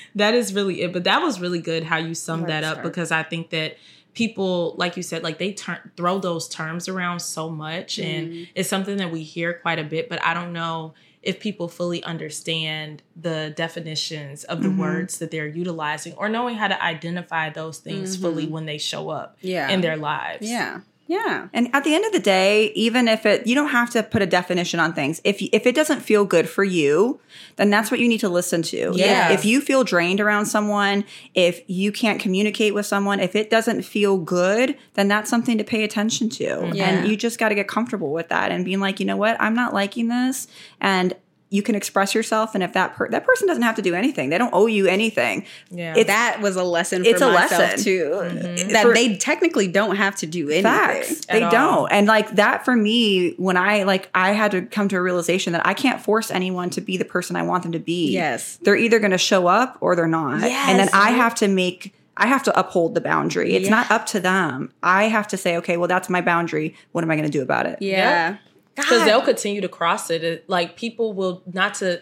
that 0.16 0.34
is 0.34 0.52
really 0.52 0.82
it. 0.82 0.92
But 0.92 1.04
that 1.04 1.22
was 1.22 1.40
really 1.40 1.60
good 1.60 1.82
how 1.84 1.96
you 1.96 2.14
summed 2.14 2.48
that 2.48 2.64
up 2.64 2.78
her. 2.78 2.82
because 2.82 3.10
I 3.10 3.22
think 3.22 3.50
that 3.50 3.76
people, 4.14 4.74
like 4.76 4.96
you 4.96 5.02
said, 5.02 5.22
like 5.22 5.38
they 5.38 5.52
turn 5.52 5.90
throw 5.96 6.18
those 6.18 6.48
terms 6.48 6.88
around 6.88 7.20
so 7.20 7.48
much, 7.48 7.98
and 7.98 8.28
mm-hmm. 8.28 8.44
it's 8.54 8.68
something 8.68 8.96
that 8.98 9.10
we 9.10 9.22
hear 9.22 9.54
quite 9.54 9.78
a 9.78 9.84
bit. 9.84 10.08
But 10.08 10.22
I 10.22 10.34
don't 10.34 10.52
know 10.52 10.94
if 11.22 11.38
people 11.38 11.68
fully 11.68 12.02
understand 12.02 13.02
the 13.14 13.52
definitions 13.56 14.42
of 14.44 14.62
the 14.62 14.68
mm-hmm. 14.68 14.80
words 14.80 15.18
that 15.18 15.30
they're 15.30 15.46
utilizing 15.46 16.12
or 16.14 16.28
knowing 16.28 16.56
how 16.56 16.66
to 16.66 16.82
identify 16.82 17.48
those 17.48 17.78
things 17.78 18.16
fully 18.16 18.44
mm-hmm. 18.44 18.54
when 18.54 18.66
they 18.66 18.78
show 18.78 19.08
up 19.08 19.38
Yeah. 19.40 19.68
in 19.70 19.82
their 19.82 19.96
lives. 19.96 20.48
Yeah. 20.48 20.80
Yeah. 21.12 21.48
And 21.52 21.68
at 21.74 21.84
the 21.84 21.94
end 21.94 22.06
of 22.06 22.12
the 22.12 22.20
day, 22.20 22.72
even 22.74 23.06
if 23.06 23.26
it, 23.26 23.46
you 23.46 23.54
don't 23.54 23.68
have 23.68 23.90
to 23.90 24.02
put 24.02 24.22
a 24.22 24.26
definition 24.26 24.80
on 24.80 24.94
things. 24.94 25.20
If 25.24 25.42
if 25.52 25.66
it 25.66 25.74
doesn't 25.74 26.00
feel 26.00 26.24
good 26.24 26.48
for 26.48 26.64
you, 26.64 27.20
then 27.56 27.68
that's 27.68 27.90
what 27.90 28.00
you 28.00 28.08
need 28.08 28.20
to 28.20 28.30
listen 28.30 28.62
to. 28.62 28.92
Yeah. 28.94 29.28
If, 29.28 29.40
if 29.40 29.44
you 29.44 29.60
feel 29.60 29.84
drained 29.84 30.20
around 30.22 30.46
someone, 30.46 31.04
if 31.34 31.60
you 31.66 31.92
can't 31.92 32.18
communicate 32.18 32.72
with 32.72 32.86
someone, 32.86 33.20
if 33.20 33.36
it 33.36 33.50
doesn't 33.50 33.82
feel 33.82 34.16
good, 34.16 34.74
then 34.94 35.08
that's 35.08 35.28
something 35.28 35.58
to 35.58 35.64
pay 35.64 35.84
attention 35.84 36.30
to. 36.30 36.44
Mm-hmm. 36.44 36.74
Yeah. 36.76 36.88
And 36.88 37.08
you 37.08 37.14
just 37.14 37.38
got 37.38 37.50
to 37.50 37.54
get 37.54 37.68
comfortable 37.68 38.10
with 38.10 38.30
that 38.30 38.50
and 38.50 38.64
being 38.64 38.80
like, 38.80 38.98
you 38.98 39.04
know 39.04 39.18
what, 39.18 39.36
I'm 39.38 39.54
not 39.54 39.74
liking 39.74 40.08
this, 40.08 40.48
and 40.80 41.14
you 41.52 41.62
can 41.62 41.74
express 41.74 42.14
yourself. 42.14 42.54
And 42.54 42.64
if 42.64 42.72
that 42.72 42.94
per- 42.94 43.08
that 43.10 43.24
person 43.26 43.46
doesn't 43.46 43.62
have 43.62 43.74
to 43.76 43.82
do 43.82 43.94
anything, 43.94 44.30
they 44.30 44.38
don't 44.38 44.54
owe 44.54 44.66
you 44.66 44.86
anything. 44.86 45.44
Yeah. 45.70 45.94
It's 45.96 46.06
that 46.08 46.40
was 46.40 46.56
a 46.56 46.64
lesson 46.64 47.04
for 47.04 47.10
it's 47.10 47.20
a 47.20 47.30
myself 47.30 47.60
lesson. 47.60 47.84
too. 47.84 48.10
Mm-hmm. 48.14 48.68
That 48.72 48.82
For- 48.86 48.94
they 48.94 49.16
technically 49.16 49.68
don't 49.68 49.96
have 49.96 50.16
to 50.16 50.26
do 50.26 50.46
anything. 50.48 50.62
facts 50.64 51.20
At 51.28 51.34
they 51.34 51.40
don't 51.50 51.92
and 51.92 52.06
like 52.06 52.30
that 52.36 52.64
for 52.64 52.74
me 52.74 53.34
when 53.34 53.56
i 53.56 53.82
like 53.82 54.08
i 54.14 54.32
had 54.32 54.50
to 54.52 54.62
come 54.62 54.88
to 54.88 54.96
a 54.96 55.02
realization 55.02 55.52
that 55.52 55.66
i 55.66 55.74
can't 55.74 56.00
force 56.00 56.30
anyone 56.30 56.70
to 56.70 56.80
be 56.80 56.96
the 56.96 57.04
person 57.04 57.36
i 57.36 57.42
want 57.42 57.62
them 57.64 57.72
to 57.72 57.78
be 57.78 58.10
Yes. 58.12 58.58
they're 58.62 58.76
either 58.76 58.98
going 58.98 59.10
to 59.12 59.18
show 59.18 59.46
up 59.46 59.76
or 59.80 59.94
they're 59.94 60.06
not 60.08 60.40
yes. 60.40 60.68
and 60.70 60.78
then 60.78 60.88
i 60.94 61.10
have 61.10 61.34
to 61.36 61.48
make 61.48 61.94
i 62.16 62.26
have 62.26 62.42
to 62.44 62.58
uphold 62.58 62.94
the 62.94 63.00
boundary 63.00 63.54
it's 63.54 63.68
not 63.68 63.90
up 63.90 64.06
to 64.06 64.20
them 64.20 64.72
i 64.82 65.04
have 65.04 65.28
to 65.28 65.36
say 65.36 65.56
okay 65.58 65.76
well 65.76 65.88
that's 65.88 66.08
my 66.08 66.20
boundary 66.22 66.74
what 66.92 67.04
am 67.04 67.10
i 67.10 67.16
going 67.16 67.30
to 67.30 67.38
do 67.38 67.42
about 67.42 67.66
it 67.66 67.78
Yeah. 67.80 68.38
Because 68.74 69.04
they'll 69.04 69.22
continue 69.22 69.60
to 69.60 69.68
cross 69.68 70.10
it. 70.10 70.24
It- 70.24 70.44
Like 70.48 70.76
people 70.76 71.12
will 71.12 71.42
not 71.52 71.74
to, 71.74 72.00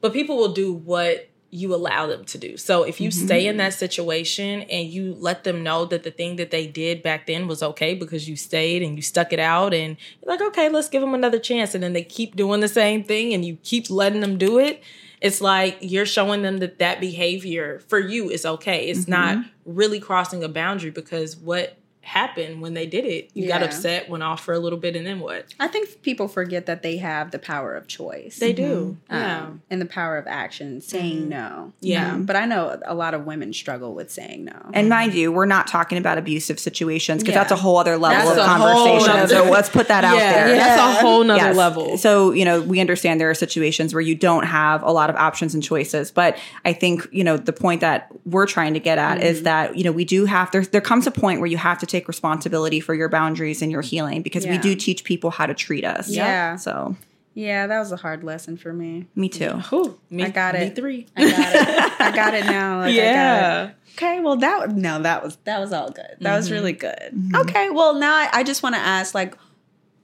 but 0.00 0.12
people 0.12 0.36
will 0.36 0.52
do 0.52 0.72
what 0.72 1.28
you 1.54 1.74
allow 1.74 2.06
them 2.06 2.24
to 2.24 2.38
do. 2.38 2.56
So 2.56 2.82
if 2.82 2.98
you 2.98 3.10
stay 3.10 3.46
in 3.46 3.52
mm-hmm. 3.52 3.58
that 3.58 3.74
situation 3.74 4.62
and 4.62 4.88
you 4.88 5.14
let 5.18 5.44
them 5.44 5.62
know 5.62 5.84
that 5.84 6.02
the 6.02 6.10
thing 6.10 6.36
that 6.36 6.50
they 6.50 6.66
did 6.66 7.02
back 7.02 7.26
then 7.26 7.46
was 7.46 7.62
okay 7.62 7.94
because 7.94 8.26
you 8.26 8.36
stayed 8.36 8.82
and 8.82 8.96
you 8.96 9.02
stuck 9.02 9.34
it 9.34 9.38
out 9.38 9.74
and 9.74 9.98
like, 10.24 10.40
okay, 10.40 10.70
let's 10.70 10.88
give 10.88 11.02
them 11.02 11.12
another 11.12 11.38
chance, 11.38 11.74
and 11.74 11.82
then 11.84 11.92
they 11.92 12.04
keep 12.04 12.36
doing 12.36 12.60
the 12.60 12.68
same 12.68 13.04
thing 13.04 13.34
and 13.34 13.44
you 13.44 13.58
keep 13.62 13.90
letting 13.90 14.22
them 14.22 14.38
do 14.38 14.58
it. 14.58 14.82
It's 15.20 15.42
like 15.42 15.76
you're 15.82 16.06
showing 16.06 16.40
them 16.40 16.56
that 16.58 16.78
that 16.78 17.00
behavior 17.00 17.80
for 17.86 17.98
you 17.98 18.30
is 18.30 18.46
okay. 18.46 18.86
It's 18.88 19.06
not 19.06 19.36
mm-hmm. 19.36 19.48
really 19.66 20.00
crossing 20.00 20.42
a 20.42 20.48
boundary 20.48 20.90
because 20.90 21.36
what 21.36 21.76
happened 22.04 22.60
when 22.60 22.74
they 22.74 22.84
did 22.86 23.04
it, 23.04 23.30
you 23.32 23.46
got 23.48 23.62
upset, 23.62 24.08
went 24.08 24.22
off 24.22 24.42
for 24.44 24.52
a 24.52 24.58
little 24.58 24.78
bit, 24.78 24.96
and 24.96 25.06
then 25.06 25.20
what? 25.20 25.46
I 25.60 25.68
think 25.68 26.02
people 26.02 26.28
forget 26.28 26.66
that 26.66 26.82
they 26.82 26.96
have 26.98 27.30
the 27.30 27.38
power 27.38 27.74
of 27.74 27.86
choice. 27.86 28.38
They 28.38 28.52
do. 28.52 28.96
Yeah. 29.08 29.44
um, 29.44 29.62
and 29.70 29.80
the 29.80 29.86
power 29.86 30.16
of 30.18 30.26
action, 30.26 30.80
saying 30.80 31.28
no. 31.28 31.72
Yeah. 31.80 32.14
Um, 32.14 32.24
but 32.26 32.34
I 32.36 32.44
know 32.44 32.80
a 32.84 32.94
lot 32.94 33.14
of 33.14 33.24
women 33.24 33.52
struggle 33.52 33.94
with 33.94 34.10
saying 34.10 34.44
no. 34.44 34.70
and 34.74 34.88
mind 34.88 35.14
you, 35.14 35.30
we're 35.32 35.46
not 35.46 35.66
talking 35.68 35.96
about 35.96 36.18
abusive 36.18 36.58
situations 36.58 37.22
because 37.22 37.34
Yeah. 37.34 37.40
that's 37.44 37.52
a 37.52 37.56
whole 37.56 37.76
other 37.78 37.96
level 37.96 38.34
That's 38.34 38.40
of 38.40 38.46
conversation. 38.46 39.16
nother- 39.16 39.28
So 39.34 39.50
let's 39.50 39.68
put 39.68 39.88
that 39.88 40.04
out 40.04 40.16
yeah, 40.16 40.46
there. 40.46 40.56
that's 40.56 40.80
a 40.98 41.00
whole 41.00 41.22
nother 41.24 41.38
Yes. 41.40 41.56
level. 41.56 41.96
So, 41.98 42.32
you 42.32 42.44
know, 42.44 42.60
we 42.60 42.80
understand 42.80 43.20
there 43.20 43.30
are 43.30 43.34
situations 43.34 43.94
where 43.94 44.00
you 44.00 44.14
don't 44.16 44.44
have 44.44 44.82
a 44.82 44.90
lot 44.90 45.08
of 45.08 45.16
options 45.16 45.54
and 45.54 45.62
choices, 45.62 46.10
but 46.10 46.36
I 46.64 46.72
think, 46.72 47.06
you 47.12 47.22
know, 47.24 47.36
the 47.36 47.52
point 47.52 47.80
that 47.80 48.08
we're 48.26 48.46
trying 48.46 48.74
to 48.74 48.80
get 48.80 48.98
at 48.98 49.18
Mm-hmm. 49.18 49.26
is 49.26 49.42
that, 49.44 49.76
you 49.76 49.84
know, 49.84 49.92
we 49.92 50.04
do 50.04 50.24
have 50.24 50.50
there 50.50 50.62
there 50.64 50.80
comes 50.80 51.06
a 51.06 51.10
point 51.10 51.38
where 51.40 51.46
you 51.48 51.56
have 51.58 51.78
to 51.78 51.86
take 51.92 52.08
responsibility 52.08 52.80
for 52.80 52.94
your 52.94 53.08
boundaries 53.08 53.62
and 53.62 53.70
your 53.70 53.82
healing 53.82 54.22
because 54.22 54.46
we 54.46 54.58
do 54.58 54.74
teach 54.74 55.04
people 55.04 55.30
how 55.30 55.46
to 55.46 55.54
treat 55.54 55.84
us. 55.84 56.08
Yeah. 56.08 56.56
So, 56.56 56.96
yeah, 57.34 57.66
that 57.66 57.78
was 57.78 57.92
a 57.92 57.96
hard 57.96 58.24
lesson 58.24 58.56
for 58.56 58.72
me. 58.72 59.06
me 59.14 59.28
too. 59.28 59.50
Whew, 59.70 59.98
me, 60.10 60.24
I 60.24 60.28
got 60.30 60.54
me 60.54 60.62
it. 60.62 60.76
three. 60.76 61.06
I 61.16 61.30
got 61.30 61.54
it. 61.54 62.00
I 62.00 62.10
got 62.10 62.34
it 62.34 62.44
now. 62.44 62.80
Like, 62.80 62.92
I 62.92 62.96
got 62.96 63.02
it. 63.02 63.04
yeah. 63.04 63.70
Okay, 63.94 64.20
well 64.20 64.36
that 64.36 64.70
no, 64.70 65.02
that 65.02 65.22
was 65.22 65.36
that 65.44 65.60
was 65.60 65.72
all 65.72 65.90
good. 65.90 66.16
That 66.20 66.36
was 66.36 66.46
mm-hmm. 66.46 66.54
really 66.54 66.72
good. 66.72 67.10
Mm-hmm. 67.14 67.36
Okay, 67.36 67.70
well 67.70 67.94
now 67.94 68.14
I, 68.14 68.28
I 68.32 68.42
just 68.42 68.62
want 68.62 68.74
to 68.74 68.80
ask 68.80 69.14
like, 69.14 69.36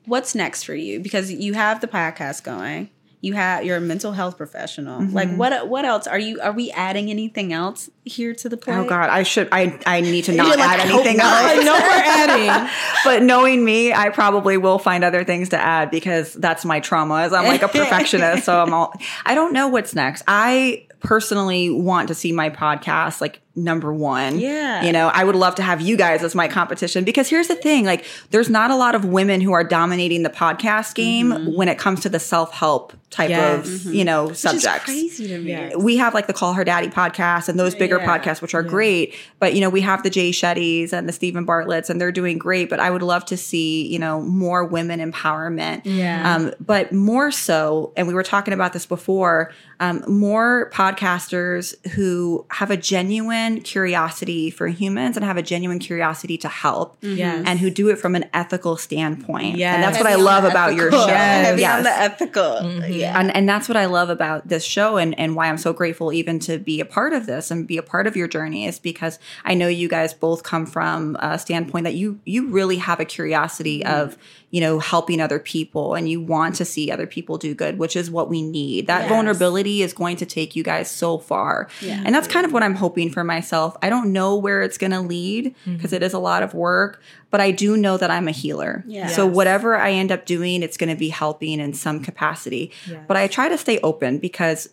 what's 0.05 0.34
next 0.34 0.64
for 0.64 0.74
you? 0.74 1.01
Because 1.01 1.32
you 1.32 1.55
have 1.55 1.80
the 1.80 1.89
podcast 1.89 2.45
going. 2.45 2.91
You 3.21 3.33
have 3.35 3.64
you're 3.64 3.77
a 3.77 3.81
mental 3.81 4.12
health 4.12 4.37
professional. 4.37 5.01
Mm-hmm. 5.01 5.14
Like 5.14 5.35
what 5.35 5.69
what 5.69 5.85
else 5.85 6.07
are 6.07 6.19
you? 6.19 6.41
Are 6.41 6.53
we 6.53 6.71
adding 6.71 7.11
anything 7.11 7.53
else 7.53 7.91
here 8.05 8.33
to 8.35 8.49
the 8.49 8.57
play? 8.57 8.77
Oh 8.77 8.85
God, 8.85 9.11
I 9.11 9.25
should 9.25 9.49
I 9.51 9.79
I 9.87 10.01
need 10.01 10.25
to 10.25 10.33
not 10.33 10.57
like, 10.57 10.61
add 10.61 10.81
anything. 10.89 11.19
I 11.21 11.55
else. 11.55 11.64
know 11.64 11.73
we're 11.73 11.81
adding. 11.81 12.71
but 13.05 13.23
knowing 13.23 13.64
me, 13.64 13.93
I 13.93 14.11
probably 14.11 14.57
will 14.57 14.79
find 14.79 15.03
other 15.03 15.25
things 15.25 15.49
to 15.49 15.59
add 15.59 15.91
because 15.91 16.33
that's 16.35 16.64
my 16.64 16.79
trauma. 16.79 17.23
As 17.23 17.33
I'm 17.33 17.47
like 17.47 17.62
a 17.62 17.69
perfectionist, 17.69 18.45
so 18.45 18.61
I'm 18.61 18.73
all. 18.73 18.93
I 19.27 19.35
don't 19.35 19.53
know 19.53 19.69
what's 19.69 19.95
next. 19.95 20.23
I 20.29 20.87
personally 21.01 21.71
want 21.71 22.09
to 22.09 22.14
see 22.14 22.33
my 22.33 22.51
podcast 22.51 23.21
like 23.21 23.41
number 23.64 23.92
one. 23.92 24.38
Yeah. 24.38 24.82
you 24.82 24.92
know, 24.92 25.09
I 25.09 25.24
would 25.24 25.34
love 25.36 25.54
to 25.56 25.62
have 25.62 25.80
you 25.80 25.96
guys 25.96 26.22
as 26.22 26.34
my 26.34 26.48
competition 26.48 27.04
because 27.04 27.28
here's 27.28 27.48
the 27.48 27.56
thing: 27.56 27.84
like, 27.84 28.04
there's 28.30 28.48
not 28.48 28.70
a 28.70 28.76
lot 28.76 28.94
of 28.94 29.04
women 29.04 29.40
who 29.40 29.52
are 29.52 29.64
dominating 29.64 30.22
the 30.22 30.30
podcast 30.30 30.94
game 30.94 31.54
when 31.54 31.68
it 31.68 31.78
comes 31.78 32.00
to 32.00 32.09
the 32.09 32.20
self 32.20 32.52
help 32.52 32.92
type 33.11 33.30
Yes. 33.30 33.86
of 33.86 33.94
you 33.94 34.04
know 34.04 34.26
Which 34.28 34.36
subjects 34.36 34.84
crazy 34.84 35.28
to 35.28 35.38
me. 35.38 35.50
Yeah. 35.50 35.76
we 35.76 35.96
have 35.96 36.12
like 36.14 36.26
the 36.26 36.34
Call 36.34 36.52
Her 36.52 36.62
Daddy 36.64 36.88
podcast 36.88 37.48
and 37.48 37.59
those 37.59 37.74
bigger 37.74 37.98
Yeah. 37.98 38.06
podcasts, 38.18 38.42
which 38.42 38.54
are 38.54 38.62
great. 38.62 39.14
But 39.38 39.54
you 39.54 39.61
know, 39.62 39.70
we 39.70 39.80
have 39.80 40.02
the 40.02 40.11
Jay 40.11 40.30
Shetty's 40.30 40.92
and 40.92 41.09
the 41.09 41.12
Steven 41.12 41.44
Bartlett's, 41.46 41.88
and 41.90 42.00
they're 42.00 42.12
doing 42.12 42.36
great. 42.38 42.68
But 42.68 42.80
I 42.80 42.90
would 42.90 43.02
love 43.02 43.24
to 43.26 43.36
see 43.36 43.86
you 43.86 43.98
know 43.98 44.20
more 44.20 44.64
women 44.64 45.00
empowerment. 45.00 45.82
Yeah. 45.84 46.34
Um, 46.34 46.52
but 46.61 46.92
more 46.92 47.30
so, 47.30 47.92
and 47.96 48.06
we 48.06 48.14
were 48.14 48.22
talking 48.22 48.52
about 48.54 48.72
this 48.74 48.86
before. 48.86 49.52
Um, 49.80 50.02
more 50.09 50.70
podcasters 50.74 51.74
who 51.92 52.44
have 52.50 52.70
a 52.70 52.76
genuine 52.76 53.47
curiosity 53.57 54.51
for 54.51 54.68
humans 54.68 55.16
and 55.16 55.24
have 55.24 55.36
a 55.36 55.42
genuine 55.42 55.78
curiosity 55.78 56.38
to 56.38 56.49
help, 56.49 56.96
Yes. 57.01 57.44
and 57.46 57.59
who 57.59 57.70
do 57.70 57.88
it 57.88 57.96
from 57.96 58.14
an 58.14 58.26
ethical 58.34 58.76
standpoint. 58.76 59.57
Yes. 59.57 59.74
And 59.74 59.82
that's 59.82 59.99
what 59.99 60.07
I 60.07 60.16
love 60.16 60.44
about 60.44 60.74
your 60.74 60.88
ethical. 60.88 61.07
show. 61.07 61.14
Heavy 61.14 61.61
Yes. 61.62 61.76
on 61.78 61.82
the 61.84 61.90
ethical. 61.90 62.42
Mm-hmm. 62.42 62.92
Yeah. 62.92 63.18
And, 63.18 63.34
and 63.34 63.49
that's 63.49 63.68
what 63.68 63.76
I 63.76 63.86
love 63.86 64.11
about 64.11 64.49
this 64.49 64.64
show 64.64 64.96
and, 64.96 65.18
and 65.18 65.34
why 65.34 65.49
I'm 65.49 65.59
so 65.59 65.72
grateful 65.72 66.12
even 66.12 66.38
to 66.40 66.59
be 66.59 66.80
a 66.80 66.84
part 66.84 67.12
of 67.12 67.26
this 67.26 67.51
and 67.51 67.66
be 67.66 67.76
a 67.78 67.82
part 67.82 68.07
of 68.07 68.16
your 68.16 68.28
journey 68.28 68.66
is 68.66 68.78
because 68.78 69.18
I 69.44 69.55
know 69.55 69.68
you 69.68 69.88
guys 69.88 70.14
both 70.14 70.42
come 70.42 70.66
from 70.66 71.16
a 71.20 71.38
standpoint 71.38 71.84
that 71.84 71.94
you 71.94 72.20
you 72.24 72.49
really 72.51 72.76
have 72.76 73.01
a 73.01 73.05
curiosity 73.05 73.80
mm-hmm. 73.80 74.01
of, 74.01 74.18
you 74.51 74.62
know, 74.62 74.78
helping 74.78 75.20
other 75.20 75.38
people 75.38 75.94
and 75.94 76.09
you 76.09 76.20
want 76.20 76.55
to 76.55 76.64
see 76.64 76.90
other 76.90 77.07
people 77.07 77.36
do 77.36 77.55
good, 77.55 77.78
which 77.78 77.94
is 77.94 78.11
what 78.11 78.30
we 78.30 78.40
need. 78.40 78.86
That 78.86 79.03
Yes. 79.03 79.11
vulnerability 79.11 79.82
is 79.82 79.92
going 79.92 80.16
to 80.16 80.26
take 80.26 80.57
you 80.57 80.62
guys 80.62 80.90
so 80.90 81.18
far. 81.18 81.68
Yeah. 81.82 82.03
And 82.05 82.14
that's 82.14 82.26
kind 82.26 82.46
of 82.46 82.53
what 82.53 82.62
I'm 82.62 82.74
hoping 82.74 83.11
for 83.11 83.24
myself. 83.24 83.76
I 83.82 83.90
don't 83.90 84.12
know 84.12 84.36
where 84.36 84.62
it's 84.62 84.78
going 84.78 84.92
to 84.92 85.01
lead 85.01 85.55
mm-hmm. 85.55 85.76
because 85.76 85.92
is 85.92 86.14
a 86.14 86.18
lot 86.18 86.42
of 86.42 86.55
work, 86.55 87.03
but 87.30 87.40
I 87.40 87.51
do 87.51 87.76
know 87.76 87.96
that 87.99 88.11
I'm 88.11 88.28
a 88.28 88.30
healer. 88.30 88.84
Yeah. 88.86 89.09
So 89.09 89.26
whatever 89.26 89.76
I 89.76 89.90
end 89.90 90.12
up 90.12 90.24
doing, 90.24 90.62
it's 90.62 90.76
going 90.76 90.90
to 90.90 90.99
be 90.99 91.09
helping 91.09 91.61
in 91.61 91.74
some 91.74 92.03
capacity. 92.03 92.72
Yes. 92.88 93.05
But 93.07 93.16
I 93.16 93.26
try 93.26 93.49
to 93.49 93.59
stay 93.59 93.80
open 93.80 94.18
because 94.18 94.70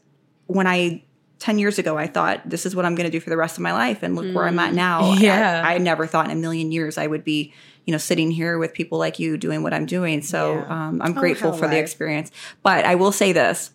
when 0.48 0.68
I 0.68 1.04
10 1.40 1.60
years 1.60 1.78
ago 1.78 1.98
I 1.98 2.08
thought 2.08 2.42
this 2.50 2.66
is 2.66 2.76
what 2.76 2.86
I'm 2.86 2.96
going 2.96 3.06
to 3.06 3.12
do 3.12 3.20
for 3.20 3.30
the 3.30 3.38
rest 3.38 3.58
of 3.58 3.62
my 3.62 3.74
life 3.74 4.04
and 4.04 4.16
look 4.16 4.34
where 4.36 4.46
I'm 4.46 4.58
at 4.60 4.74
now. 4.74 5.14
Yeah. 5.16 5.64
I, 5.66 5.76
I 5.76 5.78
never 5.80 6.08
thought 6.08 6.26
in 6.26 6.32
a 6.32 6.36
million 6.36 6.72
years 6.72 6.98
I 6.98 7.08
would 7.08 7.24
be, 7.24 7.54
you 7.86 7.92
know, 7.92 7.98
sitting 7.98 8.32
here 8.32 8.58
with 8.58 8.74
people 8.74 8.98
like 8.98 9.20
you 9.20 9.38
doing 9.38 9.62
what 9.62 9.74
I'm 9.74 9.86
doing. 9.86 10.22
So 10.22 10.54
Yeah. 10.56 10.88
um, 10.88 11.02
I'm 11.02 11.14
grateful 11.14 11.52
how 11.52 11.58
for 11.58 11.68
the 11.68 11.78
experience. 11.78 12.32
But 12.64 12.86
I 12.86 12.96
will 12.96 13.12
say 13.12 13.34
this 13.34 13.72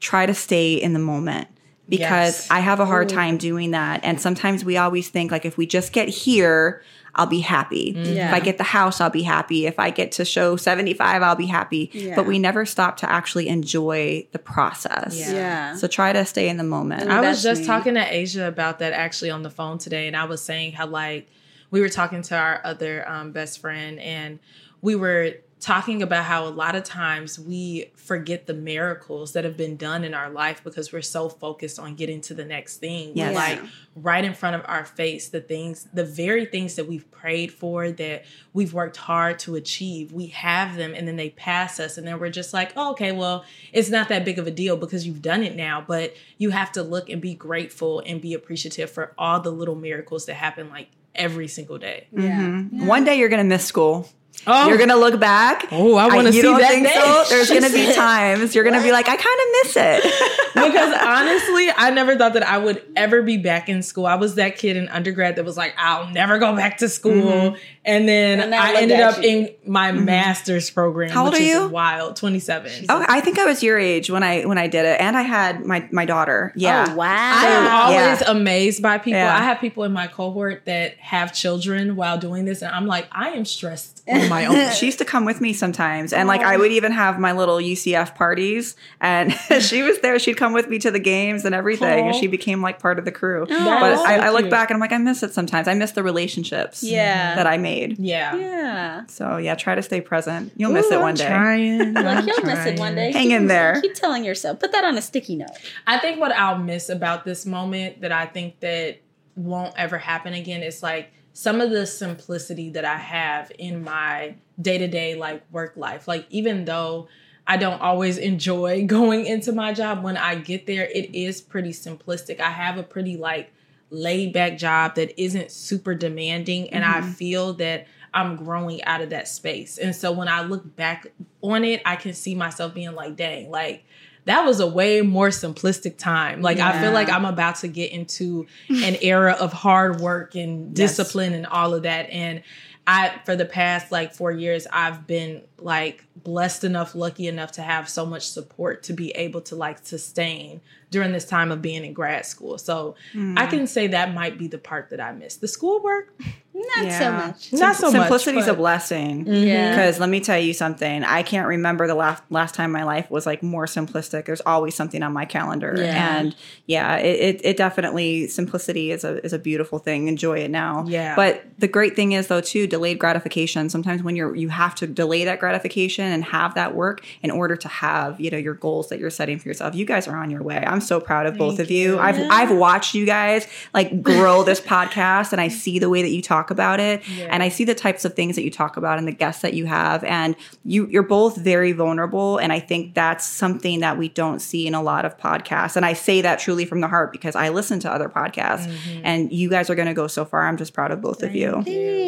try 0.00 0.26
to 0.26 0.34
stay 0.34 0.74
in 0.74 0.92
the 0.92 0.98
moment 0.98 1.48
because 1.88 2.00
Yes. 2.40 2.50
I 2.50 2.60
have 2.60 2.80
a 2.80 2.86
hard 2.86 3.08
time 3.10 3.36
doing 3.36 3.72
that. 3.72 4.00
And 4.02 4.20
sometimes 4.20 4.64
we 4.64 4.76
always 4.78 5.08
think 5.10 5.30
like 5.30 5.44
if 5.44 5.56
we 5.58 5.66
just 5.66 5.92
get 5.92 6.08
here, 6.08 6.82
I'll 7.16 7.26
be 7.26 7.40
happy. 7.40 7.94
Yeah. 7.96 8.28
If 8.28 8.34
I 8.34 8.40
get 8.40 8.58
the 8.58 8.64
house, 8.64 9.00
I'll 9.00 9.10
be 9.10 9.22
happy. 9.22 9.66
If 9.66 9.78
I 9.78 9.90
get 9.90 10.12
to 10.12 10.24
show 10.24 10.56
75, 10.56 11.22
I'll 11.22 11.36
be 11.36 11.46
happy. 11.46 11.90
Yeah. 11.92 12.16
But 12.16 12.26
we 12.26 12.38
never 12.38 12.66
stop 12.66 12.96
to 12.98 13.10
actually 13.10 13.48
enjoy 13.48 14.26
the 14.32 14.38
process. 14.38 15.18
Yeah. 15.18 15.32
Yeah. 15.32 15.76
So 15.76 15.86
try 15.86 16.12
to 16.12 16.24
stay 16.24 16.48
in 16.48 16.56
the 16.56 16.64
moment. 16.64 17.10
I 17.10 17.20
was 17.20 17.42
just 17.42 17.62
me. 17.62 17.66
talking 17.66 17.94
to 17.94 18.14
Asia 18.14 18.46
about 18.46 18.80
that 18.80 18.92
actually 18.92 19.30
on 19.30 19.42
the 19.42 19.50
phone 19.50 19.78
today, 19.78 20.06
and 20.06 20.16
I 20.16 20.24
was 20.24 20.42
saying 20.42 20.72
how 20.72 20.86
like 20.86 21.28
we 21.70 21.80
were 21.80 21.88
talking 21.88 22.22
to 22.22 22.36
our 22.36 22.60
other 22.64 23.08
um, 23.08 23.32
best 23.32 23.60
friend, 23.60 23.98
and 24.00 24.38
we 24.80 24.94
were 24.94 25.34
talking 25.64 26.02
about 26.02 26.24
how 26.26 26.46
a 26.46 26.50
lot 26.50 26.76
of 26.76 26.84
times 26.84 27.38
we 27.38 27.86
forget 27.96 28.46
the 28.46 28.52
miracles 28.52 29.32
that 29.32 29.44
have 29.44 29.56
been 29.56 29.76
done 29.78 30.04
in 30.04 30.12
our 30.12 30.28
life 30.28 30.62
because 30.62 30.92
we're 30.92 31.00
so 31.00 31.30
focused 31.30 31.78
on 31.78 31.94
getting 31.94 32.20
to 32.20 32.34
the 32.34 32.44
next 32.44 32.76
thing. 32.76 33.08
We're 33.14 33.30
Yes. 33.30 33.34
Like 33.34 33.60
right 33.96 34.22
in 34.26 34.34
front 34.34 34.56
of 34.56 34.62
our 34.68 34.84
face, 34.84 35.30
the 35.30 35.40
things, 35.40 35.88
the 35.94 36.04
very 36.04 36.44
things 36.44 36.74
that 36.74 36.86
we've 36.86 37.10
prayed 37.10 37.50
for, 37.50 37.90
that 37.92 38.26
we've 38.52 38.74
worked 38.74 38.98
hard 38.98 39.38
to 39.38 39.54
achieve, 39.54 40.12
we 40.12 40.26
have 40.26 40.76
them 40.76 40.92
and 40.94 41.08
then 41.08 41.16
they 41.16 41.30
pass 41.30 41.80
us. 41.80 41.96
And 41.96 42.06
then 42.06 42.20
we're 42.20 42.28
just 42.28 42.52
like, 42.52 42.72
oh, 42.76 42.90
okay, 42.90 43.12
well, 43.12 43.46
it's 43.72 43.88
not 43.88 44.10
that 44.10 44.22
big 44.26 44.38
of 44.38 44.46
a 44.46 44.50
deal 44.50 44.76
because 44.76 45.06
you've 45.06 45.22
done 45.22 45.42
it 45.42 45.56
now. 45.56 45.82
But 45.86 46.14
you 46.36 46.50
have 46.50 46.72
to 46.72 46.82
look 46.82 47.08
and 47.08 47.22
be 47.22 47.32
grateful 47.32 48.02
and 48.04 48.20
be 48.20 48.34
appreciative 48.34 48.90
for 48.90 49.14
all 49.16 49.40
the 49.40 49.50
little 49.50 49.76
miracles 49.76 50.26
that 50.26 50.34
happen 50.34 50.68
like 50.68 50.88
every 51.14 51.48
single 51.48 51.78
day. 51.78 52.06
Yeah. 52.12 52.38
Mhm. 52.38 52.84
One 52.84 53.04
day 53.04 53.16
you're 53.18 53.30
going 53.30 53.42
to 53.42 53.48
miss 53.48 53.64
school. 53.64 54.06
Oh, 54.46 54.68
You're 54.68 54.76
going 54.76 54.90
to 54.90 54.96
look 54.96 55.18
back. 55.18 55.66
Oh, 55.72 55.96
I 55.96 56.06
wanna 56.08 56.24
you 56.24 56.32
see 56.32 56.42
don't 56.42 56.60
that 56.60 56.70
think 56.70 56.86
day. 56.86 56.92
so? 56.94 57.24
There's 57.30 57.48
She 57.48 57.58
going 57.58 57.70
to 57.70 57.72
be 57.72 57.92
times 57.94 58.54
you're 58.54 58.64
going 58.64 58.76
to 58.76 58.82
be 58.82 58.92
like, 58.92 59.08
I 59.08 59.16
kind 59.16 59.20
of 59.20 59.46
miss 59.62 59.76
it. 59.76 60.02
because 60.54 60.94
honestly, 61.02 61.70
I 61.74 61.90
never 61.90 62.16
thought 62.16 62.34
that 62.34 62.46
I 62.46 62.58
would 62.58 62.82
ever 62.94 63.22
be 63.22 63.36
back 63.38 63.68
in 63.70 63.82
school. 63.82 64.04
I 64.06 64.16
was 64.16 64.34
that 64.34 64.58
kid 64.58 64.76
in 64.76 64.88
undergrad 64.88 65.36
that 65.36 65.44
was 65.44 65.56
like, 65.56 65.74
I'll 65.78 66.10
never 66.10 66.38
go 66.38 66.54
back 66.54 66.78
to 66.78 66.88
school. 66.90 67.12
Mm-hmm. 67.14 67.56
And 67.86 68.08
then 68.08 68.40
And 68.40 68.50
now 68.50 68.62
I 68.62 68.74
ended 68.80 69.00
up 69.00 69.22
you. 69.22 69.28
in 69.28 69.54
my 69.66 69.92
master's 69.92 70.70
program, 70.70 71.10
How 71.10 71.24
old 71.24 71.32
which 71.34 71.40
are 71.42 71.44
is 71.44 71.48
you? 71.50 71.68
wild, 71.68 72.16
27. 72.16 72.86
oh, 72.88 73.04
I 73.08 73.20
think 73.20 73.38
I 73.38 73.44
was 73.46 73.62
your 73.62 73.78
age 73.78 74.10
when 74.10 74.22
I 74.22 74.42
when 74.44 74.56
I 74.56 74.68
did 74.68 74.86
it, 74.86 74.98
and 75.02 75.16
I 75.18 75.22
had 75.22 75.66
my 75.66 75.86
my 75.92 76.06
daughter. 76.06 76.52
Yeah. 76.56 76.86
Oh, 76.88 76.94
wow. 76.94 77.06
I 77.08 77.44
am 77.46 77.70
always 77.72 78.20
Yeah. 78.22 78.30
amazed 78.30 78.82
by 78.82 78.96
people. 78.98 79.18
Yeah. 79.20 79.36
I 79.36 79.42
have 79.42 79.60
people 79.60 79.84
in 79.84 79.92
my 79.92 80.06
cohort 80.06 80.64
that 80.64 80.96
have 80.98 81.34
children 81.34 81.94
while 81.96 82.16
doing 82.16 82.46
this, 82.46 82.62
and 82.62 82.74
I'm 82.74 82.86
like, 82.86 83.06
I 83.12 83.30
am 83.32 83.44
stressed 83.44 84.02
on 84.24 84.30
my 84.30 84.46
own. 84.46 84.72
She 84.72 84.86
used 84.86 84.98
to 84.98 85.04
come 85.04 85.24
with 85.24 85.40
me 85.40 85.52
sometimes, 85.52 86.12
and 86.12 86.26
like 86.28 86.40
I 86.42 86.56
would 86.56 86.70
oh. 86.70 86.74
even 86.74 86.92
have 86.92 87.18
my 87.18 87.32
little 87.32 87.56
UCF 87.56 88.14
parties, 88.14 88.76
and 89.00 89.32
she 89.60 89.82
was 89.82 90.00
there. 90.00 90.18
She'd 90.18 90.36
come 90.36 90.52
with 90.52 90.68
me 90.68 90.78
to 90.80 90.90
the 90.90 90.98
games 90.98 91.44
and 91.44 91.54
everything, 91.54 92.08
and 92.08 92.14
she 92.14 92.26
became 92.26 92.62
like 92.62 92.78
part 92.78 92.98
of 92.98 93.04
the 93.04 93.12
crew. 93.12 93.46
That 93.46 93.80
but 93.80 93.96
so 93.96 94.04
I, 94.04 94.26
I 94.26 94.30
look 94.30 94.50
back 94.50 94.70
and 94.70 94.76
I'm 94.76 94.80
like, 94.80 94.92
I 94.92 94.98
miss 94.98 95.22
it 95.22 95.32
sometimes. 95.32 95.68
I 95.68 95.74
miss 95.74 95.92
the 95.92 96.02
relationships 96.02 96.82
Yeah. 96.82 97.34
that 97.34 97.46
I 97.46 97.56
made. 97.56 97.98
Yeah. 97.98 98.34
Yeah. 98.34 99.06
So 99.06 99.36
yeah, 99.36 99.54
try 99.54 99.74
to 99.74 99.82
stay 99.82 100.00
present. 100.00 100.52
You'll 100.56 100.72
miss 100.72 100.90
it 100.90 100.96
Ooh, 100.96 101.00
one 101.00 101.10
I'm 101.10 101.14
day. 101.14 101.26
Trying. 101.26 101.94
Like 102.04 102.18
I'm 102.18 102.28
you'll 102.28 102.44
miss 102.44 102.66
it 102.66 102.78
one 102.78 102.94
day. 102.94 103.12
Hang 103.12 103.28
Keep- 103.28 103.36
in 103.36 103.46
there. 103.46 103.80
Keep 103.80 103.94
telling 103.94 104.24
yourself. 104.24 104.58
Put 104.60 104.72
that 104.72 104.84
on 104.84 104.98
a 104.98 105.02
sticky 105.02 105.36
note. 105.36 105.50
I 105.86 105.98
think 105.98 106.20
what 106.20 106.32
I'll 106.32 106.58
miss 106.58 106.88
about 106.88 107.24
this 107.24 107.46
moment 107.46 108.00
that 108.02 108.12
I 108.12 108.26
think 108.26 108.60
that 108.60 108.98
won't 109.36 109.74
ever 109.76 109.98
happen 109.98 110.34
again 110.34 110.62
is 110.62 110.82
like 110.82 111.12
some 111.34 111.60
of 111.60 111.70
the 111.70 111.84
simplicity 111.84 112.70
that 112.70 112.84
I 112.84 112.96
have 112.96 113.50
in 113.58 113.82
my 113.82 114.36
day-to-day 114.60 115.16
like 115.16 115.42
work 115.50 115.76
life. 115.76 116.06
Like 116.06 116.26
even 116.30 116.64
though 116.64 117.08
I 117.46 117.56
don't 117.56 117.80
always 117.80 118.16
enjoy 118.18 118.86
going 118.86 119.26
into 119.26 119.52
my 119.52 119.74
job 119.74 120.02
when 120.02 120.16
I 120.16 120.36
get 120.36 120.66
there, 120.66 120.84
it 120.86 121.14
is 121.14 121.40
pretty 121.40 121.72
simplistic. 121.72 122.40
I 122.40 122.50
have 122.50 122.78
a 122.78 122.84
pretty 122.84 123.16
like 123.16 123.52
laid 123.90 124.32
back 124.32 124.56
job 124.56 124.94
that 124.94 125.20
isn't 125.20 125.50
super 125.50 125.94
demanding 125.94 126.70
and 126.70 126.84
I 126.84 127.00
mm-hmm. 127.00 127.10
feel 127.10 127.52
that 127.54 127.88
I'm 128.14 128.36
growing 128.36 128.82
out 128.84 129.00
of 129.00 129.10
that 129.10 129.26
space. 129.26 129.76
And 129.76 129.94
so 129.94 130.12
when 130.12 130.28
I 130.28 130.42
look 130.42 130.76
back 130.76 131.08
on 131.42 131.64
it, 131.64 131.82
I 131.84 131.96
can 131.96 132.14
see 132.14 132.36
myself 132.36 132.74
being 132.74 132.94
like, 132.94 133.16
dang, 133.16 133.50
like 133.50 133.84
that 134.26 134.44
was 134.46 134.60
a 134.60 134.66
way 134.66 135.00
more 135.02 135.28
simplistic 135.28 135.98
time. 135.98 136.40
Like 136.42 136.58
I 136.58 136.80
feel 136.80 136.92
like 136.92 137.10
I'm 137.10 137.24
about 137.24 137.56
to 137.56 137.68
get 137.68 137.92
into 137.92 138.46
an 138.70 138.96
era 139.02 139.32
of 139.38 139.52
hard 139.52 140.00
work 140.00 140.34
and 140.34 140.76
Yes. 140.78 140.96
discipline 140.96 141.32
and 141.34 141.46
all 141.46 141.74
of 141.74 141.82
that. 141.82 142.08
And 142.10 142.42
I 142.86 143.20
for 143.24 143.36
the 143.36 143.44
past 143.46 143.90
like 143.92 144.14
four 144.14 144.30
years, 144.32 144.66
I've 144.72 145.06
been 145.06 145.42
like 145.58 146.04
blessed 146.16 146.64
enough, 146.64 146.94
lucky 146.94 147.26
enough 147.28 147.52
to 147.52 147.62
have 147.62 147.88
so 147.88 148.04
much 148.04 148.28
support 148.28 148.82
to 148.84 148.92
be 148.92 149.10
able 149.12 149.40
to 149.42 149.56
like 149.56 149.78
sustain 149.86 150.60
during 150.90 151.12
this 151.12 151.24
time 151.24 151.50
of 151.50 151.60
being 151.60 151.84
in 151.84 151.92
grad 151.92 152.24
school. 152.24 152.56
So 152.58 152.94
I 153.14 153.16
mm. 153.18 153.50
can 153.50 153.66
say 153.66 153.88
that 153.88 154.14
might 154.14 154.38
be 154.38 154.46
the 154.46 154.58
part 154.58 154.90
that 154.90 155.00
I 155.00 155.12
miss. 155.12 155.36
The 155.36 155.48
schoolwork, 155.48 156.14
Not 156.54 156.84
Yeah. 156.86 156.98
so 157.00 157.12
much. 157.12 157.52
not 157.52 157.76
so 157.76 157.90
much. 157.90 158.00
Simplicity 158.00 158.38
is 158.38 158.46
a 158.46 158.52
but- 158.52 158.58
blessing. 158.58 159.26
Yeah. 159.26 159.32
Mm-hmm. 159.34 159.70
Because 159.76 159.98
let 159.98 160.08
me 160.08 160.20
tell 160.20 160.38
you 160.38 160.54
something. 160.54 161.02
I 161.02 161.24
can't 161.24 161.48
remember 161.48 161.88
the 161.88 161.96
last 161.96 162.22
last 162.30 162.54
time 162.54 162.70
my 162.70 162.84
life 162.84 163.10
was 163.10 163.26
like 163.26 163.42
more 163.42 163.66
simplistic. 163.66 164.26
There's 164.26 164.40
always 164.46 164.76
something 164.76 165.02
on 165.02 165.12
my 165.12 165.24
calendar, 165.24 165.74
Yeah. 165.76 166.18
and 166.18 166.36
yeah, 166.66 166.96
it, 166.98 167.36
it, 167.36 167.40
it 167.44 167.56
definitely 167.56 168.28
simplicity 168.28 168.92
is 168.92 169.02
a 169.02 169.24
is 169.24 169.32
a 169.32 169.38
beautiful 169.38 169.80
thing. 169.80 170.06
Enjoy 170.06 170.38
it 170.38 170.50
now. 170.50 170.84
Yeah. 170.86 171.16
But 171.16 171.44
the 171.58 171.66
great 171.66 171.96
thing 171.96 172.12
is 172.12 172.28
though 172.28 172.40
too 172.40 172.68
delayed 172.68 173.00
gratification. 173.00 173.68
Sometimes 173.68 174.04
when 174.04 174.14
you're 174.14 174.36
you 174.36 174.48
have 174.50 174.76
to 174.76 174.86
delay 174.86 175.24
that 175.24 175.40
gratification 175.44 176.04
and 176.06 176.24
have 176.24 176.54
that 176.54 176.74
work 176.74 177.04
in 177.22 177.30
order 177.30 177.56
to 177.56 177.68
have 177.68 178.20
you 178.20 178.30
know 178.30 178.38
your 178.38 178.54
goals 178.54 178.88
that 178.88 178.98
you're 178.98 179.10
setting 179.10 179.38
for 179.38 179.48
yourself. 179.48 179.74
You 179.74 179.84
guys 179.84 180.08
are 180.08 180.16
on 180.16 180.30
your 180.30 180.42
way. 180.42 180.62
I'm 180.66 180.80
so 180.80 181.00
proud 181.00 181.26
of 181.26 181.36
both 181.36 181.58
of 181.58 181.70
you. 181.70 181.74
you. 181.94 181.98
I've 181.98 182.18
I've 182.30 182.50
watched 182.56 182.94
you 182.94 183.04
guys 183.04 183.46
like 183.72 184.02
grow 184.02 184.42
this 184.42 184.60
podcast, 184.74 185.32
and 185.32 185.40
I 185.40 185.48
see 185.48 185.78
the 185.78 185.90
way 185.90 186.02
that 186.02 186.10
you 186.10 186.22
talk 186.22 186.50
about 186.50 186.80
it, 186.80 187.02
Yeah. 187.08 187.28
and 187.30 187.42
I 187.42 187.48
see 187.50 187.64
the 187.64 187.74
types 187.74 188.04
of 188.04 188.14
things 188.14 188.36
that 188.36 188.42
you 188.44 188.50
talk 188.50 188.76
about 188.76 188.98
and 188.98 189.06
the 189.08 189.12
guests 189.12 189.42
that 189.42 189.54
you 189.54 189.66
have, 189.66 190.02
and 190.04 190.34
you 190.64 190.86
you're 190.88 191.02
both 191.02 191.36
very 191.36 191.72
vulnerable, 191.72 192.38
and 192.38 192.52
I 192.52 192.60
think 192.60 192.94
that's 192.94 193.26
something 193.26 193.80
that 193.80 193.98
we 193.98 194.08
don't 194.08 194.40
see 194.40 194.66
in 194.66 194.74
a 194.74 194.82
lot 194.82 195.04
of 195.04 195.18
podcasts. 195.18 195.76
And 195.76 195.84
I 195.84 195.92
say 195.92 196.20
that 196.22 196.38
truly 196.38 196.64
from 196.64 196.80
the 196.80 196.88
heart 196.88 197.12
because 197.12 197.34
I 197.36 197.48
listen 197.50 197.80
to 197.80 197.90
other 197.92 198.08
podcasts, 198.08 198.66
and 199.02 199.32
you 199.32 199.50
guys 199.50 199.68
are 199.70 199.74
going 199.74 199.88
to 199.88 199.94
go 199.94 200.06
so 200.06 200.24
far. 200.24 200.46
I'm 200.46 200.56
just 200.56 200.72
proud 200.72 200.90
of 200.90 201.00
both 201.00 201.22
of 201.22 201.34
you. 201.34 201.50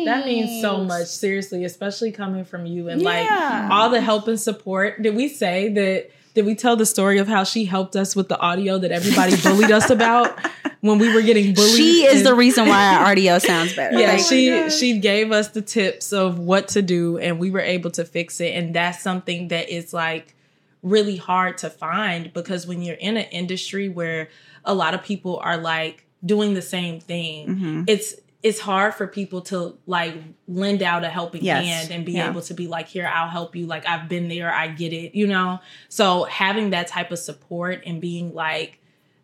That 0.06 0.24
means 0.26 0.62
so 0.62 0.84
much, 0.84 1.06
seriously, 1.08 1.64
especially 1.64 2.12
coming 2.12 2.44
from 2.44 2.66
you 2.66 2.88
and 2.88 3.02
Yeah. 3.02 3.08
like 3.08 3.25
all 3.70 3.90
the 3.90 4.00
help 4.00 4.28
and 4.28 4.38
support. 4.40 5.02
Did 5.02 5.14
we 5.16 5.28
say 5.28 5.68
that? 5.72 6.10
Did 6.34 6.44
we 6.44 6.54
tell 6.54 6.76
the 6.76 6.84
story 6.84 7.16
of 7.16 7.26
how 7.28 7.44
she 7.44 7.64
helped 7.64 7.96
us 7.96 8.14
with 8.14 8.28
the 8.28 8.38
audio 8.38 8.76
that 8.78 8.90
everybody 8.92 9.34
bullied 9.42 9.70
us 9.70 9.88
about 9.88 10.38
when 10.82 10.98
we 10.98 11.14
were 11.14 11.22
getting 11.22 11.54
bullied? 11.54 11.74
She 11.76 12.04
is 12.04 12.18
And- 12.18 12.26
the 12.26 12.34
reason 12.34 12.68
why 12.68 12.94
our 12.96 13.06
audio 13.06 13.38
sounds 13.38 13.74
better. 13.74 13.98
yeah, 13.98 14.12
Like, 14.12 14.20
she 14.20 14.68
she 14.68 14.98
gave 14.98 15.32
us 15.32 15.48
the 15.48 15.62
tips 15.62 16.12
of 16.12 16.38
what 16.38 16.68
to 16.68 16.82
do, 16.82 17.16
and 17.16 17.38
we 17.38 17.50
were 17.50 17.60
able 17.60 17.90
to 17.92 18.04
fix 18.04 18.38
it. 18.40 18.54
And 18.54 18.74
that's 18.74 19.02
something 19.02 19.48
that 19.48 19.70
is 19.70 19.94
like 19.94 20.34
really 20.82 21.16
hard 21.16 21.56
to 21.58 21.70
find 21.70 22.30
because 22.34 22.66
when 22.66 22.82
you're 22.82 22.96
in 22.96 23.16
an 23.16 23.24
industry 23.32 23.88
where 23.88 24.28
a 24.64 24.74
lot 24.74 24.92
of 24.92 25.02
people 25.02 25.38
are 25.38 25.56
like 25.56 26.04
doing 26.24 26.52
the 26.52 26.60
same 26.62 27.00
thing, 27.00 27.48
Mm-hmm. 27.48 27.82
it's 27.86 28.14
it's 28.42 28.60
hard 28.60 28.94
for 28.94 29.06
people 29.06 29.40
to 29.40 29.76
like 29.86 30.14
lend 30.46 30.82
out 30.82 31.02
a 31.04 31.08
helping 31.08 31.42
Yes. 31.42 31.64
hand 31.64 31.90
and 31.90 32.04
be 32.06 32.12
Yeah. 32.12 32.30
able 32.30 32.42
to 32.42 32.54
be 32.54 32.68
like, 32.68 32.86
here, 32.86 33.10
I'll 33.12 33.28
help 33.28 33.56
you. 33.56 33.66
Like 33.66 33.86
I've 33.88 34.08
been 34.08 34.28
there, 34.28 34.52
I 34.52 34.68
get 34.68 34.92
it, 34.92 35.14
you 35.16 35.26
know. 35.26 35.58
So 35.88 36.24
having 36.24 36.70
that 36.70 36.86
type 36.86 37.10
of 37.10 37.18
support 37.18 37.82
and 37.86 38.00
being 38.00 38.34
like 38.34 38.78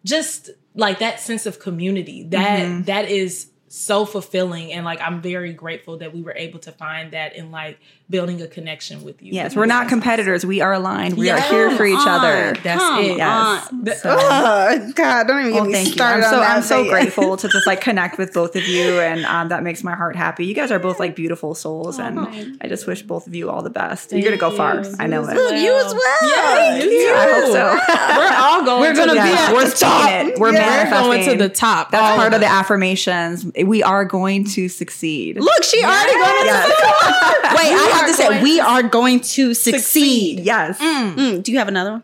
just 0.05 0.51
like 0.75 0.99
that 0.99 1.21
sense 1.21 1.47
of 1.47 1.61
community 1.61 2.25
that 2.31 2.61
Mm-hmm. 2.61 2.83
that 2.85 3.09
is 3.09 3.49
so 3.75 4.05
fulfilling 4.05 4.71
and 4.71 4.85
like 4.85 5.01
i'm 5.01 5.23
very 5.23 5.55
grateful 5.55 5.97
that 5.97 6.13
we 6.15 6.21
were 6.21 6.35
able 6.37 6.59
to 6.59 6.71
find 6.73 7.13
that 7.13 7.35
in 7.35 7.51
like 7.51 7.79
building 8.11 8.43
a 8.43 8.47
connection 8.47 9.03
with 9.03 9.23
you 9.23 9.33
Yes, 9.33 9.57
we're 9.57 9.65
not 9.65 9.89
competitors. 9.89 10.45
We 10.45 10.61
are 10.61 10.75
aligned. 10.75 11.17
We 11.17 11.31
are 11.31 11.41
here 11.41 11.71
for 11.75 11.87
each 11.87 11.97
other. 11.99 12.53
That's 12.63 12.79
Come 12.83 13.03
it 13.05 13.17
Yes. 13.17 13.69
on. 13.73 13.85
The- 13.85 14.01
Oh 14.05 14.93
God! 14.95 15.27
Don't 15.27 15.41
even 15.41 15.53
get 15.53 15.61
Well, 15.63 15.65
me 15.65 15.73
thank 15.73 15.97
you. 15.97 16.03
I'm 16.05 16.21
so 16.21 16.27
on 16.29 16.33
that. 16.41 16.57
I'm 16.57 16.63
so 16.63 16.85
but- 16.85 16.91
grateful 16.91 17.39
to 17.39 17.49
just 17.49 17.67
like 17.67 17.81
connect 17.89 18.19
with 18.19 18.35
both 18.35 18.55
of 18.55 18.65
you, 18.69 19.01
and 19.01 19.25
um, 19.25 19.49
that 19.49 19.63
makes 19.63 19.83
my 19.83 19.95
heart 19.95 20.15
happy. 20.15 20.45
You 20.45 20.53
guys 20.55 20.71
are 20.71 20.79
both 20.79 21.01
like 21.01 21.17
beautiful 21.17 21.55
souls, 21.55 21.99
and 21.99 22.19
I 22.61 22.69
just 22.69 22.87
wish 22.87 23.01
both 23.01 23.27
of 23.27 23.35
you 23.35 23.49
all 23.49 23.63
the 23.63 23.71
best. 23.71 24.13
You're 24.13 24.21
gonna 24.23 24.37
go 24.37 24.51
far. 24.51 24.83
you. 24.85 24.95
I 24.99 25.07
know 25.07 25.23
it. 25.27 25.35
Look, 25.35 25.55
you 25.57 25.75
as 25.75 25.95
well. 25.95 26.19
Yeah, 26.23 26.83
you. 26.85 27.15
I 27.15 27.33
hope 27.33 27.53
so. 27.53 28.19
we're 28.19 28.37
all 28.37 28.65
going 28.67 28.81
We're 28.83 28.93
to 28.93 28.99
gonna 29.01 29.15
the 29.15 29.27
be 29.27 29.33
at 29.33 29.53
we're 29.55 29.65
the 29.65 29.71
top. 29.71 30.05
seeing 30.09 30.29
it. 30.29 30.39
We're 30.39 30.53
Yeah. 30.53 30.59
we're 30.85 30.91
manifesting. 30.91 31.11
going 31.11 31.39
to 31.39 31.45
the 31.45 31.55
top 31.55 31.91
That's 31.93 32.17
part 32.19 32.35
of 32.35 32.41
the 32.41 32.47
affirmations. 32.47 33.47
We 33.65 33.83
are 33.83 34.05
going 34.05 34.45
to 34.51 34.69
succeed. 34.69 35.39
Look, 35.39 35.65
she 35.65 35.83
already 35.85 36.13
going 36.13 36.41
to 36.41 36.45
Yes. 36.45 37.57
Wait, 37.57 37.73
I 37.73 37.91
have 37.95 38.07
to 38.07 38.15
say, 38.15 38.29
going 38.29 38.43
we 38.43 38.61
are 38.61 38.83
going 38.83 39.21
to 39.21 39.55
succeed. 39.55 40.41
Yes. 40.41 40.79
Mm, 40.79 41.43
do 41.43 41.53
you 41.53 41.59
have 41.59 41.69
another 41.69 41.93
one? 41.93 42.03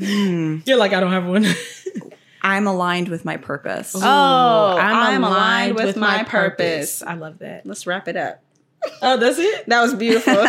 you're 0.00 0.76
like 0.76 0.92
i 0.92 1.00
don't 1.00 1.10
have 1.10 1.26
one 1.26 1.44
I'm 2.40 2.66
aligned 2.66 3.08
with 3.08 3.24
my 3.24 3.36
purpose. 3.36 3.94
Oh, 3.96 4.00
I'm 4.00 5.24
aligned 5.24 5.74
with 5.74 5.96
my 5.96 6.22
purpose. 6.24 7.02
I 7.02 7.14
love 7.14 7.40
that. 7.40 7.66
Let's 7.66 7.86
wrap 7.86 8.08
it 8.08 8.16
up. 8.16 8.42
Oh, 9.02 9.16
that's 9.16 9.38
it. 9.38 9.66
That 9.66 9.82
was 9.82 9.94
beautiful. 9.94 10.32
okay. 10.38 10.46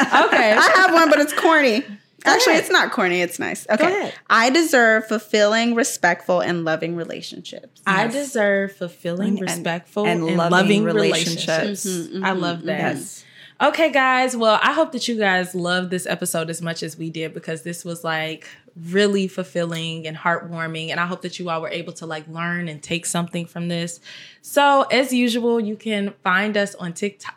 I 0.54 0.72
have 0.76 0.94
one, 0.94 1.10
but 1.10 1.20
it's 1.20 1.34
corny. 1.34 1.84
Actually, 2.26 2.54
ahead. 2.54 2.64
it's 2.64 2.72
not 2.72 2.92
corny. 2.92 3.22
It's 3.22 3.40
nice. 3.40 3.66
Okay. 3.70 3.86
ahead. 3.86 4.14
I 4.30 4.50
deserve 4.50 5.08
fulfilling, 5.08 5.76
respectful, 5.76 6.42
and 6.42 6.66
loving 6.66 6.96
relationships. 6.96 7.82
I 7.88 8.08
deserve 8.08 8.74
fulfilling, 8.76 9.38
And- 9.38 9.42
respectful, 9.42 10.06
and 10.06 10.24
and, 10.24 10.38
loving 10.38 10.52
loving, 10.52 10.84
relationships. 10.84 11.48
relationships. 11.48 11.86
Mm-hmm, 11.86 12.16
mm-hmm, 12.18 12.26
I 12.26 12.32
love 12.32 12.64
that. 12.64 12.80
Mm-hmm. 12.94 12.98
Yes. 13.00 13.26
Okay, 13.62 13.92
guys. 13.92 14.38
Well, 14.38 14.58
I 14.64 14.72
hope 14.72 14.94
that 14.94 15.08
you 15.10 15.18
guys 15.18 15.54
loved 15.54 15.90
this 15.90 16.06
episode 16.06 16.50
as 16.50 16.62
much 16.62 16.82
as 16.82 16.98
we 16.98 17.10
did 17.10 17.34
because 17.34 17.64
this 17.64 17.84
was 17.84 18.06
like 18.06 18.48
really 18.90 19.28
fulfilling 19.28 20.08
and 20.08 20.16
heartwarming. 20.16 20.92
And 20.92 21.00
I 21.00 21.06
hope 21.06 21.24
that 21.24 21.40
you 21.40 21.50
all 21.50 21.62
were 21.62 21.68
able 21.70 21.92
to 21.94 22.06
like 22.06 22.26
learn 22.30 22.70
and 22.70 22.82
take 22.82 23.06
something 23.06 23.46
from 23.46 23.68
this. 23.68 24.00
So, 24.42 24.84
as 24.84 25.12
usual, 25.12 25.60
you 25.60 25.76
can 25.76 26.14
find 26.24 26.56
us 26.56 26.74
on 26.76 26.94
TikTok. 26.94 27.36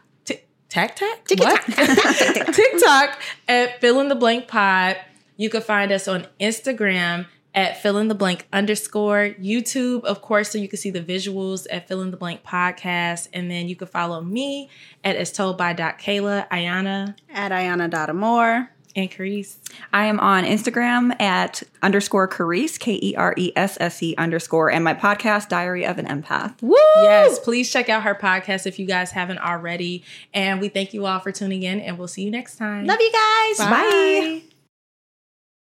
Tac 0.72 0.96
Tac? 0.96 1.28
What? 1.36 1.60
TikTok 2.54 3.20
at 3.46 3.78
fill 3.82 4.00
in 4.00 4.08
the 4.08 4.14
blank 4.14 4.48
pod. 4.48 4.96
You 5.36 5.50
can 5.50 5.60
find 5.60 5.92
us 5.92 6.08
on 6.08 6.26
Instagram 6.40 7.26
at 7.54 7.82
fill 7.82 7.98
in 7.98 8.08
the 8.08 8.14
blank 8.14 8.48
underscore 8.54 9.34
YouTube, 9.38 10.02
of 10.04 10.22
course, 10.22 10.50
so 10.50 10.56
you 10.56 10.68
can 10.68 10.78
see 10.78 10.88
the 10.88 11.02
visuals 11.02 11.66
at 11.70 11.88
fill 11.88 12.00
in 12.00 12.10
the 12.10 12.16
blank 12.16 12.42
podcast. 12.42 13.28
And 13.34 13.50
then 13.50 13.68
you 13.68 13.76
can 13.76 13.86
follow 13.86 14.22
me 14.22 14.70
at 15.04 15.14
as 15.14 15.30
told 15.30 15.58
by 15.58 15.74
Kayla, 15.74 16.48
Iyanna, 16.48 17.16
At 17.28 17.52
Iyanna.amore. 17.52 18.70
and 18.94 19.10
Keresse. 19.10 19.56
I 19.92 20.06
am 20.06 20.20
on 20.20 20.44
Instagram 20.44 21.20
at 21.20 21.62
underscore 21.82 22.28
Keresse, 22.28 22.78
K 22.78 22.98
E 23.02 23.14
R 23.16 23.34
E 23.36 23.52
S 23.56 23.76
S 23.80 24.02
E 24.02 24.14
underscore, 24.16 24.70
and 24.70 24.84
my 24.84 24.94
podcast, 24.94 25.48
Diary 25.48 25.84
of 25.84 25.98
an 25.98 26.06
Empath. 26.06 26.60
Woo! 26.62 26.76
Yes, 27.02 27.38
please 27.38 27.70
check 27.70 27.88
out 27.88 28.02
her 28.02 28.14
podcast 28.14 28.66
if 28.66 28.78
you 28.78 28.86
guys 28.86 29.12
haven't 29.12 29.38
already. 29.38 30.04
And 30.34 30.60
we 30.60 30.68
thank 30.68 30.94
you 30.94 31.06
all 31.06 31.20
for 31.20 31.32
tuning 31.32 31.62
in, 31.62 31.80
and 31.80 31.98
we'll 31.98 32.08
see 32.08 32.22
you 32.22 32.30
next 32.30 32.56
time. 32.56 32.86
Love 32.86 33.00
you 33.00 33.12
guys. 33.12 33.58
Bye. 33.58 34.42